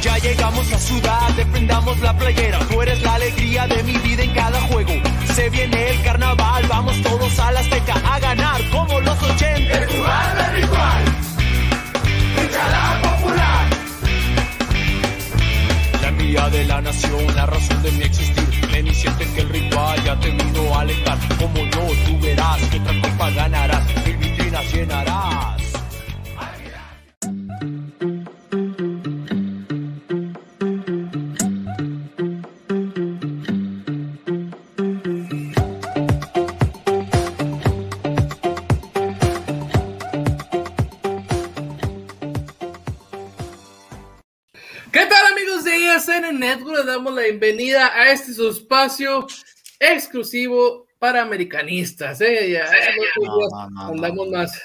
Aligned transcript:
Ya 0.00 0.16
llegamos 0.18 0.72
a 0.72 0.78
Ciudad, 0.78 1.28
defendamos 1.36 1.98
la 2.00 2.16
playera. 2.16 2.60
Tú 2.70 2.80
eres 2.82 3.02
la 3.02 3.14
alegría 3.14 3.66
de 3.66 3.82
mi 3.82 3.98
vida 3.98 4.22
en 4.22 4.32
cada 4.32 4.60
juego. 4.62 4.92
Se 5.34 5.50
viene 5.50 5.90
el 5.90 6.02
carnaval, 6.02 6.66
vamos 6.68 7.02
todos 7.02 7.38
a 7.40 7.50
la 7.50 7.60
Azteca 7.60 7.94
a 7.94 8.20
ganar 8.20 8.60
como 8.70 9.00
los 9.00 9.20
80. 9.20 9.72
El 9.72 9.86
jugar 9.88 10.36
del 10.36 10.62
ritual, 10.62 11.04
popular. 13.02 13.66
La 16.00 16.10
mía 16.12 16.48
de 16.50 16.64
la 16.64 16.80
nación, 16.80 17.34
la 17.34 17.46
razón 17.46 17.82
de 17.82 17.90
mi 17.92 18.02
existir. 18.04 18.68
Ven 18.70 18.86
y 18.86 18.94
siente 18.94 19.26
que 19.34 19.40
el 19.40 19.48
ritual 19.48 20.04
ya 20.04 20.20
te 20.20 20.30
vino 20.30 20.74
a 20.76 20.80
alentar. 20.82 21.18
Como 21.38 21.56
yo, 21.56 21.88
tú 22.06 22.20
verás 22.20 22.60
que 22.70 22.78
otra 22.78 23.00
copa 23.00 23.30
ganarás, 23.30 24.06
mil 24.06 24.16
vitrinas 24.16 24.72
llenarás. 24.72 25.57
Bienvenida 47.38 47.94
a 47.94 48.10
este 48.10 48.34
su 48.34 48.48
espacio 48.48 49.26
exclusivo 49.78 50.86
para 50.98 51.22
americanistas. 51.22 52.20
¿eh? 52.20 52.50
Ya, 52.50 52.68
No, 53.20 53.48
no, 53.48 53.70
no, 53.70 53.88
andamos 53.88 54.28
más. 54.28 54.60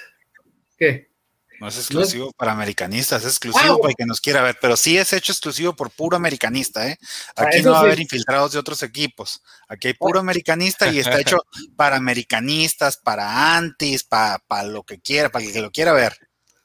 ¿Qué? 0.77 1.11
No 1.59 1.67
es 1.67 1.77
exclusivo 1.77 2.31
para 2.35 2.51
americanistas, 2.51 3.21
es 3.23 3.29
exclusivo 3.29 3.75
Ah, 3.75 3.77
para 3.77 3.91
el 3.91 3.95
que 3.95 4.05
nos 4.05 4.19
quiera 4.19 4.41
ver, 4.41 4.57
pero 4.59 4.75
sí 4.75 4.97
es 4.97 5.13
hecho 5.13 5.31
exclusivo 5.31 5.73
por 5.75 5.91
puro 5.91 6.17
americanista, 6.17 6.89
¿eh? 6.89 6.97
Ah, 7.35 7.43
Aquí 7.45 7.61
no 7.61 7.71
va 7.71 7.77
a 7.77 7.81
sí. 7.81 7.85
haber 7.87 7.99
infiltrados 8.01 8.51
de 8.51 8.59
otros 8.59 8.81
equipos. 8.81 9.41
Aquí 9.69 9.89
hay 9.89 9.93
puro 9.93 10.19
americanista 10.19 10.91
y 10.91 10.99
está 10.99 11.19
hecho 11.21 11.37
para 11.77 11.95
americanistas, 11.95 12.97
para 12.97 13.55
antis, 13.55 14.03
para, 14.03 14.39
para 14.39 14.63
lo 14.63 14.83
que 14.83 14.99
quiera, 14.99 15.29
para 15.29 15.45
el 15.45 15.53
que 15.53 15.61
lo 15.61 15.71
quiera 15.71 15.93
ver. 15.93 16.17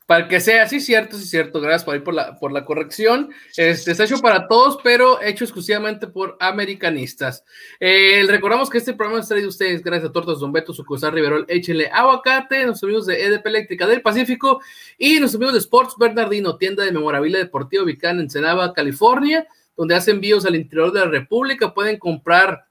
Para 0.09 0.27
que 0.27 0.41
sea, 0.41 0.67
sí, 0.67 0.81
cierto, 0.81 1.19
sí, 1.19 1.27
cierto. 1.27 1.61
Gracias 1.61 1.85
por 1.85 1.93
ahí 1.93 2.01
por 2.01 2.15
la, 2.15 2.35
por 2.39 2.51
la 2.51 2.65
corrección. 2.65 3.29
Este 3.55 3.91
está 3.91 4.05
hecho 4.05 4.21
para 4.21 4.49
todos, 4.49 4.79
pero 4.83 5.21
hecho 5.21 5.45
exclusivamente 5.45 6.07
por 6.07 6.39
americanistas. 6.41 7.45
Eh, 7.79 8.25
recordamos 8.27 8.71
que 8.71 8.79
este 8.79 8.95
programa 8.95 9.21
es 9.21 9.29
traído 9.29 9.49
a 9.49 9.51
ustedes 9.51 9.85
gracias 9.85 10.09
a 10.09 10.13
Tortas 10.15 10.41
Don 10.41 10.51
Beto, 10.51 10.73
Sucursal 10.73 11.13
Riverol, 11.13 11.45
échenle 11.47 11.91
aguacate, 11.93 12.65
nuestros 12.65 12.85
amigos 12.85 13.05
de 13.05 13.23
EDP 13.23 13.47
Eléctrica 13.49 13.87
del 13.87 14.01
Pacífico 14.01 14.63
y 14.97 15.21
nuestros 15.21 15.35
amigos 15.35 15.53
de 15.53 15.61
Sports 15.61 15.95
Bernardino, 15.99 16.57
tienda 16.57 16.85
de 16.85 16.93
memorabilia 16.93 17.41
deportiva 17.41 17.83
ubicada 17.83 18.15
en 18.15 18.21
Ensenada, 18.21 18.73
California, 18.73 19.47
donde 19.77 19.95
hace 19.95 20.13
envíos 20.13 20.47
al 20.47 20.57
interior 20.57 20.91
de 20.91 21.01
la 21.01 21.09
República. 21.09 21.75
Pueden 21.75 21.99
comprar 21.99 22.65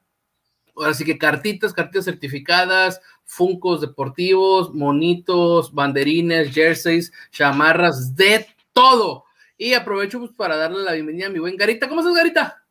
ahora 0.75 0.95
sí 0.95 1.05
que 1.05 1.19
cartitas, 1.19 1.71
cartitas 1.71 2.05
certificadas, 2.05 2.99
funcos 3.27 3.81
deportivos, 3.81 4.73
monitos, 4.73 5.71
banderines, 5.73 6.51
jerseys, 6.51 7.11
chamarras, 7.31 8.15
de 8.15 8.47
todo. 8.73 9.25
Y 9.57 9.73
aprovecho 9.73 10.19
pues, 10.19 10.31
para 10.35 10.55
darle 10.55 10.83
la 10.83 10.93
bienvenida 10.93 11.27
a 11.27 11.29
mi 11.29 11.39
buen 11.39 11.57
Garita. 11.57 11.87
¿Cómo 11.87 12.01
estás, 12.01 12.15
Garita? 12.15 12.63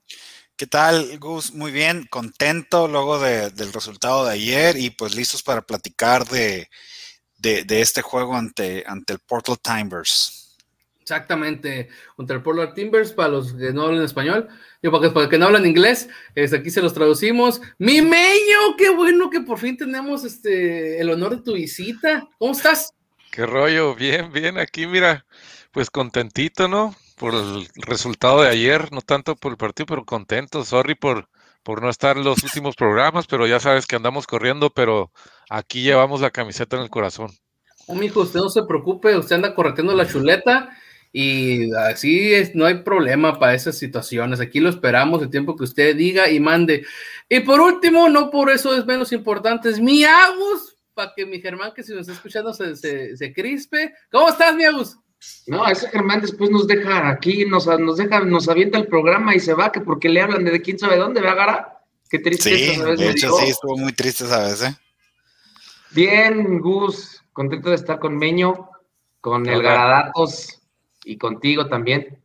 ¿Qué 0.56 0.66
tal, 0.66 1.18
Gus? 1.18 1.52
Muy 1.52 1.70
bien, 1.70 2.06
contento 2.08 2.88
luego 2.88 3.18
de- 3.18 3.50
del 3.50 3.72
resultado 3.72 4.24
de 4.24 4.32
ayer 4.32 4.78
y 4.78 4.88
pues 4.88 5.14
listos 5.14 5.42
para 5.42 5.60
platicar 5.60 6.26
de, 6.26 6.70
de, 7.36 7.80
este 7.82 8.00
juego 8.00 8.34
ante, 8.34 8.82
ante 8.86 9.12
el 9.12 9.18
Portal 9.18 9.58
Timbers. 9.58 10.45
Exactamente, 11.08 11.88
contra 12.16 12.34
el 12.34 12.42
Polar 12.42 12.74
Timbers, 12.74 13.12
para 13.12 13.28
los 13.28 13.52
que 13.52 13.72
no 13.72 13.82
hablan 13.82 14.02
español, 14.02 14.48
yo 14.82 14.90
para, 14.90 15.06
para 15.10 15.20
los 15.20 15.28
que 15.30 15.38
no 15.38 15.46
hablan 15.46 15.64
inglés, 15.64 16.08
es, 16.34 16.52
aquí 16.52 16.68
se 16.68 16.82
los 16.82 16.94
traducimos. 16.94 17.60
¡Mi 17.78 18.02
meño! 18.02 18.74
¡Qué 18.76 18.90
bueno 18.90 19.30
que 19.30 19.40
por 19.40 19.58
fin 19.58 19.76
tenemos 19.76 20.24
este, 20.24 21.00
el 21.00 21.08
honor 21.10 21.36
de 21.36 21.42
tu 21.44 21.54
visita! 21.54 22.28
¿Cómo 22.40 22.50
estás? 22.50 22.92
Qué 23.30 23.46
rollo, 23.46 23.94
bien, 23.94 24.32
bien, 24.32 24.58
aquí 24.58 24.88
mira, 24.88 25.24
pues 25.70 25.90
contentito, 25.90 26.66
¿no? 26.66 26.92
Por 27.16 27.34
el 27.34 27.68
resultado 27.76 28.42
de 28.42 28.48
ayer, 28.48 28.90
no 28.90 29.00
tanto 29.00 29.36
por 29.36 29.52
el 29.52 29.58
partido, 29.58 29.86
pero 29.86 30.04
contento. 30.04 30.64
Sorry 30.64 30.96
por, 30.96 31.28
por 31.62 31.82
no 31.82 31.88
estar 31.88 32.16
en 32.16 32.24
los 32.24 32.42
últimos 32.42 32.74
programas, 32.74 33.28
pero 33.28 33.46
ya 33.46 33.60
sabes 33.60 33.86
que 33.86 33.94
andamos 33.94 34.26
corriendo, 34.26 34.70
pero 34.70 35.12
aquí 35.50 35.82
llevamos 35.82 36.20
la 36.20 36.32
camiseta 36.32 36.74
en 36.74 36.82
el 36.82 36.90
corazón. 36.90 37.30
Oh, 37.86 37.94
mijo, 37.94 38.22
usted 38.22 38.40
no 38.40 38.48
se 38.48 38.64
preocupe, 38.64 39.16
usted 39.16 39.36
anda 39.36 39.54
correteando 39.54 39.94
la 39.94 40.08
chuleta 40.08 40.76
y 41.18 41.72
así 41.72 42.34
es, 42.34 42.54
no 42.54 42.66
hay 42.66 42.82
problema 42.82 43.38
para 43.38 43.54
esas 43.54 43.78
situaciones. 43.78 44.38
Aquí 44.38 44.60
lo 44.60 44.68
esperamos 44.68 45.22
el 45.22 45.30
tiempo 45.30 45.56
que 45.56 45.64
usted 45.64 45.96
diga 45.96 46.28
y 46.28 46.40
mande. 46.40 46.84
Y 47.26 47.40
por 47.40 47.58
último, 47.58 48.10
no 48.10 48.30
por 48.30 48.50
eso 48.50 48.76
es 48.76 48.84
menos 48.84 49.12
importante, 49.12 49.70
es 49.70 49.80
mi 49.80 50.04
Agus, 50.04 50.76
para 50.92 51.14
que 51.16 51.24
mi 51.24 51.40
Germán, 51.40 51.72
que 51.74 51.82
si 51.82 51.92
nos 51.92 52.02
está 52.02 52.12
escuchando, 52.12 52.52
se, 52.52 52.76
se, 52.76 53.16
se 53.16 53.32
crispe. 53.32 53.94
¿Cómo 54.12 54.28
estás, 54.28 54.54
mi 54.54 54.66
Agus? 54.66 54.98
No, 55.46 55.66
ese 55.66 55.88
Germán 55.88 56.20
después 56.20 56.50
nos 56.50 56.66
deja 56.66 57.08
aquí, 57.08 57.46
nos, 57.46 57.66
nos 57.66 57.96
deja, 57.96 58.20
nos 58.20 58.46
avienta 58.50 58.76
el 58.76 58.86
programa 58.86 59.34
y 59.34 59.40
se 59.40 59.54
va, 59.54 59.72
que 59.72 59.80
porque 59.80 60.10
le 60.10 60.20
hablan 60.20 60.44
de 60.44 60.60
quién 60.60 60.78
sabe 60.78 60.98
dónde, 60.98 61.22
¿verdad, 61.22 61.36
Gara? 61.36 61.78
Qué 62.10 62.18
triste 62.18 62.50
Sí, 62.54 62.72
esa 62.72 62.84
vez 62.84 63.00
de 63.00 63.10
hecho 63.12 63.32
sí, 63.38 63.46
estuvo 63.48 63.78
muy 63.78 63.94
triste 63.94 64.24
esa 64.24 64.40
vez, 64.40 64.62
¿eh? 64.64 64.76
Bien, 65.92 66.60
Gus, 66.60 67.24
contento 67.32 67.70
de 67.70 67.76
estar 67.76 67.98
con 67.98 68.18
Meño, 68.18 68.68
con 69.22 69.48
el. 69.48 69.62
Garadatos 69.62 70.60
y 71.06 71.16
contigo 71.16 71.68
también. 71.68 72.18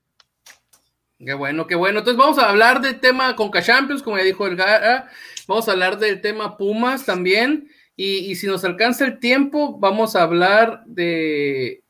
Qué 1.24 1.34
bueno, 1.36 1.68
qué 1.68 1.75
bueno. 1.75 2.00
Entonces 2.00 2.18
vamos 2.18 2.40
a 2.40 2.50
hablar 2.50 2.81
del 2.81 3.00
tema 3.00 3.36
Conca 3.36 3.62
Champions, 3.62 4.02
como 4.02 4.18
ya 4.18 4.24
dijo 4.24 4.47
el 4.47 4.56
Gara. 4.56 5.08
Vamos 5.47 5.69
a 5.69 5.74
hablar 5.74 6.00
del 6.00 6.19
tema 6.19 6.58
Pumas 6.58 7.06
también. 7.06 7.70
Y, 7.96 8.31
y 8.31 8.36
si 8.36 8.47
nos 8.47 8.66
alcanza 8.66 9.06
el 9.06 9.20
tiempo, 9.20 9.78
vamos 9.78 10.16
a 10.16 10.24
hablar 10.24 10.84
de, 10.88 11.84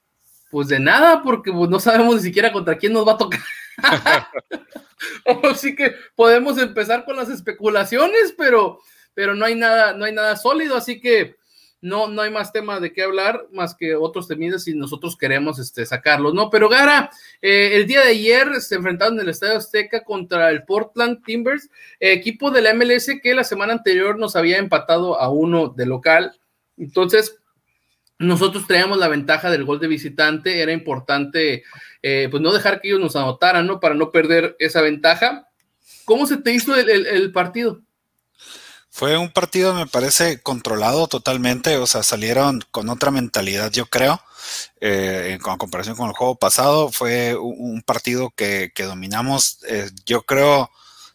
pues 0.50 0.68
de 0.68 0.80
nada, 0.80 1.24
porque 1.24 1.52
pues, 1.54 1.70
no 1.70 1.80
sabemos 1.80 2.18
ni 2.18 2.22
siquiera 2.24 2.52
contra 2.52 2.78
quién 2.78 2.92
nos 2.92 3.08
va 3.08 3.14
a 3.14 3.18
tocar. 3.18 3.40
Así 5.50 5.76
que 5.76 5.96
podemos 6.16 6.58
empezar 6.58 7.06
con 7.06 7.16
las 7.16 7.30
especulaciones, 7.30 8.36
pero, 8.38 8.80
pero 9.14 9.34
no 9.34 9.46
hay 9.46 9.56
nada, 9.56 9.94
no 9.94 10.04
hay 10.04 10.14
nada 10.14 10.36
sólido, 10.36 10.76
así 10.76 11.02
que 11.02 11.38
no, 11.82 12.08
no 12.08 12.22
hay 12.22 12.30
más 12.30 12.54
tema 12.54 12.80
de 12.80 12.94
qué 12.94 13.02
hablar, 13.02 13.48
más 13.52 13.74
que 13.74 13.96
otros 13.96 14.28
temidas 14.28 14.64
si 14.64 14.76
nosotros 14.76 15.18
queremos 15.18 15.58
este, 15.58 15.86
sacarlos, 15.86 16.34
¿no? 16.34 16.52
Pero 16.52 16.70
Gara, 16.70 17.10
eh, 17.42 17.72
el 17.74 17.88
día 17.88 18.02
de 18.02 18.12
ayer 18.12 18.62
se 18.62 18.76
enfrentaron 18.76 19.16
en 19.16 19.22
el 19.22 19.30
Estadio 19.30 19.58
Azteca 19.58 20.04
contra 20.04 20.52
el 20.52 20.64
Portland 20.64 21.24
Timbers, 21.24 21.70
equipo 22.00 22.52
de 22.52 22.62
la 22.62 22.76
MLS 22.76 23.10
que 23.22 23.34
la 23.34 23.44
semana 23.44 23.74
anterior 23.74 24.20
nos 24.20 24.36
había 24.36 24.58
empatado 24.58 25.20
a 25.20 25.30
uno 25.30 25.70
de 25.70 25.88
local. 25.88 26.40
Entonces, 26.78 27.40
nosotros 28.20 28.68
traíamos 28.68 29.00
la 29.00 29.08
ventaja 29.08 29.50
del 29.50 29.66
gol 29.66 29.80
de 29.80 29.88
visitante, 29.88 30.62
era 30.62 30.72
importante 30.72 31.64
eh, 32.04 32.28
pues 32.30 32.44
no 32.44 32.54
dejar 32.54 32.80
que 32.80 32.90
ellos 32.90 33.00
nos 33.00 33.16
anotaran, 33.16 33.66
¿no? 33.66 33.80
Para 33.80 33.96
no 33.96 34.12
perder 34.12 34.56
esa 34.60 34.82
ventaja. 34.82 35.48
¿Cómo 36.06 36.28
se 36.28 36.38
te 36.38 36.54
hizo 36.54 36.76
el 36.76 37.32
partido? 37.32 37.82
Fue 38.94 39.18
un 39.18 39.32
partido, 39.32 39.74
me 39.74 39.88
parece, 39.88 40.42
controlado 40.42 41.08
totalmente, 41.08 41.78
o 41.78 41.88
sea, 41.88 42.04
salieron 42.04 42.62
con 42.72 42.90
otra 42.90 43.10
mentalidad, 43.10 43.72
yo 43.72 43.86
creo, 43.86 44.22
eh, 44.82 45.38
en 45.40 45.58
comparación 45.58 45.96
con 45.96 46.10
el 46.10 46.14
juego 46.16 46.36
pasado. 46.36 46.92
Fue 46.92 47.36
un 47.36 47.82
partido 47.84 48.32
que, 48.36 48.72
que 48.76 48.84
dominamos, 48.84 49.60
eh, 49.70 49.90
yo 50.06 50.24
creo, 50.24 50.70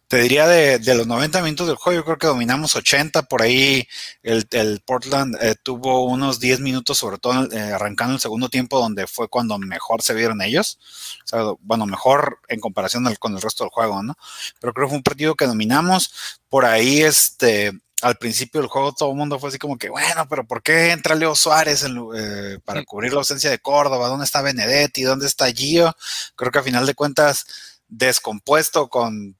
te 0.07 0.17
diría 0.17 0.47
de, 0.47 0.79
de 0.79 0.95
los 0.95 1.05
90 1.05 1.41
minutos 1.41 1.67
del 1.67 1.75
juego, 1.75 1.99
yo 1.99 2.05
creo 2.05 2.17
que 2.17 2.27
dominamos 2.27 2.75
80, 2.75 3.23
por 3.23 3.41
ahí 3.41 3.87
el, 4.23 4.47
el 4.51 4.81
Portland 4.85 5.35
eh, 5.41 5.55
tuvo 5.61 6.05
unos 6.05 6.39
10 6.39 6.61
minutos, 6.61 6.97
sobre 6.97 7.17
todo 7.17 7.51
eh, 7.51 7.59
arrancando 7.73 8.13
el 8.13 8.19
segundo 8.21 8.47
tiempo, 8.49 8.79
donde 8.79 9.05
fue 9.07 9.27
cuando 9.27 9.57
mejor 9.59 10.01
se 10.01 10.13
vieron 10.13 10.41
ellos, 10.41 10.79
o 11.25 11.27
sea, 11.27 11.39
bueno, 11.59 11.85
mejor 11.85 12.39
en 12.47 12.59
comparación 12.61 13.05
al- 13.05 13.19
con 13.19 13.33
el 13.35 13.41
resto 13.41 13.63
del 13.65 13.71
juego, 13.71 14.01
¿no? 14.01 14.15
Pero 14.61 14.73
creo 14.73 14.85
que 14.87 14.89
fue 14.91 14.97
un 14.97 15.03
partido 15.03 15.35
que 15.35 15.45
dominamos, 15.45 16.39
por 16.49 16.65
ahí 16.65 17.01
este 17.01 17.71
al 18.03 18.15
principio 18.17 18.61
del 18.61 18.69
juego 18.69 18.93
todo 18.93 19.09
el 19.09 19.15
mundo 19.17 19.39
fue 19.39 19.49
así 19.49 19.57
como 19.57 19.75
que, 19.77 19.89
bueno, 19.89 20.27
pero 20.29 20.45
¿por 20.45 20.61
qué 20.61 20.91
entra 20.91 21.15
Leo 21.15 21.33
Suárez 21.35 21.83
eh, 22.15 22.59
para 22.63 22.83
cubrir 22.85 23.11
la 23.11 23.17
ausencia 23.19 23.49
de 23.49 23.57
Córdoba? 23.57 24.07
¿Dónde 24.07 24.23
está 24.25 24.43
Benedetti? 24.43 25.01
¿Dónde 25.01 25.25
está 25.25 25.51
Gio? 25.51 25.95
Creo 26.35 26.51
que 26.51 26.59
a 26.59 26.63
final 26.63 26.85
de 26.85 26.93
cuentas, 26.93 27.47
descompuesto 27.87 28.87
con 28.89 29.35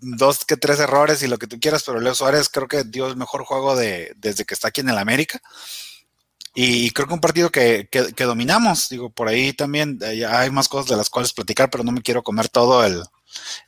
dos 0.00 0.44
que 0.44 0.56
tres 0.56 0.80
errores 0.80 1.22
y 1.22 1.28
lo 1.28 1.38
que 1.38 1.46
tú 1.46 1.58
quieras, 1.60 1.82
pero 1.84 2.00
Leo 2.00 2.14
Suárez 2.14 2.48
creo 2.48 2.68
que 2.68 2.84
dio 2.84 3.06
el 3.06 3.16
mejor 3.16 3.44
juego 3.44 3.76
de, 3.76 4.12
desde 4.16 4.44
que 4.44 4.54
está 4.54 4.68
aquí 4.68 4.80
en 4.80 4.88
el 4.88 4.98
América. 4.98 5.40
Y 6.54 6.90
creo 6.90 7.06
que 7.06 7.14
un 7.14 7.20
partido 7.20 7.50
que, 7.50 7.88
que, 7.90 8.24
dominamos, 8.24 8.88
digo, 8.88 9.10
por 9.10 9.28
ahí 9.28 9.52
también 9.52 10.00
eh, 10.02 10.26
hay 10.26 10.50
más 10.50 10.68
cosas 10.68 10.90
de 10.90 10.96
las 10.96 11.08
cuales 11.08 11.32
platicar, 11.32 11.70
pero 11.70 11.84
no 11.84 11.92
me 11.92 12.02
quiero 12.02 12.24
comer 12.24 12.48
todo 12.48 12.84
el, 12.84 13.04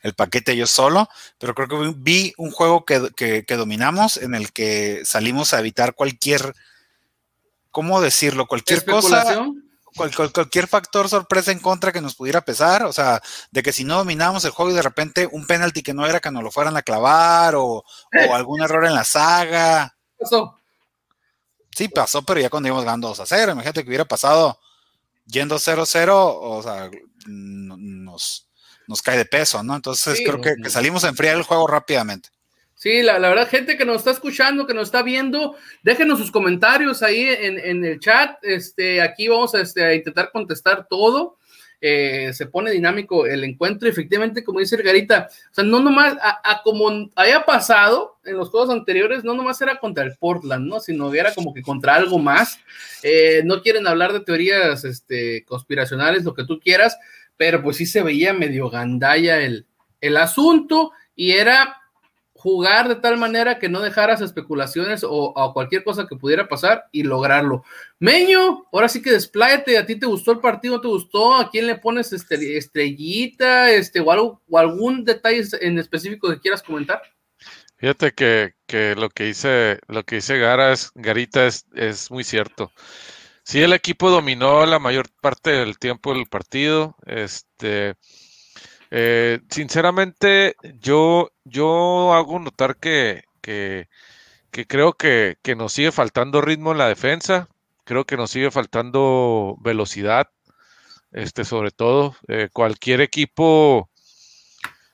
el 0.01 0.13
paquete 0.13 0.57
yo 0.57 0.67
solo, 0.67 1.07
pero 1.37 1.55
creo 1.55 1.69
que 1.69 1.93
vi 1.95 2.33
un 2.37 2.51
juego 2.51 2.83
que, 2.83 3.09
que, 3.15 3.55
dominamos 3.55 4.17
en 4.17 4.35
el 4.35 4.51
que 4.51 5.01
salimos 5.05 5.53
a 5.53 5.59
evitar 5.59 5.95
cualquier, 5.95 6.53
¿cómo 7.71 8.01
decirlo? 8.01 8.47
Cualquier 8.47 8.83
cosa 8.83 9.47
cualquier 9.95 10.67
factor 10.67 11.09
sorpresa 11.09 11.51
en 11.51 11.59
contra 11.59 11.91
que 11.91 12.01
nos 12.01 12.15
pudiera 12.15 12.41
pesar, 12.41 12.83
o 12.83 12.93
sea, 12.93 13.21
de 13.51 13.63
que 13.63 13.73
si 13.73 13.83
no 13.83 13.97
dominamos 13.97 14.43
el 14.45 14.51
juego 14.51 14.71
y 14.71 14.75
de 14.75 14.81
repente 14.81 15.27
un 15.31 15.45
penalti 15.45 15.83
que 15.83 15.93
no 15.93 16.05
era 16.05 16.19
que 16.19 16.31
nos 16.31 16.43
lo 16.43 16.51
fueran 16.51 16.77
a 16.77 16.81
clavar 16.81 17.55
o, 17.55 17.83
eh. 18.11 18.29
algún 18.31 18.61
error 18.61 18.85
en 18.85 18.93
la 18.93 19.03
saga. 19.03 19.95
Pasó. 20.19 20.57
Sí, 21.75 21.87
pasó, 21.87 22.23
pero 22.23 22.39
ya 22.39 22.49
cuando 22.49 22.67
íbamos 22.67 22.85
ganando 22.85 23.07
2 23.09 23.19
a 23.19 23.25
0, 23.25 23.51
imagínate 23.53 23.83
que 23.83 23.89
hubiera 23.89 24.05
pasado 24.05 24.59
yendo 25.25 25.57
0-0, 25.57 26.09
o 26.11 26.61
sea, 26.61 26.91
nos, 27.25 28.47
nos 28.87 29.01
cae 29.01 29.17
de 29.17 29.25
peso, 29.25 29.63
¿no? 29.63 29.75
Entonces 29.75 30.21
creo 30.23 30.41
que, 30.41 30.55
que 30.61 30.69
salimos 30.69 31.03
a 31.03 31.09
enfriar 31.09 31.35
el 31.35 31.43
juego 31.43 31.67
rápidamente. 31.67 32.29
Sí, 32.83 33.01
la, 33.01 33.17
verdad, 33.17 33.47
gente 33.47 33.77
que 33.77 33.85
nos 33.85 33.99
está 33.99 34.11
escuchando, 34.11 34.67
que 34.67 34.73
nos 34.73 34.89
está 34.89 35.03
viendo, 35.03 35.55
déjenos 35.83 36.19
sus 36.19 36.31
comentarios 36.31 37.01
ahí 37.01 37.29
en, 37.29 37.85
el 37.85 37.97
chat. 37.97 38.37
Este, 38.41 39.01
aquí 39.01 39.29
vamos 39.29 39.55
a, 39.55 39.61
este, 39.61 39.95
intentar 39.95 40.31
contestar 40.33 40.85
todo. 40.89 41.37
Eh, 41.79 42.31
se 42.33 42.45
pone 42.45 42.71
dinámico 42.71 43.25
el 43.25 43.45
encuentro. 43.45 43.87
Efectivamente, 43.87 44.43
como 44.43 44.59
dice 44.59 44.75
Garita, 44.75 45.29
o 45.29 45.53
sea, 45.53 45.63
no 45.63 45.79
nomás, 45.79 46.17
a, 46.21 46.61
como 46.61 47.09
haya 47.15 47.45
pasado 47.45 48.17
en 48.25 48.35
los 48.35 48.49
juegos 48.49 48.69
anteriores, 48.69 49.23
no 49.23 49.33
nomás 49.33 49.61
era 49.61 49.79
contra 49.79 50.03
el 50.03 50.17
Portland, 50.17 50.67
¿no? 50.67 50.81
Sino 50.81 51.13
era 51.13 51.33
como 51.33 51.53
que 51.53 51.61
contra 51.61 51.95
algo 51.95 52.19
más. 52.19 52.59
Eh, 53.01 53.43
no 53.45 53.61
quieren 53.61 53.87
hablar 53.87 54.11
de 54.11 54.19
teorías 54.19 54.83
este, 54.83 55.45
conspiracionales, 55.45 56.25
lo 56.25 56.33
que 56.33 56.43
tú 56.43 56.59
quieras, 56.59 56.97
pero 57.37 57.63
pues 57.63 57.77
sí 57.77 57.85
se 57.85 58.03
veía 58.03 58.33
medio 58.33 58.69
gandalla 58.69 59.39
el, 59.39 59.67
el 60.01 60.17
asunto 60.17 60.91
y 61.15 61.31
era 61.31 61.77
jugar 62.43 62.89
de 62.89 62.97
tal 62.97 63.15
manera 63.15 63.57
que 63.57 63.69
no 63.69 63.79
dejaras 63.79 64.19
especulaciones 64.19 65.05
o, 65.07 65.53
cualquier 65.53 65.81
cosa 65.85 66.05
que 66.05 66.17
pudiera 66.17 66.49
pasar 66.49 66.89
y 66.91 67.03
lograrlo. 67.03 67.63
Meño, 67.99 68.65
ahora 68.73 68.89
sí 68.89 69.01
que 69.01 69.13
despláyate, 69.13 69.77
¿a 69.77 69.85
ti 69.85 69.95
te 69.95 70.05
gustó 70.05 70.33
el 70.33 70.39
partido? 70.39 70.81
¿Te 70.81 70.89
gustó? 70.89 71.35
¿A 71.35 71.49
quién 71.49 71.67
le 71.67 71.75
pones 71.75 72.11
este, 72.11 72.57
estrellita 72.57 73.71
este, 73.71 74.01
o, 74.01 74.41
o 74.49 74.57
algún 74.57 75.05
detalle 75.05 75.41
en 75.61 75.79
específico 75.79 76.29
que 76.29 76.41
quieras 76.41 76.61
comentar? 76.61 77.01
Fíjate 77.77 78.11
que, 78.11 78.95
lo 78.97 79.09
que 79.09 79.29
hice, 79.29 79.79
lo 79.87 80.03
que 80.03 80.17
hice 80.17 80.37
Gara 80.37 80.73
es, 80.73 80.91
Garita 80.95 81.47
es, 81.47 81.65
es 81.73 82.11
muy 82.11 82.25
cierto. 82.25 82.73
Sí, 83.43 83.61
el 83.61 83.71
equipo 83.71 84.09
dominó 84.09 84.65
la 84.65 84.79
mayor 84.79 85.07
parte 85.21 85.51
del 85.51 85.79
tiempo 85.79 86.13
del 86.13 86.25
partido. 86.25 86.97
Este, 87.05 87.95
eh, 88.95 89.39
sinceramente, 89.49 90.55
yo, 90.79 91.31
yo 91.45 92.13
hago 92.13 92.37
notar 92.37 92.77
que, 92.77 93.23
que, 93.41 93.87
creo 94.67 94.93
que, 94.93 95.37
nos 95.57 95.73
sigue 95.73 95.91
faltando 95.91 96.41
ritmo 96.41 96.73
en 96.73 96.77
la 96.77 96.87
defensa, 96.87 97.49
creo 97.85 98.05
que 98.05 98.17
nos 98.17 98.29
sigue 98.29 98.51
faltando 98.51 99.57
velocidad, 99.61 100.29
este, 101.11 101.43
sobre 101.43 101.71
todo. 101.71 102.15
Eh, 102.27 102.49
cualquier 102.53 103.01
equipo, 103.01 103.89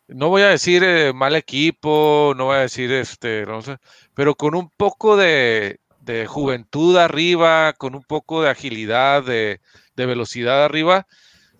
no 0.07 0.29
voy 0.29 0.43
a 0.43 0.49
decir 0.49 0.81
eh, 0.85 1.11
mal 1.13 1.35
equipo, 1.35 2.33
no 2.37 2.45
voy 2.45 2.55
a 2.55 2.59
decir 2.59 2.93
este, 2.93 3.45
no 3.45 3.61
sé, 3.61 3.79
pero 4.13 4.35
con 4.35 4.55
un 4.55 4.69
poco 4.69 5.17
de, 5.17 5.79
juventud 6.27 6.95
arriba, 6.97 7.73
con 7.73 7.95
un 7.95 8.03
poco 8.03 8.41
de 8.43 8.49
agilidad, 8.49 9.23
de, 9.23 9.59
de 9.97 10.05
velocidad 10.05 10.63
arriba, 10.63 11.05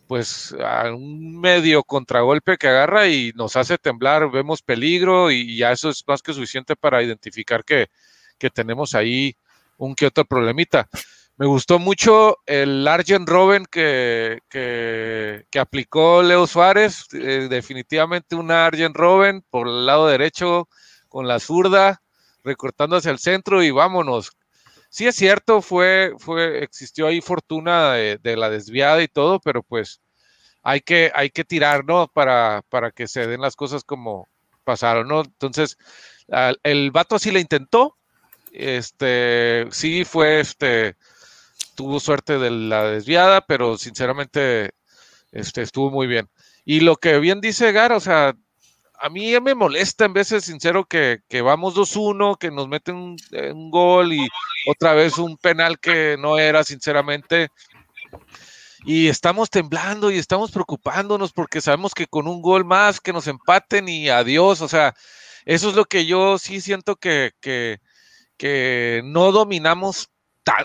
pues 0.10 0.56
a 0.60 0.92
un 0.92 1.40
medio 1.40 1.84
contragolpe 1.84 2.58
que 2.58 2.68
agarra 2.68 3.08
y 3.08 3.32
nos 3.36 3.56
hace 3.56 3.78
temblar, 3.78 4.32
vemos 4.32 4.64
peligro 4.64 5.30
y 5.30 5.56
ya 5.56 5.72
eso 5.72 5.92
es 5.92 6.04
más 6.08 6.24
que 6.24 6.34
suficiente 6.34 6.76
para 6.76 7.04
identificar 7.04 7.64
que, 7.64 7.90
tenemos 8.52 8.96
ahí 8.96 9.36
un 9.78 9.94
que 9.94 10.08
otro 10.08 10.26
problemita. 10.26 10.90
Me 11.38 11.46
gustó 11.46 11.78
mucho 11.78 12.38
el 12.48 12.88
Argent 12.88 13.30
Robin 13.30 13.68
que, 13.70 14.40
que, 14.50 15.60
aplicó 15.60 16.24
Leo 16.24 16.48
Suárez, 16.48 17.06
eh, 17.14 17.46
definitivamente 17.48 18.36
un 18.36 18.50
Argent 18.50 18.96
Robin 18.96 19.44
por 19.52 19.68
el 19.68 19.86
lado 19.86 20.08
derecho 20.08 20.68
con 21.08 21.28
la 21.28 21.40
zurda, 21.40 22.02
recortando 22.44 22.96
hacia 22.96 23.12
el 23.12 23.20
centro 23.20 23.62
y 23.62 23.70
vámonos. 23.70 24.32
Sí 24.90 25.08
es 25.08 25.16
cierto, 25.16 25.62
fue, 25.62 26.14
fue, 26.18 26.64
existió 26.64 27.08
ahí 27.08 27.22
fortuna 27.22 27.94
de, 27.94 28.38
la 28.38 28.50
desviada 28.50 29.02
y 29.04 29.08
todo, 29.08 29.40
pero 29.40 29.62
pues 29.64 30.02
hay 30.64 30.82
que, 30.82 31.12
hay 31.14 31.30
que 31.30 31.44
tirar, 31.46 31.86
¿no? 31.86 32.08
Para, 32.08 32.64
para 32.70 32.92
que 32.92 33.08
se 33.08 33.28
den 33.28 33.42
las 33.42 33.56
cosas 33.56 33.84
como 33.84 34.28
pasaron, 34.64 35.08
¿no? 35.08 35.22
Entonces, 35.22 35.78
el 36.64 36.92
vato 36.92 37.20
sí 37.20 37.32
le 37.32 37.40
intentó, 37.40 37.98
este, 38.52 39.68
sí 39.72 40.06
fue, 40.06 40.40
este, 40.40 40.96
tuvo 41.76 42.00
suerte 42.00 42.40
de 42.40 42.52
la 42.52 42.84
desviada, 42.86 43.42
pero 43.42 43.78
sinceramente, 43.78 44.72
este, 45.32 45.62
estuvo 45.62 45.92
muy 45.92 46.08
bien. 46.08 46.30
Y 46.66 46.82
lo 46.82 46.96
que 46.98 47.20
bien 47.20 47.42
dice 47.42 47.72
Gar, 47.72 47.94
o 47.94 48.00
sea, 48.00 48.36
a 49.02 49.10
mí 49.10 49.40
me 49.40 49.56
molesta 49.56 50.06
en 50.06 50.14
veces, 50.14 50.46
sincero, 50.46 50.86
que, 50.86 51.22
vamos 51.44 51.76
2-1, 51.76 52.38
que 52.38 52.52
nos 52.52 52.68
meten 52.68 53.16
eh, 53.32 53.52
un, 53.52 53.72
gol 53.72 54.14
y 54.14 54.28
otra 54.68 54.94
vez 54.94 55.18
un 55.18 55.38
penal 55.38 55.80
que 55.80 56.18
no 56.20 56.38
era, 56.38 56.64
sinceramente. 56.64 57.50
Y 58.86 59.08
estamos 59.08 59.50
temblando 59.50 60.12
y 60.12 60.18
estamos 60.18 60.52
preocupándonos 60.52 61.34
porque 61.34 61.62
sabemos 61.62 61.94
que 61.94 62.08
con 62.08 62.28
un 62.28 62.42
gol 62.42 62.66
más 62.66 63.00
que 63.00 63.14
nos 63.14 63.28
empaten 63.28 63.88
y 63.90 64.10
adiós. 64.10 64.62
O 64.62 64.68
sea, 64.68 64.94
eso 65.46 65.70
es 65.70 65.76
lo 65.76 65.86
que 65.86 66.06
yo 66.06 66.38
sí 66.38 66.62
siento 66.62 66.96
que, 66.96 67.32
que, 67.42 67.80
que 68.38 69.02
no 69.06 69.32
dominamos 69.32 70.10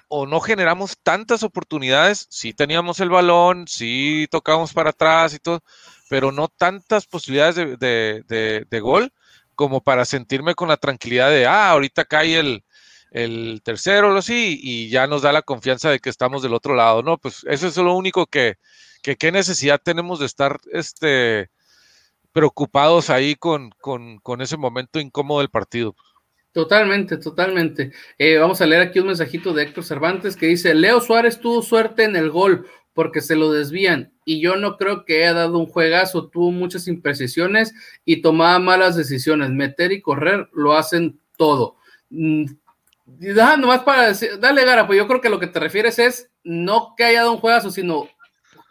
o 0.09 0.27
no 0.27 0.41
generamos 0.41 0.97
tantas 1.03 1.43
oportunidades. 1.43 2.27
Sí 2.31 2.53
teníamos 2.53 3.01
el 3.01 3.11
balón, 3.11 3.67
sí 3.69 4.27
tocamos 4.31 4.73
para 4.73 4.91
atrás 4.91 5.35
y 5.35 5.39
todo, 5.39 5.63
pero 6.09 6.33
no 6.33 6.49
tantas 6.49 7.07
posibilidades 7.07 7.79
de, 7.79 8.81
gol 8.81 9.13
como 9.55 9.81
para 9.83 10.05
sentirme 10.05 10.55
con 10.55 10.69
la 10.69 10.77
tranquilidad 10.77 11.31
de, 11.31 11.47
ah, 11.47 11.71
ahorita 11.71 12.05
cae 12.05 12.39
el, 12.39 12.65
el 13.15 13.63
tercero, 13.65 14.11
lo 14.11 14.23
sí, 14.23 14.59
y 14.61 14.91
ya 14.91 15.07
nos 15.07 15.23
da 15.23 15.33
la 15.33 15.43
confianza 15.43 15.91
de 15.91 16.01
que 16.01 16.11
estamos 16.11 16.43
del 16.43 16.55
otro 16.55 16.75
lado, 16.75 17.03
¿no? 17.03 17.19
Pues 17.19 17.45
eso 17.49 17.69
es 17.69 17.77
lo 17.77 17.95
único 17.95 18.27
que, 18.27 18.57
que 19.03 19.17
qué 19.17 19.31
necesidad 19.31 19.81
tenemos 19.83 20.19
de 20.19 20.27
estar 20.27 20.59
este, 20.73 21.51
preocupados 22.33 23.11
ahí 23.11 23.37
con, 23.37 23.71
con, 23.81 24.41
ese 24.41 24.57
momento 24.57 24.99
incómodo 24.99 25.39
del 25.39 25.51
partido. 25.51 25.95
Totalmente, 26.55 27.17
totalmente. 27.17 27.91
Eh, 28.17 28.37
vamos 28.39 28.61
a 28.61 28.67
leer 28.67 28.81
aquí 28.83 29.01
un 29.01 29.09
mensajito 29.09 29.53
de 29.53 29.65
Héctor 29.65 29.83
Cervantes 29.83 30.37
que 30.37 30.47
dice, 30.47 30.73
Leo 30.73 31.01
Suárez 31.01 31.41
tuvo 31.41 31.63
suerte 31.63 32.05
en 32.05 32.15
el 32.15 32.31
gol 32.31 32.69
porque 32.93 33.21
se 33.21 33.35
lo 33.35 33.51
desvían 33.51 34.13
y 34.25 34.41
yo 34.41 34.55
no 34.55 34.77
creo 34.77 35.05
que 35.05 35.17
haya 35.25 35.35
dado 35.35 35.59
un 35.59 35.67
juegazo, 35.67 36.29
tuvo 36.29 36.53
muchas 36.53 36.87
imprecisiones 36.87 37.75
y 38.05 38.23
tomaba 38.23 38.61
malas 38.61 38.95
decisiones. 38.95 39.51
Meter 39.51 39.91
y 39.91 40.01
correr 40.01 40.49
lo 40.53 40.75
hacen 40.75 41.19
todo. 41.37 41.75
Mm, 42.11 42.45
nomás 43.59 43.81
para 43.81 44.07
decir, 44.07 44.39
dale 44.39 44.65
Gara, 44.65 44.87
pues 44.87 44.97
yo 44.97 45.09
creo 45.09 45.21
que 45.21 45.31
lo 45.31 45.41
que 45.41 45.49
te 45.49 45.59
refieres 45.59 45.99
es 45.99 46.31
no 46.45 46.95
que 46.97 47.03
haya 47.03 47.23
dado 47.23 47.33
un 47.33 47.39
juegazo, 47.39 47.73
sino 47.73 48.07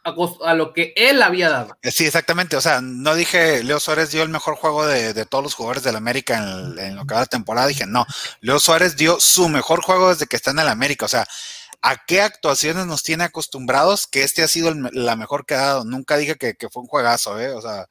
a, 0.04 0.54
lo 0.54 0.74
que 0.74 0.94
él 0.96 1.22
había 1.22 1.50
dado. 1.50 1.78
Eh, 1.82 1.92
sí, 1.92 2.06
exactamente. 2.06 2.56
O 2.56 2.62
sea, 2.62 2.82
no 2.82 3.16
dije 3.16 3.64
Leo 3.64 3.80
Suárez 3.80 4.12
dio 4.12 4.24
el 4.24 4.30
mejor 4.30 4.56
juego 4.56 4.86
de, 4.86 5.26
todos 5.26 5.44
los 5.44 5.54
jugadores 5.54 5.84
del 5.84 5.96
América 5.96 6.38
en, 6.38 6.80
en, 6.80 6.96
lo 6.96 7.06
que 7.06 7.14
va 7.14 7.22
la 7.22 7.26
temporada. 7.26 7.68
Dije, 7.68 7.86
no, 7.86 8.06
Leo 8.42 8.60
Suárez 8.60 8.96
dio 8.96 9.20
su 9.20 9.50
mejor 9.50 9.82
juego 9.82 10.10
desde 10.10 10.28
que 10.28 10.36
está 10.36 10.52
en 10.52 10.60
el 10.60 10.68
América. 10.68 11.06
O 11.06 11.10
sea, 11.10 11.26
a 11.84 11.98
qué 12.06 12.22
actuaciones 12.22 12.86
nos 12.86 13.04
tiene 13.04 13.26
acostumbrados, 13.26 14.08
que 14.08 14.24
este 14.24 14.42
ha 14.42 14.48
sido 14.48 14.74
la 14.74 15.18
mejor 15.18 15.46
que 15.46 15.56
ha 15.56 15.62
dado. 15.62 15.84
Nunca 15.84 16.16
dije 16.16 16.38
que, 16.38 16.56
fue 16.72 16.82
un 16.82 16.88
juegazo, 16.88 17.40
¿eh? 17.40 17.52
O 17.52 17.62
sea, 17.62 17.88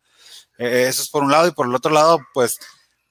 e, 0.59 0.89
eso 0.89 1.03
es 1.03 1.11
por 1.11 1.23
un 1.23 1.31
lado, 1.31 1.47
y 1.47 1.53
por 1.53 1.67
el 1.67 1.75
otro 1.75 1.93
lado, 1.93 2.19
pues 2.33 2.59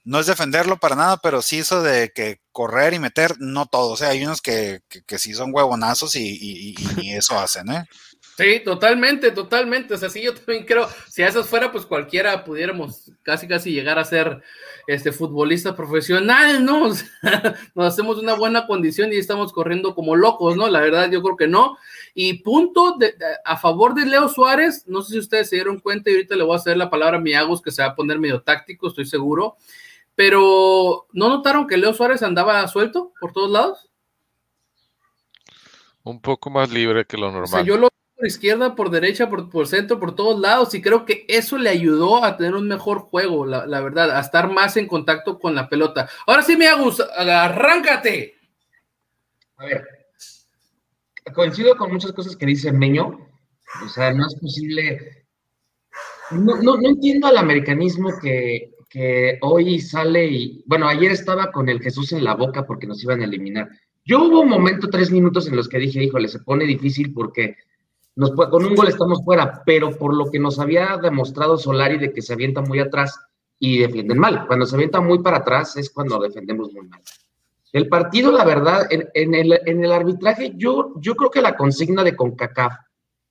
no 0.04 0.18
es 0.18 0.26
defenderlo 0.26 0.78
para 0.78 0.96
nada, 0.96 1.18
pero 1.18 1.40
sí 1.40 1.60
eso 1.60 1.82
de 1.82 2.10
que 2.12 2.40
correr 2.50 2.94
y 2.94 2.98
meter, 2.98 3.36
no 3.38 3.66
todo. 3.66 3.92
O 3.92 3.96
sea, 3.96 4.08
hay 4.08 4.24
unos 4.24 4.42
que, 4.42 4.80
que, 5.06 5.18
sí 5.18 5.34
son 5.34 5.54
huevonazos 5.54 6.16
y, 6.16 6.74
y, 7.00 7.12
eso 7.14 7.38
hacen, 7.38 7.70
¿eh? 7.70 7.86
Sí, 8.36 8.60
totalmente, 8.64 9.30
totalmente. 9.30 9.92
O 9.92 9.98
sea, 9.98 10.08
sí, 10.08 10.22
yo 10.22 10.34
también 10.34 10.64
creo, 10.64 10.88
si 11.08 11.22
a 11.22 11.28
esas 11.28 11.46
fuera, 11.46 11.70
pues 11.70 11.84
cualquiera 11.84 12.44
pudiéramos 12.44 13.12
casi, 13.22 13.46
casi 13.46 13.72
llegar 13.72 13.98
a 13.98 14.04
ser 14.04 14.42
este 14.86 15.12
futbolista 15.12 15.76
profesional, 15.76 16.64
¿no? 16.64 16.86
O 16.88 16.94
sea, 16.94 17.56
nos 17.74 17.86
hacemos 17.86 18.18
una 18.18 18.34
buena 18.34 18.66
condición 18.66 19.12
y 19.12 19.16
estamos 19.16 19.52
corriendo 19.52 19.94
como 19.94 20.16
locos, 20.16 20.56
¿no? 20.56 20.68
La 20.68 20.80
verdad, 20.80 21.10
yo 21.10 21.22
creo 21.22 21.36
que 21.36 21.46
no. 21.46 21.76
Y 22.14 22.42
punto 22.42 22.96
de, 22.98 23.12
de, 23.12 23.26
a 23.44 23.58
favor 23.58 23.94
de 23.94 24.06
Leo 24.06 24.28
Suárez, 24.28 24.84
no 24.86 25.02
sé 25.02 25.12
si 25.12 25.18
ustedes 25.18 25.50
se 25.50 25.56
dieron 25.56 25.78
cuenta 25.80 26.10
y 26.10 26.14
ahorita 26.14 26.34
le 26.34 26.44
voy 26.44 26.54
a 26.54 26.56
hacer 26.56 26.76
la 26.78 26.88
palabra 26.88 27.18
a 27.18 27.20
Miagos, 27.20 27.60
que 27.60 27.70
se 27.70 27.82
va 27.82 27.88
a 27.88 27.94
poner 27.94 28.18
medio 28.18 28.40
táctico, 28.40 28.88
estoy 28.88 29.04
seguro. 29.04 29.56
Pero, 30.14 31.06
¿no 31.12 31.28
notaron 31.28 31.66
que 31.66 31.76
Leo 31.76 31.92
Suárez 31.92 32.22
andaba 32.22 32.66
suelto 32.68 33.12
por 33.20 33.32
todos 33.32 33.50
lados? 33.50 33.90
Un 36.02 36.20
poco 36.20 36.50
más 36.50 36.70
libre 36.70 37.04
que 37.04 37.16
lo 37.16 37.26
normal. 37.26 37.44
O 37.44 37.46
sea, 37.46 37.62
yo 37.62 37.76
lo 37.76 37.88
por 38.22 38.28
izquierda, 38.28 38.76
por 38.76 38.88
derecha, 38.88 39.28
por, 39.28 39.66
centro, 39.66 39.98
por 39.98 40.14
todos 40.14 40.38
lados, 40.40 40.72
y 40.76 40.80
creo 40.80 41.04
que 41.04 41.24
eso 41.26 41.58
le 41.58 41.70
ayudó 41.70 42.24
a 42.24 42.36
tener 42.36 42.54
un 42.54 42.68
mejor 42.68 43.00
juego, 43.00 43.44
la, 43.44 43.80
verdad, 43.80 44.16
a 44.16 44.20
estar 44.20 44.48
más 44.48 44.76
en 44.76 44.86
contacto 44.86 45.40
con 45.40 45.56
la 45.56 45.68
pelota. 45.68 46.08
Ahora 46.24 46.42
sí, 46.42 46.56
Miagus, 46.56 47.00
arráncate. 47.00 48.36
A 49.56 49.64
ver, 49.64 49.84
coincido 51.34 51.74
con 51.76 51.90
muchas 51.90 52.12
cosas 52.12 52.36
que 52.36 52.46
dice 52.46 52.70
Meño, 52.70 53.28
o 53.84 53.88
sea, 53.88 54.12
no 54.12 54.24
es 54.24 54.36
posible. 54.36 55.26
No, 56.30 56.62
no, 56.62 56.76
no 56.76 56.88
entiendo 56.90 57.26
al 57.26 57.38
americanismo 57.38 58.12
que, 58.22 58.70
que 58.88 59.38
hoy 59.40 59.80
sale 59.80 60.26
y, 60.26 60.62
bueno, 60.68 60.86
ayer 60.86 61.10
estaba 61.10 61.50
con 61.50 61.68
el 61.68 61.82
Jesús 61.82 62.12
en 62.12 62.22
la 62.22 62.36
boca 62.36 62.64
porque 62.66 62.86
nos 62.86 63.02
iban 63.02 63.20
a 63.20 63.24
eliminar. 63.24 63.68
Yo 64.04 64.22
hubo 64.22 64.42
un 64.42 64.48
momento, 64.48 64.88
tres 64.88 65.10
minutos, 65.10 65.48
en 65.48 65.56
los 65.56 65.68
que 65.68 65.78
dije, 65.80 66.04
híjole, 66.04 66.28
se 66.28 66.38
pone 66.38 66.66
difícil 66.66 67.12
porque 67.12 67.56
nos, 68.14 68.32
con 68.32 68.64
un 68.64 68.74
gol 68.74 68.88
estamos 68.88 69.24
fuera, 69.24 69.62
pero 69.64 69.96
por 69.96 70.14
lo 70.14 70.30
que 70.30 70.38
nos 70.38 70.58
había 70.58 70.98
demostrado 70.98 71.56
Solari 71.56 71.98
de 71.98 72.12
que 72.12 72.22
se 72.22 72.34
avienta 72.34 72.60
muy 72.60 72.78
atrás 72.78 73.18
y 73.58 73.78
defienden 73.78 74.18
mal. 74.18 74.46
Cuando 74.46 74.66
se 74.66 74.74
avienta 74.74 75.00
muy 75.00 75.20
para 75.20 75.38
atrás 75.38 75.76
es 75.76 75.90
cuando 75.90 76.18
defendemos 76.18 76.72
muy 76.72 76.88
mal. 76.88 77.00
El 77.72 77.88
partido, 77.88 78.30
la 78.30 78.44
verdad, 78.44 78.86
en, 78.90 79.34
el, 79.34 79.92
arbitraje, 79.92 80.52
yo, 80.56 80.92
yo 80.96 81.14
creo 81.14 81.30
que 81.30 81.40
la 81.40 81.56
consigna 81.56 82.04
de 82.04 82.14
CONCACAF, 82.14 82.74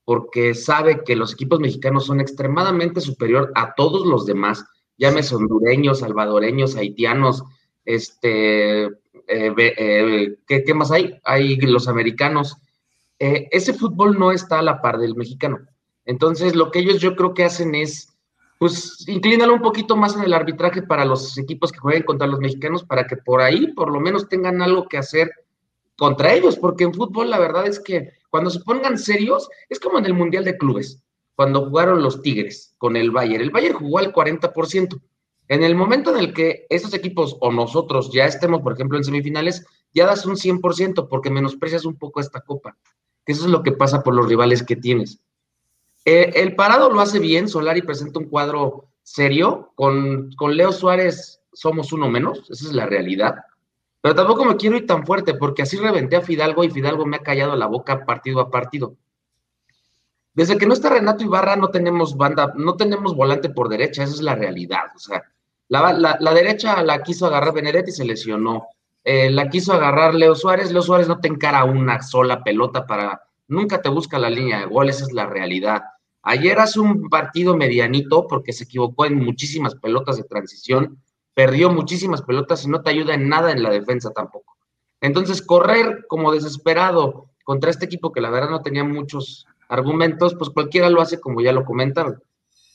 porque 0.04 0.56
sabe 0.56 1.04
que 1.04 1.16
los 1.16 1.34
equipos 1.34 1.60
mexicanos 1.60 2.08
son 2.08 2.20
extremadamente 2.20 3.02
superior 3.02 3.52
a 3.54 3.76
todos 3.76 4.08
los 4.08 4.26
demás, 4.26 4.66
llámese 4.98 5.36
hondureños, 5.36 6.00
salvadoreños, 6.00 6.76
haitianos, 6.76 7.44
este, 7.86 8.86
eh, 8.86 9.54
eh, 9.58 10.38
¿qué, 10.48 10.64
¿qué, 10.64 10.74
más 10.74 10.92
hay? 10.92 11.20
Hay 11.24 11.58
los 11.58 11.88
americanos. 11.88 12.58
Eh, 13.24 13.48
ese 13.52 13.76
fútbol 13.76 14.18
no 14.18 14.32
está 14.32 14.58
a 14.58 14.64
la 14.64 14.82
par 14.82 14.98
del 14.98 15.16
mexicano. 15.16 15.60
Entonces, 16.06 16.56
lo 16.56 16.72
que 16.72 16.80
ellos 16.80 17.00
yo 17.00 17.16
creo 17.16 17.36
que 17.36 17.44
hacen 17.44 17.76
es, 17.76 18.18
pues, 18.58 19.08
inclínalo 19.08 19.54
un 19.54 19.62
poquito 19.62 19.96
más 19.96 20.16
en 20.16 20.24
el 20.24 20.34
arbitraje 20.34 20.82
para 20.82 21.06
los 21.06 21.38
equipos 21.38 21.72
que 21.72 21.78
jueguen 21.78 22.02
contra 22.02 22.26
los 22.26 22.40
mexicanos, 22.40 22.84
para 22.84 23.06
que 23.06 23.18
por 23.18 23.42
ahí, 23.42 23.74
por 23.74 23.92
lo 23.92 24.00
menos, 24.00 24.28
tengan 24.28 24.60
algo 24.64 24.88
que 24.88 24.98
hacer 24.98 25.30
contra 26.00 26.34
ellos, 26.34 26.58
porque 26.58 26.84
en 26.84 26.96
fútbol 26.96 27.30
la 27.30 27.38
verdad 27.38 27.68
es 27.68 27.80
que 27.80 28.10
cuando 28.32 28.50
se 28.50 28.62
pongan 28.62 28.98
serios, 28.98 29.48
es 29.70 29.80
como 29.80 30.00
en 30.00 30.08
el 30.08 30.16
Mundial 30.16 30.44
de 30.44 30.58
Clubes, 30.58 31.04
cuando 31.36 31.68
jugaron 31.70 32.02
los 32.02 32.24
Tigres 32.24 32.74
con 32.80 32.96
el 32.96 33.12
Bayern. 33.12 33.44
El 33.44 33.52
Bayern 33.52 33.78
jugó 33.78 34.00
al 34.00 34.12
40%. 34.12 35.00
En 35.48 35.62
el 35.62 35.76
momento 35.76 36.10
en 36.10 36.18
el 36.18 36.34
que 36.34 36.66
esos 36.72 36.96
equipos 36.96 37.38
o 37.40 37.52
nosotros 37.52 38.12
ya 38.12 38.26
estemos, 38.26 38.62
por 38.62 38.74
ejemplo, 38.74 38.98
en 38.98 39.04
semifinales, 39.04 39.64
ya 39.94 40.08
das 40.08 40.26
un 40.26 40.38
100% 40.38 41.08
porque 41.08 41.30
menosprecias 41.30 41.86
un 41.86 42.00
poco 42.00 42.20
esta 42.20 42.42
copa 42.42 42.76
que 43.26 43.34
eso 43.34 43.46
es 43.46 43.52
lo 43.52 43.64
que 43.64 43.72
pasa 43.72 44.04
por 44.04 44.16
los 44.16 44.28
rivales 44.28 44.64
que 44.64 44.76
tienes. 44.76 45.20
Eh, 46.06 46.32
el 46.36 46.56
parado 46.56 46.92
lo 46.92 47.02
hace 47.02 47.20
bien, 47.20 47.48
Solari 47.48 47.82
presenta 47.82 48.20
un 48.20 48.26
cuadro 48.30 48.90
serio, 49.04 49.72
con, 49.76 50.32
con 50.34 50.56
Leo 50.56 50.72
Suárez 50.72 51.42
somos 51.54 51.92
uno 51.94 52.10
menos, 52.10 52.50
esa 52.50 52.68
es 52.68 52.74
la 52.74 52.86
realidad, 52.86 53.36
pero 54.02 54.16
tampoco 54.16 54.46
me 54.46 54.56
quiero 54.56 54.78
ir 54.78 54.88
tan 54.88 55.06
fuerte 55.06 55.36
porque 55.36 55.62
así 55.62 55.78
reventé 55.78 56.16
a 56.16 56.22
Fidalgo 56.22 56.64
y 56.64 56.72
Fidalgo 56.72 57.06
me 57.06 57.18
ha 57.18 57.24
callado 57.24 57.56
la 57.56 57.68
boca 57.68 58.06
partido 58.06 58.40
a 58.40 58.50
partido. 58.50 58.96
Desde 60.34 60.58
que 60.58 60.66
no 60.66 60.74
está 60.74 60.90
Renato 60.90 61.24
Ibarra 61.24 61.56
no 61.56 61.70
tenemos 61.70 62.16
banda, 62.16 62.54
no 62.56 62.78
tenemos 62.78 63.16
volante 63.16 63.50
por 63.50 63.70
derecha, 63.70 64.04
esa 64.04 64.14
es 64.14 64.22
la 64.22 64.34
realidad. 64.34 64.86
O 64.96 65.00
sea, 65.00 65.24
la, 65.68 65.94
la, 65.94 66.18
la 66.20 66.34
derecha 66.34 66.82
la 66.84 67.04
quiso 67.04 67.28
agarrar 67.28 67.54
Benedetti 67.54 67.92
y 67.92 67.94
se 67.94 68.06
lesionó 68.06 68.68
eh, 69.04 69.30
la 69.32 69.50
quiso 69.50 69.74
agarrar 69.74 70.14
Leo 70.14 70.36
Suárez, 70.36 70.72
Leo 70.72 70.82
Suárez 70.82 71.08
no 71.08 71.20
te 71.20 71.28
encara 71.28 71.64
una 71.64 72.02
sola 72.02 72.44
pelota 72.44 72.86
para, 72.86 73.24
nunca 73.48 73.82
te 73.82 73.90
busca 73.90 74.20
la 74.20 74.30
línea 74.30 74.60
de 74.60 74.66
gol, 74.66 74.90
esa 74.90 75.06
es 75.06 75.14
la 75.14 75.26
realidad. 75.26 75.82
Ayer 76.24 76.60
hace 76.60 76.80
un 76.80 77.10
partido 77.10 77.58
medianito 77.58 78.28
porque 78.28 78.54
se 78.54 78.66
equivocó 78.66 79.06
en 79.06 79.16
muchísimas 79.16 79.76
pelotas 79.76 80.18
de 80.18 80.24
transición, 80.24 81.00
perdió 81.34 81.72
muchísimas 81.72 82.22
pelotas 82.22 82.64
y 82.64 82.70
no 82.70 82.82
te 82.82 82.92
ayuda 82.92 83.16
en 83.16 83.28
nada 83.28 83.52
en 83.52 83.64
la 83.64 83.72
defensa 83.72 84.12
tampoco. 84.12 84.56
Entonces, 85.00 85.42
correr 85.42 86.06
como 86.08 86.32
desesperado 86.32 87.30
contra 87.44 87.72
este 87.72 87.86
equipo 87.86 88.12
que 88.12 88.22
la 88.22 88.30
verdad 88.30 88.52
no 88.52 88.62
tenía 88.62 88.84
muchos 88.84 89.48
argumentos, 89.68 90.36
pues 90.36 90.52
cualquiera 90.52 90.90
lo 90.90 91.02
hace 91.02 91.20
como 91.20 91.42
ya 91.42 91.54
lo 91.54 91.66
comentaron. 91.66 92.22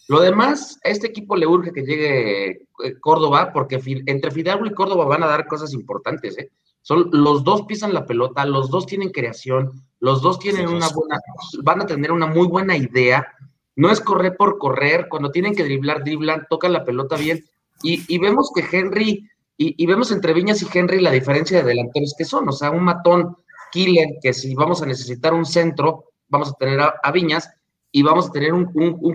Lo 0.09 0.21
demás, 0.21 0.79
a 0.85 0.91
este 0.91 1.09
equipo 1.09 1.37
le 1.37 1.47
urge 1.47 1.73
que 1.73 1.83
llegue 1.83 2.51
eh, 2.85 3.01
Córdoba, 3.01 3.53
porque 3.53 3.81
entre 4.07 4.31
Fidalgo 4.31 4.67
y 4.67 4.75
Córdoba 4.75 5.05
van 5.05 5.23
a 5.25 5.27
dar 5.27 5.47
cosas 5.47 5.73
importantes, 5.73 6.39
¿eh? 6.39 6.51
Son, 6.83 7.11
los 7.13 7.43
dos 7.43 7.63
pisan 7.63 7.93
la 7.93 8.07
pelota, 8.07 8.47
los 8.47 8.71
dos 8.71 8.87
tienen 8.87 9.11
creación, 9.11 9.73
los 9.99 10.23
dos 10.23 10.39
tienen 10.39 10.69
una 10.69 10.89
buena, 10.91 11.19
van 11.65 11.83
a 11.83 11.87
tener 11.87 12.13
una 12.13 12.27
muy 12.27 12.47
buena 12.47 12.77
idea. 12.77 13.27
No 13.75 13.91
es 13.91 14.01
correr 14.01 14.37
por 14.37 14.59
correr, 14.59 15.09
cuando 15.09 15.33
tienen 15.33 15.57
que 15.57 15.65
driblar, 15.65 16.05
driblan, 16.05 16.47
tocan 16.49 16.73
la 16.73 16.85
pelota 16.85 17.17
bien. 17.17 17.45
Y, 17.83 18.05
y 18.07 18.19
vemos 18.19 18.53
que 18.55 18.65
Henry, 18.71 19.29
y, 19.57 19.83
y, 19.83 19.87
vemos 19.87 20.13
entre 20.13 20.33
Viñas 20.33 20.63
y 20.63 20.69
Henry 20.73 21.01
la 21.01 21.11
diferencia 21.11 21.59
de 21.59 21.65
delanteros 21.65 22.15
que 22.17 22.25
son, 22.25 22.49
o 22.49 22.53
sea, 22.53 22.71
un 22.71 22.85
matón 22.85 23.37
killer, 23.73 24.07
que 24.23 24.33
si 24.33 24.55
vamos 24.55 24.81
a 24.81 24.87
necesitar 24.87 25.35
un 25.35 25.45
centro, 25.45 26.05
vamos 26.29 26.51
a 26.51 26.53
tener 26.53 26.81
a, 26.81 26.95
a 27.03 27.11
Viñas, 27.11 27.51
y 27.97 28.03
vamos 28.03 28.29
a 28.29 28.31
tener 28.31 28.53
un, 28.53 28.67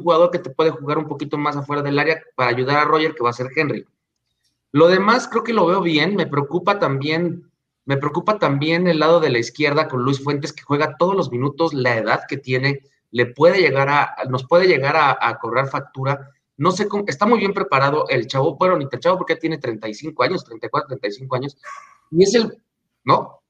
jugador 0.02 0.32
que 0.32 0.40
te 0.40 0.50
puede 0.50 0.72
jugar 0.72 0.98
un 0.98 1.08
poquito 1.08 1.38
más 1.38 1.56
afuera 1.56 1.84
del 1.84 2.00
área 2.00 2.20
para 2.34 2.50
ayudar 2.50 2.78
a 2.78 2.86
Roger, 2.86 3.14
que 3.14 3.22
va 3.22 3.30
a 3.30 3.34
ser 3.34 3.52
Henry. 3.56 3.86
Lo 4.72 4.88
demás 4.88 5.28
creo 5.28 5.44
que 5.44 5.54
lo 5.54 5.68
veo 5.68 5.84
bien, 5.84 6.16
me 6.16 6.26
preocupa 6.26 6.80
también, 6.80 7.48
me 7.86 7.98
preocupa 7.98 8.40
también 8.40 8.88
el 8.88 8.98
lado 8.98 9.20
de 9.20 9.30
la 9.30 9.38
izquierda 9.38 9.88
con 9.88 10.02
Luis 10.02 10.24
Fuentes, 10.24 10.52
que 10.52 10.64
juega 10.64 10.98
todos 10.98 11.16
los 11.16 11.32
minutos, 11.32 11.76
la 11.76 11.96
edad 11.96 12.22
que 12.28 12.38
tiene, 12.38 12.82
le 13.12 13.28
puede 13.28 13.62
llegar 13.62 13.88
a, 13.88 14.16
nos 14.28 14.48
puede 14.48 14.66
llegar 14.66 14.96
a, 14.98 15.38
cobrar 15.38 15.68
factura. 15.68 16.32
No 16.58 16.72
sé 16.72 16.88
cómo, 16.88 17.04
está 17.06 17.28
muy 17.28 17.38
bien 17.38 17.54
preparado 17.54 18.10
el 18.10 18.26
chavo, 18.26 18.56
bueno, 18.56 18.78
ni 18.78 18.88
el 18.92 19.00
chavo 19.00 19.20
porque 19.20 19.36
tiene 19.36 19.60
35 19.60 20.24
años, 20.24 20.44
34, 20.44 20.88
35 20.88 21.36
años, 21.36 21.56
y 22.10 22.24
es 22.24 22.34
el, 22.34 22.58
¿no? 23.04 23.41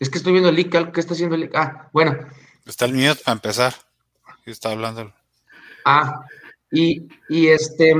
Es 0.00 0.10
que 0.10 0.18
estoy 0.18 0.32
viendo 0.32 0.48
el 0.48 0.56
link, 0.56 0.70
¿qué 0.70 1.00
está 1.00 1.14
haciendo 1.14 1.34
el 1.36 1.42
link? 1.42 1.52
Ah, 1.54 1.88
bueno. 1.92 2.16
Está 2.64 2.86
el 2.86 2.94
mute 2.94 3.20
para 3.22 3.34
empezar. 3.34 3.74
Está 4.46 4.72
hablando. 4.72 5.12
Ah, 5.84 6.22
y, 6.72 7.06
y 7.28 7.48
este, 7.48 7.94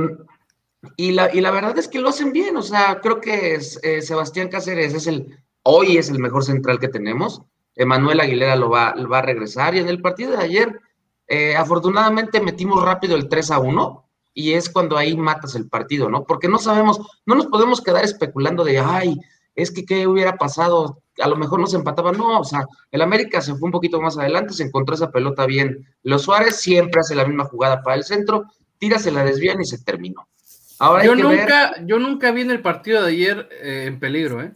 y 0.97 1.11
la, 1.11 1.33
y 1.33 1.41
la 1.41 1.51
verdad 1.51 1.77
es 1.77 1.87
que 1.87 1.99
lo 1.99 2.09
hacen 2.09 2.33
bien, 2.33 2.57
o 2.57 2.63
sea, 2.63 2.99
creo 3.01 3.21
que 3.21 3.53
es, 3.53 3.79
eh, 3.83 4.01
Sebastián 4.01 4.49
Cáceres 4.49 4.93
es 4.93 5.05
el, 5.05 5.37
hoy 5.63 5.97
es 5.97 6.09
el 6.09 6.19
mejor 6.19 6.43
central 6.43 6.79
que 6.79 6.89
tenemos. 6.89 7.43
Emanuel 7.75 8.19
Aguilera 8.19 8.55
lo 8.55 8.69
va, 8.69 8.95
lo 8.95 9.07
va 9.07 9.19
a 9.19 9.23
regresar 9.23 9.75
y 9.75 9.79
en 9.79 9.87
el 9.87 10.01
partido 10.01 10.31
de 10.31 10.43
ayer, 10.43 10.79
eh, 11.27 11.55
afortunadamente 11.55 12.41
metimos 12.41 12.83
rápido 12.83 13.15
el 13.15 13.29
3 13.29 13.51
a 13.51 13.59
1 13.59 14.09
y 14.33 14.53
es 14.53 14.69
cuando 14.69 14.97
ahí 14.97 15.15
matas 15.15 15.55
el 15.55 15.69
partido, 15.69 16.09
¿no? 16.09 16.23
Porque 16.23 16.47
no 16.47 16.57
sabemos, 16.57 16.99
no 17.25 17.35
nos 17.35 17.45
podemos 17.47 17.81
quedar 17.81 18.03
especulando 18.03 18.63
de, 18.63 18.79
ay, 18.79 19.19
es 19.55 19.71
que 19.71 19.85
qué 19.85 20.07
hubiera 20.07 20.37
pasado, 20.37 21.00
a 21.19 21.27
lo 21.27 21.35
mejor 21.35 21.59
no 21.59 21.67
se 21.67 21.77
empataba, 21.77 22.11
no, 22.11 22.39
o 22.39 22.43
sea, 22.43 22.65
el 22.91 23.01
América 23.01 23.41
se 23.41 23.55
fue 23.55 23.67
un 23.67 23.71
poquito 23.71 24.01
más 24.01 24.17
adelante, 24.17 24.53
se 24.53 24.63
encontró 24.63 24.95
esa 24.95 25.11
pelota 25.11 25.45
bien. 25.45 25.85
Los 26.03 26.23
Suárez 26.23 26.57
siempre 26.57 27.01
hace 27.01 27.15
la 27.15 27.25
misma 27.25 27.45
jugada 27.45 27.81
para 27.81 27.95
el 27.97 28.03
centro, 28.03 28.45
tira, 28.77 28.99
se 28.99 29.11
la 29.11 29.23
desvían 29.23 29.61
y 29.61 29.65
se 29.65 29.83
terminó. 29.83 30.27
Ahora 30.79 31.05
yo, 31.05 31.15
nunca, 31.15 31.73
ver... 31.77 31.85
yo 31.85 31.99
nunca 31.99 32.31
vi 32.31 32.41
en 32.41 32.51
el 32.51 32.61
partido 32.61 33.03
de 33.03 33.11
ayer 33.11 33.49
eh, 33.61 33.85
en 33.87 33.99
peligro, 33.99 34.41
¿eh? 34.41 34.53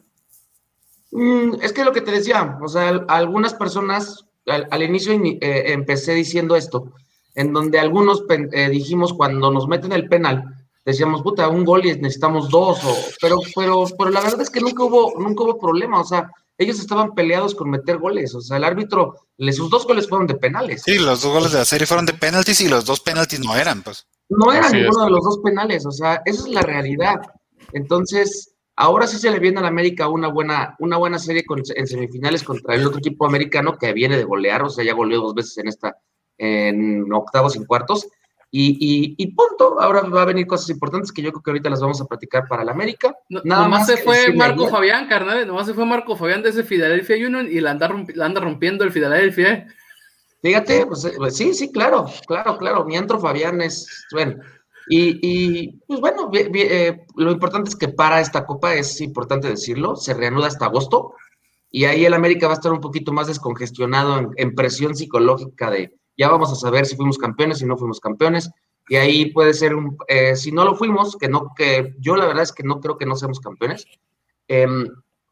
Mm, 1.12 1.62
es 1.62 1.71
que 1.71 1.85
lo 1.85 1.93
que 1.93 2.01
te 2.01 2.12
decía, 2.12 2.57
o 2.62 2.67
sea, 2.67 2.89
algunas 3.07 3.53
personas, 3.53 4.25
al, 4.47 4.67
al 4.71 4.83
inicio 4.83 5.13
eh, 5.13 5.71
empecé 5.71 6.13
diciendo 6.13 6.55
esto, 6.55 6.91
en 7.35 7.53
donde 7.53 7.79
algunos 7.79 8.24
eh, 8.29 8.69
dijimos 8.69 9.13
cuando 9.13 9.51
nos 9.51 9.67
meten 9.67 9.91
el 9.91 10.09
penal, 10.09 10.43
decíamos, 10.83 11.21
puta, 11.21 11.47
un 11.47 11.65
gol 11.65 11.85
y 11.85 11.95
necesitamos 11.95 12.50
dos, 12.50 12.83
o, 12.83 12.95
pero, 13.21 13.39
pero, 13.55 13.85
pero 13.97 14.09
la 14.09 14.21
verdad 14.21 14.41
es 14.41 14.50
que 14.50 14.62
nunca 14.62 14.83
hubo, 14.83 15.13
nunca 15.19 15.43
hubo 15.43 15.59
problema, 15.59 16.00
o 16.00 16.05
sea, 16.05 16.31
ellos 16.57 16.79
estaban 16.79 17.13
peleados 17.13 17.55
con 17.55 17.69
meter 17.69 17.97
goles, 17.97 18.33
o 18.35 18.41
sea, 18.41 18.57
el 18.57 18.63
árbitro, 18.63 19.15
sus 19.51 19.69
dos 19.69 19.85
goles 19.85 20.07
fueron 20.07 20.27
de 20.27 20.35
penales. 20.35 20.83
Sí, 20.83 20.97
los 20.97 21.21
dos 21.21 21.33
goles 21.33 21.51
de 21.51 21.59
la 21.59 21.65
serie 21.65 21.88
fueron 21.88 22.05
de 22.05 22.13
penaltis 22.13 22.62
y 22.62 22.69
los 22.69 22.85
dos 22.85 23.01
penaltis 23.01 23.39
no 23.39 23.55
eran, 23.55 23.83
pues. 23.83 24.07
No 24.29 24.51
eran 24.51 24.71
ninguno 24.71 25.05
de 25.05 25.12
los 25.12 25.24
dos 25.24 25.39
penales, 25.43 25.85
o 25.85 25.91
sea, 25.91 26.21
esa 26.25 26.43
es 26.43 26.50
la 26.50 26.62
realidad. 26.62 27.21
Entonces, 27.74 28.55
Ahora 28.77 29.07
sí 29.07 29.17
se 29.17 29.31
le 29.31 29.39
viene 29.39 29.59
a 29.59 29.62
la 29.62 29.69
América 29.69 30.09
una 30.09 30.27
buena, 30.27 30.75
una 30.79 30.97
buena 30.97 31.17
serie 31.17 31.45
en 31.75 31.88
semifinales 31.88 32.43
contra 32.43 32.75
el 32.75 32.85
otro 32.85 33.00
equipo 33.00 33.25
americano 33.25 33.77
que 33.77 33.93
viene 33.93 34.17
de 34.17 34.25
golear, 34.25 34.63
o 34.63 34.69
sea, 34.69 34.83
ya 34.83 34.93
goleó 34.93 35.21
dos 35.21 35.33
veces 35.33 35.57
en 35.59 35.69
esta, 35.69 35.97
en 36.38 37.12
octavos 37.13 37.55
y 37.55 37.65
cuartos. 37.65 38.09
Y, 38.57 39.27
punto, 39.35 39.81
ahora 39.81 40.01
va 40.03 40.21
a 40.21 40.25
venir 40.25 40.47
cosas 40.47 40.69
importantes 40.69 41.12
que 41.12 41.21
yo 41.21 41.31
creo 41.31 41.43
que 41.43 41.51
ahorita 41.51 41.69
las 41.69 41.81
vamos 41.81 42.00
a 42.00 42.05
platicar 42.05 42.47
para 42.47 42.63
la 42.63 42.71
América. 42.71 43.13
Nada 43.27 43.67
más 43.67 43.85
se 43.85 43.97
fue 43.97 44.33
Marco 44.33 44.69
Fabián, 44.69 45.09
carnal, 45.09 45.45
nomás 45.45 45.65
se 45.65 45.74
fue 45.74 45.85
Marco 45.85 46.15
Fabián 46.15 46.41
de 46.41 46.50
ese 46.50 46.63
Philadelphia 46.63 47.17
Union 47.17 47.50
y 47.51 47.59
la 47.59 47.71
anda, 47.71 47.88
anda 48.21 48.39
rompiendo 48.39 48.85
el 48.85 48.93
Philadelphia. 48.93 49.51
¿eh? 49.51 49.67
Fíjate, 50.41 50.85
pues, 50.85 51.03
eh, 51.03 51.13
pues, 51.17 51.35
sí, 51.35 51.53
sí, 51.53 51.69
claro, 51.69 52.05
claro, 52.27 52.57
claro, 52.57 52.85
mi 52.85 52.95
entro 52.95 53.19
Fabián 53.19 53.59
es, 53.59 54.05
bueno, 54.13 54.38
y, 54.88 55.74
pues 55.88 56.00
bueno, 56.00 56.29
eh, 56.33 57.05
lo 57.17 57.31
importante 57.31 57.71
es 57.71 57.75
que 57.75 57.89
para 57.89 58.21
esta 58.21 58.45
copa, 58.45 58.74
es 58.75 59.01
importante 59.01 59.50
decirlo, 59.50 59.97
se 59.97 60.13
reanuda 60.13 60.47
hasta 60.47 60.67
agosto, 60.67 61.15
y 61.71 61.83
ahí 61.85 62.05
el 62.05 62.13
América 62.13 62.47
va 62.47 62.53
a 62.53 62.55
estar 62.55 62.71
un 62.71 62.79
poquito 62.79 63.12
más 63.12 63.27
descongestionado 63.27 64.31
en 64.38 64.55
presión 64.55 64.95
psicológica 64.95 65.69
de 65.71 65.93
ya 66.17 66.29
vamos 66.29 66.51
a 66.51 66.55
saber 66.55 66.86
si 66.86 66.95
fuimos 66.95 67.17
campeones, 67.17 67.60
si 67.60 67.65
no 67.65 67.77
fuimos 67.77 68.00
campeones, 68.00 68.50
y 68.88 68.95
ahí 68.95 69.31
puede 69.31 69.53
ser 69.53 69.75
un, 69.75 69.98
eh, 70.07 70.36
si 70.36 70.51
no 70.51 70.63
lo 70.63 70.75
fuimos, 70.75 71.15
que 71.17 71.27
no, 71.27 71.53
que 71.55 71.95
yo 72.00 72.15
la 72.15 72.25
verdad 72.25 72.43
es 72.43 72.51
que 72.51 72.63
no 72.63 72.79
creo 72.79 72.98
que 72.98 73.05
no 73.05 73.15
seamos 73.15 73.39
campeones, 73.39 73.86
em, 74.48 74.88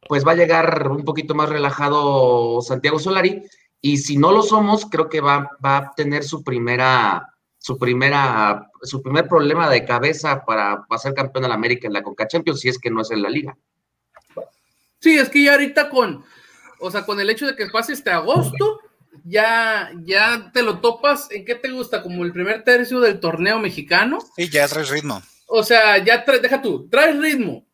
pues 0.08 0.26
va 0.26 0.32
a 0.32 0.36
llegar 0.36 0.90
un 0.90 1.06
poquito 1.06 1.36
más 1.36 1.50
relajado 1.50 2.62
Santiago 2.62 3.00
Solari, 3.00 3.44
y 3.80 3.98
si 3.98 4.18
no 4.18 4.32
lo 4.32 4.42
somos, 4.42 4.86
creo 4.86 5.10
que 5.10 5.22
va, 5.22 5.50
va 5.64 5.78
a 5.78 5.92
tener 5.94 6.24
su 6.24 6.44
primera, 6.44 7.34
su 7.58 7.78
primera, 7.78 8.70
su 8.82 9.02
primer 9.02 9.28
problema 9.28 9.70
de 9.70 9.86
cabeza 9.86 10.44
para, 10.46 10.86
para 10.86 11.00
ser 11.00 11.14
campeón 11.14 11.44
de 11.44 11.50
la 11.50 11.56
América 11.56 11.88
en 11.88 11.94
la 11.94 12.04
Conca 12.04 12.28
Champions, 12.28 12.62
si 12.62 12.70
es 12.70 12.80
que 12.80 12.90
no 12.90 13.02
es 13.02 13.12
en 13.12 13.22
la 13.22 13.30
liga. 13.30 13.58
Sí, 15.00 15.18
es 15.18 15.30
que 15.30 15.44
ya 15.44 15.52
ahorita 15.52 15.90
con, 15.90 16.24
o 16.80 16.90
sea, 16.90 17.06
con 17.06 17.20
el 17.20 17.30
hecho 17.30 17.46
de 17.46 17.58
que 17.58 17.68
pase 17.68 17.92
este 17.92 18.10
agosto, 18.10 18.80
ya, 19.24 19.92
ya 20.04 20.52
te 20.54 20.64
lo 20.64 20.80
topas, 20.80 21.30
¿en 21.32 21.46
qué 21.46 21.56
te 21.56 21.70
gusta? 21.70 22.02
¿Como 22.02 22.24
el 22.24 22.34
primer 22.34 22.64
tercio 22.64 23.00
del 23.00 23.20
torneo 23.20 23.60
mexicano? 23.60 24.20
Sí, 24.36 24.50
ya 24.50 24.68
traes 24.68 24.90
ritmo. 24.90 25.22
O 25.48 25.64
sea, 25.64 25.98
ya 26.04 26.26
traes, 26.26 26.42
deja 26.42 26.62
tú, 26.62 26.88
traes 26.90 27.18
ritmo. 27.20 27.66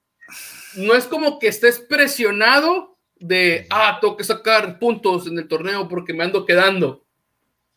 No 0.75 0.93
es 0.95 1.05
como 1.05 1.39
que 1.39 1.47
estés 1.47 1.79
presionado 1.79 2.97
de, 3.19 3.67
ah, 3.69 3.97
tengo 4.01 4.17
que 4.17 4.23
sacar 4.23 4.79
puntos 4.79 5.27
en 5.27 5.37
el 5.37 5.47
torneo 5.47 5.87
porque 5.87 6.13
me 6.13 6.23
ando 6.23 6.45
quedando. 6.45 7.05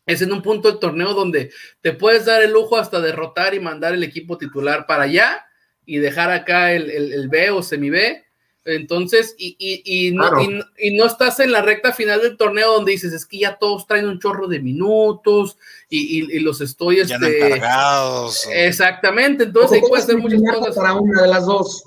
Es 0.05 0.21
en 0.21 0.33
un 0.33 0.41
punto 0.41 0.69
del 0.69 0.79
torneo 0.79 1.13
donde 1.13 1.51
te 1.81 1.93
puedes 1.93 2.25
dar 2.25 2.41
el 2.41 2.51
lujo 2.51 2.77
hasta 2.77 2.99
derrotar 2.99 3.53
y 3.53 3.59
mandar 3.59 3.93
el 3.93 4.03
equipo 4.03 4.37
titular 4.37 4.85
para 4.85 5.03
allá 5.03 5.45
y 5.85 5.97
dejar 5.97 6.29
acá 6.31 6.73
el, 6.73 6.89
el, 6.89 7.13
el 7.13 7.29
B 7.29 7.51
o 7.51 7.63
semi 7.63 7.89
B 7.89 8.23
entonces, 8.65 9.35
y, 9.37 9.57
y, 9.59 10.07
y, 10.07 10.11
no, 10.11 10.29
y, 10.77 10.95
no, 10.95 11.05
estás 11.05 11.41
en 11.41 11.51
la 11.51 11.61
recta 11.61 11.91
final 11.91 12.21
del 12.21 12.37
torneo 12.37 12.73
donde 12.73 12.93
dices, 12.93 13.11
es 13.11 13.25
que 13.25 13.39
ya 13.39 13.55
todos 13.55 13.85
traen 13.87 14.07
un 14.07 14.19
chorro 14.19 14.47
de 14.47 14.61
minutos 14.61 15.57
y, 15.89 16.39
los 16.39 16.61
estoy... 16.61 17.03
Ya 17.05 17.15
este, 17.15 17.45
encargados. 17.47 18.47
Exactamente, 18.53 19.43
entonces 19.43 19.73
ahí 19.73 19.89
puede 19.89 20.03
ser 20.03 20.17
muchas 20.17 20.41
cosas. 20.41 20.75
Para 20.75 20.93
una 20.93 21.23
de 21.23 21.27
las 21.27 21.45
dos. 21.45 21.83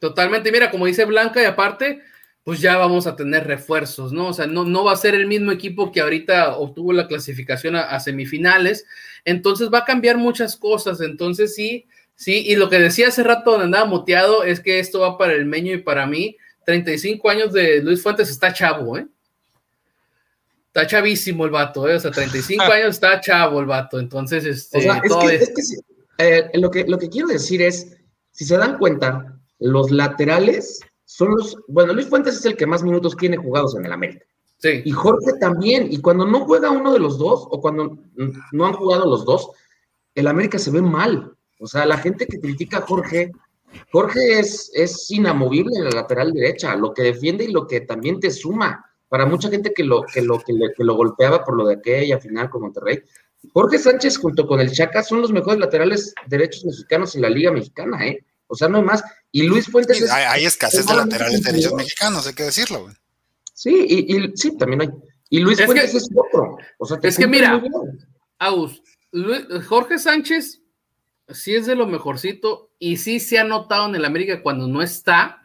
Totalmente, 0.00 0.50
mira, 0.50 0.70
como 0.70 0.86
dice 0.86 1.04
Blanca, 1.04 1.40
y 1.40 1.44
aparte, 1.44 2.00
pues 2.42 2.60
ya 2.60 2.76
vamos 2.76 3.06
a 3.06 3.14
tener 3.14 3.46
refuerzos, 3.46 4.12
¿no? 4.12 4.28
O 4.28 4.32
sea, 4.32 4.48
no, 4.48 4.64
no 4.64 4.82
va 4.82 4.92
a 4.92 4.96
ser 4.96 5.14
el 5.14 5.28
mismo 5.28 5.52
equipo 5.52 5.92
que 5.92 6.00
ahorita 6.00 6.56
obtuvo 6.56 6.92
la 6.92 7.06
clasificación 7.06 7.76
a, 7.76 7.82
a 7.82 8.00
semifinales, 8.00 8.84
entonces 9.24 9.70
va 9.72 9.78
a 9.78 9.84
cambiar 9.84 10.18
muchas 10.18 10.56
cosas, 10.56 11.00
entonces 11.00 11.54
sí 11.54 11.86
Sí, 12.16 12.44
y 12.46 12.56
lo 12.56 12.68
que 12.68 12.78
decía 12.78 13.08
hace 13.08 13.22
rato 13.22 13.52
donde 13.52 13.66
andaba 13.66 13.86
muteado 13.86 14.44
es 14.44 14.60
que 14.60 14.78
esto 14.78 15.00
va 15.00 15.18
para 15.18 15.32
el 15.32 15.46
meño 15.46 15.72
y 15.72 15.78
para 15.78 16.06
mí. 16.06 16.36
35 16.64 17.28
años 17.28 17.52
de 17.52 17.82
Luis 17.82 18.02
Fuentes 18.02 18.30
está 18.30 18.52
chavo, 18.52 18.96
¿eh? 18.96 19.06
Está 20.68 20.86
chavísimo 20.86 21.44
el 21.44 21.50
vato, 21.50 21.88
¿eh? 21.88 21.96
O 21.96 22.00
sea, 22.00 22.10
35 22.10 22.62
años 22.72 22.90
está 22.90 23.20
chavo 23.20 23.60
el 23.60 23.66
vato. 23.66 23.98
Entonces, 23.98 24.44
este, 24.44 24.78
es 24.78 25.52
que, 26.16 26.58
lo, 26.58 26.70
que, 26.70 26.84
lo 26.84 26.98
que 26.98 27.08
quiero 27.08 27.28
decir 27.28 27.62
es, 27.62 27.96
si 28.30 28.44
se 28.44 28.56
dan 28.56 28.78
cuenta, 28.78 29.38
los 29.58 29.90
laterales 29.90 30.80
son 31.04 31.30
los, 31.36 31.56
bueno, 31.68 31.92
Luis 31.92 32.08
Fuentes 32.08 32.36
es 32.36 32.44
el 32.44 32.56
que 32.56 32.66
más 32.66 32.82
minutos 32.82 33.16
tiene 33.16 33.36
jugados 33.36 33.76
en 33.76 33.84
el 33.84 33.92
América. 33.92 34.24
Sí. 34.58 34.82
Y 34.84 34.90
Jorge 34.92 35.32
también. 35.38 35.92
Y 35.92 36.00
cuando 36.00 36.26
no 36.26 36.44
juega 36.46 36.70
uno 36.70 36.92
de 36.92 36.98
los 36.98 37.18
dos, 37.18 37.46
o 37.50 37.60
cuando 37.60 37.98
no 38.52 38.66
han 38.66 38.72
jugado 38.72 39.08
los 39.08 39.24
dos, 39.24 39.50
el 40.14 40.26
América 40.26 40.58
se 40.58 40.70
ve 40.70 40.80
mal. 40.80 41.33
O 41.64 41.66
sea, 41.66 41.86
la 41.86 41.96
gente 41.96 42.26
que 42.26 42.38
critica 42.38 42.76
a 42.76 42.80
Jorge, 42.82 43.32
Jorge 43.90 44.38
es, 44.38 44.70
es 44.74 45.10
inamovible 45.10 45.78
en 45.78 45.84
la 45.84 45.90
lateral 45.92 46.30
derecha, 46.34 46.76
lo 46.76 46.92
que 46.92 47.04
defiende 47.04 47.44
y 47.44 47.52
lo 47.52 47.66
que 47.66 47.80
también 47.80 48.20
te 48.20 48.30
suma. 48.30 48.84
Para 49.08 49.24
mucha 49.24 49.48
gente 49.48 49.72
que 49.72 49.82
lo, 49.82 50.02
que 50.02 50.20
lo, 50.20 50.38
que, 50.40 50.52
lo 50.84 50.94
golpeaba 50.94 51.42
por 51.42 51.56
lo 51.56 51.66
de 51.66 51.76
aquella 51.76 52.20
final 52.20 52.50
con 52.50 52.60
Monterrey, 52.60 53.02
Jorge 53.54 53.78
Sánchez 53.78 54.18
junto 54.18 54.46
con 54.46 54.60
el 54.60 54.72
Chaca 54.72 55.02
son 55.02 55.22
los 55.22 55.32
mejores 55.32 55.58
laterales 55.58 56.14
derechos 56.26 56.66
mexicanos 56.66 57.14
en 57.14 57.22
la 57.22 57.30
Liga 57.30 57.50
Mexicana, 57.50 58.08
¿eh? 58.08 58.22
O 58.46 58.54
sea, 58.54 58.68
no 58.68 58.76
hay 58.76 58.84
más. 58.84 59.02
Y 59.32 59.44
Luis 59.44 59.66
Fuentes 59.66 60.02
es, 60.02 60.10
hay, 60.10 60.44
escasez 60.44 60.84
de 60.84 60.94
laterales 60.94 61.42
derechos 61.42 61.72
mexicanos, 61.72 62.26
hay 62.26 62.34
que 62.34 62.42
decirlo, 62.42 62.82
güey. 62.82 62.94
Sí, 63.54 63.86
y, 63.88 64.36
sí, 64.36 64.54
también 64.58 64.82
hay. 64.82 64.90
Y 65.30 65.38
Luis 65.38 65.64
Fuentes 65.64 65.94
es 65.94 66.10
otro. 66.14 66.58
O 66.76 66.84
sea, 66.84 66.98
es 67.02 67.16
que 67.16 67.26
mira, 67.26 67.62
Aus, 68.38 68.82
Jorge 69.66 69.98
Sánchez 69.98 70.60
sí 71.28 71.54
es 71.54 71.66
de 71.66 71.74
lo 71.74 71.86
mejorcito 71.86 72.70
y 72.78 72.96
sí 72.98 73.20
se 73.20 73.38
ha 73.38 73.44
notado 73.44 73.88
en 73.88 73.94
el 73.94 74.04
América 74.04 74.42
cuando 74.42 74.68
no 74.68 74.82
está, 74.82 75.42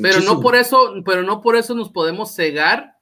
pero 0.00 0.20
no 0.20 0.40
por 0.40 0.56
eso, 0.56 0.94
pero 1.04 1.22
no 1.22 1.40
por 1.40 1.56
eso 1.56 1.74
nos 1.74 1.90
podemos 1.90 2.34
cegar 2.34 2.96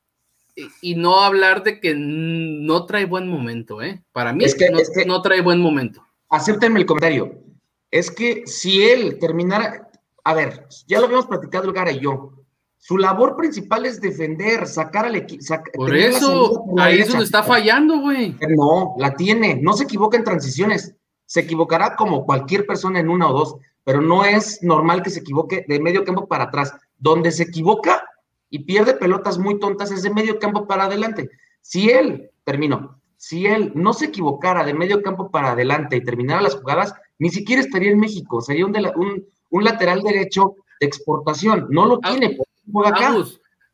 y, 0.82 0.94
no 0.94 1.20
hablar 1.20 1.64
de 1.64 1.80
que 1.80 1.94
no 1.96 2.86
trae 2.86 3.06
buen 3.06 3.28
momento, 3.28 3.82
¿eh? 3.82 4.04
Para 4.12 4.32
mí 4.32 4.44
es 4.44 4.54
que, 4.54 4.70
no, 5.04 5.20
trae 5.20 5.40
buen 5.40 5.60
momento. 5.60 6.06
Acéptenme 6.28 6.78
el 6.78 6.86
comentario. 6.86 7.42
Es 7.90 8.08
que 8.10 8.44
si 8.46 8.84
él 8.84 9.18
terminara, 9.18 9.88
a 10.22 10.34
ver, 10.34 10.66
ya 10.86 11.00
lo 11.00 11.06
habíamos 11.06 11.26
platicado 11.26 11.64
el 11.64 11.72
Gara 11.72 11.90
y 11.90 12.00
yo. 12.00 12.32
Su 12.78 12.98
labor 12.98 13.36
principal 13.36 13.86
es 13.86 14.00
defender, 14.00 14.66
sacar 14.68 15.06
al 15.06 15.16
equipo. 15.16 15.42
por 15.74 15.96
eso, 15.96 16.64
ahí 16.78 17.00
es 17.00 17.08
donde 17.08 17.24
está 17.24 17.42
fallando, 17.42 17.98
güey. 17.98 18.36
No, 18.50 18.94
la 18.98 19.14
tiene, 19.16 19.58
no 19.60 19.72
se 19.72 19.84
equivoca 19.84 20.16
en 20.16 20.24
transiciones 20.24 20.94
se 21.26 21.40
equivocará 21.40 21.96
como 21.96 22.24
cualquier 22.24 22.66
persona 22.66 23.00
en 23.00 23.08
una 23.08 23.28
o 23.28 23.32
dos, 23.32 23.56
pero 23.84 24.00
no 24.00 24.24
es 24.24 24.62
normal 24.62 25.02
que 25.02 25.10
se 25.10 25.20
equivoque 25.20 25.64
de 25.68 25.80
medio 25.80 26.04
campo 26.04 26.26
para 26.26 26.44
atrás. 26.44 26.74
Donde 26.98 27.30
se 27.30 27.44
equivoca 27.44 28.04
y 28.50 28.60
pierde 28.60 28.94
pelotas 28.94 29.38
muy 29.38 29.58
tontas 29.58 29.90
es 29.90 30.02
de 30.02 30.10
medio 30.10 30.38
campo 30.38 30.66
para 30.66 30.84
adelante. 30.84 31.30
Si 31.60 31.90
él, 31.90 32.30
termino, 32.44 33.00
si 33.16 33.46
él 33.46 33.72
no 33.74 33.92
se 33.92 34.06
equivocara 34.06 34.64
de 34.64 34.74
medio 34.74 35.02
campo 35.02 35.30
para 35.30 35.52
adelante 35.52 35.96
y 35.96 36.04
terminara 36.04 36.42
las 36.42 36.56
jugadas, 36.56 36.94
ni 37.18 37.30
siquiera 37.30 37.62
estaría 37.62 37.90
en 37.90 37.98
México, 37.98 38.40
sería 38.40 38.66
un, 38.66 39.26
un, 39.50 39.64
lateral 39.64 40.02
derecho 40.02 40.56
de 40.80 40.86
exportación. 40.86 41.66
No 41.70 41.86
lo 41.86 41.98
tiene, 42.00 42.36
juega 42.70 42.90
acá. 42.90 43.14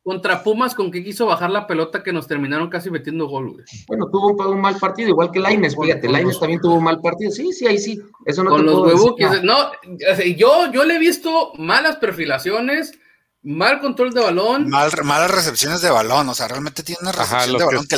Contra 0.03 0.41
Pumas, 0.41 0.73
¿con 0.73 0.89
qué 0.89 1.03
quiso 1.03 1.27
bajar 1.27 1.51
la 1.51 1.67
pelota 1.67 2.01
que 2.01 2.11
nos 2.11 2.27
terminaron 2.27 2.69
casi 2.69 2.89
metiendo 2.89 3.27
gol, 3.27 3.63
Bueno, 3.87 4.07
tuvo 4.11 4.29
un, 4.49 4.59
mal 4.59 4.77
partido, 4.77 5.09
igual 5.09 5.29
que 5.29 5.39
Laines, 5.39 5.75
fíjate, 5.79 6.09
Laines 6.09 6.39
también 6.39 6.59
tuvo 6.59 6.75
un 6.75 6.83
mal 6.83 6.99
partido. 6.99 7.31
Sí, 7.31 7.53
sí, 7.53 7.67
ahí 7.67 7.77
sí. 7.77 8.01
Eso 8.25 8.43
no 8.43 8.49
con 8.49 8.65
los 8.65 8.79
huevos, 8.79 9.15
no, 9.43 9.71
yo, 10.35 10.71
yo 10.71 10.85
le 10.85 10.95
he 10.95 10.99
visto 10.99 11.51
malas 11.55 11.97
perfilaciones, 11.97 12.93
mal 13.43 13.79
control 13.79 14.11
de 14.11 14.21
balón. 14.21 14.69
Mal, 14.69 14.91
malas 15.03 15.29
recepciones 15.29 15.81
de 15.81 15.91
balón, 15.91 16.27
o 16.29 16.33
sea, 16.33 16.47
realmente 16.47 16.81
tiene 16.81 16.99
una 17.01 17.11
recepción 17.11 17.59
de 17.59 17.65
balón, 17.65 17.87
que... 17.87 17.97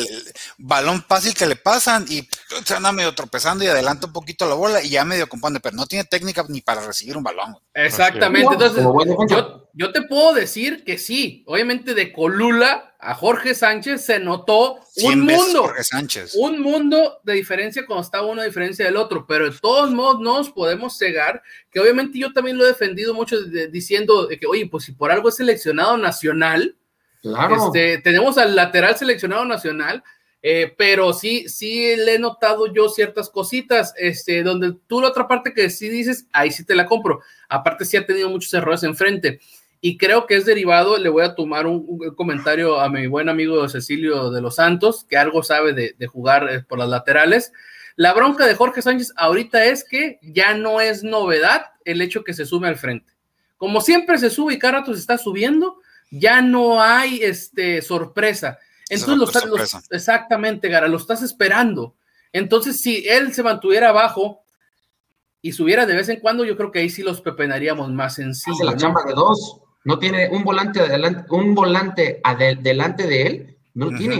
balón 0.57 1.05
fácil 1.07 1.33
que 1.33 1.45
le 1.45 1.55
pasan 1.55 2.05
y 2.09 2.27
se 2.65 2.75
anda 2.75 2.91
medio 2.91 3.15
tropezando 3.15 3.63
y 3.63 3.67
adelanta 3.67 4.07
un 4.07 4.13
poquito 4.13 4.45
la 4.45 4.55
bola 4.55 4.81
y 4.81 4.89
ya 4.89 5.05
medio 5.05 5.29
compone, 5.29 5.61
pero 5.61 5.77
no 5.77 5.85
tiene 5.85 6.03
técnica 6.03 6.45
ni 6.49 6.59
para 6.59 6.85
recibir 6.85 7.15
un 7.15 7.23
balón. 7.23 7.55
Exactamente, 7.73 8.53
entonces 8.53 8.83
yo, 9.29 9.62
yo 9.75 9.91
te 9.91 10.03
puedo 10.03 10.33
decir 10.33 10.83
que 10.83 10.99
sí, 10.99 11.43
obviamente 11.47 11.95
de 11.95 12.13
Colula 12.13 12.95
a 12.99 13.15
Jorge 13.15 13.55
Sánchez 13.55 14.05
se 14.05 14.19
notó 14.19 14.79
un 15.01 15.21
mundo, 15.21 15.73
un 16.35 16.61
mundo 16.61 17.19
de 17.23 17.33
diferencia 17.33 17.83
cuando 17.85 18.03
estaba 18.03 18.27
uno 18.27 18.41
a 18.41 18.45
diferencia 18.45 18.85
del 18.85 18.97
otro, 18.97 19.25
pero 19.27 19.49
de 19.49 19.57
todos 19.59 19.91
modos 19.91 20.21
no 20.21 20.37
nos 20.37 20.51
podemos 20.51 20.97
cegar, 20.97 21.41
que 21.71 21.79
obviamente 21.79 22.19
yo 22.19 22.31
también 22.31 22.57
lo 22.57 22.65
he 22.65 22.67
defendido 22.67 23.15
mucho 23.15 23.41
diciendo 23.41 24.29
que, 24.29 24.45
oye, 24.45 24.67
pues 24.67 24.85
si 24.85 24.91
por 24.91 25.11
algo 25.11 25.29
es 25.29 25.35
seleccionado 25.35 25.97
nacional, 25.97 26.77
este, 27.23 27.97
tenemos 27.97 28.37
al 28.37 28.55
lateral 28.55 28.95
seleccionado 28.95 29.43
nacional, 29.43 30.03
eh, 30.43 30.73
pero 30.77 31.13
sí, 31.13 31.49
sí 31.49 31.95
le 31.95 32.15
he 32.15 32.19
notado 32.19 32.71
yo 32.71 32.89
ciertas 32.89 33.29
cositas, 33.29 33.93
este, 33.97 34.43
donde 34.43 34.75
tú 34.87 35.01
la 35.01 35.07
otra 35.07 35.27
parte 35.27 35.53
que 35.53 35.69
sí 35.71 35.89
dices, 35.89 36.27
ahí 36.31 36.51
sí 36.51 36.63
te 36.63 36.75
la 36.75 36.85
compro, 36.85 37.21
aparte 37.49 37.85
sí 37.85 37.97
ha 37.97 38.05
tenido 38.05 38.29
muchos 38.29 38.53
errores 38.53 38.83
enfrente 38.83 39.39
y 39.85 39.97
creo 39.97 40.27
que 40.27 40.37
es 40.37 40.45
derivado, 40.45 40.97
le 40.97 41.09
voy 41.09 41.25
a 41.25 41.35
tomar 41.35 41.67
un, 41.67 42.15
comentario 42.15 42.79
a 42.79 42.87
mi 42.87 43.05
buen 43.07 43.27
amigo 43.27 43.67
Cecilio 43.67 44.31
de 44.31 44.39
los 44.39 44.55
Santos, 44.55 45.05
que 45.09 45.17
algo 45.17 45.43
sabe 45.43 45.73
de, 45.73 46.07
jugar 46.07 46.49
eh, 46.49 46.61
por 46.61 46.79
las 46.79 46.87
laterales. 46.87 47.51
La 47.97 48.13
bronca 48.13 48.47
de 48.47 48.55
Jorge 48.55 48.81
Sánchez 48.81 49.11
ahorita 49.17 49.65
es 49.65 49.83
que 49.83 50.19
ya 50.21 50.53
no 50.53 50.79
es 50.79 51.03
novedad 51.03 51.65
el 51.83 52.01
hecho 52.01 52.23
que 52.23 52.33
se 52.33 52.45
sume 52.45 52.69
al 52.69 52.77
frente. 52.77 53.11
como 53.57 53.81
siempre 53.81 54.17
se 54.19 54.29
sube 54.29 54.53
y 54.53 54.57
cada 54.57 54.79
rato 54.79 54.93
se 54.93 55.01
está 55.01 55.17
subiendo, 55.17 55.79
ya 56.11 56.41
no 56.41 56.81
hay 56.81 57.21
este, 57.21 57.81
sorpresa. 57.81 58.59
Entonces, 58.87 59.43
lo- 59.45 59.57
exactamente, 59.89 60.69
Gara, 60.69 60.87
lo 60.87 60.95
estás 60.95 61.21
esperando. 61.23 61.93
Entonces, 62.31 62.79
si 62.79 63.05
él 63.05 63.33
se 63.33 63.43
mantuviera 63.43 63.89
abajo 63.89 64.45
y 65.41 65.51
subiera 65.51 65.85
de 65.85 65.95
vez 65.95 66.07
en 66.07 66.21
cuando, 66.21 66.45
yo 66.45 66.55
creo 66.55 66.71
que 66.71 66.79
ahí 66.79 66.89
sí 66.89 67.03
los 67.03 67.19
pepenaríamos 67.19 67.91
más 67.91 68.15
sencillo. 68.15 68.55
Hace 68.55 68.63
la 68.63 68.71
¿no? 68.71 68.77
chamba 68.77 69.03
de 69.03 69.13
dos. 69.13 69.59
No 69.85 69.99
tiene 69.99 70.29
un 70.29 70.43
volante 70.43 70.79
adelante, 70.79 71.25
un 71.29 71.53
volante 71.55 72.21
ade- 72.23 72.57
delante 72.61 73.05
de 73.05 73.21
él, 73.23 73.57
no 73.73 73.91
lo 73.91 73.97
tiene. 73.97 74.15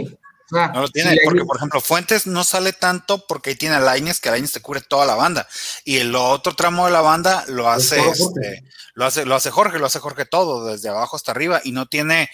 O 0.46 0.54
sea, 0.54 0.68
No 0.68 0.82
lo 0.82 0.88
tiene, 0.88 1.12
si 1.12 1.20
porque 1.24 1.44
por 1.44 1.56
ejemplo, 1.56 1.80
Fuentes 1.80 2.26
no 2.26 2.44
sale 2.44 2.74
tanto 2.74 3.26
porque 3.26 3.50
ahí 3.50 3.56
tiene 3.56 3.76
a 3.76 3.80
Lainez, 3.80 4.20
que 4.20 4.30
Lainez 4.30 4.52
te 4.52 4.60
cubre 4.60 4.82
toda 4.82 5.06
la 5.06 5.14
banda. 5.14 5.48
Y 5.84 5.96
el 5.96 6.14
otro 6.14 6.54
tramo 6.54 6.84
de 6.84 6.92
la 6.92 7.00
banda 7.00 7.44
lo 7.48 7.70
hace, 7.70 7.98
este, 8.10 8.62
lo 8.92 9.06
hace, 9.06 9.24
lo 9.24 9.34
hace 9.34 9.50
Jorge, 9.50 9.78
lo 9.78 9.86
hace 9.86 10.00
Jorge 10.00 10.26
todo, 10.26 10.66
desde 10.66 10.90
abajo 10.90 11.16
hasta 11.16 11.32
arriba, 11.32 11.62
y 11.64 11.72
no 11.72 11.86
tiene, 11.86 12.28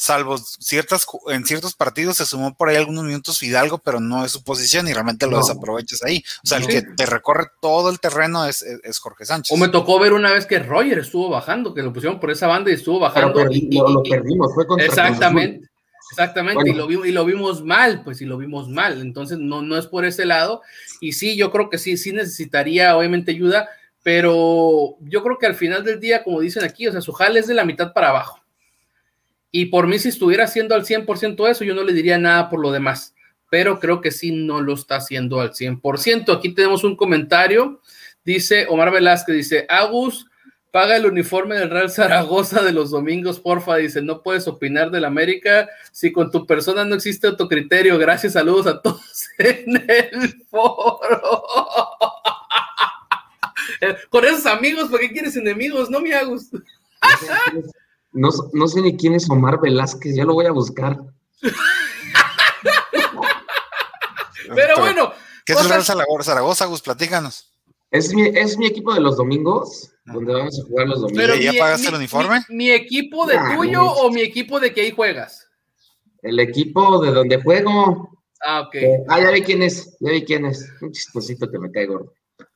salvo 0.00 0.38
ciertas, 0.38 1.06
en 1.28 1.44
ciertos 1.44 1.74
partidos 1.74 2.16
se 2.16 2.24
sumó 2.24 2.54
por 2.54 2.70
ahí 2.70 2.76
algunos 2.76 3.04
minutos 3.04 3.38
Fidalgo, 3.38 3.76
pero 3.78 4.00
no 4.00 4.24
es 4.24 4.32
su 4.32 4.42
posición 4.42 4.88
y 4.88 4.94
realmente 4.94 5.26
lo 5.26 5.32
No. 5.32 5.38
desaprovechas 5.38 6.02
ahí. 6.02 6.24
O 6.42 6.46
sea, 6.46 6.56
el 6.56 6.66
que 6.66 6.80
te 6.80 7.04
recorre 7.04 7.48
todo 7.60 7.90
el 7.90 8.00
terreno 8.00 8.46
es, 8.46 8.62
es- 8.62 8.80
es 8.82 8.98
Jorge 8.98 9.26
Sánchez. 9.26 9.54
O 9.54 9.58
me 9.60 9.68
tocó 9.68 9.98
ver 10.00 10.14
una 10.14 10.32
vez 10.32 10.46
que 10.46 10.58
Roger 10.58 11.00
estuvo 11.00 11.28
bajando, 11.28 11.74
que 11.74 11.82
lo 11.82 11.92
pusieron 11.92 12.18
por 12.18 12.30
esa 12.30 12.46
banda 12.46 12.70
y 12.70 12.74
estuvo 12.74 12.98
pero 13.12 13.32
bajando. 13.32 13.52
y- 13.52 13.68
y- 13.70 13.78
lo, 13.78 14.02
perdimos, 14.02 14.54
fue 14.54 14.66
contra 14.66 14.86
Cruz 14.86 14.98
Azul. 14.98 15.12
Exactamente, 15.14 15.68
exactamente, 16.12 16.70
y, 16.70 16.72
lo 16.72 16.86
vimos, 16.86 17.06
y 17.06 17.12
lo 17.12 17.24
vimos 17.26 17.62
mal, 17.62 18.02
pues, 18.02 18.22
y 18.22 18.24
lo 18.24 18.38
vimos 18.38 18.70
mal, 18.70 19.02
entonces 19.02 19.36
no, 19.38 19.60
no 19.60 19.76
es 19.76 19.86
por 19.86 20.06
ese 20.06 20.24
lado, 20.24 20.62
y 21.00 21.12
sí, 21.12 21.36
yo 21.36 21.50
creo 21.52 21.68
que 21.68 21.76
sí, 21.76 21.98
sí 21.98 22.12
necesitaría 22.12 22.96
obviamente 22.96 23.32
ayuda, 23.32 23.68
pero 24.02 24.96
yo 25.00 25.22
creo 25.22 25.38
que 25.38 25.46
al 25.46 25.54
final 25.54 25.84
del 25.84 26.00
día, 26.00 26.24
como 26.24 26.40
dicen 26.40 26.64
aquí, 26.64 26.88
o 26.88 26.92
sea, 26.92 27.00
su 27.02 27.12
jale 27.12 27.40
es 27.40 27.46
de 27.46 27.54
la 27.54 27.64
mitad 27.66 27.92
para 27.92 28.08
abajo, 28.08 28.39
y 29.50 29.66
por 29.66 29.86
mí 29.86 29.98
si 29.98 30.08
estuviera 30.08 30.44
haciendo 30.44 30.74
al 30.74 30.84
100% 30.84 31.48
eso, 31.48 31.64
yo 31.64 31.74
no 31.74 31.82
le 31.82 31.92
diría 31.92 32.18
nada 32.18 32.48
por 32.48 32.60
lo 32.60 32.72
demás, 32.72 33.14
pero 33.50 33.80
creo 33.80 34.00
que 34.00 34.10
sí 34.10 34.30
no 34.30 34.60
lo 34.60 34.74
está 34.74 34.96
haciendo 34.96 35.40
al 35.40 35.52
100%. 35.52 36.36
Aquí 36.36 36.54
tenemos 36.54 36.84
un 36.84 36.96
comentario, 36.96 37.80
dice 38.24 38.66
Omar 38.68 38.92
Velázquez, 38.92 39.34
dice, 39.34 39.66
Agus, 39.68 40.26
paga 40.70 40.96
el 40.96 41.06
uniforme 41.06 41.56
del 41.56 41.70
Real 41.70 41.90
Zaragoza 41.90 42.62
de 42.62 42.72
los 42.72 42.90
domingos, 42.90 43.40
porfa, 43.40 43.76
dice, 43.76 44.02
no 44.02 44.22
puedes 44.22 44.46
opinar 44.46 44.90
del 44.90 45.04
América 45.04 45.68
si 45.90 46.12
con 46.12 46.30
tu 46.30 46.46
persona 46.46 46.84
no 46.84 46.94
existe 46.94 47.26
autocriterio. 47.26 47.98
Gracias, 47.98 48.34
saludos 48.34 48.66
a 48.66 48.80
todos 48.80 49.28
en 49.38 49.84
el 49.88 50.44
foro. 50.48 51.00
Eh, 53.82 53.96
Con 54.10 54.24
esos 54.26 54.44
amigos, 54.46 54.90
¿por 54.90 55.00
qué 55.00 55.10
quieres 55.10 55.36
enemigos? 55.36 55.88
No, 55.88 56.00
mi 56.00 56.12
Agus. 56.12 56.50
No, 58.12 58.28
no 58.52 58.66
sé 58.68 58.80
ni 58.82 58.96
quién 58.96 59.14
es 59.14 59.28
Omar 59.30 59.60
Velázquez, 59.60 60.14
ya 60.16 60.24
lo 60.24 60.34
voy 60.34 60.46
a 60.46 60.52
buscar. 60.52 60.98
Pero 64.54 64.76
bueno, 64.78 65.12
¿Qué 65.44 65.52
es 65.52 65.60
el 65.60 65.68
Real 65.68 65.84
Zaragoza, 65.84 66.24
Zaragoza, 66.24 66.64
Gus? 66.66 66.82
Platícanos. 66.82 67.46
Es 67.90 68.12
mi, 68.14 68.26
es 68.28 68.56
mi 68.56 68.66
equipo 68.66 68.92
de 68.94 69.00
los 69.00 69.16
domingos, 69.16 69.90
donde 70.04 70.32
vamos 70.32 70.58
a 70.60 70.64
jugar 70.66 70.86
los 70.88 71.00
domingos. 71.00 71.22
pero 71.24 71.34
¿Y 71.36 71.44
ya 71.44 71.52
mi- 71.52 71.58
pagaste 71.58 71.82
mi- 71.82 71.88
el 71.88 71.94
uniforme? 71.96 72.40
Mi, 72.48 72.56
mi 72.56 72.70
equipo 72.70 73.26
de 73.26 73.36
Ah, 73.36 73.54
tuyo 73.56 73.78
no. 73.80 73.92
o 73.92 74.10
mi 74.10 74.20
equipo 74.22 74.60
de 74.60 74.72
que 74.72 74.82
ahí 74.82 74.90
juegas? 74.92 75.48
El 76.22 76.38
equipo 76.40 77.00
de 77.02 77.10
donde 77.12 77.40
juego. 77.42 78.10
Ah, 78.44 78.60
ok. 78.62 78.74
eh, 78.76 78.98
ah, 79.08 79.20
ya 79.20 79.30
vi 79.30 79.42
quién 79.42 79.62
es, 79.62 79.96
ya 80.00 80.10
vi 80.12 80.24
quién 80.24 80.46
es. 80.46 80.68
Un 80.80 80.92
chistosito 80.92 81.50
que 81.50 81.58
me 81.58 81.70
cae 81.72 81.86
gordo. 81.86 82.12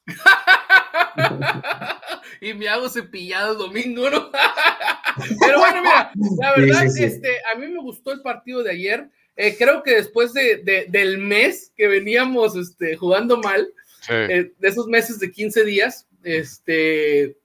y 2.44 2.54
me 2.54 2.68
hago 2.68 2.88
cepillado 2.88 3.52
el 3.52 3.58
domingo, 3.58 4.10
¿no? 4.10 4.30
Pero 5.40 5.58
bueno, 5.60 5.80
mira, 5.82 6.10
la 6.40 6.54
Sí, 6.54 6.60
verdad, 6.60 6.82
sí, 6.88 6.90
sí. 6.98 7.04
este, 7.04 7.28
a 7.52 7.58
mí 7.58 7.68
me 7.68 7.80
gustó 7.80 8.12
el 8.12 8.20
partido 8.22 8.62
de 8.62 8.70
ayer. 8.72 9.08
Eh, 9.36 9.56
creo 9.56 9.82
que 9.82 9.92
después 9.96 10.32
de, 10.32 10.58
de- 10.58 10.86
del 10.88 11.18
mes 11.18 11.72
que 11.76 11.88
veníamos 11.88 12.56
este, 12.56 12.96
jugando 12.96 13.38
mal, 13.38 13.68
Sí. 14.00 14.12
eh, 14.12 14.52
de 14.58 14.68
esos 14.68 14.86
meses 14.86 15.18
de 15.18 15.32
15 15.32 15.64
días, 15.64 16.06
este, 16.22 17.36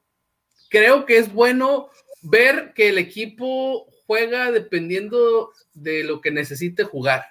creo 0.70 1.06
que 1.06 1.18
es 1.18 1.32
bueno 1.34 1.90
ver 2.22 2.74
que 2.76 2.90
el 2.90 2.98
equipo 2.98 3.88
juega 4.06 4.52
dependiendo 4.52 5.52
de 5.74 6.04
lo 6.04 6.20
que 6.20 6.32
necesite 6.32 6.84
jugar. 6.84 7.24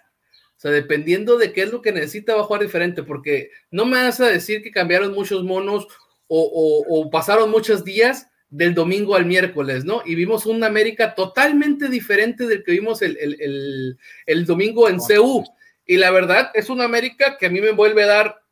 O 0.56 0.60
sea, 0.60 0.70
dependiendo 0.70 1.36
de 1.38 1.52
qué 1.52 1.62
es 1.62 1.70
lo 1.72 1.82
que 1.82 1.92
necesita, 1.92 2.34
va 2.34 2.40
a 2.40 2.44
jugar 2.44 2.62
diferente, 2.62 3.02
porque 3.02 3.50
no 3.70 3.84
me 3.84 4.02
vas 4.02 4.18
a 4.20 4.26
decir 4.28 4.62
que 4.62 4.70
cambiaron 4.72 5.12
muchos 5.12 5.44
monos 5.44 5.86
o, 6.28 7.08
pasaron 7.10 7.50
muchos 7.50 7.84
días 7.84 8.28
del 8.50 8.74
domingo 8.74 9.14
al 9.14 9.26
miércoles, 9.26 9.84
¿no? 9.84 10.02
Y 10.06 10.14
vimos 10.14 10.46
un 10.46 10.62
América 10.64 11.14
totalmente 11.14 11.88
diferente 11.88 12.46
del 12.46 12.62
que 12.64 12.72
vimos 12.72 13.02
el, 13.02 13.16
el- 13.18 13.98
el- 14.26 14.44
domingo 14.46 14.88
en 14.88 14.98
CU. 14.98 15.44
Y 15.86 15.96
la 15.96 16.10
verdad, 16.10 16.50
es 16.54 16.68
un 16.70 16.80
América 16.80 17.36
que 17.38 17.46
a 17.46 17.50
mí 17.50 17.60
me 17.60 17.72
vuelve 17.72 18.04
a 18.04 18.06
dar 18.06 18.42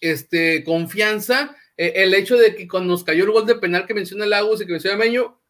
este, 0.00 0.64
confianza. 0.64 1.56
Eh, 1.76 1.92
el 1.96 2.14
hecho 2.14 2.36
de 2.36 2.54
que 2.54 2.66
cuando 2.68 2.90
nos 2.92 3.04
cayó 3.04 3.24
el 3.24 3.30
gol 3.30 3.46
de 3.46 3.56
penal 3.56 3.86
que 3.86 3.94
menciona 3.94 4.26
Lagos 4.26 4.60
y 4.60 4.66
que 4.66 4.72
menciona 4.72 4.96
Meño, 4.96 5.40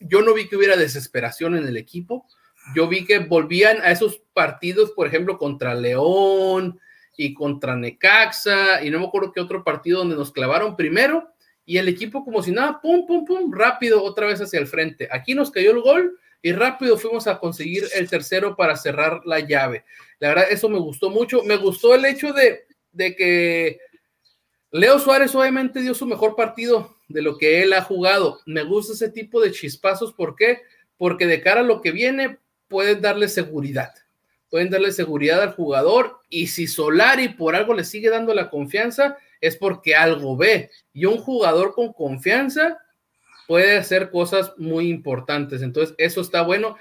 yo 0.00 0.22
no 0.22 0.34
vi 0.34 0.48
que 0.48 0.56
hubiera 0.56 0.76
desesperación 0.76 1.56
en 1.56 1.66
el 1.66 1.76
equipo. 1.76 2.26
Yo 2.74 2.88
vi 2.88 3.04
que 3.04 3.20
volvían 3.20 3.80
a 3.82 3.92
esos 3.92 4.20
partidos, 4.32 4.90
por 4.92 5.06
ejemplo, 5.06 5.38
contra 5.38 5.74
León 5.74 6.80
y 7.16 7.34
contra 7.34 7.76
Necaxa, 7.76 8.84
y 8.84 8.90
no 8.90 9.00
me 9.00 9.06
acuerdo 9.06 9.32
qué 9.32 9.40
otro 9.40 9.64
partido 9.64 10.00
donde 10.00 10.16
nos 10.16 10.32
clavaron 10.32 10.76
primero, 10.76 11.28
y 11.64 11.78
el 11.78 11.88
equipo 11.88 12.24
como 12.24 12.42
si 12.42 12.52
nada, 12.52 12.80
pum, 12.80 13.06
pum, 13.06 13.24
pum, 13.24 13.52
rápido 13.52 14.02
otra 14.02 14.26
vez 14.26 14.40
hacia 14.40 14.60
el 14.60 14.68
frente. 14.68 15.08
Aquí 15.10 15.34
nos 15.34 15.50
cayó 15.50 15.72
el 15.72 15.80
gol 15.80 16.18
y 16.40 16.52
rápido 16.52 16.96
fuimos 16.96 17.26
a 17.26 17.40
conseguir 17.40 17.84
el 17.94 18.08
tercero 18.08 18.54
para 18.54 18.76
cerrar 18.76 19.22
la 19.24 19.40
llave. 19.40 19.84
La 20.20 20.28
verdad, 20.28 20.46
eso 20.48 20.68
me 20.68 20.78
gustó 20.78 21.10
mucho. 21.10 21.42
Me 21.42 21.56
gustó 21.56 21.92
el 21.96 22.04
hecho 22.04 22.32
de, 22.32 22.66
de 22.92 23.16
que 23.16 23.80
Leo 24.70 25.00
Suárez 25.00 25.34
obviamente 25.34 25.80
dio 25.80 25.92
su 25.92 26.06
mejor 26.06 26.36
partido 26.36 26.94
de 27.08 27.22
lo 27.22 27.36
que 27.36 27.62
él 27.62 27.72
ha 27.72 27.82
jugado. 27.82 28.40
Me 28.46 28.62
gusta 28.62 28.92
ese 28.92 29.08
tipo 29.08 29.40
de 29.40 29.50
chispazos. 29.50 30.12
¿Por 30.12 30.36
qué? 30.36 30.60
Porque 30.96 31.26
de 31.26 31.40
cara 31.40 31.62
a 31.62 31.64
lo 31.64 31.80
que 31.80 31.90
viene, 31.90 32.38
pueden 32.68 33.00
darle 33.00 33.28
seguridad. 33.28 33.92
Pueden 34.56 34.70
darle 34.70 34.90
seguridad 34.90 35.42
al 35.42 35.52
jugador. 35.52 36.22
Y 36.30 36.46
si 36.46 36.66
Solari 36.66 37.28
por 37.28 37.54
algo 37.54 37.74
le 37.74 37.84
sigue 37.84 38.08
dando 38.08 38.32
la 38.32 38.48
confianza, 38.48 39.18
es 39.38 39.54
porque 39.54 39.94
algo 39.94 40.34
ve. 40.34 40.70
Y 40.94 41.04
un 41.04 41.18
jugador 41.18 41.74
con 41.74 41.92
confianza 41.92 42.78
puede 43.46 43.76
hacer 43.76 44.10
cosas 44.10 44.54
muy 44.56 44.88
importantes. 44.88 45.60
Entonces, 45.60 45.94
eso 45.98 46.22
está 46.22 46.40
bueno. 46.40 46.78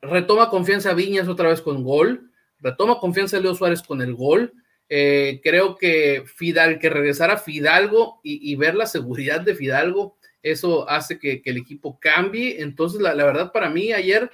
Retoma 0.00 0.50
confianza 0.50 0.94
Viñas 0.94 1.28
otra 1.28 1.48
vez 1.48 1.60
con 1.60 1.84
gol. 1.84 2.32
Retoma 2.58 2.98
confianza 2.98 3.38
Leo 3.38 3.54
Suárez 3.54 3.82
con 3.82 4.02
el 4.02 4.14
gol. 4.14 4.52
Eh, 4.88 5.40
creo 5.44 5.76
que 5.76 6.24
Fidal, 6.26 6.80
que 6.80 6.90
regresara 6.90 7.36
Fidalgo 7.36 8.18
y, 8.24 8.52
ver 8.56 8.74
la 8.74 8.86
seguridad 8.86 9.42
de 9.42 9.54
Fidalgo, 9.54 10.16
eso 10.42 10.90
hace 10.90 11.20
que, 11.20 11.40
el 11.44 11.56
equipo 11.56 12.00
cambie. 12.00 12.62
Entonces, 12.62 13.00
la, 13.00 13.14
la, 13.14 13.24
verdad, 13.24 13.52
para 13.52 13.70
mí 13.70 13.92
ayer, 13.92 14.28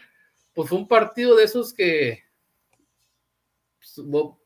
pues 0.54 0.70
fue 0.70 0.78
un 0.78 0.88
partido 0.88 1.36
de 1.36 1.44
esos 1.44 1.74
que 1.74 2.26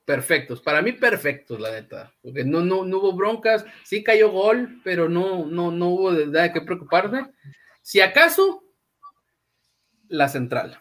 perfectos, 0.05 0.61
para 0.61 0.83
mí 0.83 0.93
perfectos, 0.93 1.61
la 1.61 1.71
neta, 1.71 2.13
porque 2.23 2.45
no, 2.45 2.61
no, 2.61 2.85
no 2.85 2.99
hubo 2.99 3.13
broncas, 3.13 3.65
sí 3.85 4.03
cayó 4.03 4.31
gol, 4.31 4.81
pero 4.85 5.09
no, 5.09 5.47
no, 5.47 5.71
no 5.71 5.89
hubo 5.89 6.13
de 6.13 6.27
nada 6.27 6.53
que 6.53 6.61
preocuparse. 6.61 7.27
Si 7.83 8.01
acaso, 8.01 8.65
la 10.09 10.29
central. 10.29 10.81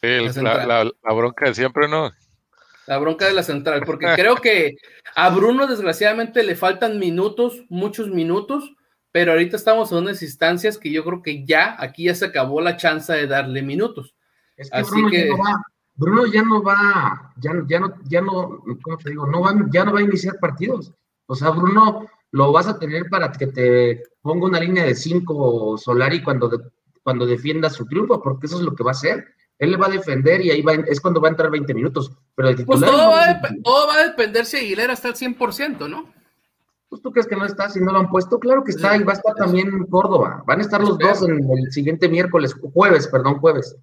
Sí, 0.00 0.08
la, 0.08 0.32
central. 0.32 0.68
La, 0.68 0.84
la, 0.84 1.12
bronca 1.14 1.46
de 1.46 1.54
siempre, 1.54 1.88
¿no? 1.88 2.12
La 2.86 2.98
bronca 2.98 3.26
de 3.26 3.34
la 3.34 3.42
central, 3.42 3.82
porque 3.84 4.06
creo 4.14 4.36
que 4.36 4.76
a 5.14 5.28
Bruno 5.30 5.66
desgraciadamente 5.66 6.42
le 6.44 6.54
faltan 6.54 6.98
minutos, 6.98 7.64
muchos 7.68 8.08
minutos, 8.08 8.72
pero 9.10 9.32
ahorita 9.32 9.56
estamos 9.56 9.90
en 9.90 9.98
unas 9.98 10.22
instancias 10.22 10.78
que 10.78 10.92
yo 10.92 11.02
creo 11.04 11.22
que 11.22 11.44
ya, 11.44 11.74
aquí 11.78 12.04
ya 12.04 12.14
se 12.14 12.26
acabó 12.26 12.60
la 12.60 12.76
chance 12.76 13.12
de 13.12 13.26
darle 13.26 13.62
minutos. 13.62 14.14
Es 14.56 14.70
que 14.70 14.76
Así 14.76 14.90
Bruno 14.90 15.10
que... 15.10 15.18
Ya 15.18 15.26
no 15.26 15.38
va, 15.38 15.62
Bruno 15.96 16.26
ya 16.26 16.42
no 16.42 16.62
va, 16.62 17.32
ya, 17.36 17.52
ya 17.66 17.80
no, 17.80 17.94
ya 18.04 18.20
no, 18.20 18.62
¿cómo 18.82 18.98
te 18.98 19.10
digo? 19.10 19.26
No 19.26 19.40
va, 19.40 19.54
ya 19.70 19.84
no 19.84 19.92
va 19.92 20.00
a 20.00 20.04
iniciar 20.04 20.38
partidos. 20.38 20.92
O 21.26 21.34
sea, 21.34 21.50
Bruno 21.50 22.06
lo 22.32 22.52
vas 22.52 22.66
a 22.68 22.78
tener 22.78 23.08
para 23.08 23.32
que 23.32 23.46
te 23.46 24.02
ponga 24.20 24.46
una 24.46 24.60
línea 24.60 24.84
de 24.84 24.94
cinco 24.94 25.76
Solari 25.78 26.22
cuando, 26.22 26.48
de, 26.48 26.58
cuando 27.02 27.26
defienda 27.26 27.70
su 27.70 27.86
triunfo, 27.86 28.22
porque 28.22 28.46
eso 28.46 28.56
es 28.56 28.62
lo 28.62 28.74
que 28.74 28.84
va 28.84 28.90
a 28.90 28.92
hacer. 28.92 29.24
Él 29.58 29.70
le 29.70 29.78
va 29.78 29.86
a 29.86 29.90
defender 29.90 30.42
y 30.42 30.50
ahí 30.50 30.60
va, 30.60 30.74
es 30.74 31.00
cuando 31.00 31.20
va 31.20 31.28
a 31.28 31.30
entrar 31.30 31.50
20 31.50 31.72
minutos. 31.72 32.12
Pero 32.34 32.50
el 32.50 32.56
titular. 32.56 32.78
Pues 32.78 32.90
todo, 32.90 33.10
va 33.10 33.30
a, 33.30 33.40
todo 33.64 33.86
va 33.86 33.94
a 33.94 34.06
depender 34.06 34.44
si 34.44 34.58
Aguilera 34.58 34.92
está 34.92 35.08
al 35.08 35.14
100%, 35.14 35.88
¿no? 35.88 36.12
Pues 36.88 37.02
tú 37.02 37.10
crees 37.10 37.26
que 37.26 37.36
no 37.36 37.44
está, 37.44 37.68
si 37.68 37.80
no 37.80 37.90
lo 37.90 37.98
han 37.98 38.10
puesto, 38.10 38.38
claro 38.38 38.62
que 38.62 38.70
está, 38.70 38.96
y 38.96 39.02
va 39.02 39.12
a 39.12 39.16
estar 39.16 39.34
también 39.34 39.86
Córdoba. 39.86 40.44
Van 40.46 40.60
a 40.60 40.62
estar 40.62 40.80
los 40.80 40.98
dos 40.98 41.22
en 41.22 41.38
el 41.38 41.72
siguiente 41.72 42.08
miércoles, 42.08 42.54
jueves, 42.74 43.08
perdón, 43.08 43.38
jueves. 43.38 43.76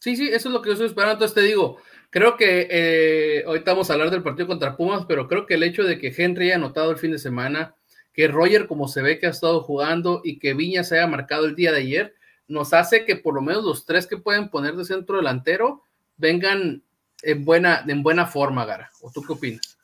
Sí, 0.00 0.16
sí, 0.16 0.28
eso 0.28 0.48
es 0.48 0.52
lo 0.52 0.60
que 0.60 0.68
yo 0.68 0.72
estoy 0.72 0.88
esperando. 0.88 1.12
Entonces 1.12 1.34
te 1.34 1.42
digo, 1.42 1.76
creo 2.10 2.36
que 2.36 2.66
eh, 2.70 3.44
ahorita 3.46 3.72
vamos 3.72 3.88
a 3.88 3.92
hablar 3.92 4.10
del 4.10 4.22
partido 4.22 4.48
contra 4.48 4.76
Pumas, 4.76 5.04
pero 5.06 5.28
creo 5.28 5.46
que 5.46 5.54
el 5.54 5.62
hecho 5.62 5.84
de 5.84 5.98
que 5.98 6.12
Henry 6.16 6.46
haya 6.46 6.56
anotado 6.56 6.90
el 6.90 6.96
fin 6.96 7.12
de 7.12 7.18
semana, 7.18 7.74
que 8.12 8.26
Roger, 8.26 8.66
como 8.66 8.88
se 8.88 9.02
ve 9.02 9.18
que 9.18 9.26
ha 9.26 9.30
estado 9.30 9.62
jugando 9.62 10.22
y 10.24 10.38
que 10.38 10.54
Viña 10.54 10.82
se 10.82 10.96
haya 10.96 11.06
marcado 11.06 11.44
el 11.44 11.54
día 11.54 11.70
de 11.70 11.80
ayer, 11.80 12.14
nos 12.48 12.72
hace 12.72 13.04
que 13.04 13.14
por 13.14 13.34
lo 13.34 13.42
menos 13.42 13.62
los 13.62 13.86
tres 13.86 14.06
que 14.06 14.16
pueden 14.16 14.48
poner 14.48 14.74
de 14.74 14.84
centro 14.84 15.18
delantero 15.18 15.84
vengan 16.16 16.82
en 17.22 17.44
buena, 17.44 17.84
en 17.86 18.02
buena 18.02 18.26
forma, 18.26 18.64
Gara. 18.64 18.90
¿O 19.02 19.12
tú 19.12 19.22
qué 19.22 19.32
opinas? 19.34 19.78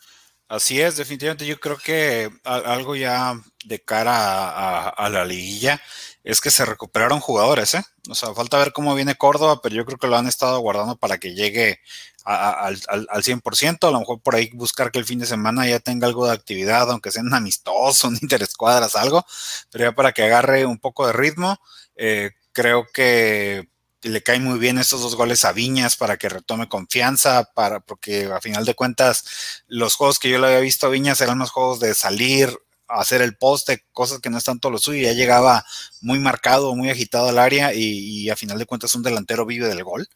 Así 0.49 0.81
es, 0.81 0.97
definitivamente 0.97 1.45
yo 1.45 1.59
creo 1.59 1.77
que 1.77 2.31
algo 2.45 2.95
ya 2.95 3.35
de 3.65 3.81
cara 3.81 4.89
a, 4.91 5.11
la 5.11 5.25
liguilla 5.25 5.81
es 6.27 6.41
que 6.41 6.51
se 6.51 6.65
recuperaron 6.65 7.21
jugadores, 7.21 7.75
¿eh? 7.75 7.85
O 8.11 8.15
sea, 8.17 8.35
falta 8.35 8.59
ver 8.59 8.73
cómo 8.73 8.97
viene 8.97 9.15
Córdoba, 9.15 9.61
pero 9.63 9.77
yo 9.77 9.87
creo 9.87 9.97
que 9.97 10.09
lo 10.09 10.17
han 10.17 10.27
estado 10.27 10.59
guardando 10.59 10.97
para 10.97 11.19
que 11.19 11.35
llegue 11.35 11.79
al, 12.25 12.81
al, 12.89 13.07
al, 13.09 13.23
100%, 13.23 13.87
a 13.87 13.93
lo 13.93 14.01
mejor 14.01 14.21
por 14.21 14.35
ahí 14.35 14.51
buscar 14.53 14.91
que 14.91 14.99
el 14.99 15.05
fin 15.05 15.21
de 15.21 15.27
semana 15.27 15.69
ya 15.69 15.79
tenga 15.79 16.09
algo 16.09 16.27
de 16.27 16.33
actividad, 16.33 16.91
aunque 16.91 17.13
sean 17.13 17.33
amistosos, 17.33 18.03
un 18.11 18.19
interescuadras, 18.21 18.97
algo, 18.97 19.25
pero 19.71 19.85
ya 19.85 19.93
para 19.93 20.11
que 20.11 20.25
agarre 20.25 20.67
un 20.67 20.79
poco 20.79 21.07
de 21.07 21.13
ritmo, 21.13 21.61
eh, 21.95 22.33
creo 22.53 22.89
que 22.93 23.69
le 24.03 24.23
caen 24.25 24.43
muy 24.43 24.59
bien 24.59 24.79
estos 24.79 25.03
dos 25.03 25.15
goles 25.15 25.45
a 25.45 25.53
Viñas 25.53 25.97
para 25.97 26.17
que 26.17 26.29
retome 26.29 26.69
confianza, 26.69 27.53
para, 27.55 27.79
porque 27.79 28.25
a 28.25 28.41
final 28.41 28.65
de 28.65 28.75
cuentas 28.75 29.63
los 29.69 29.95
juegos 29.95 30.19
que 30.19 30.29
yo 30.29 30.41
le 30.41 30.49
había 30.49 30.61
visto 30.61 30.89
a 30.89 30.91
Viñas 30.91 31.21
eran 31.21 31.39
más 31.39 31.51
juegos 31.51 31.79
de 31.79 31.95
salir, 31.95 32.59
hacer 32.89 33.23
el 33.23 33.37
poste, 33.37 33.85
cosas 33.93 34.21
que 34.21 34.31
no 34.31 34.39
están 34.39 34.61
todo 34.61 34.73
lo 34.73 34.79
suyo, 34.79 35.03
ya 35.03 35.13
llegaba 35.13 35.65
muy 36.01 36.19
marcado, 36.19 36.75
muy 36.75 36.91
agitado 36.91 37.29
al 37.29 37.39
área 37.39 37.73
y, 37.75 38.29
a 38.31 38.37
final 38.37 38.59
de 38.59 38.67
cuentas 38.67 38.95
un 38.95 39.03
delantero 39.03 39.47
vive 39.47 39.69
del 39.69 39.85
gol. 39.85 40.09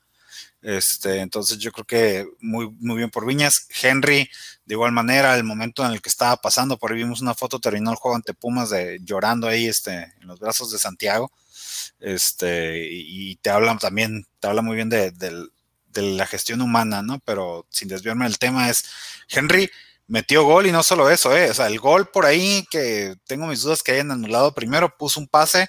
Este, 0.63 1.21
entonces 1.21 1.59
yo 1.59 1.73
creo 1.73 1.87
que 1.87 2.27
muy, 2.41 2.71
muy 2.81 2.99
bien 2.99 3.11
por 3.11 3.27
Viñas. 3.27 3.67
Henry, 3.83 4.29
de 4.67 4.75
igual 4.75 4.93
manera, 4.93 5.35
el 5.37 5.45
momento 5.45 5.85
en 5.85 5.93
el 5.93 6.03
que 6.03 6.11
estaba 6.11 6.37
pasando, 6.37 6.77
por 6.79 6.93
ahí 6.93 6.99
vimos 6.99 7.23
una 7.23 7.35
foto, 7.35 7.61
terminó 7.61 7.91
el 7.91 7.97
juego 7.97 8.17
ante 8.17 8.35
Pumas 8.35 8.71
de 8.71 9.01
llorando 9.03 9.49
ahí 9.49 9.67
este, 9.67 10.13
en 10.21 10.27
los 10.29 10.39
brazos 10.39 10.71
de 10.71 10.79
Santiago 10.79 11.33
este, 12.01 12.89
y 12.91 13.37
te 13.37 13.51
habla 13.51 13.77
también, 13.79 14.27
te 14.41 14.49
habla 14.49 14.63
muy 14.63 14.77
bien 14.77 14.89
de, 14.89 15.13
la 15.95 16.27
gestión 16.27 16.63
humana, 16.63 17.03
¿no? 17.03 17.21
Pero 17.21 17.67
sin 17.71 17.89
desviarme 17.89 18.25
del 18.25 18.39
tema 18.39 18.71
es, 18.71 18.85
Henry 19.29 19.71
metió 20.11 20.45
gol 20.45 20.67
y 20.67 20.73
no 20.73 20.83
solo 20.83 21.09
eso, 21.09 21.37
¿eh? 21.37 21.51
O 21.51 21.55
sea, 21.55 21.69
el 21.69 21.79
gol 21.79 22.09
por 22.09 22.27
ahí 22.27 22.67
que 22.71 23.17
tengo 23.27 23.47
mis 23.47 23.63
dudas 23.63 23.83
que 23.83 23.93
hayan 23.93 24.11
anulado 24.11 24.53
primero, 24.53 24.97
puso 24.99 25.21
un 25.21 25.29
pase 25.29 25.69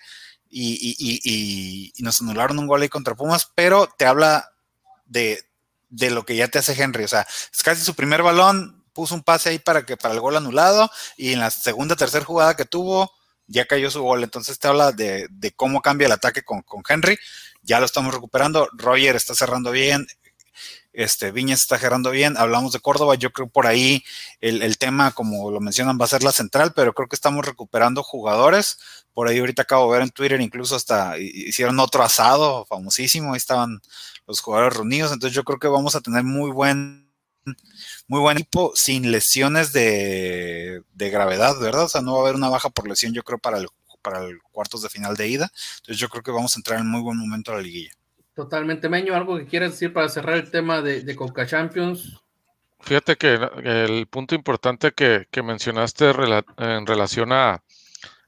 y, 0.50 1.94
nos 2.00 2.20
anularon 2.22 2.60
un 2.60 2.68
gol 2.68 2.82
ahí 2.82 2.90
contra 2.90 3.16
Pumas, 3.16 3.52
pero 3.56 3.88
te 3.98 4.06
habla 4.06 4.50
de, 5.06 5.44
de 5.90 6.10
lo 6.10 6.26
que 6.26 6.36
ya 6.36 6.48
te 6.48 6.60
hace 6.60 6.74
Henry, 6.74 7.04
o 7.04 7.08
sea, 7.08 7.26
es 7.54 7.64
casi 7.64 7.84
su 7.84 7.94
primer 7.94 8.24
balón, 8.24 8.84
puso 8.94 9.16
un 9.16 9.24
pase 9.24 9.50
ahí 9.50 9.60
para 9.60 9.86
que 9.86 9.96
para 9.96 10.14
el 10.14 10.20
gol 10.20 10.36
anulado 10.36 10.90
y 11.16 11.34
en 11.34 11.40
la 11.40 11.52
segunda, 11.52 11.96
tercera 11.96 12.26
jugada 12.26 12.56
que 12.56 12.66
tuvo, 12.66 13.12
ya 13.48 13.66
cayó 13.66 13.92
su 13.92 14.02
gol. 14.02 14.24
Entonces 14.24 14.58
te 14.60 14.68
habla 14.68 14.92
de, 14.92 15.30
cómo 15.56 15.82
cambia 15.82 16.08
el 16.08 16.12
ataque 16.14 16.44
con, 16.44 16.64
Henry. 16.88 17.18
Ya 17.62 17.80
lo 17.80 17.86
estamos 17.86 18.14
recuperando. 18.14 18.68
Roger 18.74 19.16
está 19.16 19.36
cerrando 19.36 19.72
bien. 19.72 20.08
Este, 20.94 21.32
Viñas 21.32 21.62
está 21.62 21.78
cerrando 21.78 22.12
bien. 22.12 22.38
Hablamos 22.38 22.74
de 22.74 22.80
Córdoba. 22.80 23.16
Yo 23.16 23.32
creo 23.32 23.48
por 23.48 23.68
ahí 23.68 24.04
el, 24.42 24.78
tema, 24.78 25.12
como 25.12 25.52
lo 25.52 25.60
mencionan, 25.60 25.98
va 26.00 26.06
a 26.06 26.10
ser 26.10 26.24
la 26.24 26.32
central, 26.32 26.74
pero 26.76 26.94
creo 26.94 27.08
que 27.08 27.16
estamos 27.16 27.46
recuperando 27.46 28.04
jugadores. 28.04 28.80
Por 29.14 29.28
ahí 29.28 29.40
ahorita 29.40 29.64
acabo 29.64 29.92
de 29.92 30.00
ver 30.00 30.08
en 30.08 30.12
Twitter, 30.12 30.42
incluso 30.42 30.76
hasta 30.76 31.18
hicieron 31.18 31.80
otro 31.80 32.04
asado 32.04 32.66
famosísimo. 32.66 33.34
Ahí 33.34 33.38
estaban 33.38 33.82
los 34.28 34.42
jugadores 34.42 34.76
reunidos. 34.78 35.12
Entonces 35.12 35.36
yo 35.36 35.44
creo 35.44 35.60
que 35.60 35.68
vamos 35.68 35.96
a 35.96 36.02
tener 36.02 36.24
muy 36.24 36.52
buen 36.52 37.12
muy 38.08 38.20
buen 38.20 38.38
equipo, 38.38 38.72
sin 38.76 39.12
lesiones 39.12 39.74
de, 39.74 40.84
gravedad, 40.96 41.60
¿verdad? 41.60 41.86
O 41.86 41.90
sea, 41.90 42.02
no 42.02 42.14
va 42.14 42.20
a 42.20 42.22
haber 42.24 42.36
una 42.36 42.50
baja 42.50 42.70
por 42.70 42.88
lesión, 42.88 43.14
yo 43.14 43.24
creo, 43.24 43.40
para 43.40 43.58
el, 43.58 43.68
para 44.02 44.24
el 44.26 44.40
cuartos 44.52 44.82
de 44.84 44.90
final 44.90 45.16
de 45.16 45.28
ida. 45.28 45.52
Entonces 45.78 45.98
yo 45.98 46.10
creo 46.10 46.24
que 46.24 46.32
vamos 46.32 46.56
a 46.56 46.60
entrar 46.60 46.80
en 46.80 46.88
muy 46.88 47.02
buen 47.02 47.18
momento 47.18 47.52
a 47.52 47.56
la 47.56 47.62
liguilla. 47.62 47.92
Totalmente, 48.34 48.90
Meño, 48.90 49.16
¿algo 49.16 49.38
que 49.38 49.46
quieras 49.46 49.72
decir 49.72 49.94
para 49.94 50.10
cerrar 50.10 50.36
el 50.36 50.50
tema 50.50 50.82
de, 50.82 51.02
de 51.02 51.16
Coca 51.16 51.46
Champions? 51.46 52.22
Fíjate 52.80 53.16
que 53.16 53.40
el 53.64 54.08
punto 54.08 54.34
importante 54.34 54.92
que, 54.94 55.28
mencionaste 55.44 56.12
en 56.58 56.88
relación 56.88 57.32
a, 57.32 57.62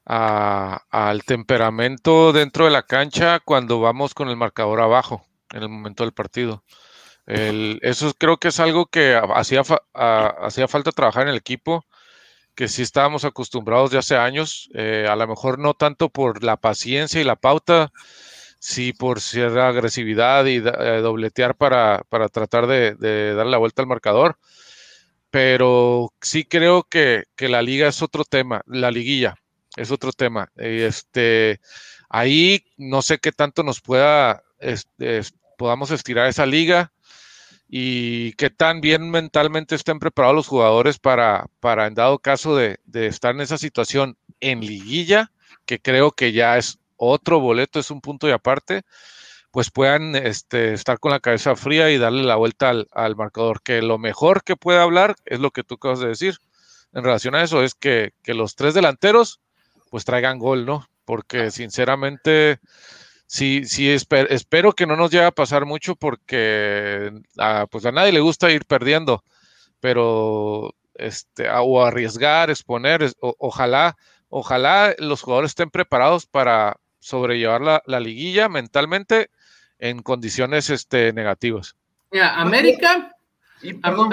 al 0.04 1.24
temperamento 1.24 2.32
dentro 2.32 2.66
de 2.66 2.70
la 2.70 2.82
cancha 2.82 3.40
cuando 3.40 3.80
vamos 3.80 4.14
con 4.14 4.28
el 4.28 4.36
marcador 4.36 4.80
abajo 4.80 5.26
en 5.52 5.62
el 5.62 5.68
momento 5.68 6.04
del 6.04 6.12
partido 6.12 6.62
eso 7.26 8.12
creo 8.18 8.36
que 8.36 8.48
es 8.48 8.60
algo 8.60 8.86
que 8.86 9.20
hacía, 9.34 9.62
hacía 9.94 10.68
falta 10.68 10.92
trabajar 10.92 11.24
en 11.24 11.30
el 11.30 11.36
equipo, 11.36 11.84
que 12.54 12.68
sí 12.68 12.82
estábamos 12.82 13.24
acostumbrados 13.24 13.90
de 13.90 13.98
hace 13.98 14.16
años, 14.16 14.70
eh, 14.74 15.06
a 15.08 15.16
lo 15.16 15.26
mejor 15.26 15.58
no 15.58 15.74
tanto 15.74 16.08
por 16.08 16.44
la 16.44 16.56
paciencia 16.56 17.20
y 17.20 17.24
la 17.24 17.36
pauta, 17.36 17.92
sí 18.64 18.94
por 18.94 19.20
cierta 19.20 19.68
agresividad 19.68 20.46
y 20.46 20.56
eh, 20.56 21.00
dobletear 21.02 21.54
para, 21.54 22.02
tratar 22.32 22.66
de, 22.66 22.94
darle 23.34 23.50
la 23.50 23.58
vuelta 23.58 23.82
al 23.82 23.88
marcador, 23.88 24.38
pero 25.30 26.14
sí 26.22 26.44
creo 26.46 26.82
que, 26.84 27.24
la 27.36 27.60
liga 27.60 27.88
es 27.88 28.00
otro 28.00 28.24
tema, 28.24 28.62
la 28.66 28.90
liguilla 28.90 29.34
es 29.76 29.90
otro 29.90 30.12
tema. 30.12 30.48
Este, 30.56 31.60
ahí 32.08 32.64
no 32.78 33.02
sé 33.02 33.18
qué 33.18 33.32
tanto 33.32 33.62
nos 33.62 33.82
pueda, 33.82 34.42
podamos 35.58 35.90
estirar 35.90 36.28
esa 36.28 36.46
liga 36.46 36.90
y 37.68 38.32
que 38.32 38.48
tan 38.48 38.80
bien 38.80 39.10
mentalmente 39.10 39.74
estén 39.74 39.98
preparados 39.98 40.36
los 40.36 40.48
jugadores 40.48 40.98
para, 40.98 41.48
para 41.60 41.86
en 41.86 41.94
dado 41.94 42.18
caso 42.18 42.56
de, 42.56 42.78
estar 42.94 43.34
en 43.34 43.42
esa 43.42 43.58
situación 43.58 44.16
en 44.40 44.60
liguilla, 44.60 45.32
que 45.66 45.80
creo 45.80 46.12
que 46.12 46.32
ya 46.32 46.56
es 46.56 46.78
otro 46.96 47.40
boleto, 47.40 47.80
es 47.80 47.90
un 47.90 48.00
punto 48.00 48.26
de 48.26 48.32
aparte, 48.32 48.82
pues 49.50 49.70
puedan 49.70 50.16
este, 50.16 50.72
estar 50.72 50.98
con 50.98 51.12
la 51.12 51.20
cabeza 51.20 51.54
fría 51.56 51.90
y 51.90 51.98
darle 51.98 52.24
la 52.24 52.36
vuelta 52.36 52.70
al, 52.70 53.16
marcador. 53.16 53.62
Que 53.62 53.82
lo 53.82 53.98
mejor 53.98 54.42
que 54.42 54.56
puede 54.56 54.80
hablar 54.80 55.14
es 55.26 55.38
lo 55.40 55.52
que 55.52 55.62
tú 55.62 55.76
acabas 55.76 56.00
de 56.00 56.08
decir 56.08 56.38
en 56.92 57.04
relación 57.04 57.34
a 57.34 57.42
eso, 57.42 57.62
es 57.62 57.74
que, 57.74 58.12
que 58.22 58.34
los 58.34 58.56
tres 58.56 58.74
delanteros 58.74 59.40
pues 59.90 60.04
traigan 60.04 60.38
gol, 60.38 60.66
¿no? 60.66 60.86
Porque 61.04 61.50
sinceramente 61.50 62.58
sí, 63.26 63.62
sí, 63.64 63.90
espero 63.90 64.72
que 64.72 64.86
no 64.86 64.96
nos 64.96 65.10
llegue 65.10 65.26
a 65.26 65.30
pasar 65.30 65.66
mucho 65.66 65.96
porque 65.96 67.12
a, 67.38 67.66
pues 67.70 67.86
a 67.86 67.92
nadie 67.92 68.12
le 68.12 68.20
gusta 68.20 68.50
ir 68.50 68.64
perdiendo, 68.64 69.22
pero 69.80 70.74
este, 70.94 71.48
o 71.50 71.84
arriesgar, 71.84 72.50
exponer, 72.50 73.08
ojalá, 73.20 73.96
ojalá 74.28 74.94
los 74.98 75.22
jugadores 75.22 75.52
estén 75.52 75.70
preparados 75.70 76.26
para 76.26 76.76
sobrellevar 77.04 77.60
la, 77.60 77.82
la 77.84 78.00
liguilla 78.00 78.48
mentalmente 78.48 79.28
en 79.78 80.00
condiciones 80.00 80.70
este, 80.70 81.12
negativas. 81.12 81.76
Mira, 82.10 82.40
América. 82.40 83.14
perdón, 83.82 84.10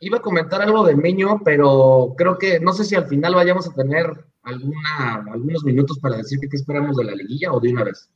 iba 0.00 0.18
a 0.18 0.20
comentar 0.20 0.60
algo 0.60 0.84
de 0.84 0.96
Meño, 0.96 1.40
pero 1.42 2.12
creo 2.18 2.36
que 2.36 2.60
no 2.60 2.74
sé 2.74 2.84
si 2.84 2.94
al 2.94 3.08
final 3.08 3.34
vayamos 3.34 3.66
a 3.66 3.72
tener 3.72 4.22
alguna, 4.42 5.24
algunos 5.32 5.64
minutos 5.64 5.98
para 5.98 6.18
decir 6.18 6.38
qué 6.40 6.54
esperamos 6.54 6.94
de 6.96 7.04
la 7.04 7.12
liguilla 7.12 7.52
o 7.52 7.60
de 7.60 7.72
una 7.72 7.84
vez. 7.84 8.10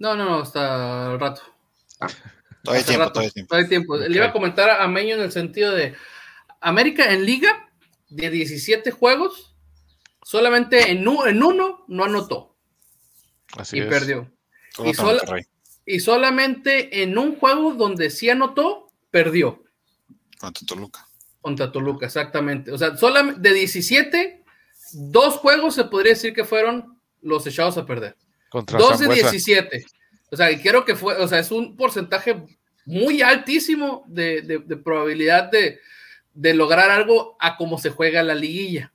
No, 0.00 0.16
no, 0.16 0.24
no, 0.24 0.38
hasta 0.40 1.12
el 1.12 1.20
rato. 1.20 1.42
todo 2.64 2.74
el 2.74 2.84
tiempo, 2.84 3.12
todo 3.12 3.22
el 3.22 3.32
tiempo. 3.32 3.54
Todo 3.54 3.68
tiempo. 3.68 3.96
Le 3.98 4.16
iba 4.16 4.26
a 4.26 4.32
comentar 4.32 4.68
a 4.68 4.88
Meño 4.88 5.14
en 5.14 5.22
el 5.22 5.30
sentido 5.30 5.70
de 5.70 5.94
América 6.60 7.12
en 7.12 7.24
liga, 7.24 7.68
de 8.08 8.30
17 8.30 8.90
juegos, 8.90 9.54
solamente 10.24 10.90
en, 10.90 11.06
en 11.06 11.42
uno 11.42 11.84
no 11.86 12.04
anotó. 12.04 12.51
Así 13.56 13.78
y 13.78 13.82
perdió. 13.82 14.30
Y, 15.84 16.00
solamente 16.00 17.02
en 17.02 17.18
un 17.18 17.36
juego 17.36 17.74
donde 17.74 18.10
sí 18.10 18.30
anotó, 18.30 18.90
perdió. 19.10 19.62
Contra 20.38 20.66
Toluca. 20.66 21.08
Contra 21.40 21.72
Toluca, 21.72 22.06
exactamente. 22.06 22.70
O 22.70 22.78
sea, 22.78 22.96
solamente 22.96 23.40
de 23.40 23.54
17, 23.54 24.44
dos 24.92 25.34
juegos 25.36 25.74
se 25.74 25.84
podría 25.84 26.12
decir 26.12 26.32
que 26.32 26.44
fueron 26.44 26.98
los 27.20 27.46
echados 27.46 27.76
a 27.78 27.86
perder. 27.86 28.16
Contra 28.48 28.78
12 28.78 29.08
17. 29.08 29.84
O 30.30 30.36
sea, 30.36 30.58
quiero 30.60 30.84
que 30.84 30.96
fue, 30.96 31.16
o 31.16 31.28
sea, 31.28 31.40
es 31.40 31.50
un 31.50 31.76
porcentaje 31.76 32.46
muy 32.84 33.22
altísimo 33.22 34.04
de, 34.06 34.62
probabilidad 34.82 35.50
de, 35.50 36.54
lograr 36.54 36.90
algo 36.90 37.36
a 37.38 37.56
cómo 37.56 37.78
se 37.78 37.90
juega 37.90 38.22
la 38.22 38.34
liguilla. 38.34 38.92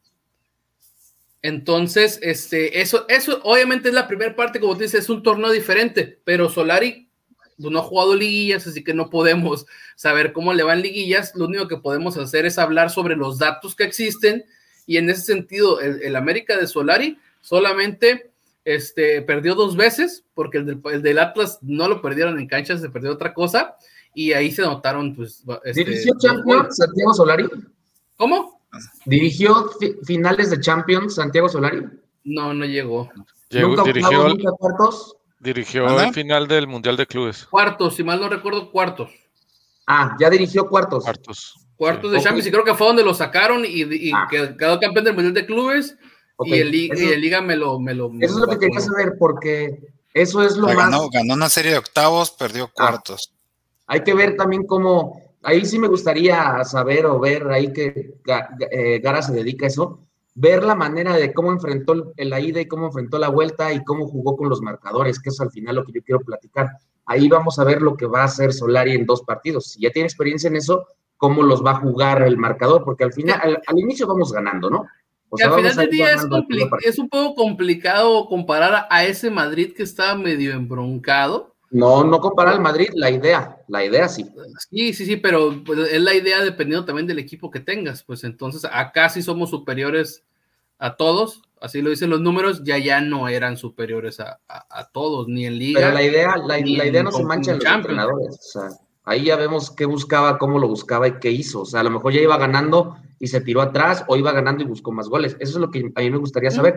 Entonces, 1.41 2.19
este, 2.21 2.81
eso, 2.81 3.05
eso 3.07 3.39
obviamente 3.43 3.89
es 3.89 3.93
la 3.93 4.07
primera 4.07 4.35
parte, 4.35 4.59
como 4.59 4.75
dices, 4.75 5.03
es 5.03 5.09
un 5.09 5.23
torneo 5.23 5.51
diferente, 5.51 6.19
pero 6.23 6.49
Solari 6.49 7.09
pues, 7.57 7.71
no 7.71 7.79
ha 7.79 7.83
jugado 7.83 8.15
liguillas, 8.15 8.65
así 8.67 8.83
que 8.83 8.93
no 8.93 9.09
podemos 9.09 9.65
saber 9.95 10.33
cómo 10.33 10.53
le 10.53 10.63
van 10.63 10.81
liguillas. 10.81 11.35
Lo 11.35 11.45
único 11.45 11.67
que 11.67 11.77
podemos 11.77 12.17
hacer 12.17 12.45
es 12.45 12.57
hablar 12.57 12.89
sobre 12.89 13.15
los 13.15 13.37
datos 13.37 13.75
que 13.75 13.83
existen 13.83 14.45
y 14.85 14.97
en 14.97 15.09
ese 15.09 15.21
sentido, 15.21 15.81
el, 15.81 16.01
el 16.01 16.15
América 16.15 16.57
de 16.57 16.65
Solari 16.65 17.19
solamente 17.41 18.31
este, 18.67 19.21
perdió 19.21 19.55
dos 19.55 19.77
veces, 19.77 20.25
porque 20.33 20.57
el 20.57 21.01
del, 21.01 21.19
Atlas 21.19 21.59
no 21.61 21.87
lo 21.87 22.01
perdieron 22.01 22.37
en 22.37 22.47
cancha, 22.47 22.77
se 22.77 22.89
perdió 22.89 23.13
otra 23.13 23.33
cosa, 23.33 23.77
y 24.13 24.33
ahí 24.33 24.51
se 24.51 24.61
notaron, 24.61 25.15
pues. 25.15 25.41
Este, 25.63 26.03
Santiago 26.03 27.13
Solari? 27.13 27.45
¿Cómo? 28.17 28.56
¿Dirigió 29.05 29.69
fi- 29.79 29.95
finales 30.03 30.49
de 30.49 30.59
Champions 30.59 31.15
Santiago 31.15 31.49
Solari? 31.49 31.83
No, 32.23 32.53
no 32.53 32.65
llegó. 32.65 33.09
Llegó- 33.49 33.69
¿Nunca 33.69 33.83
dirigió, 33.83 34.27
nunca 34.27 34.51
cuartos? 34.57 35.15
dirigió 35.39 35.99
el 35.99 36.13
final 36.13 36.47
del 36.47 36.67
Mundial 36.67 36.97
de 36.97 37.05
Clubes. 37.07 37.45
Cuartos, 37.45 37.95
si 37.95 38.03
mal 38.03 38.19
no 38.19 38.27
recuerdo, 38.29 38.71
cuartos. 38.71 39.09
Ah, 39.85 40.15
ya 40.19 40.29
dirigió 40.29 40.67
cuartos. 40.67 41.03
Cuartos. 41.03 41.55
Cuartos 41.77 42.11
Sí. 42.11 42.17
de. 42.17 42.23
Champions, 42.23 42.47
y 42.47 42.51
creo 42.51 42.63
que 42.63 42.73
fue 42.73 42.87
donde 42.87 43.03
lo 43.03 43.13
sacaron 43.13 43.63
y, 43.63 43.83
y 43.83 44.11
Ah. 44.13 44.27
quedó 44.29 44.79
campeón 44.79 45.05
del 45.05 45.13
Mundial 45.13 45.33
de 45.33 45.45
Clubes. 45.45 45.95
Y, 46.43 46.53
el, 46.53 46.69
Liga- 46.71 46.93
eso- 46.95 47.03
y 47.03 47.07
el 47.09 47.21
Liga 47.21 47.41
me 47.41 47.55
lo. 47.55 47.79
Me 47.79 47.93
lo 47.93 48.09
me 48.09 48.25
Eso 48.25 48.35
es 48.35 48.41
lo 48.41 48.47
que 48.47 48.59
quería 48.59 48.79
saber, 48.79 49.13
porque 49.17 49.79
eso 50.13 50.43
es 50.43 50.57
lo 50.57 50.65
O 50.65 50.69
sea, 50.69 50.75
más. 50.75 50.89
ganó, 50.91 51.09
ganó 51.09 51.33
una 51.35 51.49
serie 51.49 51.71
de 51.71 51.77
octavos, 51.77 52.31
Ah. 52.31 52.35
perdió 52.39 52.69
cuartos. 52.73 53.31
Hay 53.87 54.03
que 54.03 54.13
ver 54.13 54.35
también 54.35 54.65
cómo. 54.67 55.21
Ahí 55.47 55.63
sí 55.65 55.79
me 55.79 55.87
gustaría 55.87 56.61
saber 56.65 57.05
o 57.05 57.19
ver 57.19 57.47
ahí 57.47 57.71
que 57.71 58.15
eh, 58.71 58.99
Gara 58.99 59.21
se 59.21 59.31
dedica 59.33 59.65
a 59.65 59.69
eso. 59.69 59.99
Ver 60.35 60.61
la 60.63 60.75
manera 60.75 61.15
de 61.15 61.33
cómo 61.33 61.51
enfrentó 61.53 61.93
el- 62.17 62.29
la 62.29 62.39
ida 62.41 62.59
y 62.59 62.67
cómo 62.67 62.87
enfrentó 62.87 63.17
la 63.17 63.29
vuelta 63.29 63.71
y 63.71 63.81
cómo 63.85 64.07
jugó 64.07 64.35
con 64.35 64.49
los 64.49 64.61
marcadores, 64.61 65.19
que 65.21 65.29
es 65.29 65.39
al 65.39 65.49
final 65.51 65.75
lo 65.77 65.85
que 65.85 65.93
yo 65.93 66.01
quiero 66.03 66.19
platicar. 66.19 66.67
Ahí 67.05 67.29
vamos 67.29 67.57
a 67.59 67.63
ver 67.63 67.81
lo 67.81 67.95
que 67.95 68.05
va 68.05 68.21
a 68.23 68.25
hacer 68.25 68.51
Solari 68.51 68.91
en 68.93 69.05
dos 69.05 69.21
partidos. 69.21 69.71
Si 69.71 69.81
ya 69.81 69.89
tiene 69.91 70.07
experiencia 70.07 70.49
en 70.49 70.57
eso, 70.57 70.85
cómo 71.15 71.41
los 71.43 71.65
va 71.65 71.71
a 71.71 71.75
jugar 71.79 72.21
el 72.23 72.37
marcador, 72.37 72.83
porque 72.83 73.05
al 73.05 73.13
final, 73.13 73.39
al, 73.41 73.61
al 73.65 73.79
inicio 73.79 74.05
vamos 74.05 74.31
ganando, 74.33 74.69
¿no? 74.69 74.85
O 75.29 75.37
al 75.45 75.51
final 75.55 75.75
del 75.77 75.89
día 75.89 76.05
es, 76.13 76.21
es 76.85 76.99
un 76.99 77.09
poco 77.09 77.35
complicado 77.35 78.27
comparar 78.27 78.75
a, 78.75 78.87
a 78.89 79.05
ese 79.05 79.29
Madrid 79.31 79.73
que 79.75 79.83
estaba 79.83 80.13
medio 80.15 80.51
embroncado. 80.53 81.55
No, 81.69 82.03
no 82.03 82.19
comparar 82.19 82.53
al 82.53 82.61
Madrid, 82.61 82.89
la 82.93 83.11
idea, 83.11 83.57
la 83.67 83.83
idea 83.83 84.07
sí. 84.07 84.25
Sí, 84.69 84.93
sí, 84.93 85.05
sí, 85.05 85.17
pero 85.17 85.63
pues, 85.65 85.79
es 85.91 86.01
la 86.01 86.13
idea 86.13 86.41
dependiendo 86.43 86.85
también 86.85 87.07
del 87.07 87.19
equipo 87.19 87.51
que 87.51 87.59
tengas. 87.59 88.03
Pues 88.03 88.23
entonces 88.23 88.65
acá 88.71 89.09
sí 89.09 89.21
somos 89.21 89.49
superiores 89.49 90.23
a 90.79 90.95
todos, 90.95 91.41
así 91.59 91.81
lo 91.81 91.89
dicen 91.89 92.09
los 92.09 92.21
números, 92.21 92.63
ya 92.63 92.77
ya 92.77 93.01
no 93.01 93.27
eran 93.27 93.57
superiores 93.57 94.19
a, 94.19 94.39
a- 94.47 94.65
a 94.69 94.89
todos, 94.91 95.27
ni 95.27 95.45
en 95.45 95.57
liga. 95.57 95.81
Pero 95.81 95.93
la 95.93 96.03
idea, 96.03 96.37
la, 96.37 96.59
idea 96.59 97.03
no 97.03 97.11
se 97.11 97.23
mancha 97.25 97.51
en 97.51 97.57
los 97.57 97.63
Champions. 97.65 97.99
entrenadores. 97.99 98.35
O 98.35 98.41
sea, 98.41 98.69
ahí 99.03 99.25
ya 99.25 99.35
vemos 99.35 99.71
qué 99.71 99.85
buscaba, 99.85 100.37
cómo 100.37 100.59
lo 100.59 100.67
buscaba 100.67 101.07
y 101.07 101.19
qué 101.19 101.31
hizo. 101.31 101.61
O 101.61 101.65
sea, 101.65 101.81
a 101.81 101.83
lo 101.83 101.89
mejor 101.89 102.13
ya 102.13 102.21
iba 102.21 102.37
ganando 102.37 102.97
y 103.19 103.27
se 103.27 103.41
tiró 103.41 103.61
atrás, 103.61 104.05
o 104.07 104.15
iba 104.15 104.31
ganando 104.31 104.63
y 104.63 104.67
buscó 104.67 104.91
más 104.91 105.09
goles. 105.09 105.35
Eso 105.39 105.53
es 105.53 105.57
lo 105.57 105.71
que 105.71 105.91
a 105.95 105.99
mí 106.01 106.09
me 106.11 106.17
gustaría 106.17 106.51
saber. 106.51 106.75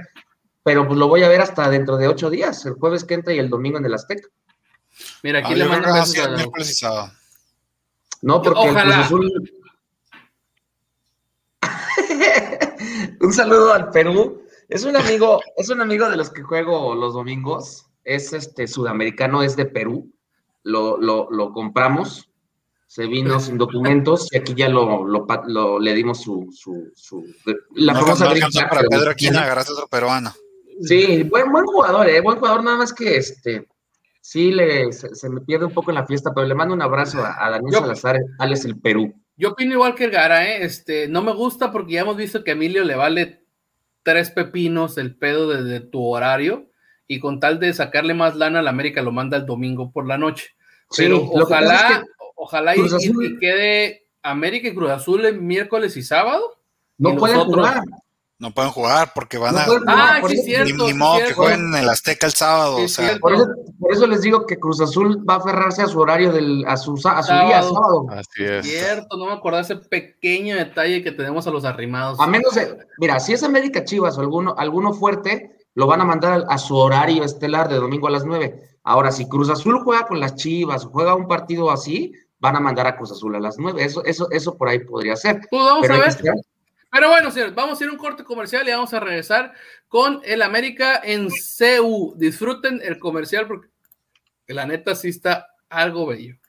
Pero 0.63 0.87
pues 0.87 0.99
lo 0.99 1.07
voy 1.09 1.23
a 1.23 1.29
ver 1.29 1.41
hasta 1.43 1.69
dentro 1.71 1.97
de 1.97 2.09
ocho 2.09 2.29
días, 2.31 2.65
el 2.67 2.75
jueves 2.75 3.05
que 3.05 3.15
entra 3.15 3.33
y 3.35 3.39
el 3.39 3.49
domingo 3.51 3.79
en 3.79 3.85
el 3.85 3.95
Azteca. 3.95 4.29
Mira, 5.23 5.41
aquí 5.41 5.53
Ah, 5.53 5.57
le 5.57 5.65
mando 5.67 5.93
besos 5.93 6.83
a-. 6.85 7.13
No, 8.23 8.43
porque 8.43 8.59
Ojalá. 8.61 9.07
Azul- 9.07 9.51
un 13.21 13.33
saludo 13.33 13.73
al 13.73 13.91
Perú. 13.91 14.43
Es 14.69 14.85
un 14.85 14.97
amigo, 14.97 15.41
es 15.57 15.69
un 15.69 15.81
amigo 15.81 16.09
de 16.09 16.17
los 16.17 16.31
que 16.31 16.43
juego 16.43 16.95
los 16.95 17.15
domingos. 17.15 17.87
Es 18.05 18.33
este 18.33 18.67
sudamericano, 18.67 19.43
es 19.43 19.57
de 19.57 19.67
Perú. 19.67 20.13
Lo, 20.63 20.97
lo, 20.99 21.29
lo 21.31 21.53
compramos. 21.53 22.29
Se 22.87 23.07
vino 23.07 23.39
sin 23.39 23.57
documentos 23.57 24.27
y 24.33 24.39
aquí 24.39 24.53
ya 24.55 24.69
lo, 24.69 25.05
lo, 25.07 25.79
le 25.79 25.95
dimos 25.95 26.23
su, 26.23 26.49
su, 26.53 26.91
su 26.97 27.25
la 27.75 27.93
no, 27.93 28.01
famosa 28.01 28.25
no 28.35 28.69
para 28.69 28.83
Pedro 28.83 29.11
Aquina, 29.13 29.47
gracias 29.47 29.69
a 29.71 29.73
otro 29.75 29.87
peruano. 29.89 30.35
Sí, 30.83 31.23
buen, 31.23 31.53
buen 31.53 31.67
jugador, 31.67 32.09
eh, 32.09 32.21
buen 32.21 32.39
jugador, 32.39 32.65
nada 32.65 32.79
más 32.79 32.93
que 32.93 33.17
este, 33.17 33.69
sí 34.31 34.53
le, 34.53 34.93
se, 34.93 35.13
se 35.15 35.29
me 35.29 35.41
pierde 35.41 35.65
un 35.67 35.73
poco 35.73 35.91
en 35.91 35.97
la 35.97 36.07
fiesta, 36.07 36.33
pero 36.33 36.47
le 36.47 36.55
mando 36.55 36.73
un 36.73 36.83
abrazo 36.83 37.19
a, 37.25 37.45
a 37.45 37.51
Daniel 37.51 37.73
Yo- 37.73 37.81
Salazar, 37.81 38.17
Alex 38.39 38.65
el 38.65 38.79
Perú. 38.79 39.13
Yo 39.37 39.49
opino 39.51 39.73
igual 39.73 39.95
que 39.97 40.05
el 40.05 40.11
Gara, 40.13 40.49
¿eh? 40.49 40.65
Este, 40.65 41.09
no 41.09 41.21
me 41.23 41.33
gusta 41.33 41.73
porque 41.73 41.95
ya 41.95 42.03
hemos 42.03 42.17
visto 42.17 42.45
que 42.45 42.53
a 42.53 42.55
Emilio 42.55 42.85
le 42.85 42.95
vale 42.95 43.43
tres 44.05 44.31
pepinos 44.31 44.99
el 44.99 45.17
pedo 45.17 45.49
de, 45.49 45.65
de 45.65 45.81
tu 45.81 46.05
horario 46.05 46.69
y 47.09 47.19
con 47.19 47.41
tal 47.41 47.59
de 47.59 47.73
sacarle 47.73 48.15
más 48.15 48.37
lana 48.37 48.61
a 48.61 48.63
la 48.63 48.71
América 48.71 49.03
lo 49.03 49.11
manda 49.13 49.37
el 49.37 49.47
domingo 49.47 49.91
por 49.91 50.07
la 50.07 50.17
noche. 50.17 50.51
Sí, 50.91 51.03
Pero 51.05 51.23
ojalá, 51.25 51.75
es 51.75 51.99
que 51.99 52.05
ojalá 52.37 52.77
y, 52.77 53.39
quede 53.41 54.07
América 54.23 54.69
y 54.69 54.75
Cruz 54.75 54.91
Azul 54.91 55.25
el 55.27 55.41
miércoles 55.41 55.97
y 55.97 56.03
sábado. 56.03 56.61
no 56.99 57.15
y 57.15 57.17
pueden 57.17 57.37
nosotros- 57.39 57.67
jugar. 57.69 57.83
No 58.41 58.51
pueden 58.53 58.71
jugar 58.73 59.13
porque 59.15 59.37
van 59.39 59.55
No 59.55 59.61
a. 59.61 59.65
jugar, 59.65 59.83
Ah, 59.87 60.17
por 60.21 60.31
sí, 60.31 60.37
eso- 60.39 60.45
cierto. 60.47 60.75
ni, 60.87 60.93
ni 60.93 60.95
modo 60.95 61.19
que 61.19 61.35
jueguen 61.35 61.67
en 61.67 61.75
el 61.75 61.89
Azteca 61.91 62.27
el 62.27 62.33
sábado. 62.33 62.79
Sí, 62.79 62.85
o 62.85 62.89
sea, 62.89 63.05
cierto. 63.05 63.21
Por 63.21 63.35
eso, 63.35 63.47
por 63.79 63.93
eso 63.93 64.07
les 64.07 64.23
digo 64.23 64.47
que 64.47 64.59
Cruz 64.59 64.81
Azul 64.81 65.23
va 65.29 65.35
a 65.35 65.37
aferrarse 65.37 65.83
a 65.83 65.87
su 65.87 66.01
horario, 66.01 66.33
del, 66.33 66.65
a, 66.67 66.77
su, 66.79 66.95
a 67.05 67.23
su 67.23 67.33
día, 67.33 67.63
Sábado. 67.63 67.75
sábado. 67.75 68.07
Así 68.11 68.43
es. 68.45 68.67
Cierto, 68.67 69.17
no 69.19 69.27
me 69.27 69.33
acordaba 69.33 69.61
ese 69.61 69.77
pequeño 69.77 70.57
detalle 70.57 71.03
que 71.05 71.13
tenemos 71.13 71.47
a 71.47 71.51
los 71.51 71.65
arrimados. 71.67 72.19
A 72.19 72.27
menos 72.27 72.55
de, 72.55 72.79
mira, 72.99 73.21
si 73.21 73.35
es 73.35 73.43
América 73.43 73.85
Chivas 73.85 74.17
o 74.17 74.23
alguno, 74.23 74.55
alguno 74.57 74.95
fuerte, 74.95 75.53
lo 75.75 75.87
van 75.87 76.01
a 76.01 76.05
mandar 76.05 76.45
a, 76.49 76.55
a 76.55 76.59
su 76.59 76.77
horario 76.77 77.23
estelar 77.25 77.69
de 77.69 77.77
domingo 77.77 78.09
a 78.09 78.11
las 78.11 78.25
9. 78.25 78.59
Ahora, 78.85 79.13
si 79.13 79.29
Cruz 79.29 79.51
Azul 79.51 79.81
juega 79.85 80.07
con 80.07 80.19
las 80.19 80.35
Chivas 80.37 80.87
o 80.87 80.89
juega 80.91 81.15
un 81.15 81.29
partido 81.29 81.71
así, 81.71 82.13
van 82.39 82.57
a 82.57 82.61
mandar 82.61 82.87
a 82.87 82.97
Cruz 82.97 83.13
Azul 83.13 83.37
a 83.37 83.39
las 83.41 83.59
9. 83.59 83.85
Eso, 83.85 84.03
eso, 84.07 84.29
eso 84.31 84.57
por 84.57 84.71
ahí 84.71 84.79
podría 84.79 85.15
ser. 85.15 85.41
Pues 85.51 85.63
vamos 85.63 85.83
Pero 85.83 85.95
a 85.95 85.99
ver. 85.99 86.17
Pero 86.91 87.09
bueno, 87.09 87.31
señores, 87.31 87.55
vamos 87.55 87.81
a 87.81 87.85
ir 87.85 87.91
a 87.91 87.93
un 87.93 87.99
corte 87.99 88.25
comercial 88.25 88.67
y 88.67 88.73
vamos 88.73 88.93
a 88.93 89.01
regresar 89.01 89.53
con 89.87 90.21
el 90.25 90.43
América 90.43 91.01
en 91.03 91.29
CU. 91.29 92.15
Disfruten 92.17 92.81
el 92.83 92.99
comercial 92.99 93.47
porque 93.47 93.69
la 94.49 94.67
neta 94.67 94.95
sí 94.97 95.09
está 95.09 95.47
algo 95.69 96.07
bello. 96.07 96.40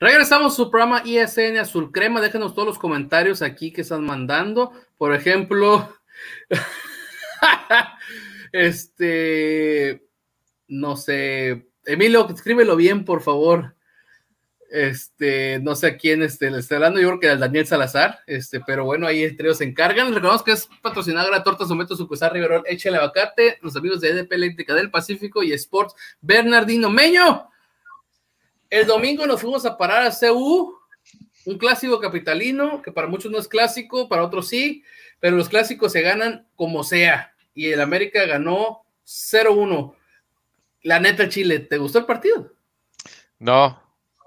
Regresamos 0.00 0.54
su 0.54 0.70
programa 0.70 1.02
ISN 1.04 1.58
Azul 1.58 1.90
Crema. 1.90 2.20
Déjenos 2.20 2.54
todos 2.54 2.68
los 2.68 2.78
comentarios 2.78 3.42
aquí 3.42 3.72
que 3.72 3.80
están 3.80 4.04
mandando. 4.04 4.72
Por 4.96 5.12
ejemplo, 5.12 5.92
este, 8.52 10.06
no 10.68 10.96
sé, 10.96 11.66
Emilio, 11.84 12.28
escríbelo 12.28 12.76
bien, 12.76 13.04
por 13.04 13.22
favor. 13.22 13.74
Este, 14.70 15.58
no 15.60 15.74
sé 15.74 15.86
a 15.86 15.96
quién 15.96 16.22
este, 16.22 16.50
le 16.50 16.58
está 16.58 16.74
hablando, 16.74 17.00
yo 17.00 17.08
creo 17.08 17.20
que 17.20 17.30
al 17.30 17.40
Daniel 17.40 17.66
Salazar, 17.66 18.18
este, 18.26 18.60
pero 18.60 18.84
bueno, 18.84 19.06
ahí 19.06 19.24
entre 19.24 19.46
ellos 19.46 19.58
se 19.58 19.64
encargan. 19.64 20.08
Recordamos 20.08 20.42
que 20.42 20.52
es 20.52 20.68
patrocinadora 20.82 21.38
de 21.38 21.42
Tortas 21.42 21.68
Someto, 21.68 21.96
Sucursal 21.96 22.32
Riverol, 22.32 22.62
Échale 22.66 22.98
Abacate, 22.98 23.58
los 23.62 23.74
amigos 23.76 24.00
de 24.00 24.10
EDP 24.10 24.32
Eléctrica 24.32 24.74
del 24.74 24.90
Pacífico 24.90 25.42
y 25.42 25.52
Sports 25.54 25.94
Bernardino 26.20 26.90
Meño. 26.90 27.48
El 28.70 28.86
domingo 28.86 29.26
nos 29.26 29.40
fuimos 29.40 29.64
a 29.64 29.76
parar 29.78 30.02
a 30.02 30.12
CU, 30.12 30.74
un 31.46 31.58
clásico 31.58 32.00
capitalino, 32.00 32.82
que 32.82 32.92
para 32.92 33.06
muchos 33.06 33.30
no 33.30 33.38
es 33.38 33.48
clásico, 33.48 34.08
para 34.08 34.24
otros 34.24 34.48
sí, 34.48 34.84
pero 35.20 35.36
los 35.36 35.48
clásicos 35.48 35.92
se 35.92 36.02
ganan 36.02 36.46
como 36.56 36.84
sea. 36.84 37.34
Y 37.54 37.70
el 37.70 37.80
América 37.80 38.24
ganó 38.26 38.82
0-1. 39.06 39.94
La 40.82 41.00
neta, 41.00 41.28
Chile, 41.28 41.60
¿te 41.60 41.78
gustó 41.78 41.98
el 41.98 42.06
partido? 42.06 42.52
No, 43.38 43.82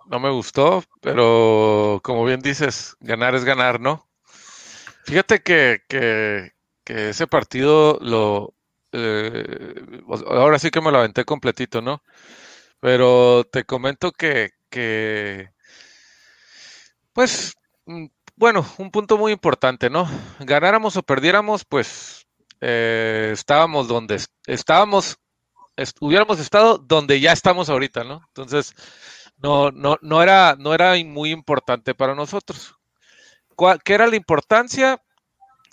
no 0.08 0.20
me 0.20 0.30
gustó, 0.32 0.84
pero 1.02 2.00
como 2.04 2.26
bien 2.26 2.42
dices, 2.42 2.96
ganar 3.00 3.36
es 3.36 3.46
ganar, 3.46 3.80
¿no? 3.80 4.08
Fíjate 5.06 5.42
que, 5.42 5.82
que, 5.88 6.52
ese 6.86 7.26
partido 7.26 7.98
lo... 8.02 8.54
eh, 8.92 10.02
ahora 10.28 10.60
sí 10.60 10.72
que 10.72 10.82
me 10.82 10.92
lo 10.92 10.98
aventé 10.98 11.24
completito, 11.24 11.82
¿no? 11.82 12.04
Pero 12.82 13.46
te 13.46 13.64
comento 13.66 14.12
que, 14.12 14.52
que 14.70 15.52
pues, 17.14 17.56
mm, 17.86 18.06
bueno, 18.36 18.66
un 18.78 18.92
punto 18.92 19.18
muy 19.18 19.32
importante, 19.32 19.90
¿no? 19.90 20.08
Ganáramos 20.40 20.96
o 20.98 21.04
perdiéramos, 21.04 21.66
pues 21.66 22.28
eh, 22.62 23.30
estábamos 23.34 23.88
donde 23.88 24.16
es- 24.16 24.30
estábamos, 24.46 25.18
est- 25.78 25.98
hubiéramos 26.02 26.40
estado 26.40 26.78
donde 26.80 27.20
ya 27.22 27.34
estamos 27.34 27.70
ahorita, 27.70 28.04
¿no? 28.06 28.22
Entonces, 28.30 28.74
no, 29.38 29.72
no, 29.72 29.98
no 30.02 30.24
era, 30.24 30.56
no 30.60 30.74
era 30.74 30.96
muy 31.06 31.32
importante 31.32 31.96
para 31.96 32.16
nosotros. 32.16 32.76
¿Cuál- 33.56 33.82
¿Qué 33.84 33.96
era 33.96 34.08
la 34.08 34.16
importancia? 34.18 35.02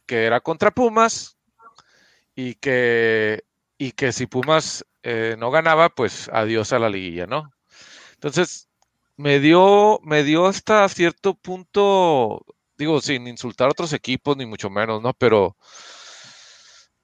Que 0.06 0.26
era 0.26 0.40
contra 0.40 0.70
Pumas 0.72 1.38
y 2.34 2.54
que, 2.54 3.44
y 3.78 3.92
que 3.92 4.12
si 4.12 4.26
Pumas 4.26 4.84
eh, 5.10 5.36
no 5.38 5.50
ganaba, 5.50 5.88
pues 5.88 6.28
adiós 6.34 6.74
a 6.74 6.78
la 6.78 6.90
liguilla, 6.90 7.26
¿no? 7.26 7.50
Entonces, 8.12 8.68
me 9.16 9.40
dio, 9.40 10.00
me 10.02 10.22
dio 10.22 10.44
hasta 10.44 10.86
cierto 10.90 11.34
punto, 11.34 12.44
digo, 12.76 13.00
sin 13.00 13.26
insultar 13.26 13.68
a 13.68 13.70
otros 13.70 13.94
equipos, 13.94 14.36
ni 14.36 14.44
mucho 14.44 14.68
menos, 14.68 15.00
¿no? 15.00 15.14
Pero 15.14 15.56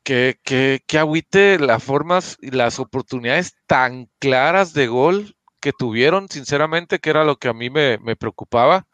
que, 0.02 0.38
que, 0.44 0.82
que 0.86 1.58
las 1.58 1.82
formas 1.82 2.36
y 2.42 2.50
las 2.50 2.78
oportunidades 2.78 3.54
tan 3.66 4.10
claras 4.18 4.74
de 4.74 4.86
gol 4.86 5.34
que 5.58 5.72
tuvieron, 5.72 6.28
sinceramente, 6.28 6.98
que 6.98 7.08
era 7.08 7.24
lo 7.24 7.36
que 7.36 7.48
a 7.48 7.54
mí 7.54 7.70
me, 7.70 7.96
me 7.98 8.16
preocupaba. 8.16 8.86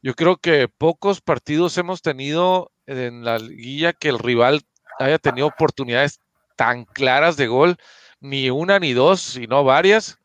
Yo 0.00 0.14
creo 0.14 0.36
que 0.36 0.68
pocos 0.68 1.20
partidos 1.20 1.76
hemos 1.76 2.02
tenido 2.02 2.70
en 2.86 3.24
la 3.24 3.40
liguilla 3.40 3.92
que 3.92 4.10
el 4.10 4.20
rival 4.20 4.62
haya 5.00 5.18
tenido 5.18 5.48
oportunidades 5.48 6.20
tan 6.54 6.84
claras 6.84 7.36
de 7.36 7.48
gol, 7.48 7.76
ni 8.22 8.48
una 8.50 8.78
ni 8.78 8.92
dos, 8.92 9.20
sino 9.20 9.64
varias, 9.64 10.18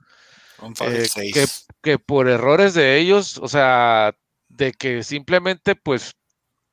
eh, 0.82 1.08
que, 1.34 1.46
que, 1.82 2.00
por 2.00 2.30
errores 2.30 2.74
de 2.74 2.98
ellos, 2.98 3.38
o 3.40 3.48
sea, 3.48 4.16
de 4.48 4.72
que 4.72 5.04
simplemente 5.04 5.76
pues 5.76 6.16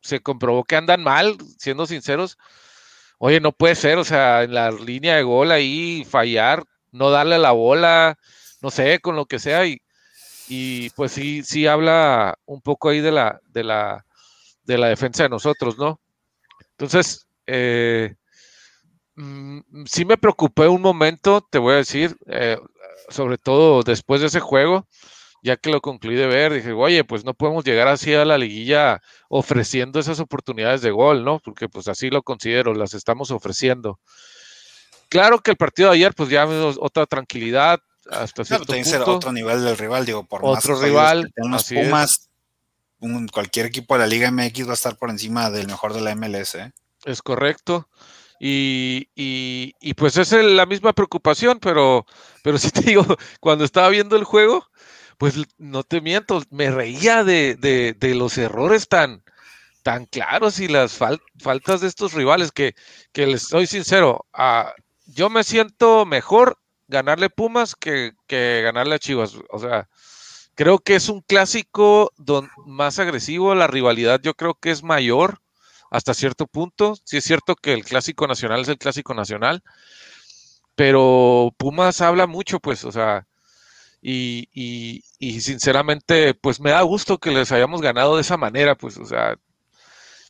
se 0.00 0.20
comprobó 0.20 0.64
que 0.64 0.76
andan 0.76 1.02
mal, 1.02 1.36
siendo 1.58 1.86
sinceros. 1.86 2.38
Oye, 3.18 3.40
no 3.40 3.52
puede 3.52 3.74
ser, 3.74 3.96
o 3.96 4.04
sea, 4.04 4.42
en 4.42 4.52
la 4.52 4.70
línea 4.70 5.16
de 5.16 5.22
gol 5.22 5.50
ahí 5.50 6.06
fallar, 6.08 6.64
no 6.92 7.10
darle 7.10 7.38
la 7.38 7.52
bola, 7.52 8.18
no 8.60 8.70
sé, 8.70 9.00
con 9.00 9.16
lo 9.16 9.24
que 9.24 9.38
sea, 9.38 9.66
y, 9.66 9.80
y 10.46 10.90
pues 10.90 11.12
sí, 11.12 11.42
sí 11.42 11.66
habla 11.66 12.38
un 12.44 12.60
poco 12.60 12.90
ahí 12.90 13.00
de 13.00 13.12
la, 13.12 13.40
de 13.46 13.64
la, 13.64 14.04
de 14.64 14.76
la 14.76 14.88
defensa 14.88 15.22
de 15.22 15.30
nosotros, 15.30 15.78
¿no? 15.78 16.00
Entonces, 16.72 17.26
eh, 17.46 18.14
mm, 19.16 19.84
sí 19.86 20.04
me 20.04 20.16
preocupé 20.16 20.68
un 20.68 20.82
momento, 20.82 21.46
te 21.50 21.58
voy 21.58 21.74
a 21.74 21.78
decir, 21.78 22.16
eh, 22.26 22.58
sobre 23.08 23.38
todo 23.38 23.82
después 23.82 24.20
de 24.20 24.28
ese 24.28 24.40
juego, 24.40 24.86
ya 25.42 25.56
que 25.58 25.70
lo 25.70 25.80
concluí 25.82 26.14
de 26.16 26.26
ver, 26.26 26.54
dije, 26.54 26.72
oye, 26.72 27.04
pues 27.04 27.24
no 27.24 27.34
podemos 27.34 27.64
llegar 27.64 27.86
así 27.86 28.14
a 28.14 28.24
la 28.24 28.38
liguilla 28.38 29.02
ofreciendo 29.28 30.00
esas 30.00 30.18
oportunidades 30.18 30.80
de 30.80 30.90
gol, 30.90 31.22
¿no? 31.22 31.38
Porque 31.38 31.68
pues 31.68 31.86
así 31.86 32.08
lo 32.08 32.22
considero, 32.22 32.72
las 32.72 32.94
estamos 32.94 33.30
ofreciendo. 33.30 34.00
Claro 35.10 35.40
que 35.40 35.50
el 35.50 35.58
partido 35.58 35.90
de 35.90 35.96
ayer, 35.96 36.14
pues 36.14 36.30
ya 36.30 36.46
otra 36.46 37.04
tranquilidad, 37.04 37.78
hasta 38.10 38.44
cierto 38.44 38.72
claro, 38.72 38.84
punto. 38.84 39.16
otro 39.16 39.32
nivel 39.32 39.62
del 39.64 39.76
rival, 39.76 40.06
digo, 40.06 40.24
por 40.24 40.40
otro 40.42 40.80
rival, 40.80 41.30
los 41.36 41.64
Pumas, 41.64 42.30
un, 43.00 43.28
cualquier 43.28 43.66
equipo 43.66 43.94
de 43.94 44.00
la 44.00 44.06
Liga 44.06 44.30
MX 44.30 44.66
va 44.66 44.70
a 44.70 44.74
estar 44.74 44.96
por 44.96 45.10
encima 45.10 45.50
del 45.50 45.66
mejor 45.66 45.92
de 45.92 46.00
la 46.00 46.14
MLS. 46.14 46.54
¿eh? 46.54 46.72
Es 47.04 47.20
correcto. 47.20 47.88
Y, 48.46 49.08
y, 49.14 49.94
pues 49.94 50.18
es 50.18 50.32
la 50.32 50.66
misma 50.66 50.92
preocupación, 50.92 51.58
pero, 51.60 52.04
pero 52.42 52.58
sí 52.58 52.70
te 52.70 52.82
digo, 52.82 53.02
cuando 53.40 53.64
estaba 53.64 53.88
viendo 53.88 54.16
el 54.16 54.24
juego, 54.24 54.68
pues 55.16 55.36
no 55.56 55.82
te 55.82 56.02
miento, 56.02 56.42
me 56.50 56.70
reía 56.70 57.24
de, 57.24 57.54
de, 57.54 57.94
de 57.94 58.14
los 58.14 58.36
errores 58.36 58.86
tan, 58.86 59.24
tan 59.82 60.04
claros 60.04 60.60
y 60.60 60.68
las 60.68 60.98
faltas 61.38 61.80
de 61.80 61.88
estos 61.88 62.12
rivales 62.12 62.52
que, 62.52 62.74
que 63.12 63.26
les 63.26 63.44
soy 63.44 63.66
sincero, 63.66 64.26
uh, 64.36 64.68
yo 65.06 65.30
me 65.30 65.42
siento 65.42 66.04
mejor 66.04 66.58
ganarle 66.86 67.30
Pumas 67.30 67.74
que, 67.74 68.12
que, 68.26 68.60
ganarle 68.62 68.96
a 68.96 68.98
Chivas. 68.98 69.36
O 69.48 69.58
sea, 69.58 69.88
creo 70.54 70.80
que 70.80 70.96
es 70.96 71.08
un 71.08 71.22
clásico 71.22 72.12
don, 72.18 72.50
más 72.66 72.98
agresivo, 72.98 73.54
la 73.54 73.68
rivalidad 73.68 74.20
yo 74.22 74.34
creo 74.34 74.52
que 74.52 74.70
es 74.70 74.82
mayor 74.82 75.40
hasta 75.94 76.12
cierto 76.12 76.48
punto. 76.48 76.96
Sí 77.04 77.18
es 77.18 77.24
cierto 77.24 77.54
que 77.54 77.72
el 77.72 77.84
clásico 77.84 78.26
nacional 78.26 78.62
es 78.62 78.68
el 78.68 78.78
clásico 78.78 79.14
nacional, 79.14 79.62
pero 80.74 81.54
Pumas 81.56 82.00
habla 82.00 82.26
mucho, 82.26 82.58
pues, 82.58 82.84
o 82.84 82.90
sea, 82.90 83.28
y, 84.02 84.48
y, 84.52 85.04
y, 85.20 85.40
sinceramente, 85.40 86.34
pues 86.34 86.60
me 86.60 86.70
da 86.70 86.82
gusto 86.82 87.18
que 87.18 87.30
les 87.30 87.52
hayamos 87.52 87.80
ganado 87.80 88.16
de 88.16 88.22
esa 88.22 88.36
manera, 88.36 88.74
pues, 88.74 88.98
o 88.98 89.04
sea, 89.04 89.38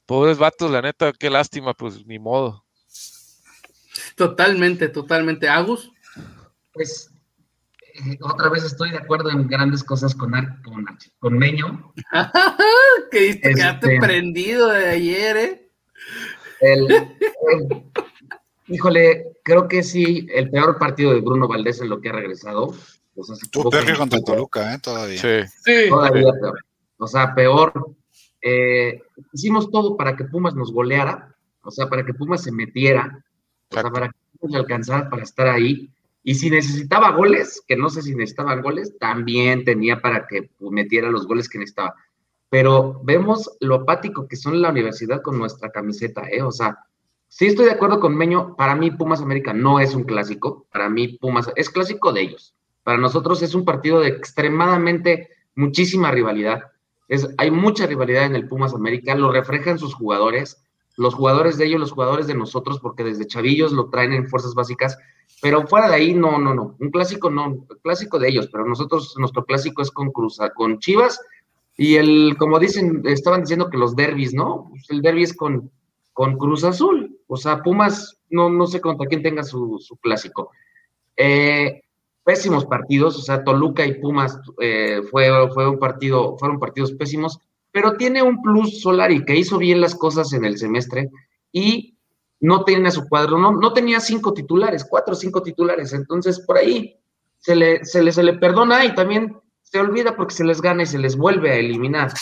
pobres 0.04 0.36
vatos, 0.36 0.70
la 0.70 0.82
neta, 0.82 1.12
qué 1.18 1.30
lástima, 1.30 1.72
pues, 1.72 2.04
ni 2.04 2.18
modo. 2.18 2.62
Totalmente, 4.16 4.88
totalmente. 4.90 5.48
Agus. 5.48 5.90
Pues 6.74 7.10
eh, 7.94 8.18
otra 8.22 8.48
vez 8.48 8.64
estoy 8.64 8.90
de 8.90 8.98
acuerdo 8.98 9.30
en 9.30 9.46
grandes 9.46 9.84
cosas 9.84 10.16
con, 10.16 10.32
con, 10.64 10.84
con 11.20 11.38
Meño. 11.38 11.94
que 13.12 13.30
este, 13.30 13.54
quedaste 13.54 14.00
prendido 14.00 14.68
de 14.68 14.88
ayer, 14.88 15.36
¿eh? 15.36 15.70
El, 16.60 16.90
el, 16.90 17.84
híjole, 18.66 19.38
creo 19.44 19.68
que 19.68 19.84
sí, 19.84 20.26
el 20.34 20.50
peor 20.50 20.76
partido 20.76 21.12
de 21.12 21.20
Bruno 21.20 21.46
Valdés 21.46 21.80
en 21.80 21.88
lo 21.88 22.00
que 22.00 22.08
ha 22.08 22.12
regresado. 22.12 22.74
O 23.14 23.22
sea, 23.22 23.36
Tú 23.52 23.70
peor 23.70 23.86
que 23.86 23.94
contra 23.94 24.20
Toluca, 24.20 24.74
¿eh? 24.74 24.78
Todavía. 24.82 25.18
Sí. 25.18 25.48
sí. 25.64 25.88
Todavía 25.88 26.32
peor. 26.40 26.64
O 26.98 27.06
sea, 27.06 27.32
peor. 27.32 27.94
Eh, 28.42 29.02
hicimos 29.32 29.70
todo 29.70 29.96
para 29.96 30.16
que 30.16 30.24
Pumas 30.24 30.56
nos 30.56 30.72
goleara, 30.72 31.34
o 31.62 31.70
sea, 31.70 31.88
para 31.88 32.04
que 32.04 32.12
Pumas 32.12 32.42
se 32.42 32.50
metiera, 32.50 33.24
o 33.70 33.74
sea, 33.74 33.88
para 33.90 34.08
que 34.08 34.16
Pumas 34.38 34.52
le 34.52 34.58
alcanzara 34.58 35.08
para 35.08 35.22
estar 35.22 35.46
ahí. 35.46 35.93
Y 36.26 36.36
si 36.36 36.48
necesitaba 36.48 37.10
goles, 37.10 37.62
que 37.68 37.76
no 37.76 37.90
sé 37.90 38.00
si 38.00 38.14
necesitaban 38.14 38.62
goles, 38.62 38.96
también 38.98 39.62
tenía 39.62 40.00
para 40.00 40.26
que 40.26 40.50
metiera 40.58 41.10
los 41.10 41.26
goles 41.26 41.50
que 41.50 41.58
necesitaba. 41.58 41.94
Pero 42.48 42.98
vemos 43.04 43.54
lo 43.60 43.74
apático 43.74 44.26
que 44.26 44.36
son 44.36 44.62
la 44.62 44.70
universidad 44.70 45.20
con 45.20 45.38
nuestra 45.38 45.70
camiseta, 45.70 46.26
¿eh? 46.30 46.40
O 46.40 46.50
sea, 46.50 46.78
sí 47.28 47.46
estoy 47.46 47.66
de 47.66 47.72
acuerdo 47.72 48.00
con 48.00 48.16
Meño, 48.16 48.56
para 48.56 48.74
mí 48.74 48.90
Pumas 48.90 49.20
América 49.20 49.52
no 49.52 49.80
es 49.80 49.94
un 49.94 50.04
clásico, 50.04 50.66
para 50.72 50.88
mí 50.88 51.08
Pumas 51.08 51.52
es 51.56 51.68
clásico 51.68 52.10
de 52.10 52.22
ellos. 52.22 52.54
Para 52.84 52.96
nosotros 52.96 53.42
es 53.42 53.54
un 53.54 53.66
partido 53.66 54.00
de 54.00 54.08
extremadamente 54.08 55.28
muchísima 55.54 56.10
rivalidad. 56.10 56.62
Es, 57.06 57.28
hay 57.36 57.50
mucha 57.50 57.86
rivalidad 57.86 58.24
en 58.24 58.34
el 58.34 58.48
Pumas 58.48 58.72
América, 58.72 59.14
lo 59.14 59.30
reflejan 59.30 59.78
sus 59.78 59.94
jugadores, 59.94 60.63
los 60.96 61.14
jugadores 61.14 61.58
de 61.58 61.66
ellos, 61.66 61.80
los 61.80 61.92
jugadores 61.92 62.26
de 62.26 62.34
nosotros, 62.34 62.80
porque 62.80 63.04
desde 63.04 63.26
chavillos 63.26 63.72
lo 63.72 63.88
traen 63.88 64.12
en 64.12 64.28
fuerzas 64.28 64.54
básicas, 64.54 64.96
pero 65.42 65.66
fuera 65.66 65.88
de 65.88 65.96
ahí, 65.96 66.14
no, 66.14 66.38
no, 66.38 66.54
no, 66.54 66.76
un 66.78 66.90
clásico 66.90 67.30
no, 67.30 67.66
clásico 67.82 68.18
de 68.18 68.28
ellos, 68.28 68.48
pero 68.50 68.64
nosotros, 68.64 69.14
nuestro 69.18 69.44
clásico 69.44 69.82
es 69.82 69.90
con 69.90 70.10
Cruz, 70.10 70.38
con 70.54 70.78
Chivas, 70.78 71.20
y 71.76 71.96
el, 71.96 72.36
como 72.38 72.58
dicen, 72.58 73.02
estaban 73.04 73.40
diciendo 73.40 73.68
que 73.68 73.78
los 73.78 73.96
derbis, 73.96 74.32
¿no? 74.32 74.68
Pues 74.70 74.84
el 74.90 75.02
derby 75.02 75.24
es 75.24 75.34
con, 75.34 75.70
con 76.12 76.38
Cruz 76.38 76.62
Azul, 76.62 77.18
o 77.26 77.36
sea, 77.36 77.62
Pumas, 77.62 78.16
no, 78.30 78.48
no 78.48 78.66
sé 78.66 78.80
contra 78.80 79.08
quién 79.08 79.22
tenga 79.22 79.42
su, 79.42 79.78
su 79.80 79.96
clásico. 79.96 80.50
Eh, 81.16 81.82
pésimos 82.24 82.64
partidos, 82.64 83.18
o 83.18 83.22
sea, 83.22 83.44
Toluca 83.44 83.84
y 83.84 84.00
Pumas 84.00 84.38
eh, 84.60 85.02
fue, 85.10 85.28
fue 85.52 85.68
un 85.68 85.78
partido, 85.78 86.38
fueron 86.38 86.58
partidos 86.58 86.92
pésimos, 86.92 87.38
pero 87.74 87.96
tiene 87.96 88.22
un 88.22 88.40
plus 88.40 88.82
Solari 88.82 89.24
que 89.24 89.34
hizo 89.34 89.58
bien 89.58 89.80
las 89.80 89.96
cosas 89.96 90.32
en 90.32 90.44
el 90.44 90.56
semestre 90.56 91.10
y 91.50 91.98
no 92.38 92.62
tiene 92.62 92.92
su 92.92 93.08
cuadro, 93.08 93.36
no, 93.36 93.50
no 93.50 93.72
tenía 93.72 93.98
cinco 93.98 94.32
titulares, 94.32 94.86
cuatro 94.88 95.14
o 95.14 95.16
cinco 95.16 95.42
titulares, 95.42 95.92
entonces 95.92 96.38
por 96.38 96.56
ahí 96.56 96.96
se 97.40 97.56
le, 97.56 97.84
se 97.84 98.00
le, 98.00 98.12
se 98.12 98.22
le 98.22 98.34
perdona 98.34 98.84
y 98.84 98.94
también 98.94 99.36
se 99.62 99.80
olvida 99.80 100.14
porque 100.14 100.36
se 100.36 100.44
les 100.44 100.60
gana 100.60 100.84
y 100.84 100.86
se 100.86 101.00
les 101.00 101.16
vuelve 101.16 101.50
a 101.50 101.56
eliminar. 101.56 102.12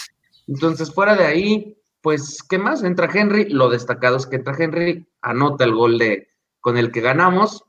Entonces, 0.48 0.90
fuera 0.90 1.16
de 1.16 1.26
ahí, 1.26 1.76
pues, 2.00 2.42
¿qué 2.48 2.56
más? 2.56 2.82
Entra 2.82 3.10
Henry, 3.12 3.50
lo 3.50 3.68
destacado 3.68 4.16
es 4.16 4.26
que 4.26 4.36
entra 4.36 4.56
Henry, 4.58 5.06
anota 5.20 5.64
el 5.64 5.74
gol 5.74 5.98
de, 5.98 6.28
con 6.60 6.78
el 6.78 6.90
que 6.90 7.02
ganamos, 7.02 7.62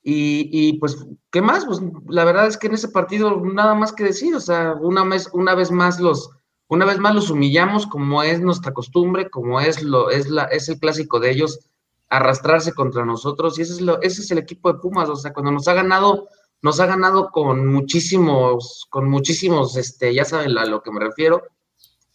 y, 0.00 0.78
pues, 0.78 1.04
¿qué 1.30 1.42
más? 1.42 1.66
Pues 1.66 1.80
la 2.08 2.24
verdad 2.24 2.46
es 2.46 2.56
que 2.56 2.68
en 2.68 2.74
ese 2.74 2.88
partido 2.88 3.42
nada 3.44 3.74
más 3.74 3.92
que 3.92 4.04
decir, 4.04 4.34
o 4.34 4.40
sea, 4.40 4.74
una 4.80 5.04
vez, 5.04 5.28
una 5.34 5.54
vez 5.54 5.70
más 5.70 6.00
los, 6.00 6.30
una 6.68 6.84
vez 6.84 6.98
más 6.98 7.14
los 7.14 7.30
humillamos 7.30 7.86
como 7.86 8.22
es 8.22 8.40
nuestra 8.40 8.72
costumbre, 8.72 9.30
como 9.30 9.60
es 9.60 9.82
lo, 9.82 10.10
es 10.10 10.28
la, 10.28 10.44
es 10.44 10.68
el 10.68 10.78
clásico 10.78 11.18
de 11.20 11.30
ellos, 11.30 11.60
arrastrarse 12.08 12.72
contra 12.72 13.04
nosotros, 13.04 13.58
y 13.58 13.62
ese 13.62 13.74
es 13.74 13.80
lo, 13.80 14.00
ese 14.00 14.22
es 14.22 14.30
el 14.30 14.38
equipo 14.38 14.72
de 14.72 14.78
Pumas, 14.78 15.08
o 15.08 15.16
sea, 15.16 15.32
cuando 15.32 15.50
nos 15.50 15.68
ha 15.68 15.74
ganado, 15.74 16.28
nos 16.62 16.80
ha 16.80 16.86
ganado 16.86 17.30
con 17.30 17.66
muchísimos, 17.66 18.86
con 18.90 19.08
muchísimos, 19.08 19.76
este, 19.76 20.14
ya 20.14 20.24
saben 20.24 20.56
a 20.56 20.66
lo 20.66 20.82
que 20.82 20.90
me 20.90 21.00
refiero, 21.00 21.42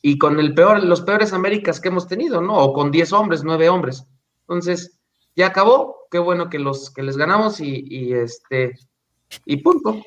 y 0.05 0.17
con 0.17 0.39
el 0.39 0.53
peor, 0.53 0.83
los 0.83 1.01
peores 1.01 1.31
Américas 1.31 1.79
que 1.79 1.87
hemos 1.87 2.07
tenido, 2.07 2.41
¿no? 2.41 2.57
O 2.57 2.73
con 2.73 2.91
10 2.91 3.13
hombres, 3.13 3.43
9 3.45 3.69
hombres. 3.69 4.05
Entonces, 4.41 4.99
ya 5.33 5.47
acabó, 5.47 6.07
qué 6.11 6.19
bueno 6.19 6.49
que 6.49 6.59
los 6.59 6.91
que 6.91 7.03
les 7.03 7.15
ganamos 7.15 7.61
y, 7.61 8.13
este 8.13 8.77
y 9.45 9.57
punto. 9.57 10.03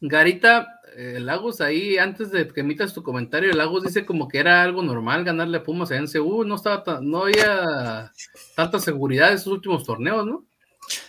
Garita, 0.00 0.73
eh, 0.96 1.18
Lagos 1.20 1.60
ahí, 1.60 1.98
antes 1.98 2.30
de 2.30 2.48
que 2.48 2.60
emitas 2.60 2.94
tu 2.94 3.02
comentario, 3.02 3.52
Lagos 3.52 3.84
dice 3.84 4.06
como 4.06 4.28
que 4.28 4.38
era 4.38 4.62
algo 4.62 4.82
normal 4.82 5.24
ganarle 5.24 5.58
a 5.58 5.62
Pumas 5.62 5.90
en 5.90 6.06
CU, 6.06 6.44
no 6.44 6.54
estaba 6.54 7.00
no 7.00 7.24
había 7.24 8.12
tanta 8.54 8.78
seguridad 8.78 9.30
en 9.30 9.34
esos 9.34 9.48
últimos 9.48 9.84
torneos, 9.84 10.26
¿no? 10.26 10.44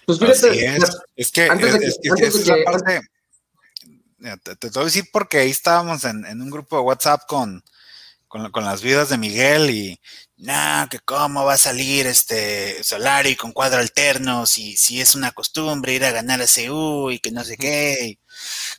Pues 0.05 0.19
fíjate, 0.19 0.65
es. 0.65 0.83
es. 1.15 1.31
que, 1.31 1.45
es, 1.45 2.47
la 2.47 2.57
parte, 2.63 3.01
te, 4.43 4.55
te, 4.55 4.69
voy 4.69 4.81
a 4.81 4.85
decir 4.85 5.05
porque 5.11 5.39
ahí 5.39 5.49
estábamos 5.49 6.03
en, 6.05 6.25
en 6.25 6.41
un 6.41 6.49
grupo 6.49 6.77
de 6.77 6.83
WhatsApp 6.83 7.21
con, 7.27 7.63
con, 8.27 8.51
con 8.51 8.63
las 8.63 8.81
vidas 8.81 9.09
de 9.09 9.17
Miguel 9.17 9.69
y, 9.69 9.99
no, 10.37 10.87
que 10.89 10.99
cómo 10.99 11.45
va 11.45 11.53
a 11.53 11.57
salir 11.57 12.07
este 12.07 12.83
Solari 12.83 13.35
con 13.37 13.53
cuadro 13.53 13.79
alterno, 13.79 14.45
si, 14.45 14.75
si 14.75 14.99
es 14.99 15.15
una 15.15 15.31
costumbre 15.31 15.93
ir 15.93 16.03
a 16.03 16.11
ganar 16.11 16.41
a 16.41 16.45
CU 16.45 17.09
y 17.11 17.19
que 17.19 17.31
no 17.31 17.43
sé 17.43 17.55
qué. 17.55 18.19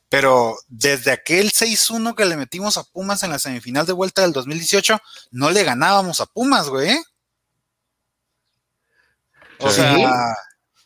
Pero 0.09 0.57
desde 0.69 1.11
aquel 1.11 1.51
6-1 1.53 2.15
que 2.15 2.25
le 2.25 2.37
metimos 2.37 2.77
a 2.77 2.85
Pumas 2.85 3.23
en 3.25 3.31
la 3.31 3.39
semifinal 3.41 3.87
de 3.87 3.93
vuelta 3.93 4.23
del 4.23 4.33
2018, 4.33 5.01
no 5.33 5.51
le 5.51 5.65
ganábamos 5.65 6.21
a 6.21 6.27
Pumas, 6.27 6.69
güey. 6.69 6.97
O 9.59 9.71
Sí. 9.71 9.77
sea, 9.77 10.37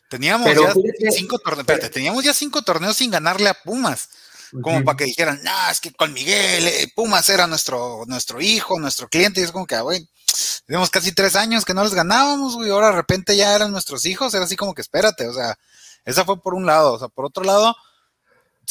teníamos 0.09 0.47
Pero 0.47 0.63
ya 0.63 0.73
fíjate- 0.73 1.11
cinco 1.11 1.39
torneos, 1.39 1.59
espérate, 1.67 1.89
teníamos 1.89 2.23
ya 2.23 2.33
cinco 2.33 2.61
torneos 2.61 2.95
sin 2.97 3.11
ganarle 3.11 3.49
a 3.49 3.53
Pumas 3.53 4.09
como 4.61 4.83
para 4.83 4.97
que 4.97 5.05
dijeran, 5.05 5.39
no, 5.43 5.69
es 5.71 5.79
que 5.79 5.93
con 5.93 6.11
Miguel, 6.11 6.67
eh, 6.67 6.91
Pumas 6.93 7.29
era 7.29 7.47
nuestro, 7.47 8.03
nuestro 8.07 8.41
hijo, 8.41 8.77
nuestro 8.81 9.07
cliente, 9.07 9.39
y 9.39 9.43
es 9.45 9.51
como 9.53 9.65
que, 9.65 9.75
ah, 9.75 9.81
güey, 9.81 10.05
tenemos 10.65 10.89
casi 10.89 11.13
tres 11.13 11.37
años 11.37 11.63
que 11.63 11.73
no 11.73 11.83
les 11.85 11.93
ganábamos, 11.93 12.55
güey, 12.55 12.69
ahora 12.69 12.87
de 12.87 12.97
repente 12.97 13.37
ya 13.37 13.55
eran 13.55 13.71
nuestros 13.71 14.05
hijos, 14.05 14.33
era 14.33 14.43
así 14.43 14.57
como 14.57 14.73
que 14.73 14.81
espérate, 14.81 15.25
o 15.29 15.33
sea, 15.33 15.57
esa 16.03 16.25
fue 16.25 16.41
por 16.41 16.53
un 16.53 16.65
lado, 16.65 16.91
o 16.93 16.99
sea, 16.99 17.07
por 17.07 17.23
otro 17.23 17.45
lado, 17.45 17.73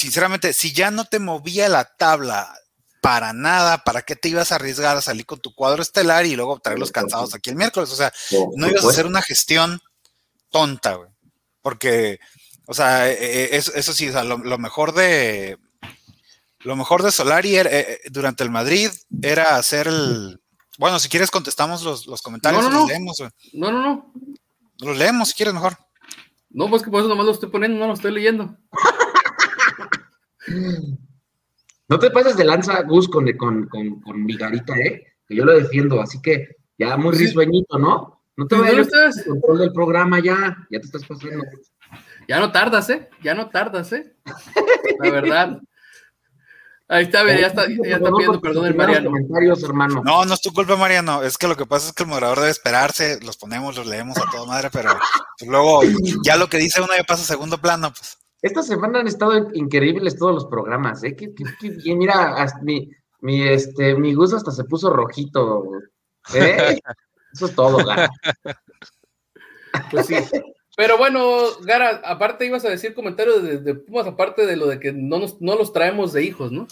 sinceramente, 0.00 0.52
si 0.52 0.72
ya 0.72 0.90
no 0.90 1.04
te 1.04 1.18
movía 1.18 1.68
la 1.68 1.84
tabla 1.84 2.52
para 3.02 3.32
nada, 3.32 3.84
¿para 3.84 4.02
qué 4.02 4.16
te 4.16 4.28
ibas 4.28 4.52
a 4.52 4.56
arriesgar 4.56 4.96
a 4.96 5.02
salir 5.02 5.26
con 5.26 5.40
tu 5.40 5.54
cuadro 5.54 5.82
estelar 5.82 6.26
y 6.26 6.36
luego 6.36 6.58
traerlos 6.58 6.92
cansados 6.92 7.34
aquí 7.34 7.50
el 7.50 7.56
miércoles? 7.56 7.90
O 7.90 7.96
sea, 7.96 8.12
no 8.56 8.68
ibas 8.68 8.84
a 8.84 8.88
hacer 8.88 9.06
una 9.06 9.22
gestión 9.22 9.80
tonta, 10.50 10.94
güey. 10.94 11.10
Porque, 11.62 12.18
o 12.66 12.74
sea, 12.74 13.08
eh, 13.10 13.18
eh, 13.20 13.48
eso, 13.52 13.72
eso 13.74 13.92
sí, 13.92 14.08
o 14.08 14.12
sea, 14.12 14.24
lo, 14.24 14.38
lo 14.38 14.58
mejor 14.58 14.92
de 14.94 15.58
lo 16.62 16.76
mejor 16.76 17.02
de 17.02 17.10
Solari 17.10 17.56
era, 17.56 17.70
eh, 17.70 17.86
eh, 18.04 18.10
durante 18.10 18.44
el 18.44 18.50
Madrid 18.50 18.90
era 19.22 19.56
hacer 19.56 19.88
el. 19.88 20.40
Bueno, 20.78 20.98
si 20.98 21.08
quieres 21.08 21.30
contestamos 21.30 21.82
los, 21.82 22.06
los 22.06 22.22
comentarios, 22.22 22.62
No, 22.64 22.70
no, 22.70 22.74
los 22.74 22.82
no. 22.82 22.88
leemos, 22.88 23.18
güey. 23.18 23.30
No, 23.54 23.72
no, 23.72 23.82
no. 23.82 24.12
Los 24.78 24.96
leemos 24.96 25.28
si 25.28 25.34
quieres 25.34 25.54
mejor. 25.54 25.76
No, 26.50 26.68
pues 26.68 26.82
que 26.82 26.90
por 26.90 27.00
eso 27.00 27.08
nomás 27.08 27.26
lo 27.26 27.32
estoy 27.32 27.48
poniendo, 27.48 27.78
no 27.78 27.86
lo 27.86 27.94
estoy 27.94 28.12
leyendo. 28.12 28.56
No 31.88 31.98
te 31.98 32.10
pases 32.10 32.36
de 32.36 32.44
lanza, 32.44 32.82
Gus, 32.82 33.08
con, 33.08 33.30
con, 33.36 33.66
con, 33.68 34.00
con 34.00 34.26
Vigarita, 34.26 34.76
¿eh? 34.78 35.04
Que 35.26 35.34
yo 35.36 35.44
lo 35.44 35.52
defiendo, 35.54 36.00
así 36.00 36.20
que 36.22 36.56
ya 36.78 36.96
muy 36.96 37.14
Sí. 37.16 37.26
risueñito, 37.26 37.78
¿no? 37.78 38.22
No 38.36 38.46
te 38.46 38.56
Pues, 38.56 38.88
vayas 38.90 39.24
control 39.26 39.58
del 39.58 39.72
programa 39.72 40.20
ya, 40.20 40.56
ya 40.70 40.80
te 40.80 40.86
estás 40.86 41.04
pasando. 41.04 41.44
Ya 42.28 42.38
no 42.38 42.52
tardas, 42.52 42.88
¿eh? 42.90 43.08
Ya 43.22 43.34
no 43.34 43.48
tardas, 43.50 43.92
¿eh? 43.92 44.14
La 45.00 45.10
verdad. 45.10 45.60
Ahí 46.88 47.04
está, 47.04 47.24
ya 47.26 47.46
está, 47.46 47.66
ya 47.68 47.96
está 47.96 48.10
pidiendo 48.10 48.40
perdón 48.40 48.66
el 48.66 48.74
Mariano. 48.74 49.10
comentarios, 49.10 49.62
hermano. 49.62 50.02
No, 50.04 50.24
no 50.24 50.34
es 50.34 50.40
tu 50.40 50.52
culpa, 50.52 50.76
Mariano. 50.76 51.22
Es 51.22 51.38
que 51.38 51.46
lo 51.46 51.56
que 51.56 51.66
pasa 51.66 51.88
es 51.88 51.92
que 51.92 52.02
el 52.04 52.08
moderador 52.08 52.38
debe 52.38 52.50
esperarse, 52.50 53.20
los 53.22 53.36
ponemos, 53.36 53.76
los 53.76 53.86
leemos 53.86 54.16
a 54.18 54.28
toda 54.30 54.44
madre, 54.46 54.70
pero 54.72 54.90
pues, 55.38 55.48
luego 55.50 55.82
ya 56.24 56.36
lo 56.36 56.48
que 56.48 56.58
dice 56.58 56.80
uno 56.80 56.92
ya 56.96 57.04
pasa 57.04 57.22
a 57.22 57.26
segundo 57.26 57.58
plano, 57.60 57.92
pues. 57.92 58.16
Esta 58.42 58.62
semana 58.62 59.00
han 59.00 59.06
estado 59.06 59.50
increíbles 59.52 60.16
todos 60.16 60.34
los 60.34 60.46
programas, 60.46 61.02
¿eh? 61.04 61.14
Qué, 61.16 61.32
qué- 61.34 61.70
bien, 61.70 61.98
mira, 61.98 62.46
mi, 62.62 62.90
mi, 63.20 63.42
este, 63.46 63.94
mi 63.94 64.14
Gus 64.14 64.32
hasta 64.32 64.50
se 64.50 64.64
puso 64.64 64.90
rojito, 64.90 65.64
¿eh? 66.34 66.80
Eso 67.32 67.46
es 67.46 67.54
todo, 67.54 67.84
Gara. 67.84 68.10
Pues 69.90 70.06
sí. 70.06 70.16
Pero 70.76 70.96
bueno, 70.98 71.42
Gara, 71.62 72.00
aparte 72.04 72.46
ibas 72.46 72.64
a 72.64 72.70
decir 72.70 72.94
comentarios 72.94 73.42
de, 73.42 73.58
de 73.58 73.74
Pumas, 73.74 74.06
aparte 74.06 74.46
de 74.46 74.56
lo 74.56 74.66
de 74.66 74.80
que 74.80 74.92
no, 74.92 75.18
nos, 75.18 75.40
no 75.40 75.54
los 75.56 75.72
traemos 75.72 76.12
de 76.12 76.24
hijos, 76.24 76.50
¿no? 76.50 76.66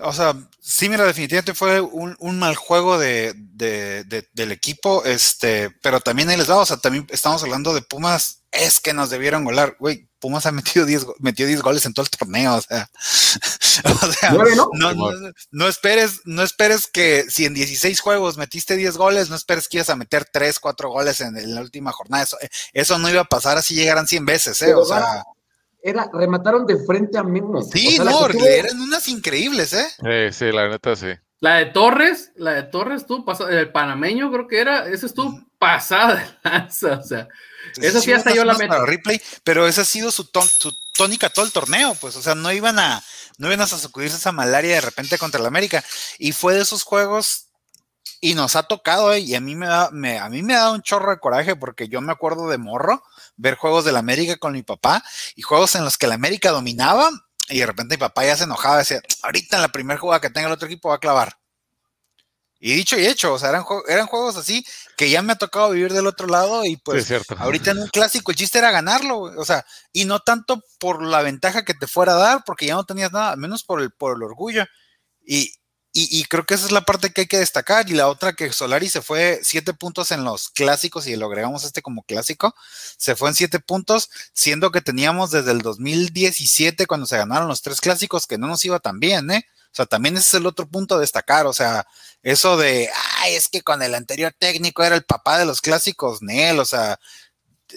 O 0.00 0.12
sea, 0.12 0.34
sí, 0.60 0.88
mira, 0.88 1.04
definitivamente 1.04 1.54
fue 1.54 1.80
un, 1.80 2.16
un 2.18 2.38
mal 2.40 2.56
juego 2.56 2.98
de, 2.98 3.32
de- 3.36 4.02
de- 4.04 4.28
del 4.32 4.50
equipo, 4.50 5.04
este, 5.04 5.70
pero 5.82 6.00
también 6.00 6.28
ahí 6.28 6.36
les 6.36 6.50
va, 6.50 6.56
o 6.56 6.66
sea, 6.66 6.78
también 6.78 7.06
estamos 7.10 7.42
hablando 7.44 7.72
de 7.72 7.82
Pumas, 7.82 8.40
es 8.50 8.80
que 8.80 8.92
nos 8.92 9.10
debieron 9.10 9.44
golar, 9.44 9.76
güey, 9.78 10.08
Pumas 10.18 10.46
ha 10.46 10.52
metido 10.52 10.84
10, 10.84 11.04
go- 11.04 11.14
metió 11.20 11.46
10 11.46 11.62
goles 11.62 11.86
en 11.86 11.94
todo 11.94 12.04
el 12.04 12.10
torneo, 12.10 12.56
o 12.56 12.60
sea, 12.60 12.90
o 14.02 14.12
sea, 14.12 14.30
¿no? 14.56 14.68
no, 14.74 14.88
no, 14.94 15.32
no 15.52 15.68
esperes, 15.68 16.22
no 16.24 16.42
esperes 16.42 16.88
que 16.88 17.26
si 17.28 17.44
en 17.44 17.54
16 17.54 18.00
juegos 18.00 18.36
metiste 18.36 18.74
10 18.76 18.96
goles, 18.96 19.30
no 19.30 19.36
esperes 19.36 19.68
que 19.68 19.76
ibas 19.76 19.90
a 19.90 19.96
meter 19.96 20.24
3, 20.24 20.58
4 20.58 20.88
goles 20.90 21.20
en, 21.20 21.36
en 21.38 21.54
la 21.54 21.60
última 21.60 21.92
jornada, 21.92 22.24
eso, 22.24 22.36
eso 22.72 22.98
no 22.98 23.08
iba 23.10 23.20
a 23.20 23.24
pasar 23.26 23.58
así 23.58 23.76
llegaran 23.76 24.08
100 24.08 24.26
veces, 24.26 24.60
eh, 24.62 24.66
Pero, 24.66 24.80
o 24.80 24.84
sea, 24.86 25.24
Era, 25.86 26.08
remataron 26.12 26.64
de 26.66 26.78
frente 26.82 27.18
a 27.18 27.22
Memo. 27.22 27.60
sí, 27.62 27.98
O 28.00 28.04
sea, 28.04 28.10
no, 28.10 28.26
que 28.28 28.38
tuvo- 28.38 28.46
eran 28.46 28.80
unas 28.80 29.06
increíbles, 29.08 29.74
eh. 29.74 29.86
Eh, 30.02 30.30
sí, 30.32 30.50
la 30.50 30.66
neta 30.68 30.96
sí. 30.96 31.08
La 31.40 31.56
de 31.56 31.66
Torres, 31.66 32.32
la 32.36 32.52
de 32.52 32.62
Torres, 32.62 33.04
tú, 33.06 33.22
el 33.50 33.70
panameño 33.70 34.32
creo 34.32 34.48
que 34.48 34.60
era, 34.60 34.88
ese 34.88 35.04
estuvo 35.04 35.38
pasada 35.58 36.14
de 36.14 36.48
lanza, 36.50 36.92
o 36.98 37.02
sea, 37.02 37.28
Eso 37.76 38.00
sí, 38.00 38.12
hasta 38.14 38.30
unas- 38.30 38.36
yo 38.36 38.44
la 38.46 38.54
meto. 38.54 38.86
replay, 38.86 39.20
pero 39.44 39.66
esa 39.66 39.82
ha 39.82 39.84
sido 39.84 40.10
su, 40.10 40.24
ton- 40.24 40.48
su 40.48 40.72
tónica 40.96 41.28
todo 41.28 41.44
el 41.44 41.52
torneo, 41.52 41.94
pues, 42.00 42.16
o 42.16 42.22
sea, 42.22 42.34
no 42.34 42.50
iban 42.50 42.78
a, 42.78 43.02
no 43.36 43.48
iban 43.48 43.60
a 43.60 43.66
sacudirse 43.66 44.16
esa 44.16 44.32
malaria 44.32 44.76
de 44.76 44.80
repente 44.80 45.18
contra 45.18 45.38
el 45.40 45.46
América. 45.46 45.84
Y 46.18 46.32
fue 46.32 46.54
de 46.54 46.62
esos 46.62 46.82
juegos, 46.82 47.48
y 48.22 48.34
nos 48.34 48.56
ha 48.56 48.62
tocado, 48.62 49.12
eh, 49.12 49.18
y 49.20 49.34
a 49.34 49.40
mí 49.40 49.54
me 49.54 49.66
da, 49.66 49.90
me, 49.90 50.18
a 50.18 50.30
mí 50.30 50.42
me 50.42 50.54
ha 50.54 50.60
dado 50.60 50.74
un 50.74 50.82
chorro 50.82 51.10
de 51.10 51.18
coraje, 51.18 51.56
porque 51.56 51.88
yo 51.88 52.00
me 52.00 52.12
acuerdo 52.12 52.48
de 52.48 52.56
morro, 52.56 53.02
ver 53.36 53.56
juegos 53.56 53.84
del 53.84 53.96
América 53.96 54.36
con 54.36 54.52
mi 54.52 54.62
papá, 54.62 55.04
y 55.34 55.42
juegos 55.42 55.74
en 55.74 55.84
los 55.84 55.98
que 55.98 56.06
el 56.06 56.12
América 56.12 56.50
dominaba, 56.50 57.10
y 57.48 57.58
de 57.58 57.66
repente 57.66 57.96
mi 57.96 58.00
papá 58.00 58.24
ya 58.24 58.36
se 58.36 58.44
enojaba, 58.44 58.78
decía, 58.78 59.00
ahorita 59.22 59.56
en 59.56 59.62
la 59.62 59.72
primera 59.72 59.98
jugada 59.98 60.20
que 60.20 60.30
tenga 60.30 60.48
el 60.48 60.54
otro 60.54 60.66
equipo 60.66 60.88
va 60.88 60.96
a 60.96 61.00
clavar. 61.00 61.38
Y 62.60 62.74
dicho 62.74 62.98
y 62.98 63.04
hecho, 63.04 63.34
o 63.34 63.38
sea, 63.38 63.50
eran, 63.50 63.64
eran 63.88 64.06
juegos 64.06 64.36
así 64.36 64.64
que 64.96 65.10
ya 65.10 65.20
me 65.20 65.34
ha 65.34 65.36
tocado 65.36 65.70
vivir 65.72 65.92
del 65.92 66.06
otro 66.06 66.26
lado 66.26 66.64
y 66.64 66.78
pues. 66.78 67.12
Ahorita 67.36 67.72
en 67.72 67.78
un 67.78 67.88
clásico 67.88 68.30
el 68.30 68.38
chiste 68.38 68.56
era 68.56 68.70
ganarlo, 68.70 69.18
o 69.18 69.44
sea, 69.44 69.66
y 69.92 70.06
no 70.06 70.20
tanto 70.20 70.62
por 70.78 71.02
la 71.02 71.20
ventaja 71.20 71.64
que 71.66 71.74
te 71.74 71.86
fuera 71.86 72.12
a 72.14 72.18
dar, 72.18 72.42
porque 72.46 72.64
ya 72.64 72.74
no 72.74 72.84
tenías 72.84 73.12
nada, 73.12 73.36
menos 73.36 73.64
por 73.64 73.82
el, 73.82 73.90
por 73.90 74.16
el 74.16 74.22
orgullo. 74.22 74.64
Y, 75.26 75.52
y, 75.94 76.20
y 76.20 76.24
creo 76.24 76.44
que 76.44 76.54
esa 76.54 76.66
es 76.66 76.72
la 76.72 76.82
parte 76.82 77.12
que 77.12 77.22
hay 77.22 77.26
que 77.28 77.38
destacar. 77.38 77.88
Y 77.88 77.94
la 77.94 78.08
otra 78.08 78.34
que 78.34 78.52
Solari 78.52 78.88
se 78.90 79.00
fue 79.00 79.40
siete 79.42 79.72
puntos 79.72 80.10
en 80.10 80.24
los 80.24 80.50
clásicos, 80.50 81.06
y 81.06 81.16
lo 81.16 81.26
agregamos 81.26 81.64
este 81.64 81.80
como 81.82 82.02
clásico, 82.02 82.54
se 82.98 83.16
fue 83.16 83.30
en 83.30 83.36
siete 83.36 83.60
puntos, 83.60 84.10
siendo 84.32 84.72
que 84.72 84.82
teníamos 84.82 85.30
desde 85.30 85.52
el 85.52 85.62
2017, 85.62 86.86
cuando 86.86 87.06
se 87.06 87.16
ganaron 87.16 87.48
los 87.48 87.62
tres 87.62 87.80
clásicos, 87.80 88.26
que 88.26 88.36
no 88.38 88.48
nos 88.48 88.64
iba 88.64 88.80
tan 88.80 89.00
bien, 89.00 89.30
¿eh? 89.30 89.46
O 89.74 89.76
sea, 89.76 89.86
también 89.86 90.16
ese 90.16 90.28
es 90.28 90.34
el 90.34 90.46
otro 90.46 90.68
punto 90.68 90.94
a 90.94 91.00
destacar. 91.00 91.46
O 91.46 91.52
sea, 91.52 91.84
eso 92.22 92.56
de, 92.56 92.88
ay, 93.18 93.34
es 93.34 93.48
que 93.48 93.62
con 93.62 93.82
el 93.82 93.96
anterior 93.96 94.32
técnico 94.38 94.84
era 94.84 94.94
el 94.94 95.02
papá 95.02 95.36
de 95.36 95.46
los 95.46 95.60
clásicos, 95.60 96.22
Nel, 96.22 96.60
o 96.60 96.64
sea, 96.64 97.00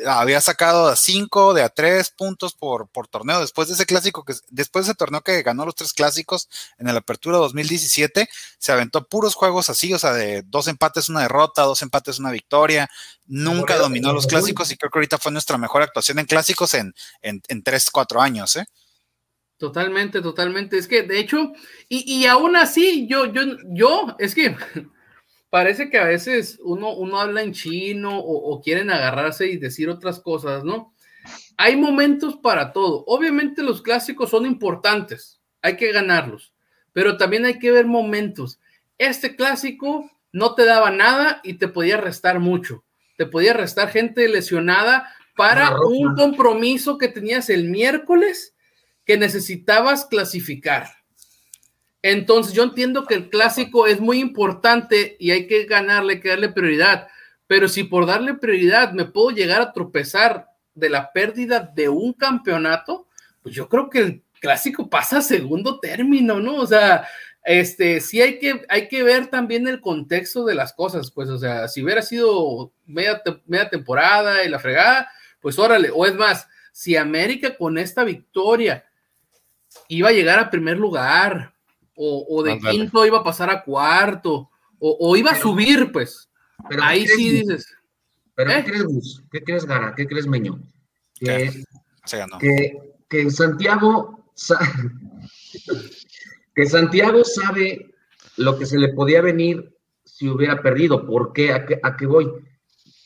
había 0.06 0.42
sacado 0.42 0.88
a 0.88 0.96
cinco 0.96 1.54
de 1.54 1.64
a 1.64 1.70
tres 1.70 2.10
puntos 2.10 2.54
por, 2.54 2.88
por 2.90 3.08
torneo. 3.08 3.40
Después 3.40 3.68
de 3.68 3.74
ese 3.74 3.86
clásico, 3.86 4.24
que 4.24 4.34
después 4.50 4.86
de 4.86 4.92
ese 4.92 4.98
torneo 4.98 5.22
que 5.22 5.42
ganó 5.44 5.66
los 5.66 5.76
tres 5.76 5.94
clásicos 5.94 6.50
en 6.78 6.88
el 6.88 6.98
Apertura 6.98 7.38
2017, 7.38 8.28
se 8.58 8.72
aventó 8.72 9.08
puros 9.08 9.36
juegos 9.36 9.70
así, 9.70 9.94
o 9.94 10.00
sea, 10.00 10.14
de 10.14 10.44
dos 10.44 10.68
empates, 10.68 11.10
una 11.10 11.22
derrota, 11.22 11.64
dos 11.64 11.82
empates, 11.82 12.20
una 12.20 12.32
victoria. 12.32 12.90
Nunca 13.26 13.78
dominó 13.78 14.14
los 14.14 14.28
clásicos 14.28 14.72
y 14.72 14.78
creo 14.78 14.92
que 14.92 15.00
ahorita 15.00 15.18
fue 15.18 15.32
nuestra 15.32 15.58
mejor 15.58 15.82
actuación 15.82 16.20
en 16.20 16.26
clásicos 16.26 16.74
en, 16.74 16.94
en, 17.22 17.42
en 17.48 17.64
tres, 17.64 17.90
cuatro 17.92 18.22
años, 18.22 18.56
¿eh? 18.56 18.66
Totalmente, 19.58 20.22
totalmente. 20.22 20.78
Es 20.78 20.88
que, 20.88 21.04
de 21.04 21.20
hecho, 21.20 21.52
y, 21.90 22.20
y 22.20 22.28
aún 22.28 22.56
así, 22.56 23.08
yo, 23.10 23.26
yo, 23.26 23.42
yo, 23.66 24.16
es 24.20 24.36
que 24.36 24.56
parece 25.58 25.90
que 25.90 25.98
a 25.98 26.04
veces 26.04 26.60
uno, 26.64 26.94
uno 26.94 27.20
habla 27.20 27.42
en 27.42 27.52
chino 27.52 28.20
o, 28.20 28.54
o 28.54 28.62
quieren 28.62 28.92
agarrarse 28.92 29.48
y 29.48 29.58
decir 29.58 29.90
otras 29.90 30.20
cosas, 30.20 30.64
¿no? 30.64 30.94
Hay 31.58 31.76
momentos 31.76 32.36
para 32.36 32.74
todo. 32.74 33.04
Obviamente 33.08 33.64
los 33.64 33.82
clásicos 33.82 34.30
son 34.30 34.46
importantes, 34.46 35.42
hay 35.64 35.76
que 35.76 35.92
ganarlos, 35.92 36.54
pero 36.94 37.18
también 37.18 37.44
hay 37.46 37.58
que 37.58 37.72
ver 37.72 37.88
momentos. 37.88 38.60
Este 39.00 39.36
clásico 39.36 40.12
no 40.32 40.54
te 40.54 40.64
daba 40.64 40.92
nada 40.92 41.42
y 41.44 41.56
te 41.56 41.68
podía 41.68 41.98
restar 41.98 42.40
mucho. 42.40 42.84
Te 43.18 43.26
podía 43.26 43.54
restar 43.54 43.90
gente 43.90 44.28
lesionada 44.28 45.12
para 45.36 45.76
un 45.82 46.14
compromiso 46.14 47.00
que 47.00 47.08
tenías 47.08 47.50
el 47.50 47.68
miércoles 47.68 48.54
que 49.06 49.18
necesitabas 49.18 50.06
clasificar. 50.06 50.88
Entonces 52.02 52.54
yo 52.54 52.64
entiendo 52.64 53.06
que 53.06 53.16
el 53.16 53.30
clásico 53.30 53.88
es 53.88 54.00
muy 54.00 54.20
importante 54.20 55.16
y 55.20 55.32
hay 55.32 55.48
que 55.48 55.66
ganarle, 55.66 56.14
hay 56.14 56.20
que 56.20 56.30
darle 56.30 56.50
prioridad, 56.50 57.08
pero 57.48 57.68
si 57.68 57.84
por 57.84 58.06
darle 58.06 58.36
prioridad 58.36 58.92
me 58.94 59.06
puedo 59.06 59.32
llegar 59.32 59.62
a 59.62 59.74
tropezar 59.74 60.48
de 60.76 60.90
la 60.90 61.12
pérdida 61.12 61.60
de 61.60 61.90
un 61.90 62.14
campeonato, 62.14 63.08
pues 63.42 63.56
yo 63.56 63.68
creo 63.68 63.90
que 63.90 64.00
el 64.00 64.24
clásico 64.40 64.90
pasa 64.90 65.18
a 65.18 65.22
segundo 65.22 65.80
término, 65.80 66.40
¿no? 66.40 66.58
O 66.58 66.68
sea, 66.68 67.08
este, 67.44 68.02
sí 68.02 68.22
hay 68.22 68.40
que, 68.40 68.66
hay 68.70 68.88
que 68.88 69.04
ver 69.04 69.28
también 69.28 69.68
el 69.68 69.82
contexto 69.82 70.46
de 70.46 70.54
las 70.54 70.74
cosas, 70.74 71.12
pues, 71.12 71.30
o 71.30 71.38
sea, 71.38 71.68
si 71.68 71.82
hubiera 71.82 72.02
sido 72.02 72.72
media, 72.86 73.22
media 73.46 73.70
temporada 73.70 74.44
y 74.44 74.50
la 74.50 74.60
fregada, 74.60 75.10
pues 75.40 75.58
órale, 75.58 75.90
o 75.94 76.06
es 76.06 76.14
más, 76.14 76.48
si 76.72 76.96
América 76.96 77.56
con 77.56 77.78
esta 77.78 78.04
victoria 78.04 78.86
iba 79.88 80.10
a 80.10 80.14
llegar 80.14 80.40
a 80.40 80.52
primer 80.52 80.78
lugar, 80.78 81.54
o, 81.98 82.26
o 82.30 82.44
de 82.44 82.58
quinto 82.60 83.06
iba 83.06 83.18
a 83.20 83.24
pasar 83.24 83.50
a 83.50 83.64
cuarto, 83.64 84.50
o, 84.80 84.98
o 85.00 85.16
iba 85.18 85.32
a 85.32 85.36
subir, 85.40 85.92
pues. 85.92 86.30
Pero 86.70 86.84
Ahí 86.84 87.02
¿qué 87.02 87.06
crees, 87.14 87.20
sí 87.20 87.32
dices. 87.32 87.74
¿Pero 88.36 88.52
¿Eh? 88.52 88.56
qué 88.64 88.72
crees, 88.72 88.84
Gus? 88.86 89.24
¿Qué 89.32 89.44
crees, 89.44 89.66
Gara? 89.66 89.94
¿Qué 89.96 90.06
crees, 90.08 90.28
Meño? 90.28 90.60
Que, 91.20 91.64
Se 92.06 92.18
ganó. 92.18 92.38
que, 92.38 92.78
que 93.10 93.30
Santiago 93.32 94.26
sa- 94.36 94.60
que 96.56 96.66
Santiago 96.68 97.24
sabe 97.24 97.94
lo 98.38 98.58
que 98.58 98.66
se 98.66 98.78
le 98.78 98.90
podía 98.94 99.22
venir 99.22 99.76
si 100.06 100.28
hubiera 100.30 100.62
perdido. 100.62 101.06
¿Por 101.06 101.34
qué? 101.34 101.54
¿A 101.54 101.66
qué, 101.66 101.80
a 101.82 101.96
qué 101.98 102.06
voy? 102.06 102.32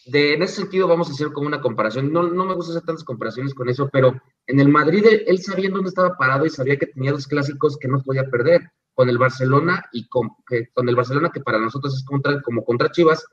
De, 0.06 0.34
en 0.34 0.42
ese 0.44 0.56
sentido 0.62 0.88
vamos 0.88 1.10
a 1.10 1.14
hacer 1.14 1.32
como 1.32 1.48
una 1.48 1.62
comparación. 1.62 2.12
No, 2.12 2.24
no 2.24 2.46
me 2.46 2.56
gusta 2.56 2.72
hacer 2.74 2.84
tantas 2.86 3.04
comparaciones 3.04 3.54
con 3.54 3.70
eso, 3.70 3.90
pero 3.92 4.20
en 4.48 4.60
el 4.60 4.68
Madrid 4.70 5.06
él, 5.10 5.24
él 5.28 5.40
sabía 5.42 5.68
en 5.68 5.74
dónde 5.74 5.90
estaba 5.90 6.18
parado 6.18 6.46
y 6.46 6.50
sabía 6.50 6.78
que 6.78 6.88
tenía 6.88 7.12
dos 7.12 7.28
clásicos 7.28 7.78
que 7.78 7.88
no 7.88 8.02
podía 8.02 8.30
perder, 8.30 8.72
con 8.94 9.10
el 9.10 9.18
Barcelona 9.18 9.84
y 9.92 10.08
con, 10.08 10.30
que, 10.48 10.70
con 10.74 10.88
el 10.90 10.96
Barcelona 10.96 11.32
que 11.34 11.42
para 11.42 11.60
nosotros 11.60 11.96
es 11.96 12.04
contra, 12.04 12.42
como 12.42 12.64
contra 12.64 12.92
Chivas 12.92 13.26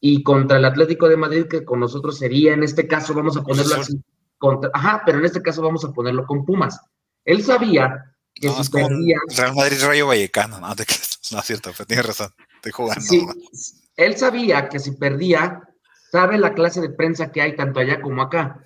y 0.00 0.22
contra 0.22 0.58
el 0.58 0.64
Atlético 0.64 1.08
de 1.08 1.16
Madrid 1.16 1.46
que 1.46 1.64
con 1.64 1.80
nosotros 1.80 2.18
sería 2.18 2.54
en 2.54 2.62
este 2.62 2.88
caso 2.88 3.14
vamos 3.14 3.36
a 3.36 3.42
ponerlo 3.42 3.76
así 3.76 4.02
contra, 4.38 4.70
ajá, 4.74 5.02
pero 5.06 5.18
en 5.18 5.24
este 5.24 5.42
caso 5.42 5.62
vamos 5.62 5.84
a 5.84 5.92
ponerlo 5.92 6.26
con 6.26 6.44
Pumas. 6.44 6.80
Él 7.24 7.44
sabía 7.44 8.12
que 8.34 8.48
No, 8.48 8.64
si 8.64 8.70
perdía, 8.70 9.16
Real 9.36 9.54
Madrid 9.54 9.78
Rayo 9.82 10.06
Vallecano, 10.08 10.58
no, 10.58 10.74
te 10.76 10.84
no 11.32 11.38
es 11.38 11.44
cierto, 11.46 11.70
pero 11.76 11.86
tienes 11.86 12.06
razón, 12.06 12.34
estoy 12.56 12.72
jugando. 12.72 13.00
Sí, 13.00 13.24
él 13.96 14.16
sabía 14.16 14.68
que 14.68 14.78
si 14.78 14.92
perdía, 14.92 15.62
sabe 16.10 16.38
la 16.38 16.54
clase 16.54 16.80
de 16.80 16.90
prensa 16.90 17.30
que 17.30 17.42
hay 17.42 17.56
tanto 17.56 17.80
allá 17.80 18.00
como 18.00 18.22
acá. 18.22 18.62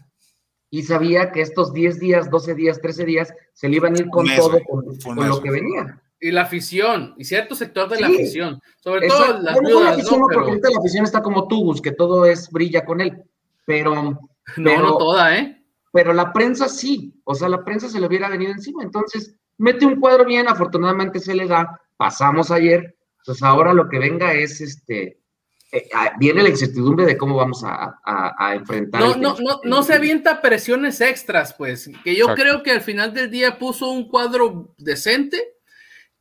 Y 0.70 0.82
sabía 0.82 1.30
que 1.30 1.42
estos 1.42 1.72
10 1.72 2.00
días, 2.00 2.30
12 2.30 2.54
días, 2.54 2.80
13 2.80 3.04
días 3.04 3.32
se 3.54 3.68
le 3.68 3.76
iban 3.76 3.94
a 3.94 3.98
ir 3.98 4.08
con 4.08 4.26
mes, 4.26 4.36
todo, 4.36 4.58
con, 4.64 5.28
lo 5.28 5.40
que 5.40 5.50
venía. 5.50 6.02
Y 6.18 6.30
la 6.30 6.42
afición, 6.42 7.14
y 7.18 7.24
cierto 7.24 7.54
sector 7.54 7.88
de 7.90 8.00
la 8.00 8.06
afición, 8.06 8.58
sobre 8.82 9.06
todo 9.08 9.34
las 9.34 9.42
la 9.42 9.50
afición, 9.90 10.20
Pero, 10.28 10.46
la 10.46 10.78
afición 10.78 11.04
está 11.04 11.22
como 11.22 11.46
tú, 11.46 11.62
Gus, 11.64 11.82
que 11.82 11.92
todo 11.92 12.24
es 12.24 12.50
brilla 12.50 12.84
con 12.86 13.00
él. 13.02 13.22
Pero, 13.66 13.94
no, 14.14 14.18
pero- 14.56 14.80
no 14.82 14.96
toda, 14.98 15.36
¿eh? 15.38 15.62
pero 15.92 16.12
la 16.12 16.32
prensa 16.32 16.68
sí, 16.68 17.14
o 17.24 17.34
sea, 17.34 17.48
la 17.48 17.64
prensa 17.64 17.88
se 17.88 18.00
le 18.00 18.06
hubiera 18.06 18.28
venido 18.28 18.52
encima. 18.52 18.82
Entonces, 18.82 19.34
mete 19.58 19.84
un 19.86 19.98
cuadro 20.00 20.24
bien, 20.24 20.48
afortunadamente 20.48 21.20
se 21.20 21.34
le 21.34 21.46
da, 21.46 21.80
pasamos 21.96 22.50
ayer, 22.50 22.96
pues 23.24 23.42
ahora 23.42 23.72
lo 23.74 23.88
que 23.88 23.98
venga 23.98 24.32
es 24.34 24.60
este, 24.60 25.20
eh, 25.72 25.88
ah, 25.94 26.12
viene 26.18 26.42
la 26.42 26.48
incertidumbre 26.50 27.06
de 27.06 27.16
cómo 27.16 27.36
vamos 27.36 27.64
a, 27.64 27.98
a- 28.04 28.34
a 28.38 28.54
enfrentar. 28.54 29.00
No, 29.00 29.14
el- 29.14 29.20
no, 29.20 29.36
no, 29.38 29.60
no 29.64 29.82
se 29.82 29.94
avienta 29.94 30.40
presiones 30.42 31.00
extras, 31.00 31.54
pues, 31.54 31.90
que 32.04 32.14
yo 32.14 32.24
Exacto. 32.24 32.42
creo 32.42 32.62
que 32.62 32.70
al 32.72 32.82
final 32.82 33.12
del 33.14 33.30
día 33.30 33.58
puso 33.58 33.90
un 33.90 34.08
cuadro 34.08 34.74
decente, 34.78 35.55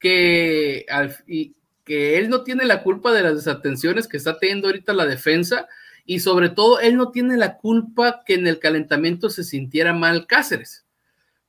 que, 0.09 0.85
al- 0.87 1.17
y, 1.25 1.55
que 1.83 2.19
él 2.19 2.29
no 2.29 2.43
tiene 2.43 2.63
la 2.65 2.83
culpa 2.83 3.11
de 3.11 3.23
las 3.23 3.33
desatenciones 3.33 4.07
que 4.07 4.17
está 4.17 4.37
teniendo 4.37 4.67
ahorita 4.67 4.93
la 4.93 5.07
defensa, 5.07 5.67
y 6.05 6.19
sobre 6.19 6.49
todo 6.49 6.79
él 6.79 6.95
no 6.95 7.09
tiene 7.09 7.37
la 7.37 7.57
culpa 7.57 8.21
que 8.23 8.35
en 8.35 8.45
el 8.45 8.59
calentamiento 8.59 9.31
se 9.31 9.43
sintiera 9.43 9.93
mal 9.93 10.27
Cáceres, 10.27 10.85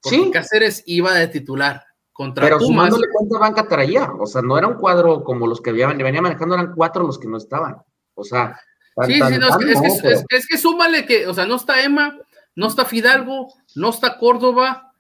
porque 0.03 0.17
Sí. 0.17 0.31
Cáceres 0.33 0.83
iba 0.87 1.13
de 1.13 1.29
titular 1.29 1.85
contra 2.15 2.45
Pero 2.47 2.57
Pumas. 2.57 2.69
sumándole 2.89 3.07
cuánta 3.13 3.39
banca 3.39 3.69
traía, 3.69 4.11
o 4.19 4.25
sea, 4.25 4.41
no 4.41 4.57
era 4.57 4.69
un 4.69 4.79
cuadro 4.79 5.23
como 5.23 5.47
los 5.47 5.61
que 5.61 5.73
venía 5.73 6.23
manejando, 6.23 6.55
eran 6.55 6.73
cuatro 6.75 7.07
los 7.07 7.19
que 7.19 7.29
no 7.29 7.37
estaban. 7.37 7.77
O 8.15 8.25
sea, 8.25 8.59
tan- 8.95 9.11
Sí, 9.11 9.19
tan- 9.19 9.35
sí, 9.35 9.39
no, 9.39 9.49
es, 9.51 9.57
que, 9.59 9.65
tan 9.67 9.73
es, 9.75 9.81
que, 9.83 9.89
no, 9.89 9.95
es- 9.95 10.01
pero- 10.03 10.15
es- 10.17 10.25
es 10.31 10.47
que 10.47 10.57
súmale 10.57 11.05
que, 11.05 11.27
o 11.27 11.35
sea, 11.35 11.45
no 11.45 11.57
está 11.57 11.83
Emma, 11.83 12.19
no 12.55 12.69
está 12.69 12.87
Fidalgo, 12.87 13.53
no 13.75 13.91
está 13.91 14.17
Córdoba, 14.17 14.95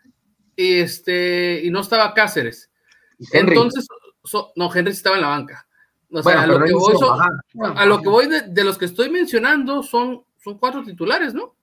este, 0.59 1.63
y 1.65 1.71
no 1.71 1.81
estaba 1.81 2.13
Cáceres. 2.13 2.71
Henry. 3.33 3.55
Entonces, 3.57 3.87
so- 4.25 4.53
no, 4.57 4.73
Henry 4.75 4.93
estaba 4.93 5.17
en 5.17 5.23
la 5.23 5.29
banca. 5.29 5.67
O 6.11 6.23
sea, 6.23 6.23
Bueno, 6.23 6.41
a 6.41 6.47
lo 6.47 6.65
que 6.65 6.73
voy, 6.73 6.95
hizo- 6.95 6.99
son- 7.07 7.21
ajá. 7.21 7.81
a 7.81 7.87
lo 7.87 8.01
que 8.01 8.09
voy 8.09 8.27
de, 8.27 8.43
de 8.43 8.65
los 8.65 8.79
que 8.79 8.85
estoy 8.85 9.11
mencionando 9.11 9.83
son, 9.83 10.23
son 10.43 10.59
cuatro 10.59 10.83
titulares, 10.85 11.35
¿no? 11.35 11.55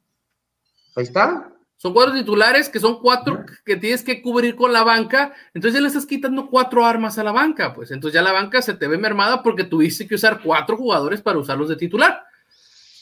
Ahí 0.96 1.04
está. 1.04 1.50
Son 1.78 1.94
cuatro 1.94 2.14
titulares 2.14 2.70
que 2.70 2.80
son 2.80 3.00
cuatro 3.02 3.46
que 3.66 3.76
tienes 3.76 4.04
que 4.04 4.22
cubrir 4.22 4.56
con 4.56 4.72
la 4.72 4.84
banca. 4.84 5.34
Entonces 5.54 5.76
ya 5.76 5.82
le 5.82 5.88
estás 5.88 6.06
quitando 6.06 6.48
cuatro 6.50 6.86
armas 6.86 7.18
a 7.18 7.24
la 7.24 7.32
banca, 7.32 7.74
pues. 7.74 7.92
Entonces 7.92 8.14
ya 8.16 8.22
la 8.22 8.32
banca 8.32 8.62
se 8.62 8.74
te 8.74 8.88
ve 8.88 8.98
mermada 8.98 9.44
porque 9.44 9.64
tuviste 9.66 10.08
que 10.08 10.16
usar 10.16 10.42
cuatro 10.42 10.78
jugadores 10.78 11.22
para 11.22 11.40
usarlos 11.40 11.68
de 11.70 11.76
titular. 11.76 12.24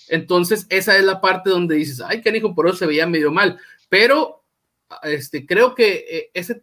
Entonces 0.08 0.66
esa 0.70 0.98
es 0.98 1.04
la 1.04 1.22
parte 1.22 1.50
donde 1.50 1.76
dices, 1.76 2.02
ay, 2.02 2.22
canijo, 2.22 2.54
por 2.56 2.68
eso 2.68 2.78
se 2.78 2.86
veía 2.88 3.06
medio 3.08 3.32
mal. 3.32 3.60
Pero 3.88 4.44
este, 5.04 5.46
creo 5.46 5.74
que 5.76 6.06
eh, 6.10 6.32
ese, 6.34 6.62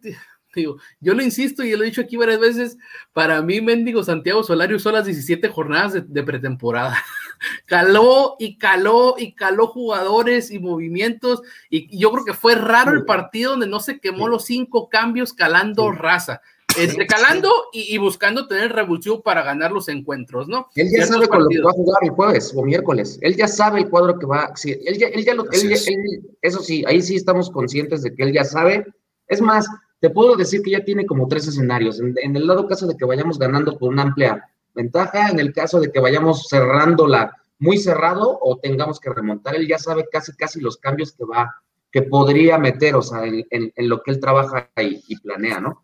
digo, 0.55 0.77
yo 0.99 1.13
lo 1.13 1.21
insisto 1.23 1.63
y 1.63 1.75
lo 1.75 1.83
he 1.83 1.87
dicho 1.87 2.01
aquí 2.01 2.17
varias 2.17 2.39
veces, 2.39 2.77
para 3.13 3.41
mí 3.41 3.61
Mendigo 3.61 4.03
Santiago 4.03 4.43
Solari 4.43 4.75
usó 4.75 4.91
las 4.91 5.05
17 5.05 5.47
jornadas 5.49 5.93
de, 5.93 6.01
de 6.01 6.23
pretemporada. 6.23 6.97
caló 7.65 8.35
y 8.39 8.57
caló 8.57 9.15
y 9.17 9.33
caló 9.33 9.67
jugadores 9.67 10.51
y 10.51 10.59
movimientos 10.59 11.41
y 11.69 11.97
yo 11.97 12.11
creo 12.11 12.25
que 12.25 12.33
fue 12.33 12.55
raro 12.55 12.91
el 12.91 13.05
partido 13.05 13.51
donde 13.51 13.67
no 13.67 13.79
se 13.79 13.99
quemó 13.99 14.27
los 14.27 14.45
cinco 14.45 14.89
cambios 14.89 15.33
calando 15.33 15.89
Sí. 15.91 15.97
raza. 15.97 16.41
Entre 16.77 17.07
calando 17.07 17.49
y, 17.73 17.95
y 17.95 17.97
buscando 17.97 18.47
tener 18.47 18.71
revulsivo 18.71 19.23
para 19.23 19.41
ganar 19.41 19.71
los 19.71 19.89
encuentros, 19.89 20.47
¿no? 20.47 20.67
Él 20.75 20.85
ya 20.85 20.97
Ciertos 21.05 21.15
sabe 21.15 21.27
con 21.27 21.43
lo 21.43 21.49
que 21.49 21.61
va 21.61 21.71
a 21.71 21.73
jugar 21.73 21.97
el 22.03 22.09
jueves 22.11 22.53
o 22.55 22.63
miércoles. 22.63 23.17
Él 23.21 23.35
ya 23.35 23.47
sabe 23.47 23.79
el 23.79 23.89
cuadro 23.89 24.19
que 24.19 24.27
va. 24.27 24.51
Sí, 24.55 24.79
él 24.85 24.97
ya, 24.99 25.07
él 25.07 25.25
ya 25.25 25.33
lo. 25.33 25.45
Él 25.51 25.71
él- 25.71 26.21
eso 26.43 26.59
sí, 26.59 26.83
ahí 26.87 27.01
sí 27.01 27.15
estamos 27.15 27.49
conscientes 27.49 28.03
de 28.03 28.13
que 28.13 28.21
él 28.21 28.33
ya 28.33 28.43
sabe. 28.45 28.85
Es 29.27 29.41
más, 29.41 29.65
te 29.99 30.09
puedo 30.09 30.35
decir 30.35 30.61
que 30.61 30.71
ya 30.71 30.83
tiene 30.83 31.05
como 31.05 31.27
tres 31.27 31.47
escenarios. 31.47 31.99
En, 31.99 32.15
en 32.21 32.35
el 32.35 32.47
lado 32.47 32.67
caso 32.67 32.87
de 32.87 32.95
que 32.95 33.05
vayamos 33.05 33.37
ganando 33.37 33.77
por 33.77 33.89
una 33.89 34.03
amplia 34.03 34.49
ventaja, 34.73 35.29
en 35.29 35.39
el 35.39 35.51
caso 35.53 35.79
de 35.79 35.91
que 35.91 35.99
vayamos 35.99 36.47
cerrándola 36.49 37.35
muy 37.57 37.77
cerrado 37.77 38.39
o 38.41 38.57
tengamos 38.59 38.99
que 38.99 39.09
remontar, 39.09 39.55
él 39.55 39.67
ya 39.67 39.77
sabe 39.77 40.07
casi 40.11 40.33
casi 40.35 40.61
los 40.61 40.77
cambios 40.77 41.11
que 41.11 41.25
va, 41.25 41.53
que 41.91 42.03
podría 42.03 42.57
meter, 42.57 42.95
o 42.95 43.01
sea, 43.01 43.25
en, 43.25 43.45
en- 43.49 43.73
en 43.75 43.89
lo 43.89 44.01
que 44.01 44.11
él 44.11 44.19
trabaja 44.19 44.69
y, 44.77 45.03
y 45.07 45.17
planea, 45.19 45.59
¿no? 45.59 45.83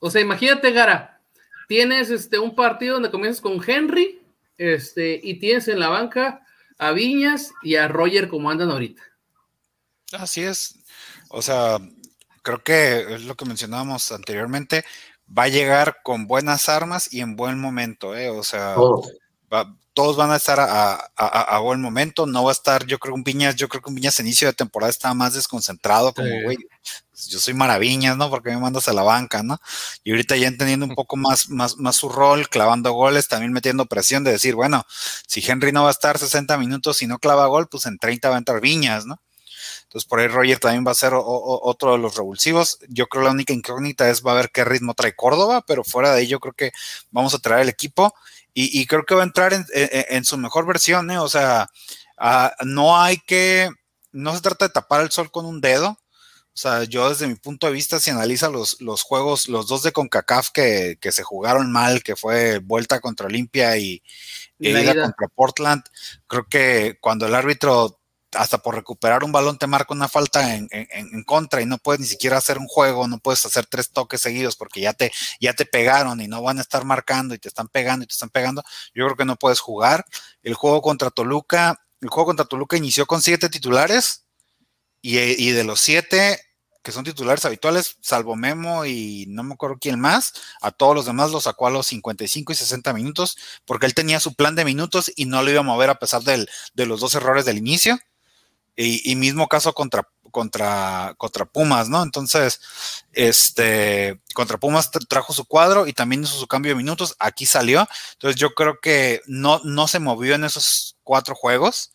O 0.00 0.10
sea, 0.10 0.22
imagínate, 0.22 0.70
Gara, 0.72 1.20
tienes 1.68 2.10
este, 2.10 2.38
un 2.38 2.54
partido 2.54 2.94
donde 2.94 3.10
comienzas 3.10 3.40
con 3.42 3.60
Henry 3.66 4.22
este, 4.56 5.20
y 5.22 5.38
tienes 5.38 5.68
en 5.68 5.80
la 5.80 5.88
banca 5.88 6.40
a 6.78 6.92
Viñas 6.92 7.52
y 7.62 7.76
a 7.76 7.88
Roger 7.88 8.28
como 8.28 8.50
andan 8.50 8.70
ahorita. 8.70 9.02
Así 10.12 10.42
es. 10.42 10.78
O 11.28 11.42
sea, 11.42 11.78
creo 12.44 12.62
que 12.62 13.14
es 13.16 13.22
lo 13.24 13.34
que 13.34 13.44
mencionábamos 13.46 14.12
anteriormente. 14.12 14.84
Va 15.36 15.44
a 15.44 15.48
llegar 15.48 15.96
con 16.04 16.28
buenas 16.28 16.68
armas 16.68 17.12
y 17.12 17.20
en 17.22 17.34
buen 17.34 17.58
momento, 17.58 18.14
¿eh? 18.16 18.30
O 18.30 18.44
sea, 18.44 18.74
va- 19.52 19.74
todos 19.94 20.16
van 20.16 20.32
a 20.32 20.36
estar 20.36 20.58
a, 20.60 20.92
a- 20.94 21.00
a- 21.16 21.56
a 21.56 21.58
buen 21.60 21.80
momento. 21.80 22.26
No 22.26 22.42
va 22.44 22.50
a 22.50 22.52
estar, 22.52 22.84
yo 22.84 22.98
creo 22.98 23.14
que 23.14 23.18
un 23.18 23.24
Viñas, 23.24 23.54
yo 23.56 23.68
creo 23.68 23.80
que 23.80 23.88
un 23.90 23.94
Viñas 23.94 24.18
a 24.18 24.22
inicio 24.22 24.48
de 24.48 24.52
temporada 24.54 24.90
estaba 24.90 25.14
más 25.14 25.34
desconcentrado, 25.34 26.12
como, 26.12 26.28
güey, 26.44 26.56
pues, 27.12 27.28
yo 27.28 27.38
soy 27.38 27.54
maravillas, 27.54 28.16
¿no? 28.16 28.28
Porque 28.28 28.50
me 28.50 28.58
mandas 28.58 28.88
a 28.88 28.92
la 28.92 29.02
banca, 29.04 29.42
¿no? 29.44 29.58
Y 30.02 30.10
ahorita 30.10 30.36
ya 30.36 30.48
entendiendo 30.48 30.84
un 30.84 30.94
poco 30.96 31.16
más, 31.16 31.48
más, 31.48 31.76
más 31.78 31.94
su 31.96 32.08
rol, 32.08 32.48
clavando 32.48 32.92
goles, 32.92 33.28
también 33.28 33.52
metiendo 33.52 33.86
presión 33.86 34.24
de 34.24 34.32
decir, 34.32 34.56
bueno, 34.56 34.84
si 35.28 35.40
Henry 35.48 35.70
no 35.72 35.84
va 35.84 35.88
a 35.90 35.92
estar 35.92 36.18
60 36.18 36.58
minutos 36.58 37.00
y 37.02 37.06
no 37.06 37.18
clava 37.20 37.46
gol, 37.46 37.68
pues 37.68 37.86
en 37.86 37.96
30 37.98 38.28
va 38.30 38.34
a 38.34 38.38
entrar 38.38 38.60
Viñas, 38.60 39.06
¿no? 39.06 39.20
Entonces 39.94 40.08
por 40.08 40.18
ahí 40.18 40.26
Roger 40.26 40.58
también 40.58 40.84
va 40.84 40.90
a 40.90 40.94
ser 40.96 41.14
o- 41.14 41.20
o- 41.24 41.68
otro 41.70 41.92
de 41.92 41.98
los 41.98 42.16
revulsivos. 42.16 42.80
Yo 42.88 43.06
creo 43.06 43.22
la 43.22 43.30
única 43.30 43.52
incógnita 43.52 44.10
es 44.10 44.24
va 44.26 44.32
a 44.32 44.34
ver 44.34 44.50
qué 44.52 44.64
ritmo 44.64 44.94
trae 44.94 45.14
Córdoba, 45.14 45.62
pero 45.64 45.84
fuera 45.84 46.12
de 46.12 46.18
ahí 46.20 46.26
yo 46.26 46.40
creo 46.40 46.52
que 46.52 46.72
vamos 47.12 47.32
a 47.32 47.38
traer 47.38 47.62
el 47.62 47.68
equipo 47.68 48.12
y, 48.52 48.80
y 48.80 48.86
creo 48.86 49.04
que 49.04 49.14
va 49.14 49.20
a 49.22 49.26
entrar 49.26 49.52
en, 49.52 49.64
en- 49.72 50.04
en 50.08 50.24
su 50.24 50.36
mejor 50.36 50.66
versión, 50.66 51.10
¿eh? 51.12 51.18
O 51.20 51.28
sea, 51.28 51.68
no 52.64 53.00
hay 53.00 53.18
que, 53.18 53.70
no 54.10 54.34
se 54.34 54.40
trata 54.40 54.66
de 54.66 54.72
tapar 54.72 55.00
el 55.02 55.10
sol 55.12 55.30
con 55.30 55.46
un 55.46 55.60
dedo. 55.60 55.90
O 55.90 56.56
sea, 56.56 56.84
yo 56.84 57.08
desde 57.08 57.26
mi 57.28 57.34
punto 57.36 57.66
de 57.68 57.72
vista, 57.72 57.98
si 58.00 58.10
analiza 58.10 58.48
los, 58.48 58.80
los 58.80 59.02
juegos, 59.02 59.48
los 59.48 59.66
dos 59.68 59.82
de 59.84 59.92
CONCACAF 59.92 60.50
que, 60.52 60.98
que 61.00 61.10
se 61.12 61.22
jugaron 61.24 61.70
mal, 61.72 62.02
que 62.02 62.14
fue 62.16 62.58
vuelta 62.58 63.00
contra 63.00 63.26
Olimpia 63.26 63.76
y, 63.76 64.02
ida. 64.82 64.92
contra 65.02 65.28
Portland, 65.28 65.82
creo 66.28 66.46
que 66.48 66.96
cuando 67.00 67.26
el 67.26 67.34
árbitro 67.34 68.00
hasta 68.36 68.58
por 68.58 68.74
recuperar 68.74 69.24
un 69.24 69.32
balón 69.32 69.58
te 69.58 69.66
marca 69.66 69.94
una 69.94 70.08
falta 70.08 70.54
en, 70.56 70.68
en- 70.70 70.88
en 70.90 71.24
contra 71.24 71.60
y 71.62 71.66
no 71.66 71.78
puedes 71.78 72.00
ni 72.00 72.06
siquiera 72.06 72.38
hacer 72.38 72.58
un 72.58 72.66
juego, 72.68 73.08
no 73.08 73.18
puedes 73.18 73.44
hacer 73.46 73.66
tres 73.66 73.90
toques 73.90 74.20
seguidos 74.20 74.56
porque 74.56 74.80
ya 74.80 74.92
te, 74.92 75.12
ya 75.40 75.54
te 75.54 75.66
pegaron 75.66 76.20
y 76.20 76.28
no 76.28 76.42
van 76.42 76.58
a 76.58 76.62
estar 76.62 76.84
marcando 76.84 77.34
y 77.34 77.38
te 77.38 77.48
están 77.48 77.68
pegando 77.68 78.04
y 78.04 78.06
te 78.08 78.12
están 78.14 78.30
pegando, 78.30 78.62
yo 78.94 79.04
creo 79.06 79.16
que 79.16 79.24
no 79.24 79.36
puedes 79.36 79.60
jugar. 79.60 80.04
El 80.42 80.54
juego 80.54 80.82
contra 80.82 81.10
Toluca, 81.10 81.80
el 82.00 82.08
juego 82.08 82.26
contra 82.26 82.44
Toluca 82.46 82.76
inició 82.76 83.06
con 83.06 83.22
siete 83.22 83.48
titulares 83.48 84.24
y, 85.02 85.18
y 85.18 85.50
de 85.52 85.64
los 85.64 85.80
siete 85.80 86.40
que 86.82 86.92
son 86.92 87.04
titulares 87.04 87.44
habituales, 87.46 87.96
salvo 88.02 88.36
Memo 88.36 88.84
y 88.84 89.24
no 89.28 89.42
me 89.42 89.54
acuerdo 89.54 89.78
quién 89.80 89.98
más, 89.98 90.34
a 90.60 90.70
todos 90.70 90.94
los 90.94 91.06
demás 91.06 91.30
los 91.30 91.44
sacó 91.44 91.66
a 91.66 91.70
los 91.70 91.86
55 91.86 92.52
y 92.52 92.56
60 92.56 92.92
minutos, 92.92 93.38
porque 93.64 93.86
él 93.86 93.94
tenía 93.94 94.20
su 94.20 94.34
plan 94.34 94.54
de 94.54 94.66
minutos 94.66 95.10
y 95.16 95.24
no 95.24 95.42
lo 95.42 95.50
iba 95.50 95.60
a 95.60 95.62
mover 95.62 95.88
a 95.88 95.98
pesar 95.98 96.22
del, 96.24 96.46
de 96.74 96.84
los 96.84 97.00
dos 97.00 97.14
errores 97.14 97.46
del 97.46 97.56
inicio. 97.56 97.98
Y, 98.76 99.10
y 99.10 99.16
mismo 99.16 99.46
caso 99.46 99.72
contra, 99.72 100.08
contra, 100.34 101.14
contra 101.16 101.44
Pumas, 101.44 101.88
¿no? 101.88 102.02
Entonces, 102.02 102.60
este, 103.12 104.20
contra 104.34 104.58
Pumas 104.58 104.90
trajo 105.08 105.32
su 105.32 105.44
cuadro 105.44 105.86
y 105.86 105.92
también 105.92 106.24
hizo 106.24 106.36
su 106.36 106.48
cambio 106.48 106.72
de 106.72 106.76
minutos, 106.76 107.14
aquí 107.20 107.46
salió, 107.46 107.86
entonces 108.14 108.40
yo 108.40 108.50
creo 108.50 108.80
que 108.82 109.22
no, 109.26 109.60
no 109.62 109.86
se 109.86 110.00
movió 110.00 110.34
en 110.34 110.42
esos 110.42 110.96
cuatro 111.04 111.36
juegos, 111.36 111.92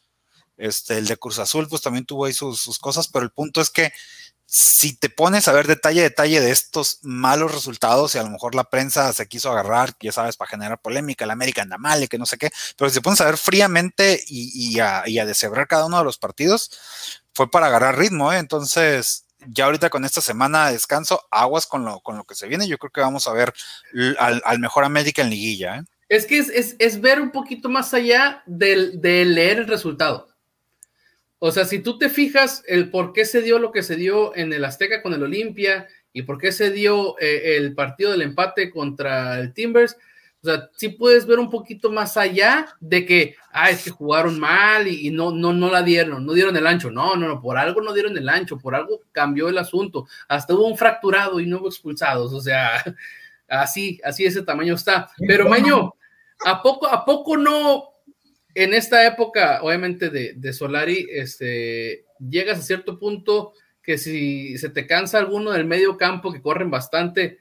este, 0.55 0.97
el 0.97 1.07
de 1.07 1.17
Cruz 1.17 1.37
Azul 1.39 1.67
pues 1.67 1.81
también 1.81 2.05
tuvo 2.05 2.25
ahí 2.25 2.33
sus, 2.33 2.61
sus 2.61 2.79
cosas, 2.79 3.09
pero 3.09 3.25
el 3.25 3.31
punto 3.31 3.59
es 3.59 3.69
que 3.69 3.91
si 4.51 4.93
te 4.93 5.09
pones 5.09 5.47
a 5.47 5.51
ver 5.51 5.67
detalle 5.67 6.01
detalle 6.01 6.41
de 6.41 6.49
estos 6.49 6.97
malos 7.03 7.53
resultados 7.53 8.15
y 8.15 8.17
a 8.17 8.23
lo 8.23 8.31
mejor 8.31 8.55
la 8.55 8.63
prensa 8.63 9.13
se 9.13 9.27
quiso 9.27 9.51
agarrar, 9.51 9.93
ya 9.99 10.11
sabes, 10.11 10.37
para 10.37 10.49
generar 10.49 10.81
polémica, 10.81 11.27
la 11.27 11.33
América 11.33 11.61
anda 11.61 11.77
mal 11.77 12.01
y 12.01 12.07
que 12.07 12.17
no 12.17 12.25
sé 12.25 12.39
qué, 12.39 12.49
pero 12.75 12.89
si 12.89 12.95
te 12.95 13.01
pones 13.01 13.21
a 13.21 13.25
ver 13.25 13.37
fríamente 13.37 14.19
y, 14.25 14.79
a, 14.79 15.03
y 15.05 15.17
deshebrar 15.17 15.67
cada 15.67 15.85
uno 15.85 15.99
de 15.99 16.03
los 16.03 16.17
partidos, 16.17 16.71
fue 17.35 17.51
para 17.51 17.67
agarrar 17.67 17.99
ritmo, 17.99 18.33
¿eh? 18.33 18.39
entonces 18.39 19.25
ya 19.45 19.65
ahorita 19.65 19.91
con 19.91 20.03
esta 20.03 20.19
semana 20.19 20.65
de 20.65 20.73
descanso, 20.73 21.21
aguas 21.29 21.67
con 21.67 21.85
lo, 21.85 21.99
con 21.99 22.17
lo 22.17 22.23
que 22.23 22.33
se 22.33 22.47
viene, 22.47 22.67
yo 22.67 22.79
creo 22.79 22.91
que 22.91 23.01
vamos 23.01 23.27
a 23.27 23.33
ver 23.33 23.53
al, 24.17 24.59
mejor 24.59 24.83
América 24.83 25.21
en 25.21 25.29
liguilla. 25.29 25.77
¿eh? 25.77 25.83
Es 26.09 26.25
que 26.25 26.39
es, 26.39 27.01
ver 27.01 27.21
un 27.21 27.29
poquito 27.29 27.69
más 27.69 27.93
allá 27.93 28.41
de 28.47 29.25
leer 29.25 29.59
el 29.59 29.67
resultado. 29.67 30.28
O 31.39 31.51
sea, 31.51 31.65
si 31.65 31.79
tú 31.79 31.97
te 31.97 32.09
fijas 32.09 32.63
el 32.67 32.91
por 32.91 33.13
qué 33.13 33.25
se 33.25 33.41
dio 33.41 33.59
lo 33.59 33.71
que 33.71 33.81
se 33.81 33.95
dio 33.95 34.35
en 34.35 34.51
el 34.51 34.65
Azteca 34.65 35.01
con 35.01 35.13
el 35.13 35.23
Olimpia 35.23 35.87
y 36.11 36.23
por 36.23 36.37
qué 36.37 36.51
se 36.51 36.69
dio 36.69 37.17
eh, 37.19 37.55
el 37.57 37.73
partido 37.73 38.11
del 38.11 38.21
empate 38.21 38.69
contra 38.69 39.39
el 39.39 39.53
Timbers, 39.53 39.95
o 40.41 40.47
sea, 40.47 40.69
sí 40.73 40.89
puedes 40.89 41.25
ver 41.25 41.37
un 41.37 41.49
poquito 41.49 41.91
más 41.91 42.15
allá 42.15 42.67
de 42.79 43.05
que, 43.05 43.35
ah, 43.51 43.69
es 43.69 43.83
que 43.83 43.89
jugaron 43.89 44.39
mal 44.39 44.87
y, 44.87 45.11
no, 45.11 45.31
no, 45.31 45.51
no 45.51 45.69
la 45.69 45.83
dieron, 45.83 46.25
no 46.25 46.31
dieron 46.31 46.55
el 46.55 46.65
ancho. 46.65 46.89
No, 46.89 47.17
no, 47.17 47.27
no, 47.27 47.41
por 47.41 47.57
algo 47.57 47.81
no 47.81 47.93
dieron 47.93 48.17
el 48.17 48.29
ancho, 48.29 48.57
por 48.57 48.73
algo 48.73 49.01
cambió 49.11 49.49
el 49.49 49.57
asunto. 49.57 50.07
Hasta 50.29 50.53
hubo 50.53 50.67
un 50.67 50.77
fracturado 50.77 51.41
y 51.41 51.45
no 51.45 51.57
hubo 51.57 51.67
expulsados. 51.67 52.31
O 52.31 52.39
sea, 52.39 52.83
así, 53.49 53.99
así 54.03 54.25
ese 54.25 54.41
tamaño 54.41 54.75
está. 54.75 55.09
Pero, 55.27 55.49
Maño, 55.49 55.93
¿a 56.45 56.61
poco, 56.61 56.87
a 56.87 57.03
poco 57.03 57.35
no 57.35 57.89
en 58.55 58.73
esta 58.73 59.05
época, 59.05 59.59
obviamente, 59.61 60.09
de, 60.09 60.53
Solari, 60.53 61.07
este, 61.11 62.05
llegas 62.19 62.59
a 62.59 62.63
cierto 62.63 62.99
punto 62.99 63.53
que 63.83 63.97
si 63.97 64.57
se 64.57 64.69
te 64.69 64.85
cansa 64.87 65.19
alguno 65.19 65.51
del 65.51 65.65
medio 65.65 65.97
campo 65.97 66.31
que 66.31 66.41
corren 66.41 66.69
bastante, 66.69 67.39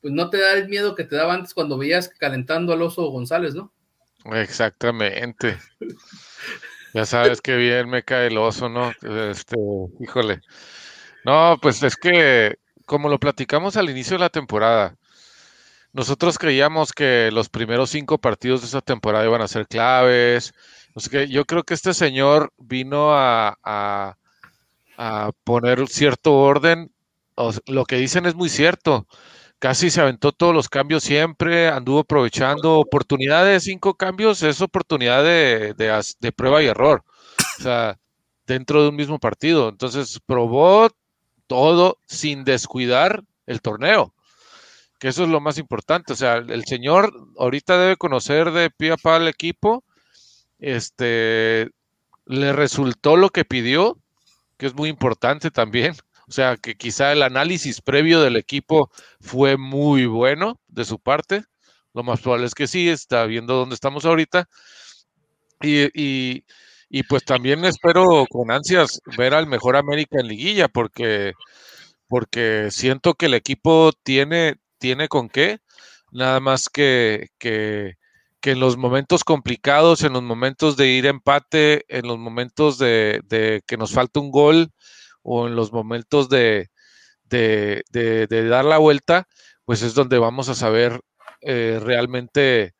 pues 0.00 0.12
no 0.12 0.30
te 0.30 0.38
da 0.38 0.54
el 0.54 0.68
miedo 0.68 0.94
que 0.94 1.04
te 1.04 1.16
daba 1.16 1.34
antes 1.34 1.54
cuando 1.54 1.78
veías 1.78 2.08
calentando 2.08 2.72
al 2.72 2.82
oso 2.82 3.06
González, 3.06 3.54
¿no? 3.54 3.72
Exactamente. 4.32 5.58
ya 6.94 7.06
sabes 7.06 7.40
que 7.40 7.56
bien 7.56 7.88
me 7.88 8.02
cae 8.02 8.28
el 8.28 8.38
oso, 8.38 8.68
¿no? 8.68 8.92
Este, 9.30 9.56
híjole. 10.00 10.40
No, 11.24 11.56
pues 11.62 11.82
es 11.82 11.96
que, 11.96 12.56
como 12.84 13.08
lo 13.08 13.18
platicamos 13.18 13.76
al 13.76 13.90
inicio 13.90 14.16
de 14.16 14.24
la 14.24 14.28
temporada, 14.28 14.96
nosotros 15.92 16.38
creíamos 16.38 16.92
que 16.92 17.30
los 17.32 17.48
primeros 17.50 17.90
cinco 17.90 18.18
partidos 18.18 18.62
de 18.62 18.66
esa 18.68 18.80
temporada 18.80 19.26
iban 19.26 19.42
a 19.42 19.48
ser 19.48 19.66
claves. 19.66 20.54
que 21.10 21.28
yo 21.28 21.44
creo 21.44 21.64
que 21.64 21.74
este 21.74 21.92
señor 21.94 22.52
vino 22.58 23.12
a, 23.14 23.58
a, 23.62 24.16
poner 25.44 25.86
cierto 25.88 26.34
orden. 26.34 26.92
lo 27.66 27.84
que 27.84 27.96
dicen 27.96 28.26
es 28.26 28.34
muy 28.34 28.48
cierto. 28.48 29.06
Casi 29.58 29.90
se 29.90 30.00
aventó 30.00 30.32
todos 30.32 30.54
los 30.54 30.68
cambios 30.68 31.04
siempre, 31.04 31.68
anduvo 31.68 32.00
aprovechando 32.00 32.78
oportunidad 32.80 33.44
de 33.44 33.60
cinco 33.60 33.94
cambios, 33.94 34.42
es 34.42 34.60
oportunidad 34.60 35.22
de, 35.22 35.74
de 35.74 36.32
prueba 36.32 36.62
y 36.62 36.66
error. 36.66 37.04
O 37.58 37.62
sea, 37.62 37.98
dentro 38.46 38.82
de 38.82 38.88
un 38.88 38.96
mismo 38.96 39.18
partido. 39.18 39.68
Entonces 39.68 40.20
probó 40.26 40.88
todo 41.46 41.98
sin 42.06 42.44
descuidar 42.44 43.22
el 43.46 43.60
torneo 43.60 44.14
que 45.02 45.08
eso 45.08 45.24
es 45.24 45.30
lo 45.30 45.40
más 45.40 45.58
importante. 45.58 46.12
O 46.12 46.16
sea, 46.16 46.36
el 46.36 46.64
señor 46.64 47.12
ahorita 47.36 47.76
debe 47.76 47.96
conocer 47.96 48.52
de 48.52 48.70
pie 48.70 48.92
a 48.92 48.96
pa 48.96 49.16
al 49.16 49.26
equipo. 49.26 49.82
Este 50.60 51.68
le 52.26 52.52
resultó 52.52 53.16
lo 53.16 53.30
que 53.30 53.44
pidió, 53.44 53.98
que 54.58 54.66
es 54.66 54.74
muy 54.74 54.88
importante 54.88 55.50
también. 55.50 55.96
O 56.28 56.30
sea, 56.30 56.56
que 56.56 56.76
quizá 56.76 57.10
el 57.10 57.24
análisis 57.24 57.80
previo 57.80 58.20
del 58.20 58.36
equipo 58.36 58.92
fue 59.20 59.56
muy 59.56 60.06
bueno 60.06 60.60
de 60.68 60.84
su 60.84 61.00
parte. 61.00 61.42
Lo 61.94 62.04
más 62.04 62.20
probable 62.20 62.46
es 62.46 62.54
que 62.54 62.68
sí, 62.68 62.88
está 62.88 63.26
viendo 63.26 63.54
dónde 63.56 63.74
estamos 63.74 64.04
ahorita. 64.04 64.48
Y, 65.60 65.86
y, 66.00 66.44
y 66.88 67.02
pues 67.02 67.24
también 67.24 67.64
espero 67.64 68.24
con 68.30 68.52
ansias 68.52 69.00
ver 69.18 69.34
al 69.34 69.48
mejor 69.48 69.74
América 69.76 70.20
en 70.20 70.28
liguilla, 70.28 70.68
porque, 70.68 71.32
porque 72.08 72.68
siento 72.70 73.14
que 73.14 73.26
el 73.26 73.34
equipo 73.34 73.92
tiene, 74.04 74.61
tiene 74.82 75.06
con 75.06 75.28
qué, 75.28 75.60
nada 76.10 76.40
más 76.40 76.68
que, 76.68 77.28
que, 77.38 77.94
en 78.42 78.58
los 78.58 78.76
momentos 78.76 79.22
complicados, 79.22 80.02
en 80.02 80.12
los 80.12 80.24
momentos 80.24 80.76
de 80.76 80.88
ir 80.88 81.06
empate, 81.06 81.84
en 81.86 82.08
los 82.08 82.18
momentos 82.18 82.78
de, 82.78 83.62
que 83.64 83.76
nos 83.76 83.92
falta 83.92 84.18
un 84.18 84.32
gol 84.32 84.72
o 85.22 85.46
en 85.46 85.54
los 85.54 85.72
momentos 85.72 86.28
de, 86.28 86.68
de, 87.30 87.84
dar 88.50 88.64
la 88.64 88.78
vuelta, 88.78 89.28
pues 89.64 89.82
es 89.82 89.94
donde 89.94 90.18
vamos 90.18 90.48
a 90.48 90.56
saber 90.56 91.00
eh, 91.42 91.78
realmente 91.80 92.74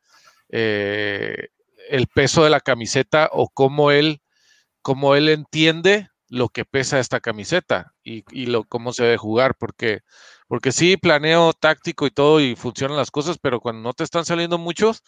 eh, 0.49 1.51
el 1.89 2.09
peso 2.09 2.43
de 2.43 2.51
la 2.51 2.59
camiseta 2.59 3.29
o 3.31 3.49
cómo 3.49 3.93
él, 3.93 4.23
cómo 4.83 5.15
él 5.15 5.29
entiende 5.29 6.09
lo 6.29 6.49
que 6.49 6.65
pesa 6.65 6.99
esta 6.99 7.21
camiseta 7.21 7.93
y, 8.03 8.25
y 8.33 8.47
lo, 8.47 8.65
cómo 8.65 8.93
se 8.93 9.05
debe 9.05 9.19
jugar, 9.19 9.55
porque 9.57 10.01
porque 10.53 10.71
sí, 10.71 10.99
planeo 10.99 11.55
táctico 11.55 12.07
y 12.07 12.11
todo 12.11 12.39
y 12.39 12.57
funcionan 12.57 12.99
las 12.99 13.11
cosas, 13.11 13.39
pero 13.41 13.59
cuando 13.59 13.81
no 13.81 13.95
te 13.95 14.05
están 14.05 14.27
saliendo 14.27 14.59
muchos, 14.59 15.03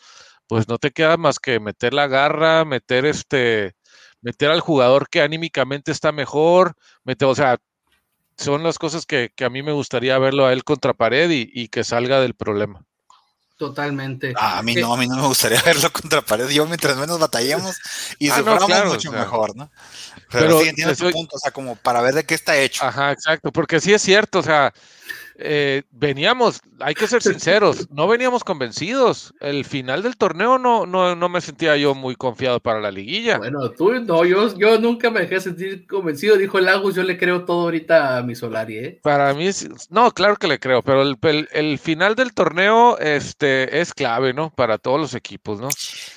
pues 0.47 0.69
no 0.69 0.79
te 0.79 0.91
queda 0.91 1.19
más 1.19 1.39
que 1.39 1.61
meter 1.61 1.93
la 1.93 2.07
garra, 2.07 2.65
meter 2.65 3.05
este, 3.05 3.75
meter 4.23 4.51
al 4.51 4.61
jugador 4.61 5.07
que 5.11 5.21
anímicamente 5.21 5.93
está 5.93 6.13
mejor, 6.13 6.77
meter, 7.05 7.29
o 7.29 7.35
sea, 7.35 7.59
son 8.39 8.63
las 8.63 8.79
cosas 8.79 9.05
que, 9.05 9.33
a 9.39 9.51
mí 9.51 9.63
me 9.63 9.73
gustaría 9.73 10.19
verlo 10.19 10.47
a 10.47 10.53
él 10.55 10.65
contra 10.65 10.95
pared 10.95 11.29
y, 11.31 11.69
que 11.69 11.85
salga 11.85 12.21
del 12.21 12.33
problema. 12.33 12.83
Totalmente. 13.59 14.33
Ah, 14.37 14.61
a 14.61 14.63
mí 14.63 14.75
no, 14.75 14.95
a 14.95 14.97
mí 14.97 15.07
no 15.07 15.17
me 15.17 15.27
gustaría 15.27 15.61
verlo 15.67 15.93
contra 15.93 16.23
pared. 16.23 16.49
Yo 16.49 16.65
mientras 16.65 16.97
menos 16.97 17.19
batallemos 17.19 17.77
y 18.19 18.31
ah, 18.31 18.39
suframos 18.39 18.87
mucho 18.87 19.13
mejor, 19.13 19.55
¿no? 19.55 19.71
Pero, 20.31 20.63
sí 20.63 20.69
entiendo 20.69 20.97
tu 20.97 21.11
punto, 21.11 21.37
o 21.37 21.39
sea, 21.39 21.51
como 21.51 21.77
para 21.77 22.01
ver 22.01 22.15
de 22.15 22.25
qué 22.25 22.35
está 22.35 22.57
hecho. 22.57 22.83
Ajá, 22.83 23.13
exacto, 23.13 23.53
porque 23.53 23.79
sí 23.79 23.93
es 23.93 24.01
cierto, 24.01 24.39
o 24.39 24.43
sea, 24.43 24.73
eh, 25.37 25.83
veníamos, 25.91 26.61
hay 26.81 26.95
que 26.95 27.07
ser 27.07 27.23
sinceros, 27.23 27.91
no 27.91 28.07
veníamos 28.07 28.45
convencidos. 28.45 29.35
El 29.41 29.65
final 29.65 30.03
del 30.03 30.17
torneo 30.17 30.59
no, 30.59 30.87
no, 30.87 31.17
no, 31.17 31.29
me 31.29 31.41
sentía 31.41 31.77
yo 31.77 31.95
muy 31.95 32.15
confiado 32.15 32.61
para 32.61 32.81
la 32.81 32.91
liguilla. 32.91 33.39
Bueno, 33.39 33.71
tú 33.71 33.93
no, 33.93 34.25
yo, 34.25 34.57
yo 34.57 34.79
nunca 34.79 35.11
me 35.11 35.21
dejé 35.21 35.41
sentir 35.41 35.87
convencido, 35.87 36.37
dijo 36.37 36.59
el 36.59 36.69
Agus, 36.69 36.95
yo 36.95 37.03
le 37.03 37.19
creo 37.19 37.45
todo 37.45 37.63
ahorita 37.63 38.19
a 38.19 38.23
mi 38.23 38.35
Solari, 38.35 38.79
¿eh? 38.79 39.01
Para 39.03 39.35
mí, 39.35 39.51
no, 39.91 40.11
claro 40.13 40.37
que 40.37 40.47
le 40.47 40.59
creo, 40.59 40.83
pero 40.83 41.03
el, 41.03 41.49
el, 41.53 41.79
final 41.79 42.15
del 42.15 42.33
torneo 42.33 42.99
este, 42.99 43.81
es 43.81 43.93
clave, 43.93 44.33
¿no? 44.33 44.51
Para 44.51 44.79
todos 44.79 45.01
los 45.01 45.15
equipos, 45.15 45.61
¿no? 45.61 45.69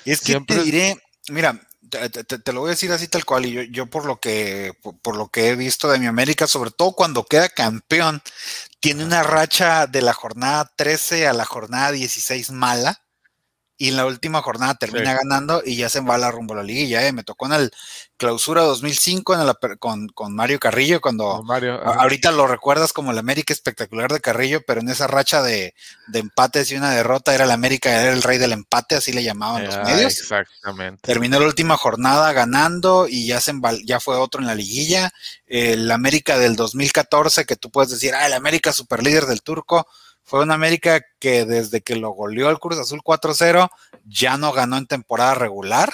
Es 0.05 0.19
que 0.19 0.25
Siempre... 0.25 0.57
te 0.57 0.63
diré, 0.63 0.97
mira, 1.29 1.59
te, 1.89 2.53
lo 2.53 2.61
voy 2.61 2.69
a 2.69 2.71
decir 2.71 2.91
así 2.91 3.07
tal 3.07 3.25
cual, 3.25 3.45
y 3.45 3.51
yo, 3.51 3.61
yo 3.63 3.85
por 3.87 4.05
lo 4.05 4.19
que 4.19 4.73
por, 5.01 5.15
lo 5.15 5.29
que 5.29 5.49
he 5.49 5.55
visto 5.55 5.89
de 5.89 5.99
mi 5.99 6.05
América, 6.05 6.47
sobre 6.47 6.71
todo 6.71 6.93
cuando 6.93 7.25
queda 7.25 7.49
campeón, 7.49 8.21
tiene 8.79 9.03
una 9.03 9.23
racha 9.23 9.87
de 9.87 10.01
la 10.01 10.13
jornada 10.13 10.71
13 10.75 11.27
a 11.27 11.33
la 11.33 11.45
jornada 11.45 11.91
16 11.91 12.51
mala 12.51 13.01
y 13.77 13.89
en 13.89 13.97
la 13.97 14.05
última 14.05 14.41
jornada 14.41 14.73
termina 14.75 15.13
ganando 15.13 15.61
y 15.63 15.75
ya 15.75 15.87
se 15.89 15.99
embala 15.99 16.31
rumbo 16.31 16.53
a 16.53 16.57
la 16.57 16.63
liguilla. 16.63 17.05
¿eh? 17.05 17.13
Me 17.13 17.23
tocó 17.23 17.45
en 17.45 17.53
el 17.53 17.71
clausura 18.17 18.63
2005 18.63 19.35
en 19.35 19.77
con, 19.77 20.07
con, 20.09 20.33
Mario 20.33 20.59
Carrillo, 20.59 20.99
cuando 20.99 21.43
ahorita 21.85 22.31
lo 22.31 22.47
recuerdas 22.47 22.91
como 22.91 23.11
el 23.11 23.19
América 23.19 23.53
espectacular 23.53 24.11
de 24.11 24.19
Carrillo, 24.19 24.61
pero 24.65 24.81
en 24.81 24.89
esa 24.89 25.05
racha 25.05 25.43
de, 25.43 25.75
empates 26.11 26.71
y 26.71 26.75
una 26.75 26.89
derrota 26.91 27.35
era 27.35 27.43
el 27.43 27.51
América, 27.51 28.01
era 28.01 28.11
el 28.11 28.23
rey 28.23 28.39
del 28.39 28.53
empate, 28.53 28.95
así 28.95 29.13
le 29.13 29.23
llamaban 29.23 29.65
los 29.65 29.77
medios. 29.77 30.19
Exactamente. 30.19 31.01
Terminó 31.03 31.39
la 31.39 31.45
última 31.45 31.77
jornada 31.77 32.33
ganando 32.33 33.07
y 33.07 33.27
ya, 33.27 33.39
se 33.39 33.53
ya 33.85 33.99
fue 33.99 34.15
otro 34.15 34.41
en 34.41 34.47
la 34.47 34.55
liguilla. 34.55 35.11
El 35.45 35.91
América 35.91 36.39
del 36.39 36.55
2014, 36.55 37.45
que 37.45 37.55
tú 37.55 37.69
puedes 37.69 37.91
decir, 37.91 38.15
ah, 38.15 38.25
el 38.25 38.33
América 38.33 38.73
super 38.73 39.03
líder 39.03 39.27
del 39.27 39.43
turco 39.43 39.87
fue 40.27 40.43
un 40.43 40.51
América 40.51 41.01
que 41.19 41.45
desde 41.45 41.79
que 41.79 41.95
lo 41.95 42.09
goleó 42.09 42.49
el 42.49 42.59
Cruz 42.59 42.77
Azul 42.77 42.99
4-0 43.01 43.69
ya 44.03 44.35
no 44.37 44.51
ganó 44.51 44.77
en 44.77 44.85
temporada 44.85 45.33
regular. 45.35 45.93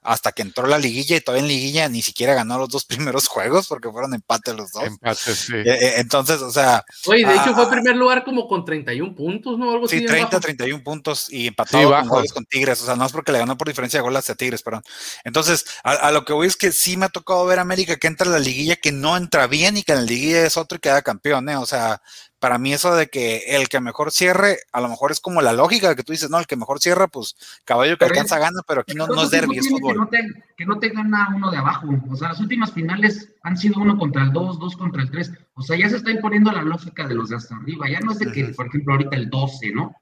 hasta 0.00 0.32
que 0.32 0.40
entró 0.40 0.66
la 0.66 0.78
liguilla 0.78 1.16
y 1.16 1.20
todavía 1.20 1.42
en 1.42 1.48
liguilla 1.48 1.88
ni 1.90 2.00
siquiera 2.00 2.32
ganó 2.32 2.56
los 2.58 2.70
dos 2.70 2.84
primeros 2.86 3.28
juegos 3.28 3.66
porque 3.68 3.90
fueron 3.90 4.14
empate 4.14 4.54
los 4.54 4.72
dos. 4.72 4.84
Empate, 4.84 5.34
sí. 5.34 5.52
Eh, 5.54 5.66
eh, 5.66 5.92
entonces, 5.96 6.40
o 6.40 6.50
sea. 6.50 6.82
Oye, 7.06 7.26
de 7.26 7.34
hecho 7.34 7.50
ah, 7.50 7.54
fue 7.54 7.64
en 7.64 7.70
primer 7.70 7.96
lugar 7.96 8.24
como 8.24 8.48
con 8.48 8.64
31 8.64 9.14
puntos, 9.14 9.58
¿no? 9.58 9.70
Algo 9.70 9.84
así. 9.84 9.96
Sí, 9.96 10.00
bien 10.04 10.12
30, 10.12 10.28
bajo. 10.28 10.40
31 10.40 10.82
puntos 10.82 11.28
y 11.28 11.40
Sí, 11.40 11.46
empatado 11.48 11.90
con 11.90 12.08
goles 12.08 12.32
con 12.32 12.46
Tigres. 12.46 12.80
O 12.80 12.86
sea, 12.86 12.96
no 12.96 13.04
es 13.04 13.12
porque 13.12 13.32
le 13.32 13.40
ganó 13.40 13.58
por 13.58 13.68
diferencia 13.68 13.98
de 13.98 14.02
goles 14.02 14.30
a 14.30 14.34
Tigres, 14.34 14.62
perdón. 14.62 14.82
Entonces, 15.24 15.66
a, 15.84 15.92
a 15.92 16.10
lo 16.10 16.24
que 16.24 16.32
voy 16.32 16.46
es 16.46 16.56
que 16.56 16.72
sí 16.72 16.96
me 16.96 17.04
ha 17.04 17.10
tocado 17.10 17.44
ver 17.44 17.58
a 17.58 17.62
América 17.62 17.96
que 17.96 18.06
entra 18.06 18.26
a 18.28 18.32
la 18.32 18.38
liguilla, 18.38 18.76
que 18.76 18.92
no 18.92 19.14
entra 19.14 19.46
bien 19.46 19.76
y 19.76 19.82
que 19.82 19.92
en 19.92 19.98
la 19.98 20.04
liguilla 20.04 20.46
es 20.46 20.56
otro 20.56 20.76
y 20.76 20.80
queda 20.80 21.02
campeón, 21.02 21.50
¿eh? 21.50 21.56
O 21.56 21.66
sea, 21.66 22.00
para 22.38 22.58
mí 22.58 22.72
eso 22.72 22.94
de 22.94 23.08
que 23.08 23.38
el 23.56 23.68
que 23.68 23.80
mejor 23.80 24.12
cierre, 24.12 24.58
a 24.72 24.80
lo 24.80 24.88
mejor 24.88 25.10
es 25.10 25.20
como 25.20 25.42
la 25.42 25.52
lógica 25.52 25.94
que 25.96 26.02
tú 26.02 26.12
dices, 26.12 26.30
no, 26.30 26.38
el 26.38 26.46
que 26.46 26.56
mejor 26.56 26.78
cierra, 26.80 27.08
pues 27.08 27.36
caballo 27.64 27.92
que 27.92 27.98
Pero 27.98 28.12
es- 28.14 28.18
alcanza 28.20 28.38
gana, 28.38 28.60
pero 28.66 28.82
aquí 28.82 28.94
no, 28.94 29.06
no 29.06 29.14
¿Cuánto 29.14 29.24
es 29.24 29.30
derby, 29.30 29.58
es 29.58 29.68
fútbol. 29.68 29.92
Que 29.94 29.98
no, 29.98 30.08
te, 30.08 30.44
que 30.56 30.66
no 30.66 30.78
te 30.78 30.88
gana 30.90 31.28
uno 31.34 31.50
de 31.50 31.56
abajo. 31.58 31.88
O 32.10 32.16
sea, 32.16 32.28
las 32.28 32.40
últimas 32.40 32.72
finales 32.72 33.32
han 33.42 33.56
sido 33.56 33.80
uno 33.80 33.98
contra 33.98 34.22
el 34.22 34.32
dos, 34.32 34.58
dos 34.58 34.76
contra 34.76 35.02
el 35.02 35.10
tres. 35.10 35.32
O 35.54 35.62
sea, 35.62 35.76
ya 35.76 35.88
se 35.88 35.96
está 35.96 36.10
imponiendo 36.10 36.52
la 36.52 36.62
lógica 36.62 37.06
de 37.08 37.14
los 37.14 37.28
de 37.30 37.36
hasta 37.36 37.56
arriba. 37.56 37.88
Ya 37.90 38.00
no 38.00 38.12
es 38.12 38.18
de 38.18 38.30
que, 38.30 38.44
por 38.56 38.66
ejemplo, 38.66 38.92
ahorita 38.94 39.16
el 39.16 39.28
12, 39.30 39.72
¿no? 39.72 39.94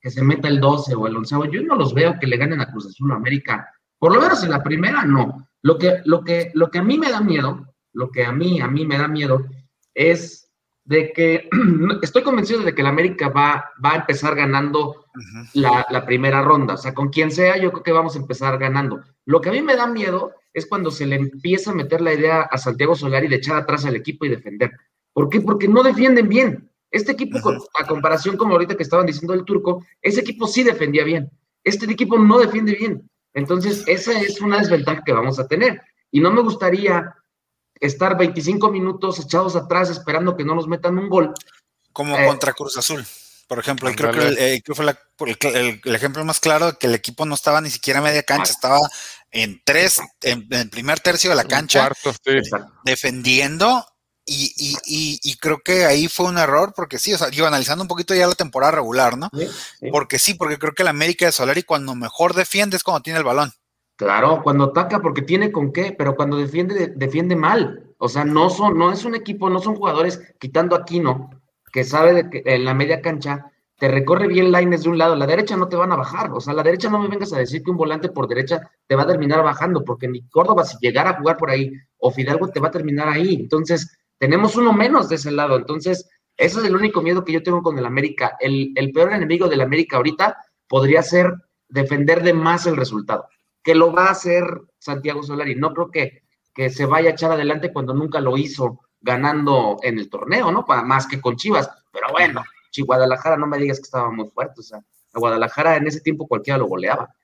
Que 0.00 0.10
se 0.10 0.22
meta 0.22 0.48
el 0.48 0.60
12 0.60 0.94
o 0.94 1.06
el 1.06 1.16
11. 1.16 1.34
Yo 1.52 1.62
no 1.62 1.76
los 1.76 1.94
veo 1.94 2.18
que 2.18 2.26
le 2.26 2.36
ganen 2.36 2.60
a 2.60 2.70
Cruz 2.70 2.86
Azul 2.86 3.12
América. 3.12 3.70
Por 3.98 4.14
lo 4.14 4.20
menos 4.20 4.42
en 4.42 4.50
la 4.50 4.62
primera, 4.62 5.04
no. 5.04 5.48
Lo 5.62 5.78
que, 5.78 6.00
lo 6.06 6.24
que, 6.24 6.50
lo 6.54 6.70
que 6.70 6.78
a 6.78 6.82
mí 6.82 6.98
me 6.98 7.10
da 7.10 7.20
miedo, 7.20 7.72
lo 7.92 8.10
que 8.10 8.24
a 8.24 8.32
mí, 8.32 8.60
a 8.60 8.66
mí 8.66 8.84
me 8.84 8.98
da 8.98 9.06
miedo, 9.06 9.44
es 9.94 10.41
de 10.84 11.12
que 11.12 11.48
estoy 12.02 12.22
convencido 12.22 12.60
de 12.60 12.74
que 12.74 12.82
el 12.82 12.88
América 12.88 13.28
va, 13.28 13.72
va 13.84 13.92
a 13.92 13.96
empezar 13.96 14.34
ganando 14.34 15.06
la, 15.54 15.86
la 15.90 16.04
primera 16.04 16.42
ronda. 16.42 16.74
O 16.74 16.78
sea, 16.78 16.94
con 16.94 17.10
quien 17.10 17.30
sea, 17.30 17.56
yo 17.56 17.70
creo 17.70 17.82
que 17.82 17.92
vamos 17.92 18.16
a 18.16 18.18
empezar 18.18 18.58
ganando. 18.58 19.02
Lo 19.24 19.40
que 19.40 19.50
a 19.50 19.52
mí 19.52 19.62
me 19.62 19.76
da 19.76 19.86
miedo 19.86 20.32
es 20.52 20.66
cuando 20.66 20.90
se 20.90 21.06
le 21.06 21.16
empieza 21.16 21.70
a 21.70 21.74
meter 21.74 22.00
la 22.00 22.12
idea 22.12 22.42
a 22.42 22.58
Santiago 22.58 22.94
Solari 22.94 23.28
de 23.28 23.36
echar 23.36 23.56
atrás 23.56 23.84
al 23.84 23.96
equipo 23.96 24.24
y 24.24 24.30
defender. 24.30 24.72
¿Por 25.12 25.28
qué? 25.28 25.40
Porque 25.40 25.68
no 25.68 25.82
defienden 25.82 26.28
bien. 26.28 26.68
Este 26.90 27.12
equipo, 27.12 27.38
a 27.38 27.86
comparación 27.86 28.36
como 28.36 28.52
ahorita 28.52 28.76
que 28.76 28.82
estaban 28.82 29.06
diciendo 29.06 29.32
el 29.32 29.44
turco, 29.44 29.84
ese 30.02 30.20
equipo 30.20 30.46
sí 30.46 30.62
defendía 30.62 31.04
bien. 31.04 31.30
Este 31.64 31.90
equipo 31.90 32.18
no 32.18 32.38
defiende 32.38 32.74
bien. 32.74 33.08
Entonces, 33.32 33.84
esa 33.86 34.18
es 34.20 34.40
una 34.42 34.58
desventaja 34.58 35.02
que 35.04 35.12
vamos 35.12 35.38
a 35.38 35.46
tener. 35.46 35.80
Y 36.10 36.20
no 36.20 36.30
me 36.30 36.42
gustaría 36.42 37.14
estar 37.82 38.16
25 38.16 38.70
minutos 38.70 39.18
echados 39.18 39.56
atrás 39.56 39.90
esperando 39.90 40.36
que 40.36 40.44
no 40.44 40.54
nos 40.54 40.68
metan 40.68 40.96
un 40.98 41.08
gol 41.08 41.34
Como 41.92 42.16
Eh, 42.16 42.26
contra 42.26 42.52
Cruz 42.54 42.78
Azul. 42.78 43.04
Por 43.48 43.58
ejemplo, 43.58 43.90
creo 43.94 44.12
que, 44.12 44.20
el, 44.28 44.38
eh, 44.38 44.62
creo 44.64 44.74
que 44.74 44.74
fue 44.74 44.84
la- 44.86 44.98
el, 45.84 45.94
ejemplo 45.94 46.24
más 46.24 46.40
claro 46.40 46.72
de 46.72 46.78
que 46.78 46.86
el 46.86 46.94
equipo 46.94 47.26
no 47.26 47.34
estaba 47.34 47.60
ni 47.60 47.68
siquiera 47.70 47.98
a 47.98 48.02
media 48.02 48.22
cancha, 48.22 48.52
Ah. 48.52 48.56
estaba 48.56 48.78
en 49.30 49.60
tres, 49.64 50.00
en, 50.22 50.46
el 50.50 50.70
primer 50.70 51.00
tercio 51.00 51.28
de 51.28 51.36
la 51.36 51.44
cancha, 51.44 51.80
cuarto, 51.80 52.12
sí. 52.12 52.30
Exacto. 52.30 52.72
defendiendo, 52.84 53.86
y, 54.24 54.54
y, 54.56 54.76
y, 54.86 55.20
y 55.22 55.36
creo 55.36 55.58
que 55.62 55.84
ahí 55.84 56.06
fue 56.08 56.26
un 56.26 56.38
error, 56.38 56.72
porque 56.74 56.98
sí, 56.98 57.12
o 57.12 57.18
sea, 57.18 57.28
digo, 57.28 57.46
analizando 57.46 57.82
un 57.82 57.88
poquito 57.88 58.14
ya 58.14 58.26
la 58.26 58.34
temporada 58.36 58.72
regular, 58.72 59.18
¿no? 59.18 59.28
¿sí? 59.36 59.46
Sí. 59.80 59.88
Porque 59.90 60.18
sí, 60.18 60.34
porque 60.34 60.58
creo 60.58 60.72
que 60.72 60.82
el 60.82 60.88
América 60.88 61.26
de 61.26 61.32
Solari 61.32 61.64
cuando 61.64 61.94
mejor 61.94 62.32
defiende 62.32 62.76
es 62.76 62.84
cuando 62.84 63.02
tiene 63.02 63.18
el 63.18 63.24
balón. 63.24 63.52
Claro, 64.02 64.40
cuando 64.42 64.64
ataca 64.64 65.00
porque 65.00 65.22
tiene 65.22 65.52
con 65.52 65.72
qué, 65.72 65.94
pero 65.96 66.16
cuando 66.16 66.36
defiende, 66.36 66.74
de- 66.74 66.86
defiende 66.88 67.36
mal. 67.36 67.84
O 67.98 68.08
sea, 68.08 68.24
no 68.24 68.50
son, 68.50 68.76
no 68.76 68.90
es 68.90 69.04
un 69.04 69.14
equipo, 69.14 69.48
no 69.48 69.60
son 69.60 69.76
jugadores, 69.76 70.20
quitando 70.40 70.74
a 70.74 70.80
Aquino, 70.80 71.30
que 71.72 71.84
sabe 71.84 72.12
de 72.12 72.28
que 72.30 72.42
en 72.44 72.64
la 72.64 72.74
media 72.74 73.00
cancha 73.00 73.46
te 73.78 73.86
recorre 73.88 74.26
bien 74.26 74.50
lines 74.50 74.82
de 74.82 74.88
un 74.90 74.98
lado, 74.98 75.14
la 75.14 75.26
derecha 75.26 75.56
no 75.56 75.68
te 75.68 75.76
van 75.76 75.92
a 75.92 75.96
bajar. 75.96 76.32
O 76.32 76.40
sea, 76.40 76.52
la 76.52 76.64
derecha 76.64 76.90
no 76.90 76.98
me 76.98 77.06
vengas 77.08 77.32
a 77.32 77.38
decir 77.38 77.62
que 77.62 77.70
un 77.70 77.76
volante 77.76 78.08
por 78.08 78.26
derecha 78.26 78.68
te 78.88 78.96
va 78.96 79.02
a 79.02 79.06
terminar 79.06 79.42
bajando, 79.44 79.84
porque 79.84 80.08
ni 80.08 80.22
Córdoba, 80.28 80.64
si 80.64 80.76
llegara 80.80 81.10
a 81.10 81.18
jugar 81.18 81.36
por 81.36 81.50
ahí, 81.50 81.70
o 81.98 82.10
Fidalgo 82.10 82.48
te 82.48 82.58
va 82.60 82.68
a 82.68 82.72
terminar 82.72 83.08
ahí. 83.08 83.34
Entonces, 83.34 83.96
tenemos 84.18 84.56
uno 84.56 84.72
menos 84.72 85.08
de 85.08 85.14
ese 85.16 85.30
lado. 85.30 85.56
Entonces, 85.56 86.08
ese 86.36 86.58
es 86.58 86.64
el 86.64 86.74
único 86.74 87.02
miedo 87.02 87.24
que 87.24 87.32
yo 87.32 87.42
tengo 87.44 87.62
con 87.62 87.78
el 87.78 87.86
América. 87.86 88.36
El, 88.40 88.72
el 88.74 88.90
peor 88.90 89.12
enemigo 89.12 89.48
del 89.48 89.60
América 89.60 89.96
ahorita 89.98 90.36
podría 90.68 91.02
ser 91.02 91.32
defender 91.68 92.22
de 92.24 92.34
más 92.34 92.66
el 92.66 92.76
resultado 92.76 93.26
que 93.62 93.74
lo 93.74 93.92
va 93.92 94.06
a 94.06 94.12
hacer 94.12 94.44
Santiago 94.78 95.22
Solari. 95.22 95.54
No 95.54 95.72
creo 95.72 95.90
que, 95.90 96.22
que 96.54 96.70
se 96.70 96.86
vaya 96.86 97.10
a 97.10 97.12
echar 97.12 97.32
adelante 97.32 97.72
cuando 97.72 97.94
nunca 97.94 98.20
lo 98.20 98.36
hizo 98.36 98.80
ganando 99.00 99.78
en 99.82 99.98
el 99.98 100.08
torneo, 100.08 100.50
¿no? 100.50 100.64
Para, 100.64 100.82
más 100.82 101.06
que 101.06 101.20
con 101.20 101.36
Chivas. 101.36 101.68
Pero 101.92 102.08
bueno, 102.12 102.42
si 102.70 102.82
Guadalajara 102.82 103.36
no 103.36 103.46
me 103.46 103.58
digas 103.58 103.78
que 103.78 103.84
estaba 103.84 104.10
muy 104.10 104.28
fuerte. 104.30 104.60
O 104.60 104.64
sea, 104.64 104.78
a 104.78 105.18
Guadalajara 105.18 105.76
en 105.76 105.86
ese 105.86 106.00
tiempo 106.00 106.26
cualquiera 106.26 106.58
lo 106.58 106.66
goleaba. 106.66 107.14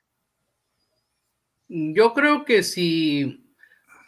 Yo 1.69 2.15
creo 2.15 2.45
que 2.45 2.63
si, 2.63 3.55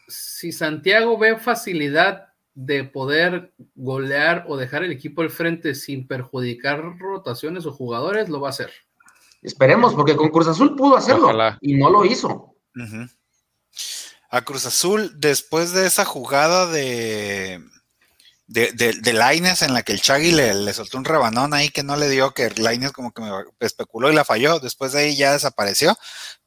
si 0.08 0.52
Santiago 0.52 1.18
ve 1.18 1.38
facilidad 1.38 2.28
de 2.54 2.84
poder 2.84 3.52
golear 3.74 4.44
o 4.48 4.56
dejar 4.56 4.82
el 4.84 4.92
equipo 4.92 5.22
al 5.22 5.30
frente 5.30 5.74
sin 5.74 6.06
perjudicar 6.06 6.98
rotaciones 6.98 7.66
o 7.66 7.72
jugadores, 7.72 8.28
lo 8.28 8.40
va 8.40 8.48
a 8.48 8.50
hacer. 8.50 8.70
Esperemos, 9.42 9.94
porque 9.94 10.16
con 10.16 10.28
Cruz 10.28 10.48
Azul 10.48 10.76
pudo 10.76 10.96
hacerlo 10.96 11.24
Ojalá. 11.24 11.58
y 11.60 11.74
no 11.74 11.90
lo 11.90 12.04
hizo. 12.04 12.54
A 14.30 14.42
Cruz 14.42 14.66
Azul, 14.66 15.12
después 15.18 15.72
de 15.72 15.86
esa 15.86 16.04
jugada 16.04 16.66
de, 16.66 17.60
de, 18.50 18.72
de, 18.72 18.94
de 18.94 19.12
Lainez 19.12 19.62
en 19.62 19.72
la 19.72 19.84
que 19.84 19.92
el 19.92 20.00
Chagui 20.00 20.32
le, 20.32 20.52
le 20.52 20.72
soltó 20.72 20.98
un 20.98 21.04
rebanón 21.04 21.54
ahí 21.54 21.68
que 21.68 21.84
no 21.84 21.96
le 21.96 22.08
dio, 22.08 22.34
que 22.34 22.50
Lainez 22.50 22.90
como 22.90 23.12
que 23.12 23.22
me 23.22 23.30
especuló 23.60 24.10
y 24.10 24.14
la 24.14 24.24
falló, 24.24 24.58
después 24.58 24.90
de 24.90 25.02
ahí 25.02 25.16
ya 25.16 25.32
desapareció, 25.32 25.96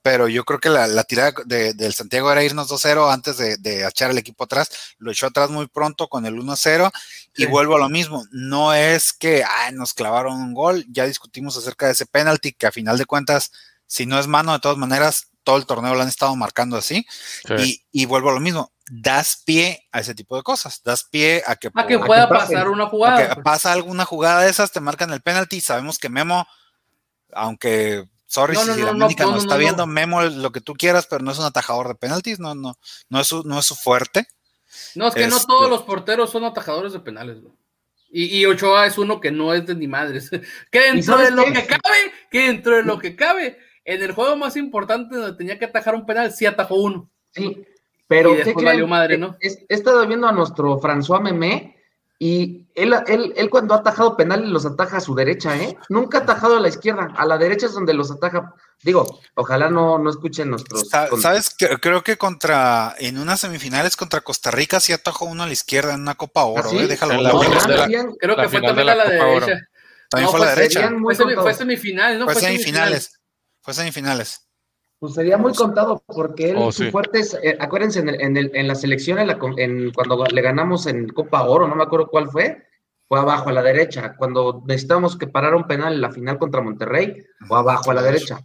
pero 0.01 0.27
yo 0.27 0.43
creo 0.43 0.59
que 0.59 0.67
la, 0.67 0.85
la 0.87 1.05
tirada 1.05 1.33
de, 1.45 1.73
del 1.73 1.93
Santiago 1.93 2.29
era 2.29 2.43
irnos 2.43 2.69
2-0 2.69 3.09
antes 3.09 3.37
de, 3.37 3.55
de, 3.55 3.87
echar 3.87 4.11
el 4.11 4.17
equipo 4.17 4.43
atrás, 4.43 4.69
lo 4.97 5.11
echó 5.11 5.27
atrás 5.27 5.49
muy 5.49 5.67
pronto 5.67 6.09
con 6.09 6.25
el 6.25 6.35
1-0 6.35 6.91
y 7.37 7.43
sí. 7.43 7.45
vuelvo 7.47 7.77
a 7.77 7.79
lo 7.79 7.87
mismo, 7.87 8.25
no 8.31 8.73
es 8.73 9.13
que 9.13 9.45
ay, 9.45 9.73
nos 9.73 9.93
clavaron 9.93 10.41
un 10.41 10.53
gol, 10.53 10.85
ya 10.89 11.05
discutimos 11.05 11.55
acerca 11.55 11.85
de 11.85 11.93
ese 11.93 12.05
penalti 12.05 12.51
que 12.51 12.67
a 12.67 12.73
final 12.73 12.97
de 12.97 13.05
cuentas, 13.05 13.53
si 13.87 14.05
no 14.05 14.19
es 14.19 14.27
mano, 14.27 14.51
de 14.51 14.59
todas 14.59 14.77
maneras, 14.77 15.27
todo 15.45 15.55
el 15.55 15.65
torneo 15.65 15.95
lo 15.95 16.01
han 16.01 16.09
estado 16.09 16.35
marcando 16.35 16.75
así. 16.75 17.05
Sí. 17.47 17.85
Y, 17.91 18.01
y, 18.03 18.05
vuelvo 18.05 18.29
a 18.29 18.33
lo 18.33 18.39
mismo, 18.39 18.72
das 18.89 19.41
pie 19.45 19.87
a 19.91 19.99
ese 19.99 20.13
tipo 20.13 20.35
de 20.35 20.43
cosas, 20.43 20.81
das 20.83 21.05
pie 21.05 21.41
a 21.45 21.55
que, 21.55 21.69
a 21.73 21.87
que 21.87 21.99
pueda 21.99 22.23
a 22.23 22.27
que 22.27 22.33
pasar 22.33 22.69
una 22.69 22.87
jugada. 22.87 23.17
A 23.17 23.35
que 23.35 23.41
pasa 23.41 23.71
alguna 23.71 24.05
jugada 24.05 24.41
de 24.41 24.49
esas, 24.49 24.71
te 24.71 24.79
marcan 24.79 25.11
el 25.11 25.21
penalti. 25.21 25.61
Sabemos 25.61 25.97
que 25.99 26.09
Memo, 26.09 26.45
aunque, 27.31 28.05
sorry 28.27 28.55
no, 28.55 28.65
no, 28.65 28.73
si 28.73 28.79
no, 28.79 28.85
la 28.85 28.91
América 28.91 29.25
no, 29.25 29.37
está 29.37 29.57
viendo, 29.57 29.87
Memo 29.87 30.21
lo 30.21 30.51
que 30.51 30.61
tú 30.61 30.73
quieras, 30.73 31.07
pero 31.07 31.23
no 31.23 31.31
es 31.31 31.39
un 31.39 31.45
atajador 31.45 31.87
de 31.87 31.95
penaltis, 31.95 32.39
no, 32.39 32.55
no, 32.55 32.77
no 33.09 33.19
es 33.19 33.27
su, 33.27 33.43
no 33.43 33.59
es 33.59 33.65
su 33.65 33.75
fuerte. 33.75 34.27
No, 34.95 35.07
es 35.07 35.13
que 35.13 35.23
este... 35.23 35.33
no 35.33 35.43
todos 35.45 35.69
los 35.69 35.83
porteros 35.83 36.31
son 36.31 36.43
atajadores 36.43 36.93
de 36.93 36.99
penales. 36.99 37.37
Y, 38.09 38.25
y, 38.37 38.45
Ochoa 38.45 38.85
es 38.85 38.99
uno 38.99 39.19
que 39.19 39.31
no 39.31 39.53
es 39.53 39.65
de 39.65 39.75
ni 39.75 39.87
madres. 39.87 40.29
que 40.71 40.79
dentro 40.79 41.17
de 41.17 41.31
lo 41.31 41.45
qué? 41.45 41.53
que 41.53 41.67
cabe, 41.67 42.13
que 42.29 42.47
dentro 42.47 42.75
de 42.75 42.83
lo 42.83 42.99
que 42.99 43.15
cabe, 43.15 43.57
en 43.85 44.03
el 44.03 44.11
juego 44.11 44.35
más 44.35 44.55
importante 44.55 45.15
donde 45.15 45.37
tenía 45.37 45.57
que 45.57 45.65
atajar 45.65 45.95
un 45.95 46.05
penal, 46.05 46.31
sí 46.31 46.45
atajó 46.45 46.75
uno. 46.75 47.09
Sí, 47.31 47.65
pero 48.13 48.39
y 48.39 48.43
¿qué 48.43 48.65
valió 48.65 48.87
madre, 48.87 49.17
¿no? 49.17 49.35
He, 49.41 49.47
he, 49.47 49.73
estado 49.73 50.05
viendo 50.07 50.27
a 50.27 50.31
nuestro 50.31 50.79
François 50.79 51.21
Memé 51.21 51.75
y 52.19 52.67
él, 52.75 52.93
él, 53.07 53.33
él, 53.35 53.49
cuando 53.49 53.73
ha 53.73 53.77
atajado 53.79 54.15
penales 54.15 54.47
los 54.49 54.65
ataja 54.65 54.97
a 54.97 55.01
su 55.01 55.15
derecha, 55.15 55.57
¿eh? 55.57 55.75
Nunca 55.89 56.19
ha 56.19 56.21
atajado 56.21 56.57
a 56.57 56.59
la 56.59 56.69
izquierda, 56.69 57.13
a 57.15 57.25
la 57.25 57.37
derecha 57.37 57.65
es 57.65 57.73
donde 57.73 57.93
los 57.93 58.11
ataja. 58.11 58.53
Digo, 58.81 59.19
ojalá 59.35 59.69
no, 59.69 59.97
no 59.97 60.09
escuchen 60.09 60.49
nuestros. 60.49 60.87
¿Sabes? 60.89 61.55
Creo 61.81 62.03
que 62.03 62.17
contra, 62.17 62.95
en 62.99 63.17
unas 63.17 63.39
semifinales 63.39 63.95
contra 63.95 64.21
Costa 64.21 64.51
Rica 64.51 64.79
sí 64.79 64.93
atajó 64.93 65.25
uno 65.25 65.43
a 65.43 65.47
la 65.47 65.53
izquierda 65.53 65.93
en 65.93 66.01
una 66.01 66.15
Copa 66.15 66.45
Oro, 66.45 66.63
¿Ah, 66.65 66.69
sí? 66.69 66.77
¿eh? 66.77 66.87
Déjalo. 66.87 67.21
La, 67.21 67.33
la, 67.33 67.87
la, 67.87 67.87
creo 68.19 68.35
que 68.35 68.49
fue 68.49 68.61
también 68.61 68.89
a 68.89 68.95
la, 68.95 69.05
la 69.05 69.09
derecha. 69.09 69.67
También 70.09 70.25
no, 70.25 70.31
fue 70.31 70.41
a 70.41 70.45
la 70.45 70.55
derecha. 70.55 70.91
Fue, 71.01 71.15
semi, 71.15 71.35
fue 71.35 71.53
semifinal, 71.53 72.19
¿no? 72.19 72.25
Fue, 72.25 72.35
semifinales. 72.35 73.19
Fue 73.61 73.73
semifinales. 73.73 74.47
Pues 75.03 75.15
sería 75.15 75.37
muy 75.37 75.53
contado 75.53 76.01
porque 76.07 76.51
él, 76.51 76.55
oh, 76.57 76.71
sí. 76.71 76.89
fuerte 76.89 77.19
es, 77.19 77.37
eh, 77.43 77.57
acuérdense, 77.59 77.99
en, 77.99 78.07
el, 78.07 78.21
en, 78.21 78.37
el, 78.37 78.51
en, 78.53 78.69
la 78.69 78.73
selección, 78.73 79.19
en 79.19 79.27
la, 79.27 79.37
en, 79.57 79.91
cuando 79.91 80.23
le 80.23 80.41
ganamos 80.41 80.87
en 80.87 81.09
Copa 81.09 81.43
Oro, 81.43 81.67
no 81.67 81.75
me 81.75 81.83
acuerdo 81.83 82.07
cuál 82.07 82.29
fue, 82.29 82.63
fue 83.09 83.19
abajo 83.19 83.49
a 83.49 83.51
la 83.51 83.61
derecha. 83.61 84.15
Cuando 84.17 84.63
necesitamos 84.65 85.17
que 85.17 85.27
parara 85.27 85.57
un 85.57 85.67
penal 85.67 85.91
en 85.91 85.99
la 85.99 86.09
final 86.09 86.37
contra 86.37 86.61
Monterrey, 86.61 87.21
fue 87.45 87.57
abajo 87.59 87.91
a 87.91 87.95
la 87.95 88.01
derecha. 88.01 88.39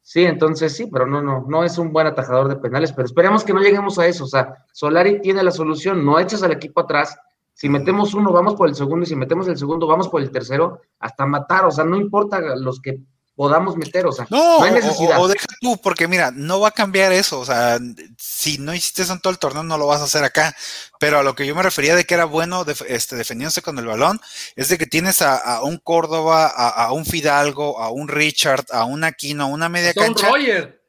Sí, 0.00 0.24
entonces 0.24 0.74
sí, 0.74 0.88
pero 0.92 1.06
no, 1.06 1.22
no, 1.22 1.46
no 1.48 1.62
es 1.62 1.78
un 1.78 1.92
buen 1.92 2.08
atajador 2.08 2.48
de 2.48 2.56
penales, 2.56 2.92
pero 2.92 3.06
esperemos 3.06 3.44
que 3.44 3.54
no 3.54 3.60
lleguemos 3.60 3.96
a 4.00 4.08
eso. 4.08 4.24
O 4.24 4.26
sea, 4.26 4.56
Solari 4.72 5.20
tiene 5.20 5.44
la 5.44 5.52
solución, 5.52 6.04
no 6.04 6.18
echas 6.18 6.42
al 6.42 6.50
equipo 6.50 6.80
atrás. 6.80 7.16
Si 7.54 7.68
metemos 7.68 8.12
uno, 8.12 8.32
vamos 8.32 8.56
por 8.56 8.68
el 8.68 8.74
segundo, 8.74 9.04
y 9.04 9.06
si 9.06 9.14
metemos 9.14 9.46
el 9.46 9.56
segundo, 9.56 9.86
vamos 9.86 10.08
por 10.08 10.20
el 10.20 10.32
tercero, 10.32 10.80
hasta 10.98 11.26
matar. 11.26 11.64
O 11.64 11.70
sea, 11.70 11.84
no 11.84 11.96
importa 11.96 12.40
los 12.56 12.80
que 12.80 12.98
podamos 13.42 13.76
meter, 13.76 14.06
o 14.06 14.12
sea, 14.12 14.24
no, 14.30 14.60
no 14.60 14.64
hay 14.64 14.70
necesidad. 14.70 15.18
O, 15.18 15.22
o, 15.22 15.28
deja 15.28 15.46
tú, 15.60 15.76
porque 15.78 16.06
mira, 16.06 16.30
no 16.32 16.60
va 16.60 16.68
a 16.68 16.70
cambiar 16.70 17.10
eso, 17.10 17.40
o 17.40 17.44
sea, 17.44 17.76
si 18.16 18.58
no 18.58 18.72
hiciste 18.72 19.02
eso 19.02 19.14
en 19.14 19.20
todo 19.20 19.32
el 19.32 19.40
torneo, 19.40 19.64
no 19.64 19.78
lo 19.78 19.88
vas 19.88 20.00
a 20.00 20.04
hacer 20.04 20.22
acá, 20.22 20.54
pero 21.00 21.18
a 21.18 21.24
lo 21.24 21.34
que 21.34 21.44
yo 21.44 21.56
me 21.56 21.62
refería 21.64 21.96
de 21.96 22.04
que 22.04 22.14
era 22.14 22.24
bueno 22.24 22.64
este, 22.86 23.16
defendiéndose 23.16 23.60
con 23.60 23.76
el 23.80 23.86
balón, 23.86 24.20
es 24.54 24.68
de 24.68 24.78
que 24.78 24.86
tienes 24.86 25.22
a, 25.22 25.38
a 25.38 25.64
un 25.64 25.78
Córdoba, 25.78 26.46
a, 26.54 26.68
a, 26.68 26.92
un 26.92 27.04
Fidalgo, 27.04 27.80
a 27.80 27.90
un 27.90 28.06
Richard, 28.06 28.64
a 28.70 28.84
un 28.84 29.02
Aquino, 29.02 29.42
a 29.42 29.46
una 29.46 29.68
media 29.68 29.92
sea, 29.92 30.04
cancha. 30.04 30.28
Roger. 30.28 30.80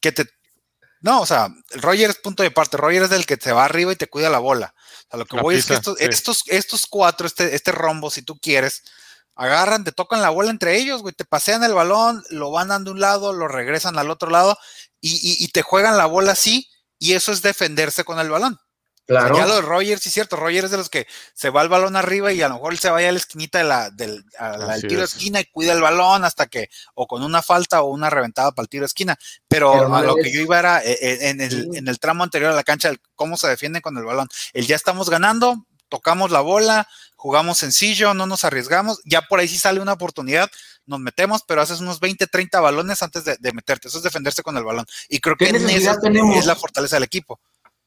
Que 0.00 0.12
te, 0.12 0.26
No, 1.00 1.22
o 1.22 1.26
sea, 1.26 1.48
Roger 1.76 2.10
es 2.10 2.16
punto 2.16 2.42
de 2.42 2.50
parte. 2.50 2.76
Roger 2.76 3.04
es 3.04 3.10
del 3.10 3.24
que 3.24 3.38
te 3.38 3.52
va 3.52 3.64
arriba 3.64 3.90
y 3.90 3.96
te 3.96 4.06
cuida 4.06 4.28
la 4.28 4.38
bola. 4.38 4.74
O 4.76 5.10
sea, 5.12 5.18
lo 5.18 5.24
que 5.24 5.36
La 5.36 5.42
voy 5.42 5.56
es 5.56 5.64
que 5.64 5.72
estos, 5.72 5.96
sí. 5.96 6.04
estos, 6.04 6.42
estos 6.48 6.86
cuatro, 6.86 7.26
este, 7.26 7.54
este 7.54 7.72
rombo, 7.72 8.10
si 8.10 8.20
tú 8.20 8.38
quieres, 8.38 8.82
agarran, 9.40 9.84
te 9.84 9.92
tocan 9.92 10.20
la 10.22 10.30
bola 10.30 10.50
entre 10.50 10.76
ellos, 10.76 11.02
güey, 11.02 11.14
te 11.14 11.24
pasean 11.24 11.64
el 11.64 11.72
balón, 11.74 12.22
lo 12.30 12.50
van 12.50 12.68
dando 12.68 12.90
a 12.90 12.94
un 12.94 13.00
lado, 13.00 13.32
lo 13.32 13.48
regresan 13.48 13.98
al 13.98 14.10
otro 14.10 14.30
lado 14.30 14.58
y, 15.00 15.12
y- 15.16 15.42
y 15.44 15.48
te 15.48 15.62
juegan 15.62 15.96
la 15.96 16.06
bola 16.06 16.32
así, 16.32 16.68
y 16.98 17.14
eso 17.14 17.32
es 17.32 17.40
defenderse 17.42 18.04
con 18.04 18.18
el 18.20 18.28
balón. 18.28 18.54
O 19.08 19.12
sea, 19.12 19.22
Claro. 19.22 19.36
ya 19.38 19.46
lo 19.46 19.54
de 19.56 19.62
Rogers, 19.62 20.02
sí 20.02 20.08
es 20.10 20.12
cierto, 20.14 20.36
Rogers 20.36 20.66
es 20.66 20.70
de 20.70 20.76
los 20.76 20.88
que 20.90 21.06
se 21.34 21.50
va 21.50 21.62
el 21.62 21.68
balón 21.68 21.96
arriba 21.96 22.32
y 22.32 22.42
a 22.42 22.48
lo 22.48 22.54
mejor 22.56 22.72
él 22.72 22.78
se 22.78 22.90
vaya 22.90 23.08
a 23.08 23.12
la 23.12 23.18
esquinita 23.18 23.58
de 23.58 23.64
la, 23.64 23.90
del 23.90 24.22
a 24.38 24.56
la- 24.56 24.78
tiro 24.78 24.98
de 24.98 25.04
es. 25.06 25.14
esquina 25.14 25.40
y 25.40 25.46
cuida 25.46 25.72
el 25.72 25.80
balón 25.80 26.22
hasta 26.24 26.46
que, 26.46 26.68
o 26.94 27.08
con 27.08 27.24
una 27.24 27.42
falta 27.42 27.82
o 27.82 27.86
una 27.88 28.08
reventada 28.10 28.52
para 28.52 28.64
el 28.64 28.68
tiro 28.68 28.82
de 28.82 28.86
esquina. 28.86 29.18
Pero, 29.48 29.72
a 29.96 30.02
lo 30.02 30.14
que 30.14 30.30
yo 30.32 30.40
iba 30.42 30.58
era 30.60 30.78
eh, 30.84 30.96
eh, 31.00 31.18
en 31.30 31.40
el, 31.40 31.74
en 31.74 31.88
el 31.88 31.98
tramo 31.98 32.22
anterior 32.22 32.52
a 32.52 32.54
la 32.54 32.62
cancha, 32.62 32.88
el 32.90 33.00
cómo 33.16 33.36
se 33.36 33.48
defienden 33.48 33.82
con 33.82 33.96
el 33.96 34.04
balón. 34.04 34.28
El 34.52 34.66
ya 34.68 34.76
estamos 34.76 35.10
ganando, 35.10 35.66
tocamos 35.88 36.30
la 36.30 36.40
bola, 36.40 36.86
jugamos 37.20 37.58
sencillo, 37.58 38.14
no 38.14 38.24
nos 38.26 38.44
arriesgamos, 38.46 38.98
ya 39.04 39.20
por 39.20 39.40
ahí 39.40 39.46
sí 39.46 39.58
sale 39.58 39.78
una 39.80 39.92
oportunidad, 39.92 40.50
nos 40.86 41.00
metemos, 41.00 41.42
pero 41.46 41.60
haces 41.60 41.80
unos 41.80 42.00
20, 42.00 42.26
30 42.26 42.60
balones 42.60 43.02
antes 43.02 43.26
de, 43.26 43.36
de 43.38 43.52
meterte. 43.52 43.88
Eso 43.88 43.98
es 43.98 44.04
defenderse 44.04 44.42
con 44.42 44.56
el 44.56 44.64
balón. 44.64 44.86
Y 45.10 45.18
creo 45.20 45.36
¿Qué 45.36 45.44
que 45.44 45.56
en 45.56 45.62
necesidad 45.62 45.92
eso 45.92 46.00
tenemos? 46.00 46.36
es 46.38 46.46
la 46.46 46.56
fortaleza 46.56 46.96
del 46.96 47.02
equipo. 47.04 47.38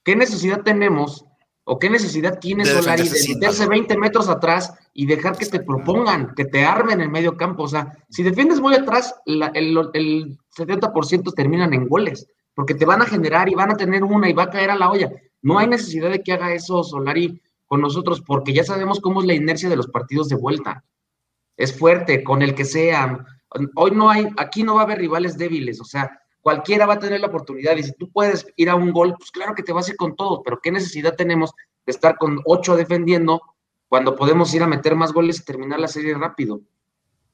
¿Qué 0.03 0.15
necesidad 0.15 0.61
tenemos 0.61 1.25
o 1.63 1.79
qué 1.79 1.89
necesidad 1.89 2.37
tiene 2.37 2.63
De 2.63 2.73
Solari 2.75 3.09
de 3.09 3.09
meterse 3.33 3.65
balón. 3.65 3.69
20 3.69 3.97
metros 3.97 4.29
atrás 4.29 4.71
y 4.93 5.07
dejar 5.07 5.35
que 5.35 5.47
te 5.47 5.61
propongan, 5.61 6.35
que 6.35 6.45
te 6.45 6.63
armen 6.63 7.01
en 7.01 7.11
medio 7.11 7.35
campo? 7.35 7.63
O 7.63 7.67
sea, 7.67 7.97
si 8.11 8.21
defiendes 8.21 8.59
muy 8.59 8.75
atrás, 8.75 9.15
la- 9.25 9.51
el, 9.55 9.75
el 9.95 10.37
70% 10.55 11.33
terminan 11.33 11.73
en 11.73 11.87
goles, 11.87 12.27
porque 12.53 12.75
te 12.75 12.85
van 12.85 13.01
a 13.01 13.05
generar 13.07 13.49
y 13.49 13.55
van 13.55 13.71
a 13.71 13.77
tener 13.77 14.03
una 14.03 14.29
y 14.29 14.33
va 14.33 14.43
a 14.43 14.49
caer 14.51 14.69
a 14.69 14.75
la 14.75 14.91
olla. 14.91 15.09
No 15.41 15.57
hay 15.57 15.67
necesidad 15.67 16.11
de 16.11 16.21
que 16.21 16.33
haga 16.33 16.53
eso 16.53 16.83
Solari 16.83 17.41
con 17.73 17.81
nosotros, 17.81 18.21
porque 18.21 18.53
ya 18.53 18.63
sabemos 18.63 18.99
cómo 18.99 19.19
es 19.19 19.25
la 19.25 19.33
inercia 19.33 19.67
de 19.67 19.75
los 19.75 19.87
partidos 19.87 20.29
de 20.29 20.35
vuelta. 20.35 20.83
Es 21.57 21.75
fuerte, 21.75 22.23
con 22.23 22.43
el 22.43 22.53
que 22.53 22.65
sea. 22.65 23.25
Hoy 23.73 23.89
no 23.89 24.11
hay, 24.11 24.27
aquí 24.37 24.61
no 24.61 24.75
va 24.75 24.81
a 24.81 24.83
haber 24.83 24.99
rivales 24.99 25.39
débiles, 25.39 25.81
o 25.81 25.83
sea, 25.83 26.21
cualquiera 26.39 26.85
va 26.85 26.93
a 26.93 26.99
tener 26.99 27.19
la 27.19 27.29
oportunidad. 27.29 27.75
Y 27.75 27.81
si 27.81 27.93
tú 27.93 28.11
puedes 28.11 28.45
ir 28.57 28.69
a 28.69 28.75
un 28.75 28.91
gol, 28.91 29.15
pues 29.17 29.31
claro 29.31 29.55
que 29.55 29.63
te 29.63 29.73
vas 29.73 29.87
a 29.87 29.91
ir 29.93 29.97
con 29.97 30.15
todos, 30.15 30.41
pero 30.45 30.59
¿qué 30.61 30.71
necesidad 30.71 31.15
tenemos 31.15 31.51
de 31.83 31.91
estar 31.91 32.15
con 32.17 32.41
ocho 32.45 32.75
defendiendo 32.75 33.41
cuando 33.87 34.15
podemos 34.15 34.53
ir 34.53 34.61
a 34.61 34.67
meter 34.67 34.93
más 34.95 35.11
goles 35.11 35.39
y 35.39 35.43
terminar 35.43 35.79
la 35.79 35.87
serie 35.87 36.13
rápido? 36.13 36.61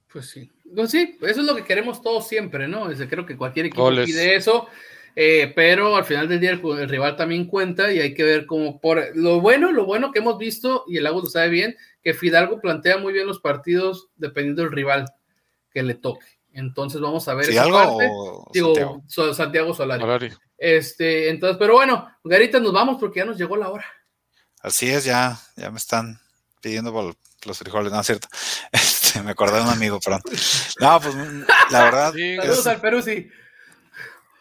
Pues 0.09 0.29
sí. 0.29 0.49
Pues 0.73 0.89
sí, 0.89 1.17
eso 1.21 1.41
es 1.41 1.45
lo 1.45 1.53
que 1.53 1.65
queremos 1.65 2.01
todos 2.01 2.29
siempre, 2.29 2.69
¿no? 2.69 2.89
Es, 2.89 3.05
creo 3.09 3.25
que 3.25 3.35
cualquier 3.35 3.65
equipo 3.65 3.83
Goles. 3.83 4.05
pide 4.05 4.37
eso, 4.37 4.67
eh, 5.15 5.51
pero 5.55 5.95
al 5.95 6.05
final 6.05 6.27
del 6.27 6.39
día 6.39 6.51
el, 6.51 6.61
el 6.79 6.89
rival 6.89 7.15
también 7.15 7.45
cuenta 7.45 7.91
y 7.91 7.99
hay 7.99 8.13
que 8.13 8.23
ver 8.23 8.45
cómo 8.45 8.79
por 8.79 9.15
lo 9.15 9.39
bueno, 9.41 9.71
lo 9.71 9.85
bueno 9.85 10.11
que 10.11 10.19
hemos 10.19 10.37
visto, 10.37 10.83
y 10.87 10.97
el 10.97 11.07
Agua 11.07 11.21
lo 11.23 11.29
sabe 11.29 11.49
bien, 11.49 11.77
que 12.03 12.13
Fidalgo 12.13 12.59
plantea 12.61 12.97
muy 12.97 13.13
bien 13.13 13.27
los 13.27 13.39
partidos 13.39 14.09
dependiendo 14.15 14.61
del 14.63 14.71
rival 14.71 15.05
que 15.71 15.83
le 15.83 15.95
toque. 15.95 16.25
Entonces 16.53 16.99
vamos 16.99 17.27
a 17.27 17.35
ver 17.35 17.45
Si 17.45 17.51
esa 17.51 17.63
algo 17.63 17.77
parte. 17.77 18.07
o 18.11 18.49
Digo, 18.53 18.67
Santiago? 18.67 19.03
So- 19.07 19.33
Santiago 19.33 19.73
Solari. 19.73 20.01
Solari. 20.01 20.29
Este, 20.57 21.29
entonces, 21.29 21.57
pero 21.57 21.73
bueno, 21.73 22.09
Garita, 22.23 22.59
nos 22.59 22.73
vamos 22.73 22.97
porque 22.99 23.19
ya 23.19 23.25
nos 23.25 23.37
llegó 23.37 23.55
la 23.55 23.69
hora. 23.69 23.85
Así 24.61 24.89
es, 24.89 25.05
ya, 25.05 25.37
ya 25.55 25.69
me 25.71 25.77
están 25.77 26.19
pidiendo 26.61 26.91
por 26.91 27.15
los 27.45 27.57
frijoles, 27.57 27.91
no 27.91 27.99
es 28.01 28.05
cierto. 28.07 28.27
Este, 28.71 29.23
me 29.23 29.31
acordé 29.31 29.57
de 29.57 29.63
un 29.63 29.69
amigo, 29.69 29.99
perdón. 29.99 30.21
No, 30.79 30.99
pues 31.01 31.15
la 31.71 31.83
verdad, 31.83 32.11
Saludos 32.13 32.59
es- 32.59 32.67
al 32.67 32.79
Perú, 32.81 33.01
sí. 33.01 33.27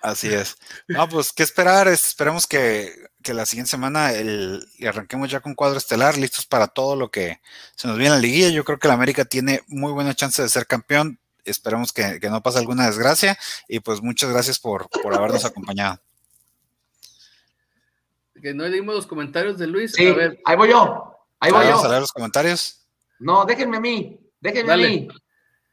Así 0.02 0.28
es. 0.32 0.56
No, 0.86 1.08
pues 1.08 1.32
qué 1.32 1.42
esperar, 1.42 1.88
es- 1.88 2.06
esperemos 2.06 2.46
que, 2.46 2.94
que 3.22 3.34
la 3.34 3.46
siguiente 3.46 3.70
semana 3.70 4.12
el, 4.12 4.66
y 4.78 4.86
arranquemos 4.86 5.30
ya 5.30 5.40
con 5.40 5.54
cuadro 5.54 5.78
estelar, 5.78 6.16
listos 6.16 6.46
para 6.46 6.66
todo 6.68 6.96
lo 6.96 7.10
que 7.10 7.40
se 7.76 7.88
nos 7.88 7.96
viene 7.98 8.14
en 8.14 8.20
la 8.20 8.26
liguilla. 8.26 8.48
Yo 8.50 8.64
creo 8.64 8.78
que 8.78 8.88
la 8.88 8.94
América 8.94 9.24
tiene 9.24 9.62
muy 9.66 9.92
buena 9.92 10.14
chance 10.14 10.40
de 10.42 10.48
ser 10.48 10.66
campeón. 10.66 11.18
Esperemos 11.44 11.92
que, 11.92 12.20
que 12.20 12.28
no 12.30 12.42
pase 12.42 12.58
alguna 12.58 12.86
desgracia 12.86 13.38
y 13.68 13.80
pues 13.80 14.02
muchas 14.02 14.30
gracias 14.30 14.58
por, 14.58 14.88
por 14.90 15.14
habernos 15.14 15.44
acompañado. 15.44 15.98
Que 18.40 18.54
no 18.54 18.66
leímos 18.68 18.94
los 18.94 19.06
comentarios 19.06 19.58
de 19.58 19.66
Luis. 19.66 19.92
Sí, 19.92 20.06
A 20.06 20.14
ver, 20.14 20.40
ahí 20.44 20.56
voy 20.56 20.68
yo, 20.70 21.12
ahí 21.40 21.50
voy 21.50 21.64
Vamos 21.66 21.80
yo. 21.82 21.86
a 21.86 21.88
leer 21.90 22.00
los 22.02 22.12
comentarios. 22.12 22.82
No, 23.18 23.44
déjenme 23.44 23.78
a 23.78 23.80
mí, 23.80 24.20
déjenme 24.40 24.68
Dale. 24.68 24.86
a 24.86 24.90
mí. 24.90 25.08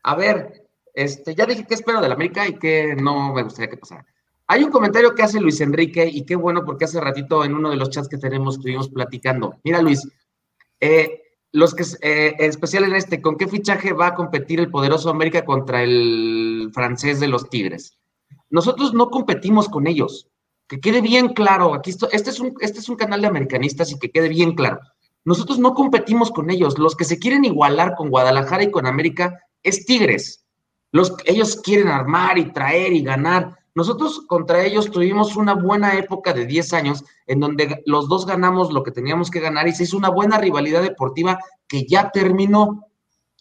A 0.01 0.15
ver, 0.15 0.63
este, 0.93 1.35
ya 1.35 1.45
dije 1.45 1.65
qué 1.67 1.75
espero 1.75 2.01
del 2.01 2.11
América 2.11 2.47
y 2.47 2.57
qué 2.57 2.95
no 2.95 3.33
me 3.33 3.43
gustaría 3.43 3.69
que 3.69 3.77
pasara. 3.77 4.05
Hay 4.47 4.63
un 4.63 4.71
comentario 4.71 5.15
que 5.15 5.23
hace 5.23 5.39
Luis 5.39 5.59
Enrique 5.61 6.07
y 6.07 6.25
qué 6.25 6.35
bueno 6.35 6.63
porque 6.63 6.85
hace 6.85 7.01
ratito 7.01 7.43
en 7.43 7.55
uno 7.55 7.69
de 7.69 7.77
los 7.77 7.89
chats 7.89 8.07
que 8.07 8.17
tenemos 8.17 8.55
estuvimos 8.55 8.89
platicando. 8.89 9.55
Mira, 9.63 9.81
Luis, 9.81 10.07
eh, 10.79 11.23
los 11.51 11.73
que 11.73 11.83
eh, 12.01 12.35
especial 12.39 12.83
en 12.83 12.95
este, 12.95 13.21
¿con 13.21 13.37
qué 13.37 13.47
fichaje 13.47 13.93
va 13.93 14.07
a 14.07 14.15
competir 14.15 14.59
el 14.59 14.69
poderoso 14.69 15.09
América 15.09 15.45
contra 15.45 15.81
el 15.81 16.69
francés 16.73 17.19
de 17.19 17.27
los 17.27 17.49
Tigres? 17.49 17.97
Nosotros 18.49 18.93
no 18.93 19.09
competimos 19.09 19.69
con 19.69 19.87
ellos. 19.87 20.27
Que 20.67 20.79
quede 20.79 21.01
bien 21.01 21.29
claro, 21.29 21.73
aquí 21.73 21.91
esto, 21.91 22.09
este, 22.11 22.31
es 22.31 22.39
un, 22.39 22.55
este 22.59 22.79
es 22.79 22.89
un 22.89 22.95
canal 22.95 23.21
de 23.21 23.27
americanistas 23.27 23.91
y 23.91 23.99
que 23.99 24.11
quede 24.11 24.29
bien 24.29 24.53
claro. 24.53 24.79
Nosotros 25.23 25.59
no 25.59 25.73
competimos 25.73 26.31
con 26.31 26.49
ellos. 26.49 26.77
Los 26.77 26.95
que 26.95 27.03
se 27.03 27.19
quieren 27.19 27.45
igualar 27.45 27.95
con 27.95 28.09
Guadalajara 28.09 28.63
y 28.63 28.71
con 28.71 28.85
América 28.85 29.39
es 29.63 29.85
Tigres. 29.85 30.45
Los, 30.91 31.13
ellos 31.25 31.57
quieren 31.57 31.87
armar 31.87 32.37
y 32.37 32.51
traer 32.51 32.93
y 32.93 33.01
ganar. 33.03 33.57
Nosotros 33.75 34.21
contra 34.27 34.63
ellos 34.63 34.89
tuvimos 34.89 35.35
una 35.35 35.53
buena 35.53 35.97
época 35.97 36.33
de 36.33 36.45
10 36.45 36.73
años 36.73 37.03
en 37.27 37.41
donde 37.41 37.83
los 37.85 38.07
dos 38.07 38.25
ganamos 38.25 38.71
lo 38.71 38.83
que 38.83 38.91
teníamos 38.91 39.29
que 39.29 39.41
ganar 39.41 39.67
y 39.67 39.73
se 39.73 39.83
hizo 39.83 39.97
una 39.97 40.09
buena 40.09 40.37
rivalidad 40.37 40.81
deportiva 40.81 41.39
que 41.67 41.85
ya 41.85 42.09
terminó 42.11 42.87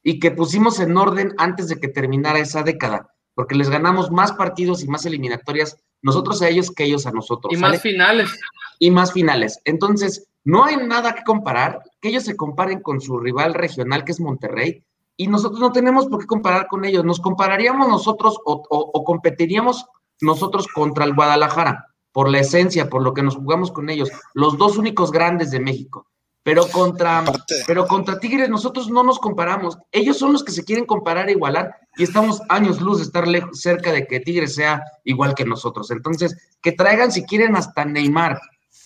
y 0.03 0.18
que 0.18 0.32
pusimos 0.32 0.80
en 0.80 0.97
orden 0.97 1.35
antes 1.39 1.68
de 1.68 1.78
que 1.80 1.89
terminara 1.89 2.41
esa 2.41 2.62
década, 2.62 3.14
porque 3.35 3.55
les 3.55 3.70
ganamos 3.70 4.11
más 4.11 4.32
partidos 4.32 4.82
y 4.82 4.89
más 4.89 5.07
eliminatorias 5.07 5.78
nosotros 6.03 6.43
a 6.43 6.49
ellos 6.49 6.70
que 6.70 6.85
ellos 6.85 7.07
a 7.07 7.12
nosotros. 7.12 7.53
y 7.53 7.57
¿sale? 7.57 7.72
más 7.74 7.80
finales. 7.82 8.41
y 8.80 8.91
más 8.91 9.12
finales. 9.12 9.61
Entonces, 9.64 10.28
no 10.45 10.64
hay 10.64 10.76
nada 10.76 11.14
que 11.14 11.22
comparar, 11.22 11.80
que 12.03 12.09
ellos 12.11 12.24
se 12.24 12.37
comparen 12.37 12.80
con 12.82 13.01
su 13.01 13.18
rival 13.18 13.55
regional 13.55 14.05
que 14.05 14.12
es 14.12 14.20
Monterrey, 14.20 14.82
y 15.16 15.28
nosotros 15.28 15.61
no 15.61 15.70
tenemos 15.72 16.07
por 16.09 16.20
qué 16.20 16.26
comparar 16.26 16.66
con 16.66 16.85
ellos. 16.85 17.05
Nos 17.05 17.20
compararíamos 17.20 17.89
nosotros 17.89 18.37
o, 18.45 18.62
o- 18.68 18.91
o 18.93 19.05
competiríamos 19.05 19.87
nosotros 20.24 20.66
contra 20.68 21.04
el 21.04 21.14
Guadalajara, 21.14 21.86
por 22.12 22.28
la 22.30 22.40
esencia, 22.40 22.88
por 22.88 23.02
lo 23.02 23.12
que 23.14 23.22
nos 23.22 23.36
jugamos 23.36 23.70
con 23.72 23.90
ellos, 23.90 24.08
los 24.34 24.56
dos 24.58 24.76
únicos 24.78 25.10
grandes 25.10 25.50
de 25.50 25.60
México. 25.60 26.06
Pero 26.42 26.68
contra, 26.68 27.20
Aparte- 27.20 27.62
pero 27.66 27.86
contra 27.86 28.20
Tigres 28.20 28.50
nosotros 28.50 28.90
no 28.90 29.02
nos 29.02 29.18
comparamos. 29.18 29.78
Ellos 29.90 30.18
son 30.18 30.32
los 30.34 30.44
que 30.44 30.52
se 30.52 30.62
quieren 30.62 30.84
comparar 30.84 31.28
e 31.28 31.32
igualar 31.32 31.74
y 31.96 32.02
estamos 32.04 32.42
años 32.50 32.82
luz 32.82 32.98
de 32.98 33.04
estar 33.04 33.26
lejos, 33.26 33.58
cerca 33.60 33.92
de 33.92 34.06
que 34.06 34.20
Tigres 34.20 34.54
sea 34.54 34.82
igual 35.04 35.34
que 35.34 35.46
nosotros. 35.46 35.90
Entonces, 35.90 36.36
que 36.60 36.72
traigan 36.72 37.10
si 37.10 37.24
quieren 37.24 37.56
hasta 37.56 37.86
Neymar. 37.86 38.38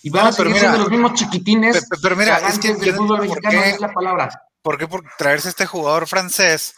Y 0.05 0.11
van 0.11 0.23
No, 0.27 0.29
a 0.29 0.33
pero 0.33 0.51
seguir 0.51 0.53
mira, 0.55 0.61
siendo 0.61 0.79
los 0.79 0.91
mismos 0.91 1.15
chiquitines. 1.15 1.77
Pe- 1.81 1.87
pe- 1.97 1.97
pero 2.01 2.15
mira, 2.17 2.39
es 2.49 2.59
que 2.61 2.75
del 2.77 2.95
fútbol 2.95 3.23
mexicano, 3.23 3.61
qué- 3.61 3.71
es 3.71 3.81
la 3.81 3.93
palabra. 3.93 4.43
¿Por 4.63 4.79
qué 4.79 4.87
por 4.87 5.03
traerse 5.19 5.49
este 5.49 5.67
jugador 5.67 6.07
francés? 6.07 6.77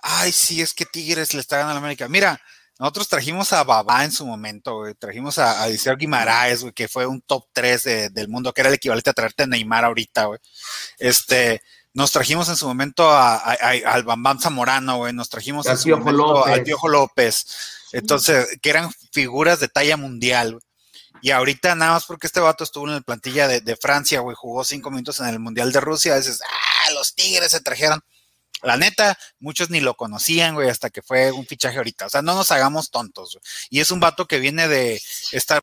Ay, 0.00 0.32
sí, 0.32 0.62
es 0.62 0.72
que 0.72 0.86
Tigres 0.86 1.34
le 1.34 1.40
está 1.40 1.56
ganando 1.56 1.72
a 1.72 1.74
la 1.74 1.80
América. 1.80 2.08
Mira, 2.08 2.40
nosotros 2.78 3.08
trajimos 3.08 3.52
a 3.52 3.64
Babá 3.64 4.04
en 4.04 4.12
su 4.12 4.24
momento, 4.26 4.76
güey. 4.76 4.94
Trajimos 4.94 5.38
a, 5.38 5.62
a 5.62 5.66
Eliseo 5.66 5.96
Guimaraes, 5.96 6.62
güey, 6.62 6.72
que 6.72 6.88
fue 6.88 7.06
un 7.06 7.20
top 7.20 7.44
3 7.52 7.82
de- 7.82 8.10
del 8.10 8.28
mundo, 8.28 8.52
que 8.52 8.60
era 8.60 8.68
el 8.68 8.74
equivalente 8.76 9.10
a 9.10 9.14
traerte 9.14 9.42
a 9.42 9.46
Neymar 9.46 9.84
ahorita, 9.84 10.26
güey. 10.26 10.38
Este, 10.98 11.60
nos 11.92 12.12
trajimos 12.12 12.48
en 12.48 12.56
su 12.56 12.66
momento 12.66 13.10
a, 13.10 13.36
a- 13.36 13.52
a- 13.60 13.92
al 13.92 14.02
Bambam 14.04 14.38
Zamorano, 14.40 14.98
güey. 14.98 15.12
Nos 15.12 15.28
trajimos 15.28 15.66
en 15.66 15.76
su 15.78 15.88
momento 16.12 16.34
López. 16.34 16.52
al 16.54 16.62
Piojo 16.62 16.88
López. 16.88 17.46
Entonces, 17.92 18.46
que 18.62 18.70
eran 18.70 18.90
figuras 19.12 19.60
de 19.60 19.68
talla 19.68 19.96
mundial, 19.96 20.52
güey. 20.52 20.62
Y 21.20 21.32
ahorita 21.32 21.74
nada 21.74 21.92
más 21.94 22.04
porque 22.04 22.28
este 22.28 22.38
vato 22.38 22.62
estuvo 22.62 22.86
en 22.86 22.94
la 22.94 23.00
plantilla 23.00 23.48
de, 23.48 23.60
de 23.60 23.76
Francia, 23.76 24.20
güey, 24.20 24.36
jugó 24.38 24.62
cinco 24.62 24.90
minutos 24.90 25.18
en 25.18 25.26
el 25.26 25.40
Mundial 25.40 25.72
de 25.72 25.80
Rusia, 25.80 26.14
dices, 26.16 26.40
ah, 26.48 26.90
los 26.92 27.12
Tigres 27.16 27.50
se 27.50 27.60
trajeron. 27.60 28.00
La 28.62 28.76
neta, 28.76 29.16
muchos 29.38 29.70
ni 29.70 29.80
lo 29.80 29.94
conocían, 29.94 30.54
güey, 30.54 30.68
hasta 30.68 30.90
que 30.90 31.00
fue 31.02 31.30
un 31.30 31.46
fichaje 31.46 31.78
ahorita. 31.78 32.06
O 32.06 32.10
sea, 32.10 32.22
no 32.22 32.34
nos 32.34 32.50
hagamos 32.50 32.90
tontos, 32.90 33.34
güey. 33.34 33.42
Y 33.70 33.80
es 33.80 33.90
un 33.92 34.00
vato 34.00 34.26
que 34.26 34.40
viene 34.40 34.66
de 34.66 35.00
estar, 35.30 35.62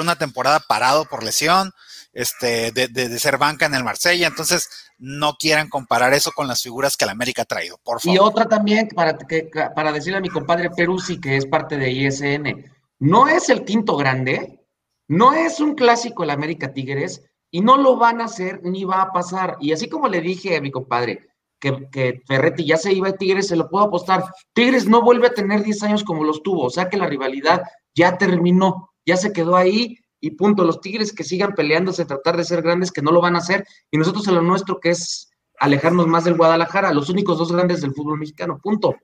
una 0.00 0.16
temporada 0.16 0.58
parado 0.60 1.04
por 1.04 1.22
lesión, 1.22 1.72
este, 2.12 2.72
de, 2.72 2.88
de- 2.88 3.08
de 3.08 3.18
ser 3.20 3.38
banca 3.38 3.66
en 3.66 3.74
el 3.74 3.84
Marsella. 3.84 4.26
Entonces, 4.26 4.68
no 4.98 5.36
quieran 5.36 5.68
comparar 5.68 6.14
eso 6.14 6.32
con 6.32 6.48
las 6.48 6.62
figuras 6.62 6.96
que 6.96 7.04
el 7.04 7.10
América 7.10 7.42
ha 7.42 7.46
traído, 7.46 7.78
por 7.84 7.98
Y 8.02 8.16
favor. 8.16 8.32
otra 8.32 8.48
también, 8.48 8.88
para, 8.88 9.16
que, 9.18 9.48
para 9.74 9.92
decirle 9.92 10.18
a 10.18 10.22
mi 10.22 10.30
compadre 10.30 10.70
Peruzzi, 10.70 11.20
que 11.20 11.36
es 11.36 11.46
parte 11.46 11.76
de 11.76 11.90
ISN, 11.92 12.64
no 12.98 13.28
es 13.28 13.50
el 13.50 13.64
quinto 13.64 13.96
grande, 13.96 14.64
no 15.08 15.32
es 15.34 15.60
un 15.60 15.74
clásico 15.74 16.24
el 16.24 16.30
América 16.30 16.72
Tigres, 16.72 17.22
y 17.52 17.60
no 17.60 17.76
lo 17.76 17.96
van 17.96 18.20
a 18.20 18.24
hacer 18.24 18.60
ni 18.64 18.84
va 18.84 19.02
a 19.02 19.12
pasar. 19.12 19.56
Y 19.60 19.72
así 19.72 19.88
como 19.88 20.08
le 20.08 20.20
dije 20.20 20.56
a 20.56 20.60
mi 20.60 20.70
compadre 20.72 21.28
que, 21.72 21.88
que 21.90 22.22
Ferretti 22.26 22.64
ya 22.64 22.76
se 22.76 22.92
iba 22.92 23.10
de 23.10 23.18
Tigres, 23.18 23.48
se 23.48 23.56
lo 23.56 23.68
puedo 23.68 23.86
apostar. 23.86 24.24
Tigres 24.52 24.86
no 24.86 25.02
vuelve 25.02 25.28
a 25.28 25.34
tener 25.34 25.62
10 25.62 25.82
años 25.82 26.04
como 26.04 26.24
los 26.24 26.42
tuvo, 26.42 26.64
o 26.64 26.70
sea 26.70 26.88
que 26.88 26.96
la 26.96 27.06
rivalidad 27.06 27.62
ya 27.94 28.18
terminó. 28.18 28.92
ya 29.04 29.16
se 29.16 29.32
quedó 29.32 29.56
ahí 29.56 29.96
y 30.20 30.32
punto. 30.32 30.64
Los 30.64 30.80
Tigres 30.80 31.12
que 31.12 31.24
sigan 31.24 31.54
peleándose, 31.54 32.04
tratar 32.04 32.36
de 32.36 32.44
ser 32.44 32.62
grandes, 32.62 32.92
que 32.92 33.02
no 33.02 33.12
lo 33.12 33.20
van 33.20 33.36
a 33.36 33.38
hacer, 33.38 33.64
y 33.90 33.98
nosotros 33.98 34.26
en 34.28 34.34
lo 34.34 34.42
nuestro, 34.42 34.80
que 34.80 34.90
es 34.90 35.30
alejarnos 35.58 36.06
más 36.06 36.24
del 36.24 36.36
Guadalajara, 36.36 36.92
los 36.92 37.08
únicos 37.08 37.38
dos 37.38 37.52
grandes 37.52 37.80
del 37.80 37.94
fútbol 37.94 38.18
mexicano, 38.18 38.58
punto. 38.62 38.96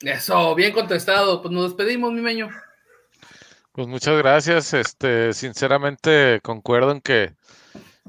Eso, 0.00 0.54
bien 0.54 0.72
contestado. 0.72 1.42
Pues 1.42 1.52
nos 1.52 1.64
despedimos, 1.64 2.12
mi 2.12 2.20
meño. 2.20 2.48
Pues 3.72 3.88
muchas 3.88 4.16
gracias. 4.18 4.74
Este, 4.74 5.32
sinceramente 5.32 6.40
concuerdo 6.42 6.92
en 6.92 7.00
que, 7.00 7.34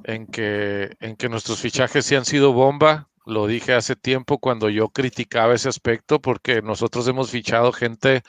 en 0.04 0.28
que, 0.28 0.96
en 1.00 1.16
que 1.16 1.30
nuestros 1.30 1.60
fichajes 1.60 2.06
sí 2.06 2.16
han 2.16 2.26
sido 2.26 2.54
bomba. 2.54 3.10
Lo 3.30 3.46
dije 3.48 3.74
hace 3.74 3.96
tiempo 3.96 4.40
cuando 4.40 4.70
yo 4.70 4.90
criticaba 4.90 5.54
ese 5.54 5.70
aspecto, 5.70 6.20
porque 6.20 6.62
nosotros 6.62 7.08
hemos 7.08 7.30
fichado 7.30 7.72
gente 7.72 8.24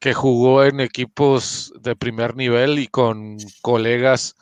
que 0.00 0.14
jugó 0.14 0.64
en 0.64 0.80
equipos 0.80 1.72
de 1.80 1.96
primer 1.96 2.34
nivel 2.36 2.78
y 2.78 2.86
con 2.88 3.36
colegas 3.62 4.34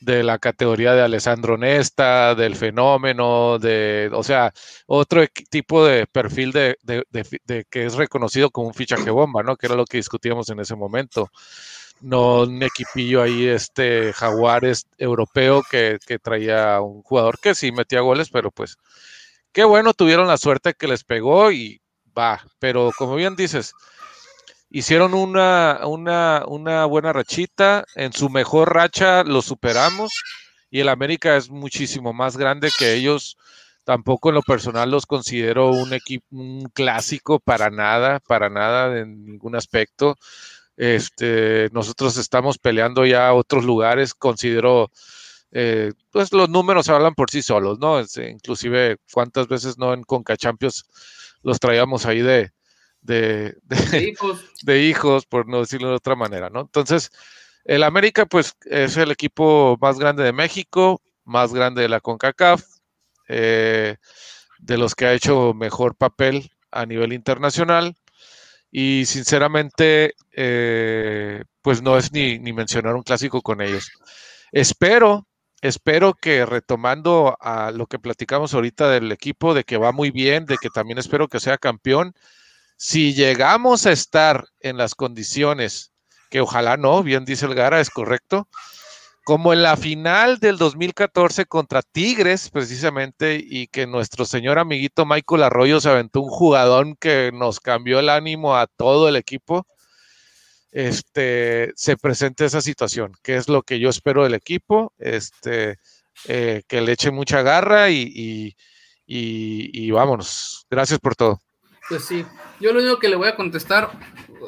de 0.00 0.22
la 0.22 0.38
categoría 0.38 0.94
de 0.94 1.02
Alessandro 1.02 1.58
Nesta, 1.58 2.36
del 2.36 2.54
fenómeno, 2.54 3.58
de, 3.58 4.08
o 4.12 4.22
sea, 4.22 4.52
otro 4.86 5.24
tipo 5.50 5.84
de 5.84 6.06
perfil 6.06 6.52
de, 6.52 6.76
que 7.68 7.86
es 7.86 7.94
reconocido 7.94 8.50
como 8.50 8.68
un 8.68 8.74
fichaje 8.74 9.10
bomba, 9.10 9.42
¿no? 9.42 9.56
Que 9.56 9.66
era 9.66 9.74
lo 9.74 9.84
que 9.84 9.96
discutíamos 9.96 10.48
en 10.50 10.60
ese 10.60 10.76
momento. 10.76 11.30
No 12.00 12.42
un 12.42 12.62
equipillo 12.62 13.22
ahí, 13.22 13.46
este 13.46 14.12
Jaguares 14.12 14.86
europeo 14.98 15.62
que, 15.68 15.98
que 16.06 16.18
traía 16.18 16.80
un 16.80 17.02
jugador 17.02 17.40
que 17.40 17.54
sí 17.54 17.72
metía 17.72 18.00
goles, 18.00 18.30
pero 18.30 18.50
pues 18.52 18.76
qué 19.52 19.64
bueno, 19.64 19.94
tuvieron 19.94 20.28
la 20.28 20.38
suerte 20.38 20.74
que 20.74 20.88
les 20.88 21.04
pegó 21.04 21.52
y 21.52 21.80
va. 22.16 22.44
Pero 22.60 22.92
como 22.96 23.16
bien 23.16 23.36
dices, 23.36 23.72
hicieron 24.70 25.14
una, 25.14 25.80
una, 25.86 26.44
una 26.46 26.84
buena 26.84 27.12
rachita, 27.12 27.84
en 27.94 28.12
su 28.12 28.28
mejor 28.30 28.74
racha 28.74 29.24
lo 29.24 29.42
superamos 29.42 30.12
y 30.70 30.80
el 30.80 30.88
América 30.88 31.36
es 31.36 31.50
muchísimo 31.50 32.12
más 32.12 32.36
grande 32.36 32.70
que 32.78 32.94
ellos. 32.94 33.36
Tampoco 33.84 34.28
en 34.28 34.34
lo 34.36 34.42
personal 34.42 34.90
los 34.90 35.06
considero 35.06 35.70
un 35.70 35.94
equipo, 35.94 36.26
un 36.30 36.68
clásico 36.74 37.40
para 37.40 37.70
nada, 37.70 38.20
para 38.20 38.50
nada 38.50 38.98
en 38.98 39.24
ningún 39.24 39.56
aspecto. 39.56 40.16
Este, 40.78 41.68
nosotros 41.72 42.16
estamos 42.18 42.56
peleando 42.56 43.04
ya 43.04 43.26
a 43.26 43.34
otros 43.34 43.64
lugares, 43.64 44.14
considero, 44.14 44.92
eh, 45.50 45.92
pues 46.12 46.32
los 46.32 46.48
números 46.48 46.88
hablan 46.88 47.16
por 47.16 47.30
sí 47.30 47.42
solos, 47.42 47.80
¿no? 47.80 48.00
inclusive 48.00 48.98
cuántas 49.12 49.48
veces 49.48 49.76
no 49.76 49.92
en 49.92 50.04
Conca 50.04 50.36
Champions 50.36 50.84
los 51.42 51.58
traíamos 51.58 52.06
ahí 52.06 52.22
de, 52.22 52.52
de, 53.00 53.56
de, 54.62 54.82
hijos. 54.82 55.26
por 55.26 55.48
no 55.48 55.58
decirlo 55.58 55.88
de 55.88 55.96
otra 55.96 56.14
manera, 56.14 56.48
¿no? 56.48 56.60
Entonces, 56.60 57.10
el 57.64 57.82
América, 57.82 58.26
pues, 58.26 58.54
es 58.64 58.96
el 58.96 59.10
equipo 59.10 59.76
más 59.80 59.98
grande 59.98 60.22
de 60.22 60.32
México, 60.32 61.02
más 61.24 61.52
grande 61.52 61.82
de 61.82 61.88
la 61.88 62.00
CONCACAF, 62.00 62.62
eh, 63.26 63.96
de 64.60 64.78
los 64.78 64.94
que 64.94 65.06
ha 65.06 65.12
hecho 65.12 65.54
mejor 65.54 65.96
papel 65.96 66.52
a 66.70 66.86
nivel 66.86 67.12
internacional. 67.12 67.96
Y 68.70 69.06
sinceramente, 69.06 70.14
eh, 70.32 71.44
pues 71.62 71.82
no 71.82 71.96
es 71.96 72.12
ni, 72.12 72.38
ni 72.38 72.52
mencionar 72.52 72.94
un 72.94 73.02
clásico 73.02 73.42
con 73.42 73.60
ellos. 73.62 73.90
Espero 74.52 75.28
espero 75.60 76.14
que 76.14 76.46
retomando 76.46 77.36
a 77.40 77.70
lo 77.70 77.86
que 77.86 77.98
platicamos 77.98 78.54
ahorita 78.54 78.88
del 78.90 79.10
equipo, 79.12 79.54
de 79.54 79.64
que 79.64 79.76
va 79.76 79.92
muy 79.92 80.10
bien, 80.10 80.46
de 80.46 80.56
que 80.58 80.70
también 80.70 80.98
espero 80.98 81.28
que 81.28 81.40
sea 81.40 81.58
campeón, 81.58 82.14
si 82.76 83.14
llegamos 83.14 83.86
a 83.86 83.92
estar 83.92 84.46
en 84.60 84.76
las 84.76 84.94
condiciones, 84.94 85.92
que 86.30 86.40
ojalá 86.40 86.76
no, 86.76 87.02
bien 87.02 87.24
dice 87.24 87.46
el 87.46 87.54
Gara, 87.54 87.80
es 87.80 87.90
correcto, 87.90 88.48
como 89.28 89.52
en 89.52 89.62
la 89.62 89.76
final 89.76 90.38
del 90.38 90.56
2014 90.56 91.44
contra 91.44 91.82
Tigres, 91.82 92.48
precisamente, 92.48 93.38
y 93.38 93.66
que 93.66 93.86
nuestro 93.86 94.24
señor 94.24 94.58
amiguito 94.58 95.04
Michael 95.04 95.42
Arroyo 95.42 95.82
se 95.82 95.90
aventó 95.90 96.22
un 96.22 96.30
jugador 96.30 96.96
que 96.96 97.30
nos 97.34 97.60
cambió 97.60 97.98
el 97.98 98.08
ánimo 98.08 98.56
a 98.56 98.66
todo 98.66 99.06
el 99.06 99.16
equipo, 99.16 99.66
este, 100.72 101.74
se 101.76 101.98
presente 101.98 102.46
esa 102.46 102.62
situación, 102.62 103.12
que 103.22 103.36
es 103.36 103.50
lo 103.50 103.60
que 103.60 103.78
yo 103.78 103.90
espero 103.90 104.24
del 104.24 104.32
equipo, 104.32 104.94
este, 104.96 105.76
eh, 106.24 106.62
que 106.66 106.80
le 106.80 106.92
eche 106.92 107.10
mucha 107.10 107.42
garra 107.42 107.90
y, 107.90 108.10
y, 108.14 108.56
y 109.06 109.90
vámonos. 109.90 110.66
Gracias 110.70 111.00
por 111.00 111.14
todo. 111.14 111.38
Pues 111.90 112.06
sí, 112.06 112.24
yo 112.60 112.72
lo 112.72 112.80
único 112.80 112.98
que 112.98 113.10
le 113.10 113.16
voy 113.16 113.28
a 113.28 113.36
contestar, 113.36 113.90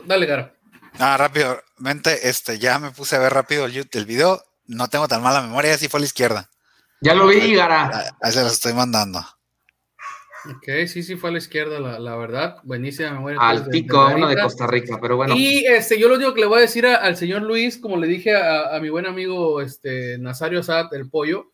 dale, 0.06 0.24
Gara. 0.24 0.54
Ah, 0.98 1.18
rápidamente, 1.18 2.30
este, 2.30 2.58
ya 2.58 2.78
me 2.78 2.92
puse 2.92 3.16
a 3.16 3.18
ver 3.18 3.34
rápido 3.34 3.66
el, 3.66 3.86
el 3.92 4.06
video, 4.06 4.42
no 4.70 4.88
tengo 4.88 5.08
tan 5.08 5.22
mala 5.22 5.42
memoria, 5.42 5.74
así 5.74 5.88
fue 5.88 5.98
a 5.98 6.02
la 6.02 6.06
izquierda. 6.06 6.50
Ya 7.00 7.14
lo 7.14 7.26
vi, 7.26 7.54
Gara. 7.54 8.14
Ahí 8.20 8.32
se 8.32 8.42
los 8.42 8.52
estoy 8.52 8.72
mandando. 8.72 9.20
Ok, 10.48 10.86
sí, 10.86 11.02
sí 11.02 11.16
fue 11.16 11.30
a 11.30 11.32
la 11.32 11.38
izquierda, 11.38 11.80
la, 11.80 12.16
verdad. 12.16 12.56
Buenísima 12.62 13.10
memoria. 13.10 13.38
Al 13.40 13.66
pico, 13.66 14.10
uno 14.14 14.28
de 14.28 14.40
Costa 14.40 14.66
Rica, 14.66 14.98
pero 15.00 15.16
bueno. 15.16 15.34
Y 15.36 15.66
este, 15.66 15.98
yo 15.98 16.08
lo 16.08 16.14
único 16.14 16.32
que 16.32 16.40
le 16.40 16.46
voy 16.46 16.58
a 16.58 16.62
decir 16.62 16.86
al 16.86 17.16
señor 17.16 17.42
Luis, 17.42 17.78
como 17.78 17.96
le 17.96 18.06
dije 18.06 18.34
a, 18.34 18.78
mi 18.80 18.88
buen 18.88 19.06
amigo 19.06 19.60
este, 19.60 20.18
Nazario 20.18 20.62
Sad, 20.62 20.94
el 20.94 21.10
pollo, 21.10 21.50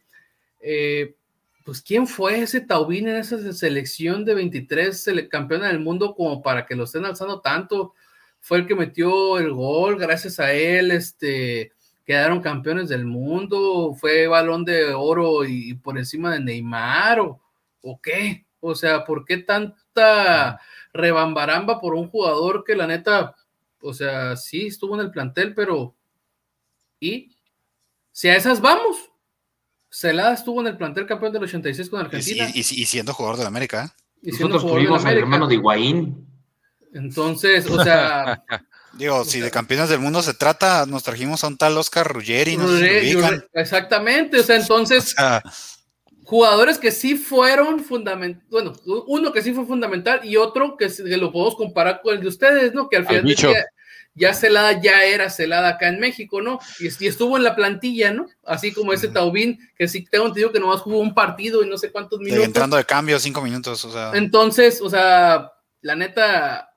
eh, 0.60 1.16
pues 1.64 1.82
quién 1.82 2.06
fue 2.06 2.40
ese 2.40 2.60
Taubín 2.60 3.08
en 3.08 3.16
esa 3.16 3.52
selección 3.52 4.24
de 4.24 4.34
23 4.34 5.10
campeona 5.28 5.68
del 5.68 5.80
mundo 5.80 6.14
como 6.14 6.42
para 6.42 6.66
que 6.66 6.76
lo 6.76 6.84
estén 6.84 7.04
alzando 7.04 7.40
tanto. 7.40 7.94
Fue 8.40 8.58
el 8.58 8.66
que 8.66 8.76
metió 8.76 9.38
el 9.38 9.52
gol, 9.52 9.98
gracias 9.98 10.38
a 10.38 10.52
él, 10.52 10.92
este, 10.92 11.72
quedaron 12.06 12.40
campeones 12.40 12.88
del 12.88 13.04
mundo, 13.04 13.94
fue 13.98 14.28
balón 14.28 14.64
de 14.64 14.94
oro 14.94 15.44
y, 15.44 15.74
por 15.74 15.98
encima 15.98 16.32
de 16.32 16.40
Neymar 16.40 17.20
o, 17.20 17.40
o 17.82 18.00
qué. 18.00 18.46
O 18.60 18.74
sea, 18.74 19.04
¿por 19.04 19.24
qué 19.24 19.38
tanta 19.38 20.60
rebambaramba 20.92 21.80
por 21.80 21.94
un 21.94 22.08
jugador 22.08 22.64
que 22.64 22.74
la 22.74 22.86
neta, 22.86 23.34
o 23.80 23.92
sea, 23.92 24.36
sí 24.36 24.68
estuvo 24.68 24.94
en 24.94 25.02
el 25.02 25.10
plantel, 25.10 25.54
pero 25.54 25.94
¿y? 27.00 27.36
Si 28.12 28.28
a 28.28 28.36
esas 28.36 28.60
vamos, 28.60 28.96
Celada 29.90 30.34
estuvo 30.34 30.60
en 30.60 30.68
el 30.68 30.76
plantel 30.76 31.06
campeón 31.06 31.32
del 31.32 31.42
86 31.44 31.90
con 31.90 32.00
Argentina. 32.00 32.48
Y, 32.54 32.62
siendo 32.62 33.12
jugador 33.12 33.36
de 33.36 33.42
la 33.42 33.48
América. 33.48 33.94
Y 34.22 34.30
Nosotros 34.30 34.66
tuvimos 34.66 35.04
al 35.04 35.18
hermano 35.18 35.46
de 35.46 35.56
Higuaín. 35.56 36.26
Entonces, 36.92 37.68
o 37.68 37.82
sea. 37.82 38.42
Digo, 38.96 39.24
si 39.24 39.40
de 39.40 39.50
campeones 39.50 39.88
del 39.88 40.00
mundo 40.00 40.22
se 40.22 40.34
trata, 40.34 40.86
nos 40.86 41.02
trajimos 41.02 41.44
a 41.44 41.48
un 41.48 41.56
tal 41.56 41.76
Oscar 41.76 42.06
Ruggeri. 42.06 42.56
No 42.56 42.66
exactamente, 43.52 44.40
o 44.40 44.42
sea, 44.42 44.56
entonces. 44.56 45.14
jugadores 46.24 46.78
que 46.78 46.90
sí 46.90 47.14
fueron 47.14 47.84
fundamental, 47.84 48.44
bueno, 48.50 48.72
uno 49.06 49.32
que 49.32 49.42
sí 49.42 49.52
fue 49.52 49.64
fundamental 49.64 50.24
y 50.24 50.36
otro 50.36 50.76
que, 50.76 50.88
lo 51.16 51.30
podemos 51.30 51.54
comparar 51.54 52.00
con 52.02 52.14
el 52.14 52.20
de 52.20 52.26
ustedes, 52.26 52.74
¿no? 52.74 52.88
Que 52.88 52.96
al 52.96 53.06
final 53.06 53.24
ya 54.16 54.32
Celada 54.32 54.80
ya 54.80 55.04
era 55.04 55.30
Celada 55.30 55.68
acá 55.68 55.88
en 55.88 56.00
México, 56.00 56.40
¿no? 56.40 56.58
Y, 56.80 56.86
estuvo 57.06 57.36
en 57.36 57.44
la 57.44 57.54
plantilla, 57.54 58.12
¿no? 58.12 58.26
Así 58.44 58.72
como 58.72 58.92
ese 58.92 59.08
Taubín, 59.08 59.58
que 59.76 59.86
sí 59.86 60.04
tengo 60.10 60.26
entendido 60.26 60.52
que 60.52 60.58
nomás 60.58 60.80
jugó 60.80 60.98
un 60.98 61.14
partido 61.14 61.62
y 61.62 61.68
no 61.68 61.76
sé 61.76 61.92
cuántos 61.92 62.18
minutos. 62.18 62.46
entrando 62.46 62.76
de 62.76 62.84
cambio, 62.84 63.20
cinco 63.20 63.42
minutos, 63.42 63.84
o 63.84 63.92
sea. 63.92 64.12
Entonces, 64.14 64.80
o 64.80 64.88
sea, 64.88 65.52
la 65.82 65.94
neta, 65.94 66.70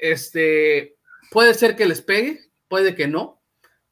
este, 0.00 0.96
puede 1.30 1.54
ser 1.54 1.76
que 1.76 1.86
les 1.86 2.02
pegue, 2.02 2.40
puede 2.68 2.94
que 2.94 3.08
no, 3.08 3.40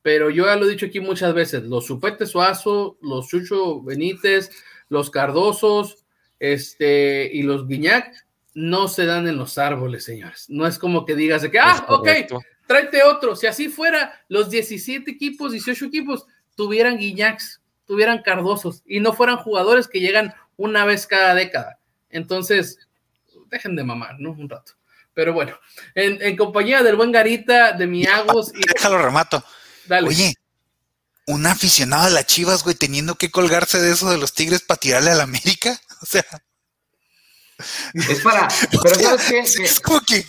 pero 0.03 0.30
yo 0.30 0.47
ya 0.47 0.57
lo 0.57 0.66
he 0.66 0.70
dicho 0.70 0.86
aquí 0.86 1.01
muchas 1.01 1.34
veces, 1.34 1.64
los 1.64 1.86
Supete 1.86 2.26
Suazo, 2.26 2.99
los 3.01 3.28
Chucho 3.28 3.82
Benítez, 3.82 4.51
los 4.89 5.11
Cardosos, 5.11 6.05
este, 6.39 7.30
y 7.32 7.43
los 7.43 7.66
Guiñac, 7.66 8.12
no 8.55 8.89
se 8.89 9.07
dan 9.07 9.28
en 9.28 9.36
los 9.36 9.59
árboles, 9.59 10.05
señores. 10.05 10.47
No 10.49 10.66
es 10.66 10.78
como 10.78 11.05
que 11.05 11.14
digas 11.14 11.43
de 11.43 11.51
que, 11.51 11.59
ah, 11.59 11.84
ok, 11.89 12.09
tráete 12.66 13.03
otro. 13.03 13.36
Si 13.36 13.47
así 13.47 13.68
fuera, 13.68 14.20
los 14.28 14.51
17 14.51 15.11
equipos, 15.11 15.53
18 15.53 15.84
equipos 15.84 16.26
tuvieran 16.57 16.99
Guiñacs, 16.99 17.62
tuvieran 17.84 18.22
Cardosos 18.22 18.83
y 18.87 19.00
no 19.00 19.12
fueran 19.12 19.37
jugadores 19.37 19.88
que 19.88 20.00
llegan 20.00 20.34
una 20.57 20.84
vez 20.84 21.07
cada 21.07 21.34
década. 21.34 21.79
Entonces, 22.11 22.79
dejen 23.50 23.76
de 23.76 23.84
mamar, 23.84 24.18
¿no? 24.18 24.33
Un 24.33 24.49
rato. 24.49 24.78
Pero 25.18 25.32
bueno, 25.32 25.58
en, 25.96 26.36
compañía 26.36 26.80
del 26.84 26.95
buen 26.95 27.11
Garita, 27.11 27.72
de 27.72 27.88
Miagos. 27.88 28.53
Y... 28.54 28.61
Déjalo 28.72 28.99
remato. 28.99 29.42
Dale. 29.88 30.07
Oye, 30.07 30.32
un 31.26 31.45
aficionado 31.45 32.04
de 32.04 32.12
las 32.12 32.24
Chivas, 32.26 32.62
güey, 32.62 32.76
teniendo 32.76 33.16
que 33.16 33.28
colgarse 33.28 33.80
de 33.80 33.90
eso 33.90 34.08
de 34.08 34.16
los 34.16 34.32
Tigres 34.32 34.62
para 34.62 34.78
tirarle 34.78 35.11
a 35.11 35.16
la 35.16 35.24
América. 35.24 35.76
O 36.03 36.07
sea. 36.07 36.24
Es 37.95 38.20
para. 38.20 38.46
Pero 38.70 38.95
¿sabes 38.95 39.26
qué? 39.28 39.40
Es 39.40 39.80
como 39.80 40.00
que. 40.03 40.24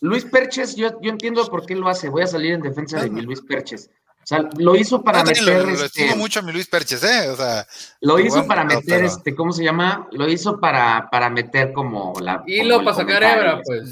Luis 0.00 0.24
Perches, 0.24 0.76
yo, 0.76 0.98
yo 1.02 1.10
entiendo 1.10 1.46
por 1.50 1.66
qué 1.66 1.76
lo 1.76 1.90
hace. 1.90 2.08
Voy 2.08 2.22
a 2.22 2.26
salir 2.26 2.54
en 2.54 2.62
defensa 2.62 3.02
de 3.02 3.10
mi 3.10 3.20
Luis 3.20 3.42
Perches. 3.42 3.90
O 4.22 4.26
sea, 4.26 4.48
lo 4.56 4.76
hizo 4.76 5.02
para 5.02 5.24
meter. 5.24 5.42
Lo, 5.42 5.72
lo 5.72 5.84
este, 5.84 6.14
mucho 6.14 6.40
a 6.40 6.42
mi 6.42 6.52
Luis 6.52 6.68
Perches, 6.68 7.04
¿eh? 7.04 7.28
O 7.28 7.36
sea. 7.36 7.66
Lo 8.00 8.18
hizo 8.18 8.46
para 8.46 8.64
meter, 8.64 9.04
este, 9.04 9.34
¿cómo 9.34 9.52
se 9.52 9.62
llama? 9.62 10.08
Lo 10.10 10.26
hizo 10.26 10.58
para, 10.58 11.10
para 11.10 11.28
meter 11.28 11.74
como 11.74 12.14
la. 12.18 12.42
Y 12.46 12.62
lo 12.62 12.82
para 12.82 12.96
sacar 12.96 13.22
hebra, 13.22 13.60
pues. 13.62 13.90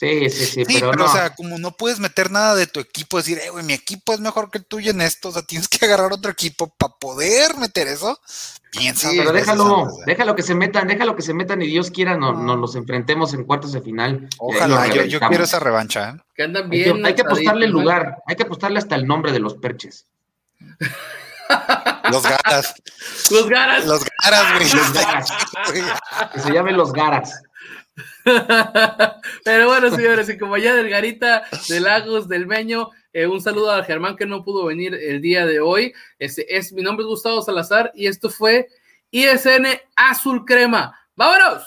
Sí, 0.00 0.30
sí, 0.30 0.46
sí, 0.46 0.64
Sí, 0.64 0.74
pero, 0.80 0.92
pero, 0.92 1.04
no. 1.04 1.10
o 1.10 1.12
sea, 1.12 1.34
como 1.34 1.58
no 1.58 1.72
puedes 1.72 2.00
meter 2.00 2.30
nada 2.30 2.54
de 2.54 2.66
tu 2.66 2.80
equipo, 2.80 3.18
decir, 3.18 3.36
eh, 3.38 3.50
güey, 3.50 3.62
mi 3.66 3.74
equipo 3.74 4.14
es 4.14 4.20
mejor 4.20 4.50
que 4.50 4.56
el 4.56 4.64
tuyo 4.64 4.92
en 4.92 5.02
esto, 5.02 5.28
o 5.28 5.32
sea, 5.32 5.42
tienes 5.42 5.68
que 5.68 5.84
agarrar 5.84 6.10
otro 6.10 6.30
equipo 6.30 6.68
para 6.68 6.94
poder 6.94 7.54
meter 7.58 7.86
eso. 7.86 8.18
Piensa. 8.70 9.10
Sí, 9.10 9.18
pero 9.18 9.30
déjalo, 9.32 9.82
antes 9.82 9.96
de- 9.98 10.04
déjalo 10.06 10.34
que 10.36 10.42
se 10.42 10.54
metan, 10.54 10.88
déjalo 10.88 11.14
que 11.16 11.20
se 11.22 11.34
metan 11.34 11.60
y 11.60 11.66
Dios 11.66 11.90
quiera 11.90 12.16
no- 12.16 12.32
nos 12.32 12.58
los 12.58 12.76
enfrentemos 12.76 13.34
en 13.34 13.44
cuartos 13.44 13.72
de 13.72 13.82
final. 13.82 14.20
ahí 14.22 14.28
Ojalá, 14.38 14.86
yo, 14.86 15.20
quiero 15.20 15.44
esa 15.44 15.58
revancha. 15.58 16.10
¿eh? 16.16 16.20
Que 16.34 16.44
andan 16.44 16.64
Hay 16.64 16.70
bien. 16.70 17.02
que, 17.02 17.06
hay 17.08 17.14
que 17.14 17.22
apostarle 17.22 17.66
el 17.66 17.72
¿no? 17.72 17.80
lugar, 17.80 18.22
hay 18.26 18.36
que 18.36 18.44
apostarle 18.44 18.78
hasta 18.78 18.94
el 18.94 19.06
nombre 19.06 19.32
de 19.32 19.40
los 19.40 19.54
perches. 19.56 20.06
Los 22.10 22.22
garas, 22.22 22.74
Los 23.30 23.48
garas. 23.48 23.84
los 23.84 24.04
garas, 24.24 24.54
güey. 24.56 24.70
Los 24.72 24.92
garas. 24.92 25.28
Que 26.32 26.40
se 26.40 26.50
llamen 26.52 26.76
los 26.76 26.92
garas. 26.92 27.42
Pero 29.44 29.68
bueno, 29.68 29.90
señores, 29.94 30.28
y 30.28 30.38
como 30.38 30.56
ya 30.56 30.74
del 30.74 30.88
Garita, 30.88 31.44
de 31.68 31.80
Lagos, 31.80 32.28
del 32.28 32.46
Meño, 32.46 32.90
eh, 33.12 33.26
un 33.26 33.40
saludo 33.40 33.72
a 33.72 33.84
Germán 33.84 34.16
que 34.16 34.26
no 34.26 34.44
pudo 34.44 34.66
venir 34.66 34.94
el 34.94 35.20
día 35.20 35.46
de 35.46 35.60
hoy. 35.60 35.92
Este 36.18 36.56
es 36.56 36.72
mi 36.72 36.82
nombre 36.82 37.04
es 37.04 37.08
Gustavo 37.08 37.42
Salazar 37.42 37.90
y 37.94 38.06
esto 38.06 38.30
fue 38.30 38.68
ISN 39.10 39.66
Azul 39.96 40.44
Crema. 40.44 40.98
¡Vámonos! 41.16 41.64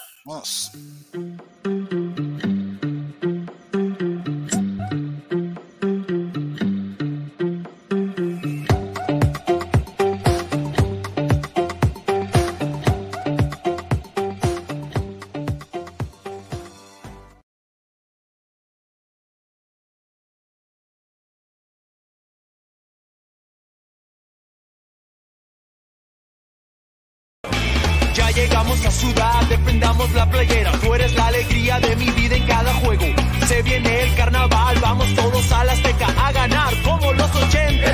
Ciudad, 29.04 29.42
defendamos 29.50 30.10
la 30.12 30.30
playera. 30.30 30.72
Tú 30.80 30.94
eres 30.94 31.14
la 31.14 31.26
alegría 31.26 31.78
de 31.78 31.94
mi 31.96 32.10
vida 32.10 32.36
en 32.36 32.46
cada 32.46 32.72
juego. 32.74 33.04
Se 33.46 33.62
viene 33.62 34.02
el 34.04 34.14
carnaval, 34.14 34.78
vamos 34.80 35.14
todos 35.14 35.52
a 35.52 35.64
la 35.64 35.72
Azteca 35.72 36.06
a 36.26 36.32
ganar 36.32 36.72
como 36.82 37.12
los 37.12 37.34
80. 37.34 37.92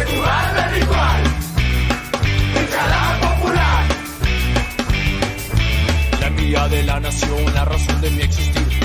La 6.20 6.26
envidia 6.28 6.68
de 6.68 6.82
la 6.84 7.00
nación, 7.00 7.54
la 7.54 7.64
razón 7.64 8.00
de 8.00 8.10
mi 8.10 8.22
existir. 8.22 8.70